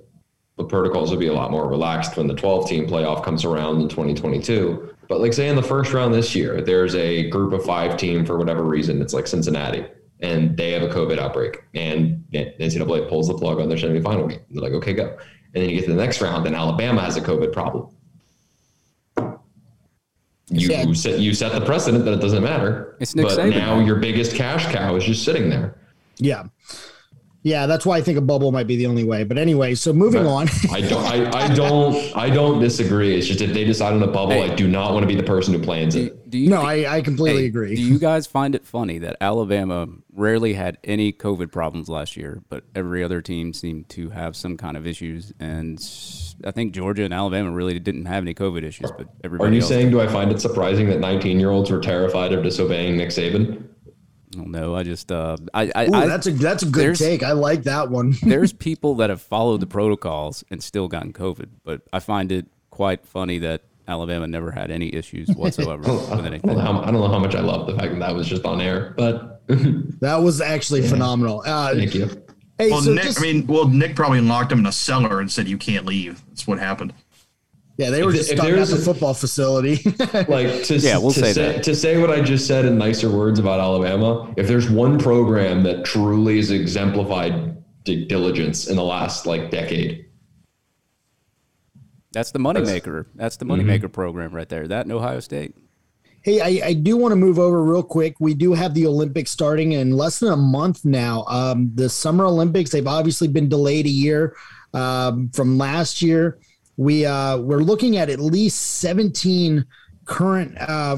the 0.57 0.63
protocols 0.63 1.11
will 1.11 1.17
be 1.17 1.27
a 1.27 1.33
lot 1.33 1.51
more 1.51 1.67
relaxed 1.67 2.15
when 2.15 2.27
the 2.27 2.33
12 2.35 2.69
team 2.69 2.87
playoff 2.87 3.23
comes 3.23 3.43
around 3.43 3.81
in 3.81 3.89
2022. 3.89 4.93
But 5.07 5.19
like 5.19 5.33
say 5.33 5.47
in 5.47 5.55
the 5.55 5.63
first 5.63 5.93
round 5.93 6.13
this 6.13 6.35
year, 6.35 6.61
there's 6.61 6.95
a 6.95 7.29
group 7.29 7.53
of 7.53 7.65
five 7.65 7.97
team 7.97 8.25
for 8.25 8.37
whatever 8.37 8.63
reason. 8.63 9.01
It's 9.01 9.13
like 9.13 9.27
Cincinnati, 9.27 9.85
and 10.21 10.55
they 10.55 10.71
have 10.71 10.83
a 10.83 10.87
COVID 10.87 11.17
outbreak, 11.17 11.63
and 11.73 12.23
NCAA 12.33 13.09
pulls 13.09 13.27
the 13.27 13.37
plug 13.37 13.59
on 13.59 13.67
their 13.67 13.77
semifinal 13.77 14.29
game. 14.29 14.39
They're 14.51 14.63
like, 14.63 14.73
okay, 14.73 14.93
go. 14.93 15.17
And 15.55 15.61
then 15.61 15.69
you 15.69 15.75
get 15.75 15.85
to 15.85 15.91
the 15.93 16.01
next 16.01 16.21
round, 16.21 16.47
and 16.47 16.55
Alabama 16.55 17.01
has 17.01 17.17
a 17.17 17.21
COVID 17.21 17.51
problem. 17.51 17.95
You 20.49 20.69
Yeah. 20.69 20.91
set 20.93 21.19
you 21.19 21.33
set 21.33 21.53
the 21.53 21.61
precedent 21.65 22.05
that 22.05 22.13
it 22.13 22.21
doesn't 22.21 22.43
matter. 22.43 22.95
It's 22.99 23.15
Nick 23.15 23.27
but 23.27 23.37
Saban, 23.37 23.51
now 23.57 23.79
your 23.79 23.95
biggest 23.95 24.35
cash 24.35 24.65
cow 24.73 24.95
is 24.95 25.03
just 25.05 25.23
sitting 25.23 25.49
there. 25.49 25.75
Yeah. 26.17 26.43
Yeah, 27.43 27.65
that's 27.65 27.85
why 27.85 27.97
I 27.97 28.01
think 28.01 28.17
a 28.17 28.21
bubble 28.21 28.53
might 28.53 28.67
be 28.67 28.77
the 28.77 28.85
only 28.87 29.03
way. 29.03 29.25
But 29.25 29.37
anyway, 29.37 29.75
so 29.75 29.91
moving 29.91 30.25
on. 30.25 30.47
I 30.71 30.79
don't. 30.79 31.03
I, 31.05 31.43
I 31.43 31.53
don't. 31.53 32.17
I 32.17 32.29
don't 32.29 32.61
disagree. 32.61 33.15
It's 33.17 33.27
just 33.27 33.41
if 33.41 33.53
they 33.53 33.65
decide 33.65 33.93
on 33.93 34.01
a 34.01 34.07
bubble, 34.07 34.31
Hey. 34.31 34.49
I 34.49 34.55
do 34.55 34.65
not 34.65 34.93
want 34.93 35.03
to 35.03 35.07
be 35.07 35.15
the 35.15 35.23
person 35.27 35.53
who 35.53 35.59
plans 35.59 35.93
Do, 35.93 36.05
it. 36.05 36.29
do 36.29 36.37
you 36.37 36.49
no, 36.49 36.61
thi- 36.61 36.85
I, 36.85 36.97
I 36.97 37.01
completely 37.01 37.41
hey, 37.41 37.47
agree. 37.47 37.75
Do 37.75 37.81
you 37.81 37.99
guys 37.99 38.27
find 38.27 38.55
it 38.55 38.65
funny 38.65 38.97
that 38.99 39.17
Alabama 39.19 39.87
rarely 40.13 40.53
had 40.53 40.77
any 40.85 41.11
COVID 41.11 41.51
problems 41.51 41.89
last 41.89 42.15
year, 42.15 42.41
but 42.47 42.63
every 42.75 43.03
other 43.03 43.21
team 43.21 43.51
seemed 43.51 43.89
to 43.89 44.09
have 44.11 44.37
some 44.37 44.55
kind 44.55 44.77
of 44.77 44.87
issues? 44.87 45.33
And 45.37 45.77
I 46.45 46.51
think 46.51 46.73
Georgia 46.73 47.03
and 47.03 47.13
Alabama 47.13 47.51
really 47.51 47.77
didn't 47.77 48.05
have 48.05 48.23
any 48.23 48.33
COVID 48.33 48.63
issues, 48.63 48.89
but 48.97 49.09
everybody 49.21 49.49
Are 49.49 49.53
you 49.53 49.59
else 49.59 49.67
saying? 49.67 49.91
Do 49.91 49.99
I 49.99 50.07
find 50.07 50.31
it 50.31 50.39
surprising 50.39 50.87
that 50.87 51.01
19 51.01 51.41
year 51.41 51.49
olds 51.49 51.69
were 51.69 51.81
terrified 51.81 52.31
of 52.31 52.41
disobeying 52.41 52.95
Nick 52.95 53.09
Saban? 53.09 53.67
I 54.35 54.39
don't 54.39 54.51
know. 54.51 54.75
I 54.75 54.83
just 54.83 55.11
uh, 55.11 55.37
I, 55.53 55.71
I, 55.75 55.85
Ooh, 55.87 55.93
I 55.93 56.07
that's 56.07 56.27
a 56.27 56.31
that's 56.31 56.63
a 56.63 56.67
good 56.67 56.95
take. 56.95 57.23
I 57.23 57.31
like 57.33 57.63
that 57.63 57.89
one. 57.89 58.15
there's 58.21 58.53
people 58.53 58.95
that 58.95 59.09
have 59.09 59.21
followed 59.21 59.59
the 59.59 59.67
protocols 59.67 60.43
and 60.49 60.63
still 60.63 60.87
gotten 60.87 61.13
COVID, 61.13 61.49
but 61.63 61.81
I 61.91 61.99
find 61.99 62.31
it 62.31 62.47
quite 62.69 63.05
funny 63.05 63.39
that 63.39 63.61
Alabama 63.87 64.27
never 64.27 64.51
had 64.51 64.71
any 64.71 64.93
issues 64.93 65.29
whatsoever 65.35 65.81
with 65.83 66.11
I 66.11 66.15
don't, 66.29 66.45
know 66.45 66.57
how, 66.59 66.81
I 66.81 66.85
don't 66.85 67.01
know 67.01 67.07
how 67.07 67.19
much 67.19 67.35
I 67.35 67.41
love 67.41 67.67
the 67.67 67.75
fact 67.75 67.91
that 67.91 67.99
that 67.99 68.15
was 68.15 68.27
just 68.27 68.45
on 68.45 68.61
air, 68.61 68.93
but 68.97 69.33
That 69.99 70.17
was 70.21 70.41
actually 70.41 70.87
phenomenal. 70.87 71.43
Uh, 71.45 71.73
thank 71.75 71.93
you. 71.93 72.07
hey, 72.57 72.71
Well, 72.71 72.81
so 72.81 72.93
Nick, 72.93 73.03
just- 73.03 73.19
I 73.19 73.21
mean, 73.23 73.45
well, 73.47 73.67
Nick 73.67 73.95
probably 73.95 74.21
locked 74.21 74.51
him 74.51 74.59
in 74.59 74.65
a 74.65 74.71
cellar 74.71 75.19
and 75.19 75.29
said 75.31 75.47
you 75.47 75.57
can't 75.57 75.85
leave. 75.85 76.23
That's 76.29 76.47
what 76.47 76.59
happened. 76.59 76.93
Yeah, 77.77 77.89
they 77.89 78.03
were 78.03 78.09
if- 78.11 78.17
just 78.17 78.31
if 78.31 78.37
stuck 78.37 78.49
at 78.49 78.55
there's 78.55 78.69
the 78.69 78.77
a- 78.77 78.79
football 78.79 79.13
facility. 79.13 79.75
Like 80.29 80.63
to, 80.65 80.77
Yeah, 80.77 80.97
we'll 80.97 81.11
to 81.11 81.19
say 81.19 81.33
say 81.33 81.53
that. 81.53 81.63
to 81.63 81.75
say 81.75 81.99
what 81.99 82.09
I 82.11 82.21
just 82.21 82.45
said 82.47 82.65
in 82.65 82.77
nicer 82.77 83.09
words 83.09 83.39
about 83.39 83.59
Alabama. 83.59 84.33
If 84.37 84.47
there's 84.47 84.69
one 84.69 84.99
program 84.99 85.63
that 85.63 85.83
truly 85.85 86.37
has 86.37 86.51
exemplified 86.51 87.57
di- 87.83 88.05
diligence 88.05 88.67
in 88.67 88.75
the 88.75 88.83
last 88.83 89.25
like 89.25 89.49
decade, 89.51 90.05
That's 92.11 92.31
the 92.31 92.39
moneymaker. 92.39 93.07
That's 93.15 93.37
the 93.37 93.45
moneymaker 93.45 93.91
program 93.91 94.33
right 94.33 94.47
there. 94.47 94.67
That 94.67 94.85
and 94.85 94.91
Ohio 94.91 95.19
State. 95.19 95.55
Hey, 96.21 96.39
I, 96.39 96.67
I 96.67 96.73
do 96.73 96.95
want 96.95 97.11
to 97.11 97.15
move 97.17 97.37
over 97.37 97.61
real 97.63 97.83
quick. 97.83 98.15
We 98.21 98.33
do 98.33 98.53
have 98.53 98.73
the 98.73 98.87
Olympics 98.87 99.29
starting 99.31 99.73
in 99.73 99.91
less 99.91 100.19
than 100.19 100.31
a 100.31 100.37
month 100.37 100.85
now. 100.85 101.25
Um, 101.25 101.71
the 101.75 101.89
Summer 101.89 102.25
Olympics, 102.25 102.69
they've 102.71 102.87
obviously 102.87 103.27
been 103.27 103.49
delayed 103.49 103.87
a 103.87 103.89
year 103.89 104.33
um, 104.73 105.29
from 105.33 105.57
last 105.57 106.01
year. 106.01 106.39
We 106.77 107.05
uh, 107.05 107.37
we're 107.37 107.59
looking 107.59 107.97
at 107.97 108.09
at 108.09 108.19
least 108.19 108.79
17 108.79 109.65
current 110.05 110.57
uh, 110.59 110.97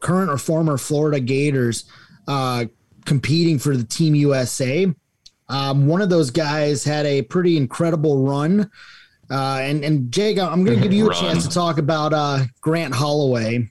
current 0.00 0.30
or 0.30 0.38
former 0.38 0.76
Florida 0.76 1.20
Gators 1.20 1.84
uh, 2.28 2.66
competing 3.04 3.58
for 3.58 3.76
the 3.76 3.84
Team 3.84 4.14
USA. 4.14 4.92
Um, 5.48 5.86
one 5.86 6.00
of 6.00 6.08
those 6.08 6.30
guys 6.30 6.84
had 6.84 7.06
a 7.06 7.22
pretty 7.22 7.56
incredible 7.56 8.26
run. 8.26 8.70
Uh, 9.30 9.58
and 9.60 9.84
and 9.84 10.12
Jake, 10.12 10.38
I'm 10.38 10.64
going 10.64 10.76
to 10.78 10.82
give 10.82 10.92
you 10.92 11.06
a 11.06 11.08
Run. 11.08 11.20
chance 11.20 11.46
to 11.46 11.52
talk 11.52 11.78
about 11.78 12.12
uh, 12.12 12.44
Grant 12.60 12.94
Holloway. 12.94 13.70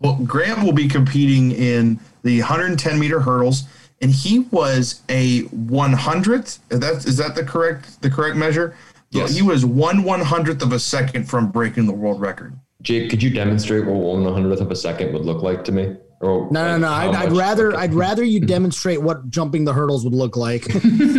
Well, 0.00 0.16
Grant 0.24 0.62
will 0.62 0.72
be 0.72 0.88
competing 0.88 1.52
in 1.52 1.98
the 2.22 2.40
110 2.40 2.98
meter 2.98 3.20
hurdles, 3.20 3.64
and 4.00 4.10
he 4.10 4.40
was 4.50 5.02
a 5.08 5.42
100th. 5.44 6.58
Is 6.70 6.80
that 6.80 7.06
is 7.06 7.16
that 7.16 7.34
the 7.34 7.44
correct 7.44 8.02
the 8.02 8.10
correct 8.10 8.36
measure? 8.36 8.76
Yes. 9.12 9.34
He 9.34 9.42
was 9.42 9.64
one 9.64 10.02
one 10.04 10.20
hundredth 10.20 10.62
of 10.62 10.72
a 10.72 10.78
second 10.78 11.28
from 11.28 11.50
breaking 11.50 11.86
the 11.86 11.92
world 11.92 12.20
record. 12.20 12.58
Jake, 12.82 13.10
could 13.10 13.22
you 13.22 13.30
demonstrate 13.30 13.86
what 13.86 13.94
one 13.96 14.24
one 14.24 14.32
hundredth 14.32 14.60
of 14.60 14.70
a 14.70 14.76
second 14.76 15.12
would 15.12 15.24
look 15.24 15.42
like 15.42 15.64
to 15.64 15.72
me? 15.72 15.96
Or 16.20 16.48
No, 16.52 16.64
no, 16.64 16.70
like, 16.72 16.80
no. 16.80 16.88
I'd, 16.88 17.14
I'd 17.26 17.28
much- 17.30 17.38
rather 17.38 17.76
I'd 17.76 17.94
rather 17.94 18.22
you 18.24 18.38
demonstrate 18.46 19.02
what 19.02 19.28
jumping 19.28 19.64
the 19.64 19.72
hurdles 19.72 20.04
would 20.04 20.14
look 20.14 20.36
like. 20.36 20.64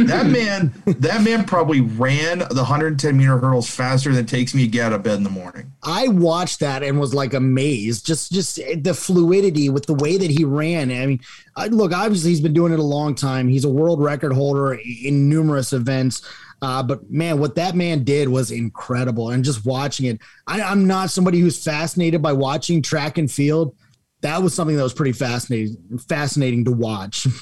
That 0.03 0.25
man, 0.27 0.73
that 0.85 1.21
man 1.23 1.45
probably 1.45 1.81
ran 1.81 2.39
the 2.39 2.55
110 2.55 3.15
meter 3.17 3.37
hurdles 3.37 3.69
faster 3.69 4.11
than 4.13 4.25
it 4.25 4.27
takes 4.27 4.53
me 4.53 4.63
to 4.63 4.67
get 4.67 4.87
out 4.87 4.93
of 4.93 5.03
bed 5.03 5.17
in 5.17 5.23
the 5.23 5.29
morning. 5.29 5.71
I 5.83 6.07
watched 6.09 6.59
that 6.61 6.83
and 6.83 6.99
was 6.99 7.13
like 7.13 7.33
amazed. 7.33 8.05
Just 8.05 8.31
just 8.31 8.55
the 8.77 8.93
fluidity 8.93 9.69
with 9.69 9.85
the 9.85 9.93
way 9.93 10.17
that 10.17 10.29
he 10.31 10.43
ran. 10.45 10.91
I 10.91 11.05
mean, 11.05 11.19
I, 11.55 11.67
look, 11.67 11.93
obviously 11.93 12.31
he's 12.31 12.41
been 12.41 12.53
doing 12.53 12.73
it 12.73 12.79
a 12.79 12.83
long 12.83 13.15
time. 13.15 13.47
He's 13.47 13.65
a 13.65 13.69
world 13.69 14.01
record 14.01 14.33
holder 14.33 14.73
in 14.73 15.29
numerous 15.29 15.71
events. 15.73 16.21
Uh, 16.63 16.81
but 16.81 17.11
man, 17.11 17.39
what 17.39 17.55
that 17.55 17.75
man 17.75 18.05
did 18.05 18.29
was 18.29 18.49
incredible. 18.49 19.31
And 19.31 19.43
just 19.43 19.65
watching 19.65 20.05
it, 20.05 20.21
I, 20.47 20.61
I'm 20.61 20.87
not 20.87 21.09
somebody 21.09 21.41
who's 21.41 21.61
fascinated 21.61 22.21
by 22.21 22.31
watching 22.31 22.81
track 22.81 23.17
and 23.17 23.29
field. 23.29 23.75
That 24.21 24.41
was 24.41 24.53
something 24.53 24.77
that 24.77 24.83
was 24.83 24.93
pretty 24.93 25.11
fascinating, 25.11 25.75
fascinating 26.07 26.63
to 26.65 26.71
watch. 26.71 27.27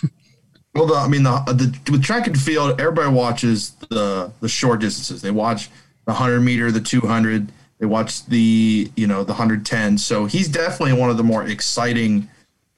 Well, 0.74 0.86
the, 0.86 0.96
I 0.96 1.10
mean, 1.10 1.24
the, 1.24 1.44
the 1.86 1.92
with 1.92 2.02
track 2.02 2.28
and 2.28 2.40
field, 2.40 2.80
everybody 2.80 3.14
watches 3.14 3.72
the 3.90 4.32
the 4.40 4.48
short 4.48 4.80
distances. 4.80 5.22
They 5.22 5.30
watch 5.30 5.68
the 6.06 6.14
100 6.14 6.40
meter, 6.40 6.72
the 6.72 6.80
200. 6.80 7.52
They 7.80 7.86
watch 7.86 8.26
the 8.28 8.90
you 8.96 9.06
know 9.06 9.26
the 9.26 9.34
110. 9.34 9.98
So 9.98 10.28
he's 10.28 10.48
definitely 10.48 10.94
one 10.94 11.10
of 11.10 11.18
the 11.18 11.26
more 11.26 11.44
exciting 11.44 12.30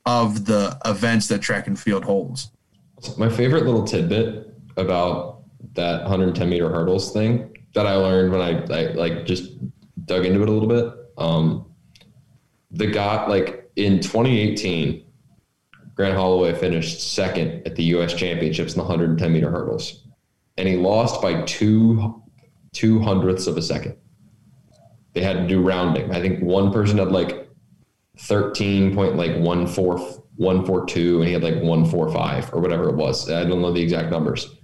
of 0.07 0.45
the 0.45 0.75
events 0.85 1.27
that 1.27 1.43
track 1.43 1.67
and 1.67 1.79
field 1.79 2.03
holds. 2.03 2.49
My 3.15 3.29
favorite 3.29 3.65
little 3.65 3.83
tidbit 3.83 4.51
about 4.75 5.42
that 5.73 6.01
110 6.01 6.49
meter 6.49 6.69
hurdles 6.69 7.11
thing 7.11 7.55
that 7.73 7.87
I 7.87 7.95
learned 7.95 8.31
when 8.31 8.41
I, 8.41 8.63
I 8.73 8.93
like 8.93 9.25
just 9.25 9.51
dug 10.05 10.25
into 10.25 10.41
it 10.43 10.49
a 10.49 10.51
little 10.51 10.67
bit. 10.67 10.93
Um, 11.17 11.65
the 12.71 12.87
guy 12.87 13.25
like 13.27 13.71
in 13.75 13.99
2018, 13.99 15.05
Grant 15.95 16.15
Holloway 16.15 16.53
finished 16.53 17.13
second 17.13 17.65
at 17.65 17.75
the 17.75 17.83
U.S. 17.85 18.13
Championships 18.13 18.73
in 18.73 18.77
the 18.77 18.83
110 18.83 19.31
meter 19.31 19.49
hurdles, 19.49 20.05
and 20.57 20.67
he 20.67 20.75
lost 20.75 21.21
by 21.21 21.41
two 21.43 22.21
two 22.71 22.99
hundredths 22.99 23.45
of 23.45 23.57
a 23.57 23.61
second. 23.61 23.95
They 25.13 25.21
had 25.21 25.37
to 25.37 25.47
do 25.47 25.61
rounding. 25.61 26.11
I 26.11 26.19
think 26.19 26.41
one 26.41 26.71
person 26.71 26.97
had 26.97 27.11
like 27.11 27.47
13 28.17 28.95
point 28.95 29.15
like 29.15 29.37
one 29.37 29.67
four 29.67 29.99
one 30.35 30.65
four 30.65 30.85
two, 30.85 31.19
and 31.19 31.27
he 31.27 31.33
had 31.33 31.43
like 31.43 31.61
one 31.61 31.85
four 31.85 32.11
five 32.11 32.51
or 32.53 32.59
whatever 32.59 32.89
it 32.89 32.95
was. 32.95 33.29
I 33.29 33.43
don't 33.43 33.61
know 33.61 33.71
the 33.71 33.81
exact 33.81 34.09
numbers. 34.11 34.55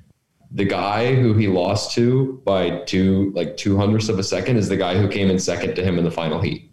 The 0.52 0.66
guy 0.66 1.14
who 1.16 1.34
he 1.36 1.48
lost 1.48 1.92
to 1.96 2.42
by 2.44 2.80
two 2.86 3.32
like 3.36 3.56
two 3.56 3.78
hundredths 3.78 4.10
of 4.10 4.18
a 4.18 4.24
second 4.24 4.58
is 4.58 4.68
the 4.68 4.78
guy 4.78 4.98
who 4.98 5.08
came 5.08 5.30
in 5.30 5.38
second 5.40 5.76
to 5.76 5.84
him 5.84 5.98
in 6.00 6.04
the 6.04 6.12
final 6.12 6.42
heat. 6.42 6.72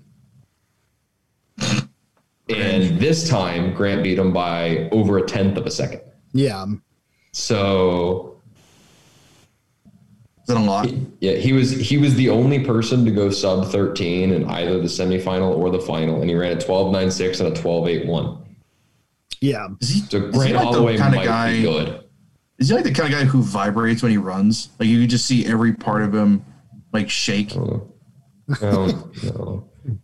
And 2.49 2.99
this 3.01 3.29
time, 3.29 3.75
Grant 3.75 4.03
beat 4.05 4.19
him 4.19 4.33
by 4.33 4.89
over 4.93 5.19
a 5.19 5.27
tenth 5.27 5.57
of 5.59 5.67
a 5.67 5.71
second. 5.71 6.01
yeah. 6.33 6.65
So 7.33 8.41
Is 10.41 10.47
that 10.47 10.57
a 10.57 10.61
lot? 10.61 10.89
yeah, 11.21 11.33
he 11.33 11.53
was 11.53 11.73
he 11.73 11.99
was 11.99 12.15
the 12.15 12.31
only 12.31 12.65
person 12.65 13.05
to 13.05 13.11
go 13.11 13.29
sub 13.31 13.67
13 13.67 14.33
in 14.33 14.45
either 14.47 14.79
the 14.79 14.85
semifinal 14.85 15.55
or 15.55 15.69
the 15.71 15.81
final, 15.81 16.23
and 16.23 16.31
he 16.31 16.37
ran 16.37 16.53
a 16.53 16.57
12.96 16.57 17.41
and 17.45 17.55
a 17.55 17.61
12.81. 17.61 18.43
Yeah. 19.43 19.69
Is 19.83 19.89
he, 19.91 20.01
So 20.01 20.17
is 20.19 20.25
he 20.25 20.31
Grant 20.33 20.55
like 20.55 20.65
Holloway 20.65 20.93
the 20.97 21.03
kind 21.03 21.15
might 21.15 21.23
of 21.23 21.27
guy? 21.29 21.53
be 21.53 21.63
good. 21.63 22.05
Is 22.59 22.69
he 22.69 22.75
like 22.75 22.85
the 22.85 22.93
kind 22.93 23.13
of 23.13 23.21
guy 23.21 23.27
who 23.27 23.43
vibrates 23.43 24.03
when 24.03 24.11
he 24.11 24.19
runs? 24.19 24.71
Like 24.79 24.89
you 24.89 25.01
can 25.01 25.09
just 25.09 25.27
see 25.27 25.47
every 25.47 25.73
part 25.73 26.03
of 26.03 26.15
him 26.15 26.45
like 26.93 27.11
shake. 27.11 27.55
No. 27.55 27.93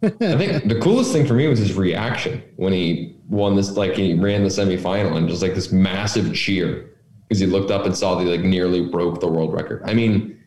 I 0.03 0.11
think 0.11 0.69
the 0.69 0.79
coolest 0.81 1.13
thing 1.13 1.27
for 1.27 1.35
me 1.35 1.49
was 1.49 1.59
his 1.59 1.75
reaction 1.75 2.43
when 2.57 2.73
he 2.73 3.17
won 3.29 3.57
this, 3.57 3.77
like 3.77 3.95
he 3.95 4.15
ran 4.15 4.43
the 4.43 4.49
semifinal 4.49 5.17
and 5.17 5.29
just 5.29 5.43
like 5.43 5.55
this 5.55 5.73
massive 5.73 6.35
cheer 6.35 6.91
because 7.29 7.41
he 7.41 7.47
looked 7.47 7.71
up 7.71 7.87
and 7.87 7.97
saw 7.97 8.15
that 8.15 8.25
he 8.25 8.31
like 8.31 8.41
nearly 8.41 8.87
broke 8.87 9.21
the 9.21 9.29
world 9.29 9.53
record. 9.53 9.83
I 9.85 9.95
mean, 9.95 10.39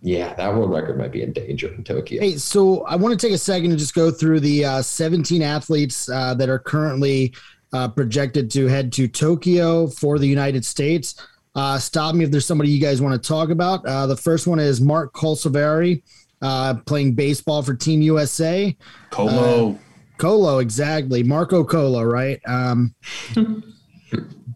yeah, 0.00 0.34
that 0.34 0.54
world 0.54 0.70
record 0.70 0.98
might 0.98 1.12
be 1.12 1.22
in 1.22 1.32
danger 1.32 1.72
in 1.72 1.84
Tokyo. 1.84 2.20
Hey, 2.20 2.36
so 2.36 2.84
I 2.84 2.96
want 2.96 3.18
to 3.18 3.26
take 3.26 3.34
a 3.34 3.38
second 3.38 3.70
and 3.70 3.78
just 3.78 3.94
go 3.94 4.10
through 4.10 4.40
the 4.40 4.64
uh, 4.64 4.82
17 4.82 5.40
athletes 5.42 6.08
uh, 6.08 6.34
that 6.34 6.48
are 6.48 6.58
currently 6.58 7.32
uh, 7.74 7.88
projected 7.88 8.50
to 8.52 8.66
head 8.68 8.92
to 8.92 9.08
Tokyo 9.08 9.88
for 9.88 10.18
the 10.18 10.28
United 10.28 10.64
States. 10.64 11.16
Uh, 11.56 11.76
stop 11.76 12.14
me 12.14 12.24
if 12.24 12.30
there's 12.30 12.46
somebody 12.46 12.70
you 12.70 12.80
guys 12.80 13.02
want 13.02 13.20
to 13.20 13.28
talk 13.28 13.50
about. 13.50 13.84
Uh, 13.84 14.06
the 14.06 14.16
first 14.16 14.46
one 14.46 14.60
is 14.60 14.80
Mark 14.80 15.12
Kolozsvary, 15.12 16.02
uh, 16.40 16.74
playing 16.86 17.14
baseball 17.14 17.62
for 17.62 17.74
Team 17.74 18.00
USA. 18.00 18.76
Colo. 19.10 19.78
Colo, 20.18 20.60
exactly. 20.60 21.24
Marco 21.24 21.64
Colo, 21.64 22.02
right? 22.04 22.40
Um, 22.46 22.94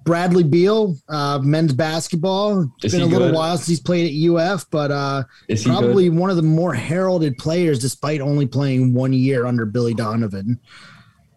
Bradley 0.04 0.44
Beal, 0.44 0.96
uh, 1.08 1.40
men's 1.42 1.72
basketball. 1.72 2.62
It's 2.76 2.86
Is 2.86 2.92
been 2.92 3.02
a 3.02 3.06
little 3.06 3.28
good? 3.28 3.34
while 3.34 3.56
since 3.56 3.66
he's 3.66 3.80
played 3.80 4.06
at 4.06 4.32
UF, 4.32 4.70
but 4.70 4.92
uh, 4.92 5.24
probably 5.64 6.08
good? 6.08 6.16
one 6.16 6.30
of 6.30 6.36
the 6.36 6.42
more 6.42 6.72
heralded 6.72 7.36
players, 7.36 7.80
despite 7.80 8.20
only 8.20 8.46
playing 8.46 8.94
one 8.94 9.12
year 9.12 9.44
under 9.44 9.66
Billy 9.66 9.92
Donovan. 9.92 10.60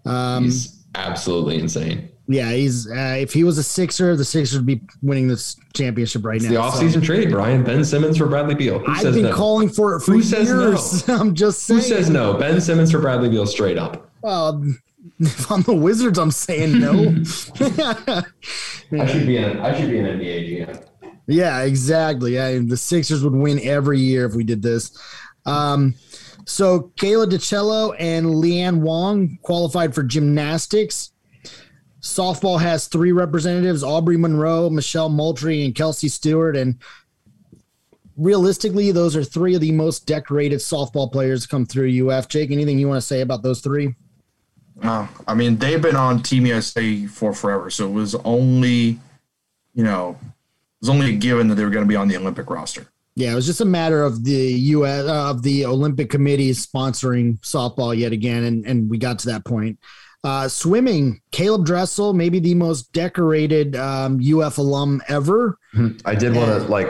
Um, 0.05 0.45
He's 0.45 0.80
absolutely 0.95 1.59
insane. 1.59 2.09
yeah, 2.27 2.51
he's 2.51 2.89
uh, 2.89 3.15
if 3.19 3.33
he 3.33 3.43
was 3.43 3.57
a 3.57 3.63
Sixer, 3.63 4.15
the 4.15 4.25
Sixers 4.25 4.57
would 4.57 4.65
be 4.65 4.81
winning 5.01 5.27
this 5.27 5.55
championship 5.73 6.23
right 6.25 6.37
It's 6.37 6.45
now. 6.45 6.69
the 6.69 6.71
So, 6.71 6.83
offseason 6.83 7.03
trade, 7.03 7.29
Brian. 7.31 7.63
Ben 7.63 7.83
Simmons 7.83 8.17
for 8.17 8.25
Bradley 8.27 8.55
Beal. 8.55 8.79
Who 8.79 8.91
I've 8.91 9.03
been 9.13 9.23
no? 9.23 9.33
calling 9.33 9.69
for 9.69 9.95
it 9.95 10.01
for 10.01 10.13
Who 10.13 10.21
says 10.23 10.49
no? 10.49 10.69
years. 10.69 11.07
I'm 11.09 11.35
just 11.35 11.63
saying. 11.63 11.81
Who 11.81 11.85
says 11.87 12.09
no? 12.09 12.33
Ben 12.35 12.59
Simmons 12.61 12.91
for 12.91 12.99
Bradley 12.99 13.29
Beal 13.29 13.45
straight 13.47 13.77
up. 13.77 14.09
Well, 14.21 14.63
if 15.19 15.51
I'm 15.51 15.61
the 15.63 15.73
Wizards, 15.75 16.19
I'm 16.19 16.31
saying 16.31 16.79
no. 16.79 17.15
I 18.93 19.05
should 19.07 19.25
be 19.27 19.37
an 19.37 19.59
I 19.59 19.77
should 19.79 19.89
be 19.89 19.99
an 19.99 20.05
NBA 20.05 20.67
GM. 20.67 20.85
Yeah, 21.27 21.61
exactly. 21.61 22.35
Yeah, 22.35 22.59
the 22.65 22.75
Sixers 22.77 23.23
would 23.23 23.33
win 23.33 23.59
every 23.63 23.99
year 23.99 24.25
if 24.25 24.33
we 24.35 24.43
did 24.43 24.61
this. 24.61 24.97
Um, 25.45 25.95
so 26.45 26.91
Kayla 26.95 27.27
DiCello 27.27 27.95
and 27.99 28.25
Leanne 28.25 28.81
Wong 28.81 29.37
qualified 29.41 29.93
for 29.93 30.03
gymnastics. 30.03 31.11
Softball 32.01 32.59
has 32.59 32.87
three 32.87 33.11
representatives: 33.11 33.83
Aubree 33.83 34.17
Munro, 34.17 34.69
Michelle 34.69 35.09
Moultrie, 35.09 35.65
and 35.65 35.75
Kelsey 35.75 36.07
Stewart. 36.07 36.57
And 36.57 36.77
realistically, 38.17 38.91
those 38.91 39.15
are 39.15 39.23
three 39.23 39.55
of 39.55 39.61
the 39.61 39.71
most 39.71 40.07
decorated 40.07 40.59
softball 40.59 41.11
players 41.11 41.43
to 41.43 41.47
come 41.47 41.65
through 41.65 42.09
UF. 42.09 42.27
Jake, 42.27 42.51
anything 42.51 42.79
you 42.79 42.87
want 42.87 43.01
to 43.01 43.07
say 43.07 43.21
about 43.21 43.43
those 43.43 43.61
three? 43.61 43.95
I 45.27 45.35
mean, 45.35 45.57
they've 45.57 45.81
been 45.81 45.95
on 45.95 46.23
Team 46.23 46.47
USA 46.47 47.05
for 47.05 47.33
forever, 47.33 47.69
so 47.69 47.87
it 47.87 47.91
was 47.91 48.15
only, 48.15 48.99
you 49.75 49.83
know, 49.83 50.17
it 50.21 50.81
was 50.81 50.89
only 50.89 51.13
a 51.13 51.17
given 51.17 51.47
that 51.49 51.55
they 51.55 51.63
were 51.63 51.69
going 51.69 51.85
to 51.85 51.89
be 51.89 51.95
on 51.95 52.07
the 52.07 52.17
Olympic 52.17 52.49
roster. 52.49 52.87
Yeah, 53.16 53.34
it 53.34 53.36
was 53.36 53.45
just 53.45 53.62
a 53.62 53.66
matter 53.66 54.03
of 54.03 54.24
the 54.24 54.53
U.S. 54.76 55.05
Uh, 55.05 55.30
of 55.30 55.43
the 55.43 55.66
Olympic 55.66 56.09
Committee 56.09 56.51
sponsoring 56.51 57.39
softball 57.41 57.95
yet 57.97 58.14
again, 58.14 58.43
and 58.45 58.66
and 58.66 58.89
we 58.89 58.97
got 58.97 59.20
to 59.20 59.28
that 59.28 59.45
point. 59.45 59.80
Uh, 60.24 60.47
swimming, 60.47 61.20
Caeleb 61.32 61.66
Dressel, 61.66 62.14
maybe 62.14 62.39
the 62.39 62.53
most 62.53 62.93
decorated 62.93 63.76
um, 63.76 64.20
UF 64.24 64.59
alum 64.59 65.01
ever. 65.07 65.57
I 66.05 66.16
did 66.16 66.36
want 66.36 66.51
to 66.51 66.59
like. 66.70 66.89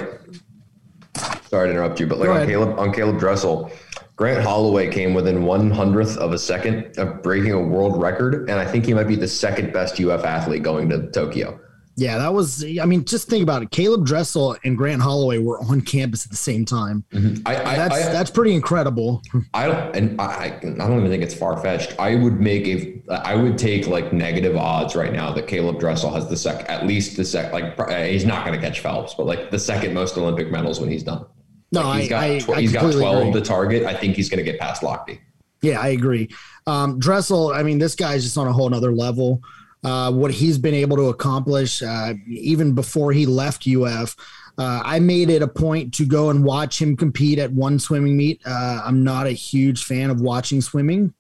Sorry 1.48 1.68
to 1.68 1.72
interrupt 1.72 2.00
you, 2.00 2.08
but 2.08 2.20
like 2.20 2.30
on. 2.30 2.48
Caeleb 2.48 2.78
on 2.78 2.94
Caeleb 2.94 3.20
Dressel, 3.20 3.72
Grant 4.16 4.44
Holloway 4.44 4.92
came 4.92 5.14
within 5.14 5.44
one 5.44 5.72
hundredth 5.72 6.18
of 6.18 6.34
a 6.34 6.38
second 6.38 6.98
of 6.98 7.24
breaking 7.24 7.54
a 7.54 7.60
world 7.60 8.02
record, 8.02 8.50
and 8.50 8.60
I 8.60 8.66
think 8.66 8.86
he 8.86 8.94
might 8.94 9.08
be 9.08 9.16
the 9.16 9.28
second 9.28 9.74
best 9.74 10.00
UF 10.00 10.24
athlete 10.24 10.62
going 10.62 10.90
to 10.90 11.10
Tokyo. 11.10 11.60
Yeah, 12.02 12.18
that 12.18 12.34
was. 12.34 12.66
I 12.82 12.86
mean, 12.86 13.06
just 13.06 13.28
think 13.30 13.44
about 13.44 13.62
it. 13.62 13.70
Caeleb 13.70 14.08
Dressel 14.08 14.58
and 14.64 14.76
Grant 14.76 15.04
Holloway 15.04 15.38
were 15.38 15.60
on 15.62 15.82
campus 15.82 16.26
at 16.26 16.32
the 16.32 16.36
same 16.36 16.66
time. 16.66 17.04
I 17.14 17.56
I, 17.56 17.76
That's 17.76 17.96
I, 17.96 18.12
that's 18.12 18.32
pretty 18.32 18.56
incredible. 18.56 19.22
I 19.54 19.68
don't 19.68 19.96
and 19.96 20.20
I 20.20 20.58
I 20.64 20.88
don't 20.88 20.98
even 20.98 21.12
think 21.12 21.22
it's 21.22 21.36
far 21.36 21.62
fetched. 21.62 21.94
I 22.00 22.16
would 22.16 22.40
make 22.42 22.66
a 22.68 23.00
I 23.12 23.36
would 23.36 23.56
take 23.56 23.86
like 23.86 24.12
negative 24.14 24.58
odds 24.58 24.96
right 24.96 25.14
now 25.14 25.32
that 25.34 25.46
Caeleb 25.46 25.80
Dressel 25.80 26.10
has 26.12 26.28
the 26.28 26.36
sec 26.36 26.68
at 26.68 26.88
least 26.88 27.18
the 27.18 27.24
sec 27.24 27.54
like 27.54 27.78
uh, 27.80 28.04
he's 28.04 28.26
not 28.26 28.48
going 28.48 28.60
to 28.60 28.66
catch 28.66 28.80
Phelps, 28.80 29.14
but 29.14 29.28
like 29.28 29.52
the 29.52 29.60
second 29.60 29.94
most 29.94 30.18
Olympic 30.18 30.50
medals 30.50 30.80
when 30.80 30.90
he's 30.90 31.04
done. 31.04 31.24
No, 31.72 31.84
Like, 31.84 32.02
he's 32.02 32.08
I, 32.08 32.10
got 32.10 32.24
I, 32.24 32.40
tw- 32.40 32.58
I 32.58 32.62
he's 32.62 32.74
got 32.74 32.94
twelve 32.94 33.28
agree. 33.28 33.34
to 33.34 33.42
target. 33.42 33.84
I 33.86 33.94
think 33.94 34.16
he's 34.16 34.28
going 34.28 34.44
to 34.44 34.52
get 34.52 34.60
past 34.60 34.82
Lochte. 34.82 35.20
Yeah, 35.62 35.80
I 35.80 35.90
agree. 35.90 36.30
Um, 36.66 36.98
Dressel, 36.98 37.54
I 37.54 37.62
mean, 37.62 37.78
this 37.78 37.94
guy's 37.94 38.24
just 38.24 38.38
on 38.40 38.48
a 38.48 38.52
whole 38.52 38.68
nother 38.70 38.92
level. 38.92 39.42
Uh, 39.84 40.12
what 40.12 40.32
he's 40.32 40.60
been 40.60 40.76
able 40.76 40.96
to 40.96 41.10
accomplish, 41.10 41.82
uh, 41.82 42.14
even 42.28 42.74
before 42.76 43.12
he 43.12 43.26
left 43.26 43.68
UF, 43.68 44.16
uh, 44.58 44.82
I 44.86 45.00
made 45.00 45.30
it 45.30 45.42
a 45.42 45.48
point 45.48 45.94
to 45.96 46.06
go 46.06 46.30
and 46.30 46.44
watch 46.44 46.80
him 46.80 46.96
compete 46.96 47.40
at 47.40 47.52
one 47.52 47.80
swimming 47.80 48.16
meet. 48.16 48.42
Uh, 48.46 48.82
I'm 48.86 49.04
not 49.04 49.26
a 49.26 49.32
huge 49.32 49.84
fan 49.84 50.12
of 50.12 50.22
watching 50.22 50.62
swimming 50.62 51.14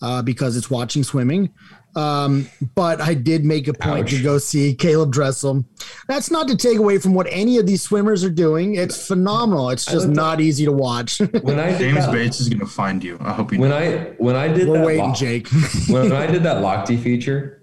uh, 0.00 0.22
because 0.22 0.56
it's 0.56 0.68
watching 0.70 1.04
swimming. 1.04 1.52
Um, 1.94 2.48
but 2.74 3.00
I 3.02 3.12
did 3.12 3.44
make 3.44 3.68
a 3.68 3.74
point 3.74 4.08
to 4.08 4.22
go 4.22 4.38
see 4.38 4.74
Caeleb 4.74 5.10
Dressel. 5.10 5.64
That's 6.08 6.30
not 6.30 6.48
to 6.48 6.56
take 6.56 6.78
away 6.78 6.98
from 6.98 7.12
what 7.12 7.26
any 7.30 7.58
of 7.58 7.66
these 7.66 7.82
swimmers 7.82 8.24
are 8.24 8.30
doing. 8.30 8.76
It's 8.76 9.06
phenomenal. 9.06 9.68
It's 9.70 9.84
just 9.84 10.06
looked 10.06 10.16
not 10.16 10.40
easy 10.40 10.64
to 10.64 10.72
watch. 10.72 11.20
When 11.42 11.60
I 11.60 11.70
did 11.72 11.78
James 11.78 12.06
that, 12.06 12.12
Bates 12.12 12.40
is 12.40 12.48
going 12.48 12.60
to 12.60 12.66
find 12.66 13.04
you. 13.04 13.18
I 13.20 13.32
hope 13.32 13.52
you 13.52 13.60
when 13.60 13.70
know. 13.70 13.76
I 13.76 14.14
when 14.16 14.36
I 14.36 14.48
did 14.48 14.68
We're 14.68 14.78
that 14.78 14.86
waiting, 14.86 15.08
Lo- 15.08 15.14
Jake. 15.14 15.48
when 15.88 16.12
I 16.12 16.26
did 16.26 16.42
that 16.44 16.62
Lochte 16.62 16.98
feature, 17.02 17.61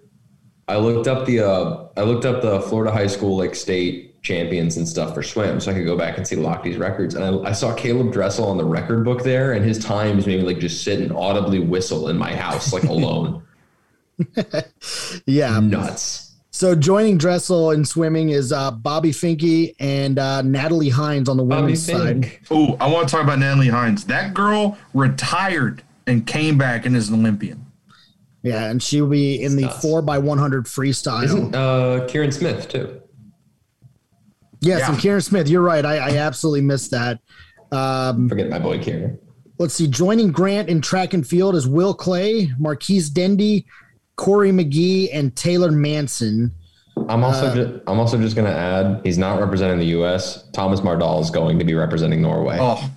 I 0.69 0.77
looked 0.77 1.07
up 1.07 1.25
the 1.25 1.39
uh, 1.41 1.87
I 1.97 2.03
looked 2.03 2.25
up 2.25 2.41
the 2.41 2.61
Florida 2.61 2.91
high 2.91 3.07
school 3.07 3.35
like 3.37 3.55
state 3.55 4.21
champions 4.21 4.77
and 4.77 4.87
stuff 4.87 5.15
for 5.15 5.23
swim, 5.23 5.59
so 5.59 5.71
I 5.71 5.73
could 5.73 5.85
go 5.85 5.97
back 5.97 6.17
and 6.17 6.27
see 6.27 6.35
Lochte's 6.35 6.77
records. 6.77 7.15
And 7.15 7.23
I, 7.23 7.49
I 7.49 7.51
saw 7.53 7.75
Caeleb 7.75 8.13
Dressel 8.13 8.45
on 8.47 8.57
the 8.57 8.65
record 8.65 9.03
book 9.03 9.23
there, 9.23 9.53
and 9.53 9.65
his 9.65 9.83
times 9.83 10.27
made 10.27 10.39
me 10.39 10.45
like 10.45 10.59
just 10.59 10.83
sit 10.83 10.99
and 10.99 11.11
audibly 11.11 11.59
whistle 11.59 12.09
in 12.09 12.17
my 12.17 12.35
house 12.35 12.71
like 12.71 12.83
alone. 12.83 13.43
yeah. 15.25 15.59
Nuts. 15.59 16.35
So 16.51 16.75
joining 16.75 17.17
Dressel 17.17 17.71
in 17.71 17.85
swimming 17.85 18.29
is 18.29 18.51
uh, 18.51 18.69
Bobby 18.71 19.11
Finke 19.11 19.73
and 19.79 20.19
uh, 20.19 20.41
Natalie 20.41 20.89
Hinds 20.89 21.29
on 21.29 21.37
the 21.37 21.43
women's 21.43 21.85
side. 21.85 22.37
Oh, 22.51 22.75
I 22.81 22.87
want 22.87 23.07
to 23.07 23.15
talk 23.15 23.23
about 23.23 23.39
Natalie 23.39 23.69
Hinds. 23.69 24.05
That 24.05 24.33
girl 24.33 24.77
retired 24.93 25.83
and 26.05 26.27
came 26.27 26.57
back 26.57 26.85
and 26.85 26.95
is 26.95 27.09
an 27.09 27.19
Olympian. 27.19 27.65
Yeah, 28.43 28.65
and 28.69 28.81
she'll 28.81 29.07
be 29.07 29.41
in 29.43 29.55
the 29.57 29.63
Nuts. 29.63 29.81
four 29.81 30.01
by 30.01 30.17
one 30.17 30.37
hundred 30.37 30.65
freestyle. 30.65 31.23
Isn't 31.23 31.53
uh, 31.55 32.05
Kieran 32.07 32.31
Smith 32.31 32.69
too? 32.69 33.01
yes, 34.61 34.79
Yeah. 34.81 34.91
and 34.91 34.99
Kieran 34.99 35.21
Smith. 35.21 35.47
You're 35.49 35.61
right. 35.61 35.85
I, 35.85 35.97
I 35.97 36.17
absolutely 36.17 36.61
missed 36.61 36.91
that. 36.91 37.19
Um, 37.71 38.29
Forget 38.29 38.49
my 38.49 38.59
boy 38.59 38.79
Kieran. 38.79 39.19
let's 39.59 39.73
see. 39.73 39.87
Joining 39.87 40.31
Grant 40.31 40.69
in 40.69 40.81
track 40.81 41.13
and 41.13 41.25
field 41.27 41.55
is 41.55 41.67
Will 41.67 41.93
Claye, 41.93 42.49
Marquise 42.59 43.09
Dendy, 43.09 43.65
Cory 44.15 44.51
McGee, 44.51 45.09
and 45.13 45.35
Taylor 45.35 45.71
Manson. 45.71 46.51
I'm 47.07 47.23
also 47.23 47.45
Uh, 47.47 47.55
just, 47.55 47.69
I'm 47.87 47.99
also 47.99 48.17
just 48.17 48.35
gonna 48.35 48.49
add 48.49 49.01
he's 49.03 49.17
not 49.17 49.39
representing 49.39 49.79
the 49.79 49.85
U.S. 49.87 50.49
Thomas 50.51 50.81
Mardal 50.81 51.21
is 51.21 51.29
going 51.29 51.59
to 51.59 51.65
be 51.65 51.73
representing 51.73 52.21
Norway, 52.21 52.57
Oh, 52.59 52.89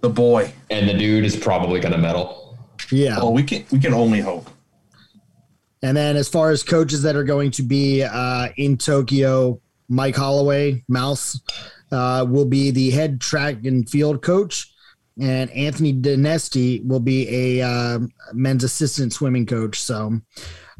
the 0.00 0.08
boy. 0.08 0.52
and 0.70 0.88
the 0.88 0.94
dude 0.94 1.24
is 1.24 1.36
probably 1.36 1.80
gonna 1.80 1.98
medal. 1.98 2.56
Yeah. 2.90 3.18
Oh, 3.20 3.30
we 3.30 3.42
can 3.42 3.64
we 3.70 3.78
can 3.78 3.92
only 3.94 4.20
hope. 4.20 4.48
And 5.84 5.94
then 5.94 6.16
as 6.16 6.30
far 6.30 6.50
as 6.50 6.62
coaches 6.62 7.02
that 7.02 7.14
are 7.14 7.24
going 7.24 7.50
to 7.50 7.62
be 7.62 8.02
uh, 8.02 8.48
in 8.56 8.78
Tokyo, 8.78 9.60
Mike 9.90 10.16
Holloway, 10.16 10.82
Mouse, 10.88 11.38
uh, 11.92 12.24
will 12.26 12.46
be 12.46 12.70
the 12.70 12.88
head 12.88 13.20
track 13.20 13.66
and 13.66 13.88
field 13.88 14.22
coach. 14.22 14.72
And 15.20 15.50
Anthony 15.50 15.92
Nesty 15.92 16.80
will 16.80 17.00
be 17.00 17.58
a 17.60 17.66
uh, 17.68 17.98
men's 18.32 18.64
assistant 18.64 19.12
swimming 19.12 19.44
coach. 19.44 19.78
So 19.82 20.18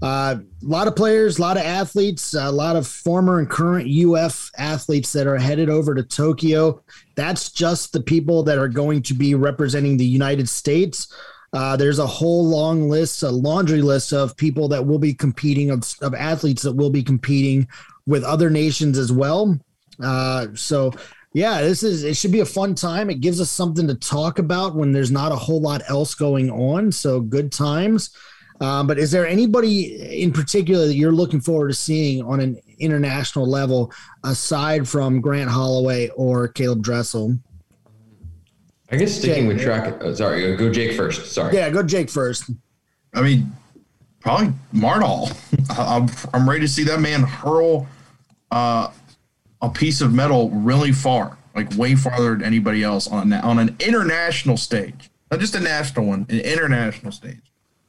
uh, 0.00 0.36
a 0.38 0.66
lot 0.66 0.88
of 0.88 0.96
players, 0.96 1.36
a 1.36 1.42
lot 1.42 1.58
of 1.58 1.64
athletes, 1.64 2.32
a 2.32 2.50
lot 2.50 2.74
of 2.74 2.86
former 2.86 3.40
and 3.40 3.50
current 3.50 3.86
UF 3.86 4.50
athletes 4.56 5.12
that 5.12 5.26
are 5.26 5.36
headed 5.36 5.68
over 5.68 5.94
to 5.94 6.02
Tokyo. 6.02 6.82
That's 7.14 7.52
just 7.52 7.92
the 7.92 8.00
people 8.00 8.42
that 8.44 8.56
are 8.56 8.68
going 8.68 9.02
to 9.02 9.12
be 9.12 9.34
representing 9.34 9.98
the 9.98 10.06
United 10.06 10.48
States. 10.48 11.12
Uh, 11.54 11.76
there's 11.76 12.00
a 12.00 12.06
whole 12.06 12.44
long 12.44 12.88
list, 12.88 13.22
a 13.22 13.30
laundry 13.30 13.80
list 13.80 14.12
of 14.12 14.36
people 14.36 14.66
that 14.68 14.84
will 14.84 14.98
be 14.98 15.14
competing, 15.14 15.70
of, 15.70 15.84
of 16.02 16.12
athletes 16.12 16.62
that 16.62 16.72
will 16.72 16.90
be 16.90 17.02
competing 17.02 17.66
with 18.06 18.24
other 18.24 18.50
nations 18.50 18.98
as 18.98 19.12
well. 19.12 19.56
Uh, 20.02 20.48
so, 20.54 20.92
yeah, 21.32 21.62
this 21.62 21.84
is 21.84 22.02
it 22.02 22.16
should 22.16 22.32
be 22.32 22.40
a 22.40 22.46
fun 22.46 22.74
time. 22.74 23.08
It 23.08 23.20
gives 23.20 23.40
us 23.40 23.50
something 23.50 23.86
to 23.86 23.94
talk 23.94 24.40
about 24.40 24.74
when 24.74 24.90
there's 24.90 25.12
not 25.12 25.30
a 25.30 25.36
whole 25.36 25.60
lot 25.60 25.82
else 25.88 26.14
going 26.14 26.50
on. 26.50 26.90
So, 26.90 27.20
good 27.20 27.52
times. 27.52 28.10
Um, 28.60 28.86
but 28.86 28.98
is 28.98 29.10
there 29.10 29.26
anybody 29.26 30.22
in 30.22 30.32
particular 30.32 30.86
that 30.86 30.94
you're 30.94 31.12
looking 31.12 31.40
forward 31.40 31.68
to 31.68 31.74
seeing 31.74 32.22
on 32.22 32.40
an 32.40 32.60
international 32.78 33.48
level 33.48 33.92
aside 34.24 34.88
from 34.88 35.20
Grant 35.20 35.50
Holloway 35.50 36.08
or 36.10 36.48
Caeleb 36.48 36.82
Dressel? 36.82 37.38
I 38.90 38.96
guess 38.96 39.14
sticking 39.14 39.44
Jake. 39.44 39.54
with 39.54 39.62
track. 39.62 39.94
Oh, 40.00 40.14
sorry, 40.14 40.56
go 40.56 40.70
Jake 40.70 40.96
first. 40.96 41.32
Sorry. 41.32 41.54
Yeah, 41.54 41.70
go 41.70 41.82
Jake 41.82 42.10
first. 42.10 42.50
I 43.14 43.22
mean, 43.22 43.52
probably 44.20 44.52
Mardal. 44.74 45.34
I'm, 45.78 46.08
I'm 46.32 46.48
ready 46.48 46.60
to 46.62 46.68
see 46.68 46.84
that 46.84 47.00
man 47.00 47.22
hurl 47.22 47.86
uh, 48.50 48.90
a 49.62 49.68
piece 49.70 50.00
of 50.00 50.12
metal 50.12 50.50
really 50.50 50.92
far, 50.92 51.38
like 51.54 51.72
way 51.76 51.94
farther 51.94 52.32
than 52.32 52.42
anybody 52.42 52.82
else 52.82 53.08
on 53.08 53.32
on 53.32 53.58
an 53.58 53.76
international 53.80 54.56
stage, 54.56 55.10
not 55.30 55.40
just 55.40 55.54
a 55.54 55.60
national 55.60 56.06
one, 56.06 56.26
an 56.28 56.40
international 56.40 57.12
stage. 57.12 57.40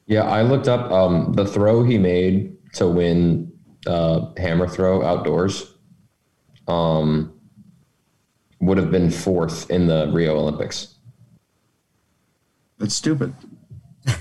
Yeah, 0.07 0.23
I 0.23 0.43
looked 0.43 0.67
up 0.67 0.91
um, 0.91 1.33
the 1.33 1.45
throw 1.45 1.83
he 1.83 1.97
made 1.97 2.55
to 2.73 2.87
win 2.87 3.51
uh, 3.87 4.27
hammer 4.37 4.67
throw 4.67 5.03
outdoors. 5.03 5.73
Um, 6.67 7.34
would 8.65 8.77
have 8.77 8.91
been 8.91 9.09
fourth 9.11 9.69
in 9.69 9.87
the 9.87 10.09
Rio 10.13 10.37
Olympics. 10.37 10.95
That's 12.77 12.95
stupid. 12.95 13.33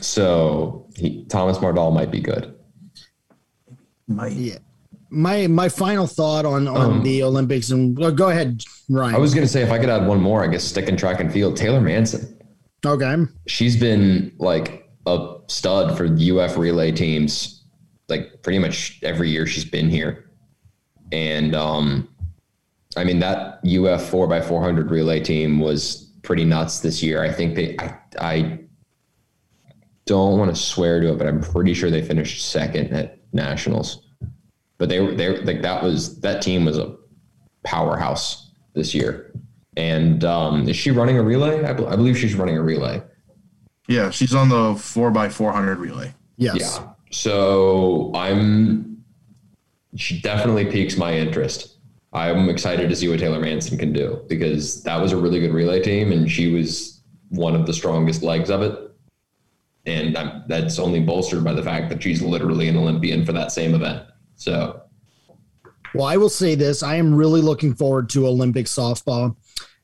So 0.00 0.86
he, 0.96 1.26
Thomas 1.26 1.58
Mardal 1.58 1.92
might 1.92 2.10
be 2.10 2.18
good. 2.20 2.54
Might. 4.08 4.32
Yeah. 4.32 4.56
My 5.10 5.46
my 5.46 5.68
final 5.68 6.06
thought 6.06 6.46
on 6.46 6.66
on 6.66 6.76
Um, 6.92 7.02
the 7.02 7.22
Olympics 7.22 7.70
and 7.70 7.98
well, 7.98 8.10
go 8.10 8.30
ahead, 8.30 8.62
Ryan. 8.88 9.14
I 9.14 9.18
was 9.18 9.34
gonna 9.34 9.46
say 9.46 9.60
if 9.62 9.70
I 9.70 9.78
could 9.78 9.90
add 9.90 10.06
one 10.06 10.18
more, 10.22 10.42
I 10.42 10.46
guess 10.46 10.64
stick 10.64 10.88
in 10.88 10.96
track 10.96 11.20
and 11.20 11.30
field. 11.30 11.58
Taylor 11.58 11.82
Manson. 11.82 12.38
okay. 12.86 13.16
She's 13.46 13.76
been 13.78 14.32
like 14.38 14.90
a 15.04 15.34
stud 15.48 15.94
for 15.98 16.06
UF 16.06 16.56
relay 16.56 16.90
teams, 16.90 17.64
like 18.08 18.42
pretty 18.42 18.58
much 18.58 18.98
every 19.02 19.28
year 19.28 19.46
she's 19.46 19.66
been 19.66 19.90
here. 19.90 20.30
And 21.12 21.54
um, 21.54 22.08
I 22.96 23.04
mean 23.04 23.18
that 23.20 23.60
UF 23.66 24.08
four 24.08 24.32
x 24.32 24.46
four 24.46 24.62
hundred 24.62 24.90
relay 24.90 25.20
team 25.20 25.60
was 25.60 26.10
pretty 26.22 26.44
nuts 26.44 26.80
this 26.80 27.02
year. 27.02 27.22
I 27.22 27.32
think 27.32 27.54
they 27.54 27.76
I 27.78 27.98
I 28.20 28.58
don't 30.06 30.38
want 30.38 30.54
to 30.54 30.60
swear 30.60 31.00
to 31.00 31.12
it, 31.12 31.18
but 31.18 31.26
I'm 31.26 31.40
pretty 31.40 31.74
sure 31.74 31.90
they 31.90 32.02
finished 32.02 32.50
second 32.50 32.92
at 32.92 33.18
nationals. 33.32 34.02
But 34.78 34.88
they 34.88 35.00
were 35.00 35.14
they 35.14 35.38
like 35.38 35.62
that 35.62 35.82
was 35.82 36.20
that 36.20 36.42
team 36.42 36.64
was 36.64 36.78
a 36.78 36.96
powerhouse 37.64 38.50
this 38.74 38.94
year. 38.94 39.32
And 39.76 40.24
um, 40.24 40.68
is 40.68 40.76
she 40.76 40.90
running 40.90 41.16
a 41.16 41.22
relay? 41.22 41.64
I, 41.64 41.72
bel- 41.72 41.88
I 41.88 41.96
believe 41.96 42.18
she's 42.18 42.34
running 42.34 42.58
a 42.58 42.62
relay. 42.62 43.02
Yeah, 43.88 44.10
she's 44.10 44.34
on 44.34 44.48
the 44.48 44.74
four 44.74 45.10
by 45.10 45.28
four 45.28 45.52
hundred 45.52 45.78
relay. 45.78 46.14
Yes. 46.36 46.56
Yeah. 46.60 46.88
So 47.10 48.12
I'm 48.14 49.02
she 49.96 50.20
definitely 50.20 50.66
piques 50.66 50.96
my 50.96 51.14
interest. 51.14 51.71
I'm 52.12 52.48
excited 52.50 52.90
to 52.90 52.96
see 52.96 53.08
what 53.08 53.20
Taylor 53.20 53.40
Manson 53.40 53.78
can 53.78 53.92
do 53.92 54.22
because 54.28 54.82
that 54.82 55.00
was 55.00 55.12
a 55.12 55.16
really 55.16 55.40
good 55.40 55.52
relay 55.52 55.80
team 55.80 56.12
and 56.12 56.30
she 56.30 56.52
was 56.52 57.00
one 57.30 57.54
of 57.54 57.66
the 57.66 57.72
strongest 57.72 58.22
legs 58.22 58.50
of 58.50 58.60
it. 58.62 58.78
and 59.86 60.16
I'm, 60.16 60.44
that's 60.46 60.78
only 60.78 61.00
bolstered 61.00 61.42
by 61.42 61.54
the 61.54 61.62
fact 61.62 61.88
that 61.88 62.02
she's 62.02 62.22
literally 62.22 62.68
an 62.68 62.76
Olympian 62.76 63.24
for 63.24 63.32
that 63.32 63.50
same 63.50 63.74
event. 63.74 64.06
So, 64.36 64.82
well, 65.94 66.06
I 66.06 66.16
will 66.16 66.28
say 66.28 66.54
this: 66.54 66.82
I 66.82 66.96
am 66.96 67.14
really 67.14 67.40
looking 67.40 67.74
forward 67.74 68.08
to 68.10 68.26
Olympic 68.26 68.66
softball 68.66 69.36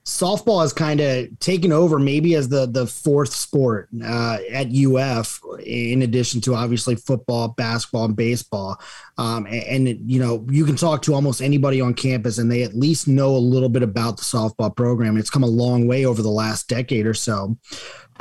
softball 0.09 0.63
has 0.63 0.73
kind 0.73 1.01
of 1.01 1.39
taken 1.39 1.71
over 1.71 1.99
maybe 1.99 2.35
as 2.35 2.49
the 2.49 2.65
the 2.67 2.87
fourth 2.87 3.31
sport 3.31 3.91
uh, 4.03 4.39
at 4.51 4.69
UF 4.75 5.39
in 5.63 6.01
addition 6.01 6.41
to 6.41 6.55
obviously 6.55 6.97
football, 6.97 7.49
basketball, 7.49 8.07
and 8.07 8.17
baseball. 8.17 8.81
Um, 9.19 9.47
and, 9.47 9.87
and, 9.87 10.11
you 10.11 10.19
know 10.19 10.47
you 10.49 10.65
can 10.65 10.77
talk 10.77 11.03
to 11.03 11.15
almost 11.15 11.43
anybody 11.43 11.83
on 11.83 11.93
campus 11.93 12.39
and 12.39 12.51
they 12.51 12.63
at 12.63 12.75
least 12.75 13.07
know 13.07 13.37
a 13.37 13.37
little 13.37 13.69
bit 13.69 13.83
about 13.83 14.17
the 14.17 14.23
softball 14.23 14.75
program. 14.75 15.19
It's 15.19 15.29
come 15.29 15.43
a 15.43 15.47
long 15.47 15.87
way 15.87 16.07
over 16.07 16.23
the 16.23 16.31
last 16.31 16.69
decade 16.69 17.07
or 17.07 17.15
so. 17.15 17.59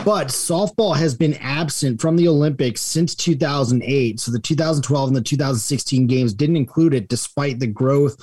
But 0.04 0.28
softball 0.28 0.96
has 0.96 1.16
been 1.16 1.36
absent 1.36 2.02
from 2.02 2.18
the 2.18 2.28
Olympics 2.28 2.82
since 2.82 3.16
2008. 3.16 4.20
So 4.20 4.32
the 4.32 4.40
2012 4.40 5.08
and 5.08 5.16
the 5.16 5.22
2016 5.22 6.06
games 6.06 6.34
didn't 6.34 6.58
include 6.58 6.94
it, 6.94 7.08
despite 7.08 7.60
the 7.60 7.68
growth 7.68 8.18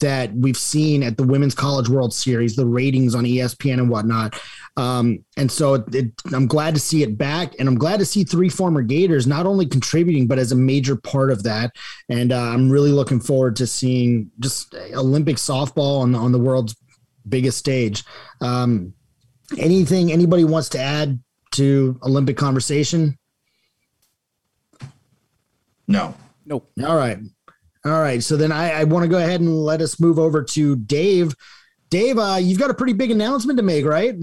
that 0.00 0.32
we've 0.34 0.56
seen 0.56 1.02
at 1.02 1.16
the 1.16 1.22
Women's 1.22 1.54
College 1.54 1.88
World 1.88 2.12
Series, 2.12 2.56
the 2.56 2.66
ratings 2.66 3.14
on 3.14 3.24
ESPN 3.24 3.74
and 3.74 3.90
whatnot. 3.90 4.40
Um, 4.76 5.24
and 5.36 5.50
so 5.50 5.74
it, 5.74 5.94
it, 5.94 6.12
I'm 6.32 6.46
glad 6.46 6.74
to 6.74 6.80
see 6.80 7.02
it 7.02 7.16
back, 7.16 7.54
and 7.58 7.68
I'm 7.68 7.78
glad 7.78 7.98
to 7.98 8.04
see 8.04 8.24
three 8.24 8.48
former 8.48 8.82
Gators 8.82 9.26
not 9.26 9.46
only 9.46 9.66
contributing 9.66 10.26
but 10.26 10.38
as 10.38 10.52
a 10.52 10.56
major 10.56 10.96
part 10.96 11.30
of 11.30 11.42
that. 11.44 11.72
And 12.08 12.32
uh, 12.32 12.38
I'm 12.40 12.70
really 12.70 12.92
looking 12.92 13.20
forward 13.20 13.56
to 13.56 13.66
seeing 13.66 14.30
just 14.40 14.74
Olympic 14.94 15.36
softball 15.36 16.00
on 16.00 16.12
the, 16.12 16.18
on 16.18 16.32
the 16.32 16.38
world's 16.38 16.76
biggest 17.28 17.58
stage. 17.58 18.04
Um, 18.40 18.94
anything 19.58 20.12
anybody 20.12 20.44
wants 20.44 20.68
to 20.70 20.78
add 20.78 21.20
to 21.52 21.98
Olympic 22.02 22.36
conversation? 22.36 23.18
No. 25.88 26.14
Nope. 26.46 26.70
All 26.84 26.96
right. 26.96 27.18
All 27.84 28.00
right. 28.00 28.22
So 28.22 28.36
then 28.36 28.52
I, 28.52 28.80
I 28.80 28.84
want 28.84 29.04
to 29.04 29.08
go 29.08 29.18
ahead 29.18 29.40
and 29.40 29.64
let 29.64 29.80
us 29.80 29.98
move 29.98 30.18
over 30.18 30.42
to 30.42 30.76
Dave. 30.76 31.34
Dave, 31.88 32.18
uh, 32.18 32.38
you've 32.40 32.58
got 32.58 32.70
a 32.70 32.74
pretty 32.74 32.92
big 32.92 33.10
announcement 33.10 33.56
to 33.56 33.62
make, 33.62 33.84
right? 33.84 34.16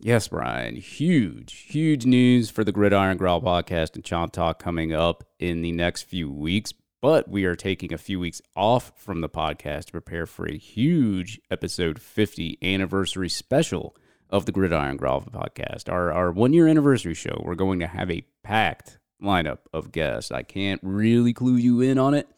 Yes, 0.00 0.28
Brian. 0.28 0.76
Huge, 0.76 1.52
huge 1.52 2.06
news 2.06 2.50
for 2.50 2.62
the 2.62 2.70
Gridiron 2.70 3.16
Growl 3.16 3.40
podcast 3.40 3.96
and 3.96 4.04
Chomp 4.04 4.30
Talk 4.32 4.62
coming 4.62 4.92
up 4.92 5.24
in 5.40 5.62
the 5.62 5.72
next 5.72 6.02
few 6.02 6.30
weeks. 6.30 6.72
But 7.00 7.28
we 7.28 7.44
are 7.46 7.56
taking 7.56 7.92
a 7.92 7.98
few 7.98 8.20
weeks 8.20 8.42
off 8.54 8.92
from 8.96 9.22
the 9.22 9.28
podcast 9.28 9.86
to 9.86 9.92
prepare 9.92 10.26
for 10.26 10.46
a 10.46 10.56
huge 10.56 11.40
episode 11.50 12.00
50 12.00 12.58
anniversary 12.62 13.28
special 13.28 13.96
of 14.30 14.46
the 14.46 14.52
Gridiron 14.52 14.96
Growl 14.96 15.22
podcast. 15.22 15.90
Our, 15.90 16.12
our 16.12 16.30
one 16.30 16.52
year 16.52 16.68
anniversary 16.68 17.14
show. 17.14 17.40
We're 17.44 17.54
going 17.54 17.80
to 17.80 17.86
have 17.86 18.10
a 18.10 18.24
packed 18.44 18.98
lineup 19.22 19.60
of 19.72 19.90
guests. 19.90 20.30
I 20.30 20.42
can't 20.42 20.80
really 20.84 21.32
clue 21.32 21.56
you 21.56 21.80
in 21.80 21.98
on 21.98 22.14
it 22.14 22.28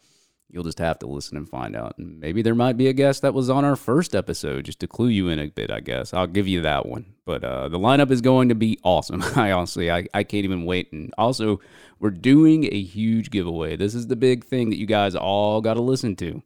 You'll 0.51 0.63
just 0.65 0.79
have 0.79 0.99
to 0.99 1.07
listen 1.07 1.37
and 1.37 1.47
find 1.47 1.77
out. 1.77 1.97
And 1.97 2.19
maybe 2.19 2.41
there 2.41 2.55
might 2.55 2.75
be 2.75 2.87
a 2.87 2.93
guest 2.93 3.21
that 3.21 3.33
was 3.33 3.49
on 3.49 3.63
our 3.63 3.77
first 3.77 4.13
episode 4.13 4.65
just 4.65 4.81
to 4.81 4.87
clue 4.87 5.07
you 5.07 5.29
in 5.29 5.39
a 5.39 5.47
bit, 5.47 5.71
I 5.71 5.79
guess. 5.79 6.13
I'll 6.13 6.27
give 6.27 6.47
you 6.47 6.61
that 6.61 6.85
one. 6.85 7.05
But 7.25 7.43
uh, 7.45 7.69
the 7.69 7.79
lineup 7.79 8.11
is 8.11 8.19
going 8.19 8.49
to 8.49 8.55
be 8.55 8.77
awesome. 8.83 9.23
I 9.35 9.53
honestly, 9.53 9.89
I, 9.89 10.07
I 10.13 10.23
can't 10.23 10.43
even 10.43 10.65
wait. 10.65 10.91
And 10.91 11.13
also, 11.17 11.61
we're 11.99 12.09
doing 12.09 12.65
a 12.65 12.81
huge 12.81 13.31
giveaway. 13.31 13.77
This 13.77 13.95
is 13.95 14.07
the 14.07 14.17
big 14.17 14.43
thing 14.43 14.69
that 14.69 14.77
you 14.77 14.85
guys 14.85 15.15
all 15.15 15.61
got 15.61 15.75
to 15.75 15.81
listen 15.81 16.17
to. 16.17 16.43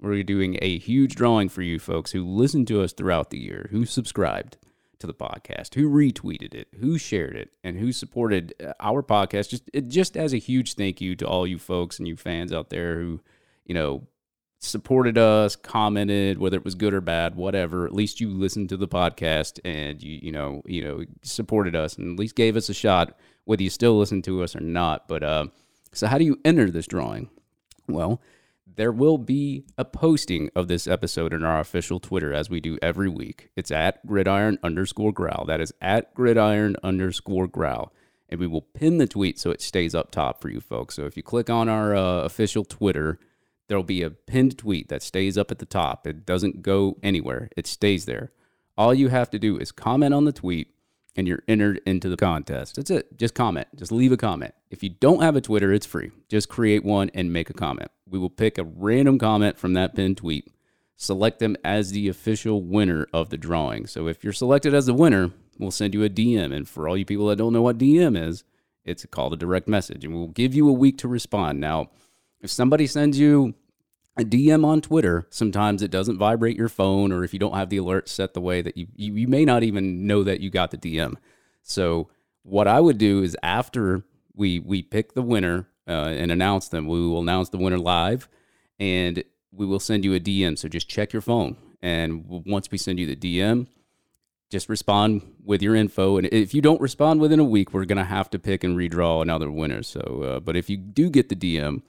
We're 0.00 0.22
doing 0.22 0.56
a 0.62 0.78
huge 0.78 1.16
drawing 1.16 1.48
for 1.48 1.62
you 1.62 1.80
folks 1.80 2.12
who 2.12 2.24
listened 2.24 2.68
to 2.68 2.82
us 2.82 2.92
throughout 2.92 3.30
the 3.30 3.40
year, 3.40 3.68
who 3.72 3.84
subscribed 3.84 4.56
to 5.00 5.08
the 5.08 5.14
podcast, 5.14 5.74
who 5.74 5.90
retweeted 5.90 6.54
it, 6.54 6.68
who 6.78 6.96
shared 6.96 7.34
it, 7.34 7.50
and 7.64 7.76
who 7.78 7.90
supported 7.90 8.54
uh, 8.64 8.74
our 8.78 9.02
podcast. 9.02 9.48
Just, 9.48 9.64
just 9.88 10.16
as 10.16 10.32
a 10.32 10.38
huge 10.38 10.74
thank 10.74 11.00
you 11.00 11.16
to 11.16 11.26
all 11.26 11.44
you 11.44 11.58
folks 11.58 11.98
and 11.98 12.06
you 12.06 12.14
fans 12.14 12.52
out 12.52 12.70
there 12.70 13.00
who– 13.00 13.20
you 13.68 13.74
know, 13.74 14.08
supported 14.60 15.16
us, 15.16 15.54
commented, 15.54 16.38
whether 16.38 16.56
it 16.56 16.64
was 16.64 16.74
good 16.74 16.92
or 16.92 17.00
bad, 17.00 17.36
whatever. 17.36 17.86
At 17.86 17.94
least 17.94 18.20
you 18.20 18.28
listened 18.28 18.68
to 18.70 18.76
the 18.76 18.88
podcast 18.88 19.60
and 19.64 20.02
you, 20.02 20.18
you 20.20 20.32
know, 20.32 20.62
you 20.66 20.82
know, 20.82 21.04
supported 21.22 21.76
us 21.76 21.96
and 21.96 22.14
at 22.14 22.18
least 22.18 22.34
gave 22.34 22.56
us 22.56 22.68
a 22.68 22.74
shot, 22.74 23.16
whether 23.44 23.62
you 23.62 23.70
still 23.70 23.96
listen 23.96 24.22
to 24.22 24.42
us 24.42 24.56
or 24.56 24.60
not. 24.60 25.06
But 25.06 25.22
uh, 25.22 25.46
so, 25.92 26.08
how 26.08 26.18
do 26.18 26.24
you 26.24 26.40
enter 26.44 26.70
this 26.70 26.86
drawing? 26.86 27.30
Well, 27.86 28.20
there 28.76 28.92
will 28.92 29.18
be 29.18 29.64
a 29.76 29.84
posting 29.84 30.50
of 30.54 30.68
this 30.68 30.86
episode 30.86 31.32
in 31.32 31.44
our 31.44 31.60
official 31.60 32.00
Twitter 32.00 32.32
as 32.32 32.50
we 32.50 32.60
do 32.60 32.78
every 32.82 33.08
week. 33.08 33.50
It's 33.56 33.70
at 33.70 34.06
gridiron 34.06 34.58
underscore 34.62 35.12
growl. 35.12 35.44
That 35.46 35.60
is 35.60 35.72
at 35.80 36.14
gridiron 36.14 36.76
underscore 36.82 37.48
growl. 37.48 37.92
And 38.28 38.38
we 38.38 38.46
will 38.46 38.62
pin 38.62 38.98
the 38.98 39.06
tweet 39.06 39.38
so 39.38 39.50
it 39.50 39.62
stays 39.62 39.94
up 39.94 40.10
top 40.10 40.40
for 40.40 40.50
you 40.50 40.60
folks. 40.60 40.94
So 40.94 41.06
if 41.06 41.16
you 41.16 41.22
click 41.22 41.48
on 41.48 41.68
our 41.68 41.96
uh, 41.96 42.22
official 42.22 42.62
Twitter, 42.64 43.18
there'll 43.68 43.84
be 43.84 44.02
a 44.02 44.10
pinned 44.10 44.58
tweet 44.58 44.88
that 44.88 45.02
stays 45.02 45.38
up 45.38 45.50
at 45.50 45.58
the 45.58 45.66
top. 45.66 46.06
It 46.06 46.26
doesn't 46.26 46.62
go 46.62 46.98
anywhere, 47.02 47.50
it 47.56 47.66
stays 47.66 48.06
there. 48.06 48.32
All 48.76 48.94
you 48.94 49.08
have 49.08 49.30
to 49.30 49.38
do 49.38 49.58
is 49.58 49.72
comment 49.72 50.14
on 50.14 50.24
the 50.24 50.32
tweet 50.32 50.74
and 51.16 51.26
you're 51.26 51.42
entered 51.48 51.80
into 51.84 52.08
the 52.08 52.16
contest. 52.16 52.76
That's 52.76 52.90
it. 52.90 53.18
Just 53.18 53.34
comment. 53.34 53.66
Just 53.74 53.90
leave 53.90 54.12
a 54.12 54.16
comment. 54.16 54.54
If 54.70 54.84
you 54.84 54.88
don't 54.88 55.20
have 55.20 55.34
a 55.34 55.40
Twitter, 55.40 55.72
it's 55.72 55.84
free. 55.84 56.12
Just 56.28 56.48
create 56.48 56.84
one 56.84 57.10
and 57.12 57.32
make 57.32 57.50
a 57.50 57.54
comment. 57.54 57.90
We 58.08 58.20
will 58.20 58.30
pick 58.30 58.56
a 58.56 58.62
random 58.62 59.18
comment 59.18 59.58
from 59.58 59.72
that 59.72 59.96
pinned 59.96 60.18
tweet, 60.18 60.48
select 60.96 61.40
them 61.40 61.56
as 61.64 61.90
the 61.90 62.08
official 62.08 62.62
winner 62.62 63.08
of 63.12 63.30
the 63.30 63.36
drawing. 63.36 63.88
So 63.88 64.06
if 64.06 64.22
you're 64.22 64.32
selected 64.32 64.74
as 64.74 64.86
the 64.86 64.94
winner, 64.94 65.32
we'll 65.58 65.72
send 65.72 65.92
you 65.92 66.04
a 66.04 66.08
DM. 66.08 66.54
And 66.54 66.68
for 66.68 66.88
all 66.88 66.96
you 66.96 67.04
people 67.04 67.26
that 67.26 67.36
don't 67.38 67.52
know 67.52 67.62
what 67.62 67.78
DM 67.78 68.16
is, 68.16 68.44
it's 68.84 69.04
called 69.06 69.32
a 69.32 69.36
direct 69.36 69.66
message. 69.66 70.04
And 70.04 70.14
we'll 70.14 70.28
give 70.28 70.54
you 70.54 70.68
a 70.68 70.72
week 70.72 70.98
to 70.98 71.08
respond. 71.08 71.58
Now, 71.58 71.90
if 72.40 72.50
somebody 72.50 72.86
sends 72.86 73.18
you 73.18 73.54
a 74.18 74.24
DM 74.24 74.64
on 74.64 74.80
Twitter, 74.80 75.26
sometimes 75.30 75.82
it 75.82 75.90
doesn't 75.90 76.18
vibrate 76.18 76.56
your 76.56 76.68
phone, 76.68 77.12
or 77.12 77.24
if 77.24 77.32
you 77.32 77.38
don't 77.38 77.54
have 77.54 77.70
the 77.70 77.76
alert 77.76 78.08
set 78.08 78.34
the 78.34 78.40
way 78.40 78.62
that 78.62 78.76
you, 78.76 78.88
you, 78.96 79.14
you 79.14 79.28
may 79.28 79.44
not 79.44 79.62
even 79.62 80.06
know 80.06 80.24
that 80.24 80.40
you 80.40 80.50
got 80.50 80.70
the 80.70 80.78
DM. 80.78 81.14
So, 81.62 82.08
what 82.42 82.66
I 82.66 82.80
would 82.80 82.98
do 82.98 83.22
is 83.22 83.36
after 83.42 84.04
we 84.34 84.58
we 84.58 84.82
pick 84.82 85.14
the 85.14 85.22
winner 85.22 85.68
uh, 85.86 86.14
and 86.16 86.32
announce 86.32 86.68
them, 86.68 86.86
we 86.86 87.00
will 87.00 87.20
announce 87.20 87.50
the 87.50 87.58
winner 87.58 87.78
live, 87.78 88.28
and 88.78 89.22
we 89.52 89.66
will 89.66 89.80
send 89.80 90.04
you 90.04 90.14
a 90.14 90.20
DM. 90.20 90.58
So 90.58 90.68
just 90.68 90.88
check 90.88 91.12
your 91.12 91.22
phone, 91.22 91.56
and 91.82 92.24
once 92.26 92.70
we 92.70 92.78
send 92.78 92.98
you 92.98 93.06
the 93.06 93.16
DM, 93.16 93.66
just 94.50 94.68
respond 94.68 95.22
with 95.44 95.62
your 95.62 95.74
info. 95.74 96.16
And 96.16 96.26
if 96.28 96.54
you 96.54 96.62
don't 96.62 96.80
respond 96.80 97.20
within 97.20 97.40
a 97.40 97.44
week, 97.44 97.72
we're 97.72 97.84
gonna 97.84 98.04
have 98.04 98.30
to 98.30 98.38
pick 98.38 98.64
and 98.64 98.76
redraw 98.76 99.22
another 99.22 99.50
winner. 99.50 99.82
So, 99.82 100.22
uh, 100.22 100.40
but 100.40 100.56
if 100.56 100.70
you 100.70 100.76
do 100.76 101.10
get 101.10 101.28
the 101.28 101.36
DM 101.36 101.82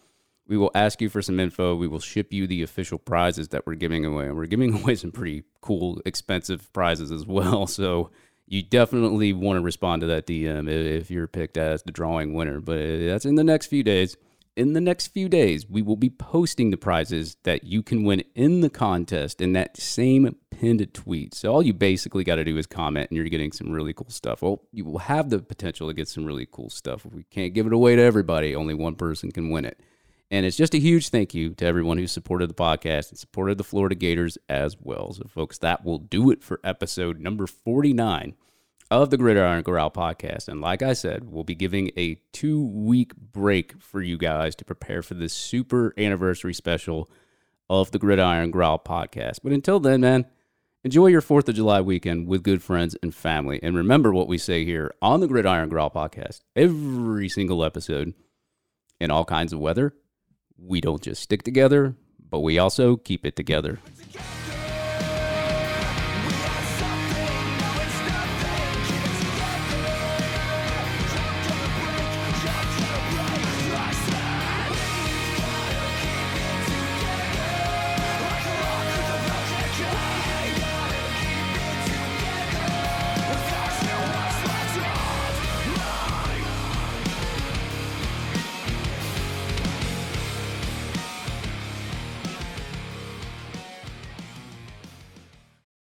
we 0.49 0.57
will 0.57 0.71
ask 0.73 0.99
you 0.99 1.09
for 1.09 1.21
some 1.21 1.39
info. 1.39 1.75
We 1.75 1.87
will 1.87 1.99
ship 1.99 2.33
you 2.33 2.47
the 2.47 2.63
official 2.63 2.97
prizes 2.97 3.49
that 3.49 3.67
we're 3.67 3.75
giving 3.75 4.03
away. 4.03 4.25
And 4.25 4.35
we're 4.35 4.47
giving 4.47 4.73
away 4.81 4.95
some 4.95 5.11
pretty 5.11 5.43
cool, 5.61 6.01
expensive 6.05 6.73
prizes 6.73 7.11
as 7.11 7.25
well. 7.25 7.67
So 7.67 8.09
you 8.47 8.63
definitely 8.63 9.31
want 9.31 9.57
to 9.57 9.61
respond 9.61 10.01
to 10.01 10.07
that 10.07 10.25
DM 10.25 10.67
if 10.67 11.11
you're 11.11 11.27
picked 11.27 11.55
as 11.55 11.83
the 11.83 11.91
drawing 11.91 12.33
winner. 12.33 12.59
But 12.59 12.79
that's 13.05 13.25
in 13.25 13.35
the 13.35 13.43
next 13.43 13.67
few 13.67 13.83
days. 13.83 14.17
In 14.55 14.73
the 14.73 14.81
next 14.81 15.07
few 15.09 15.29
days, 15.29 15.69
we 15.69 15.83
will 15.83 15.95
be 15.95 16.09
posting 16.09 16.71
the 16.71 16.77
prizes 16.77 17.37
that 17.43 17.63
you 17.63 17.83
can 17.83 18.03
win 18.03 18.23
in 18.33 18.61
the 18.61 18.71
contest 18.71 19.39
in 19.39 19.53
that 19.53 19.77
same 19.77 20.35
pinned 20.49 20.93
tweet. 20.93 21.35
So 21.35 21.53
all 21.53 21.61
you 21.61 21.73
basically 21.73 22.23
got 22.23 22.35
to 22.35 22.43
do 22.43 22.57
is 22.57 22.65
comment 22.65 23.09
and 23.09 23.17
you're 23.17 23.29
getting 23.29 23.51
some 23.51 23.71
really 23.71 23.93
cool 23.93 24.09
stuff. 24.09 24.41
Well, 24.41 24.63
you 24.73 24.83
will 24.83 24.97
have 24.97 25.29
the 25.29 25.39
potential 25.39 25.87
to 25.87 25.93
get 25.93 26.09
some 26.09 26.25
really 26.25 26.47
cool 26.51 26.71
stuff. 26.71 27.05
We 27.05 27.23
can't 27.29 27.53
give 27.53 27.67
it 27.67 27.71
away 27.71 27.95
to 27.95 28.01
everybody, 28.01 28.55
only 28.55 28.73
one 28.73 28.95
person 28.95 29.31
can 29.31 29.51
win 29.51 29.63
it. 29.63 29.79
And 30.31 30.45
it's 30.45 30.57
just 30.57 30.75
a 30.75 30.79
huge 30.79 31.09
thank 31.09 31.33
you 31.33 31.55
to 31.55 31.65
everyone 31.65 31.97
who 31.97 32.05
supported 32.05 32.49
the 32.49 32.53
podcast 32.55 33.09
and 33.09 33.17
supported 33.17 33.57
the 33.57 33.63
Florida 33.63 33.95
Gators 33.95 34.37
as 34.47 34.77
well. 34.79 35.13
So, 35.13 35.23
folks, 35.27 35.57
that 35.59 35.83
will 35.83 35.97
do 35.97 36.29
it 36.29 36.43
for 36.43 36.59
episode 36.63 37.19
number 37.19 37.47
49 37.47 38.35
of 38.91 39.09
the 39.09 39.17
Gridiron 39.17 39.63
Growl 39.63 39.89
podcast. 39.89 40.47
And 40.47 40.61
like 40.61 40.83
I 40.83 40.93
said, 40.93 41.31
we'll 41.31 41.43
be 41.43 41.55
giving 41.55 41.91
a 41.97 42.21
two 42.31 42.63
week 42.63 43.15
break 43.15 43.81
for 43.81 44.01
you 44.01 44.17
guys 44.17 44.55
to 44.57 44.65
prepare 44.65 45.01
for 45.01 45.15
this 45.15 45.33
super 45.33 45.93
anniversary 45.97 46.53
special 46.53 47.09
of 47.67 47.89
the 47.91 47.99
Gridiron 47.99 48.51
Growl 48.51 48.79
podcast. 48.79 49.39
But 49.43 49.51
until 49.51 49.79
then, 49.79 50.01
man, 50.01 50.25
enjoy 50.83 51.07
your 51.07 51.21
4th 51.21 51.47
of 51.49 51.55
July 51.55 51.81
weekend 51.81 52.27
with 52.27 52.43
good 52.43 52.61
friends 52.61 52.95
and 53.01 53.13
family. 53.13 53.59
And 53.61 53.75
remember 53.75 54.11
what 54.11 54.27
we 54.27 54.37
say 54.37 54.63
here 54.63 54.93
on 55.01 55.21
the 55.21 55.27
Gridiron 55.27 55.69
Growl 55.69 55.89
podcast 55.89 56.41
every 56.55 57.29
single 57.29 57.63
episode 57.63 58.13
in 58.99 59.09
all 59.09 59.25
kinds 59.25 59.53
of 59.53 59.59
weather 59.59 59.95
we 60.63 60.81
don't 60.81 61.01
just 61.01 61.21
stick 61.21 61.43
together, 61.43 61.95
but 62.29 62.39
we 62.39 62.59
also 62.59 62.97
keep 62.97 63.25
it 63.25 63.35
together. 63.35 63.79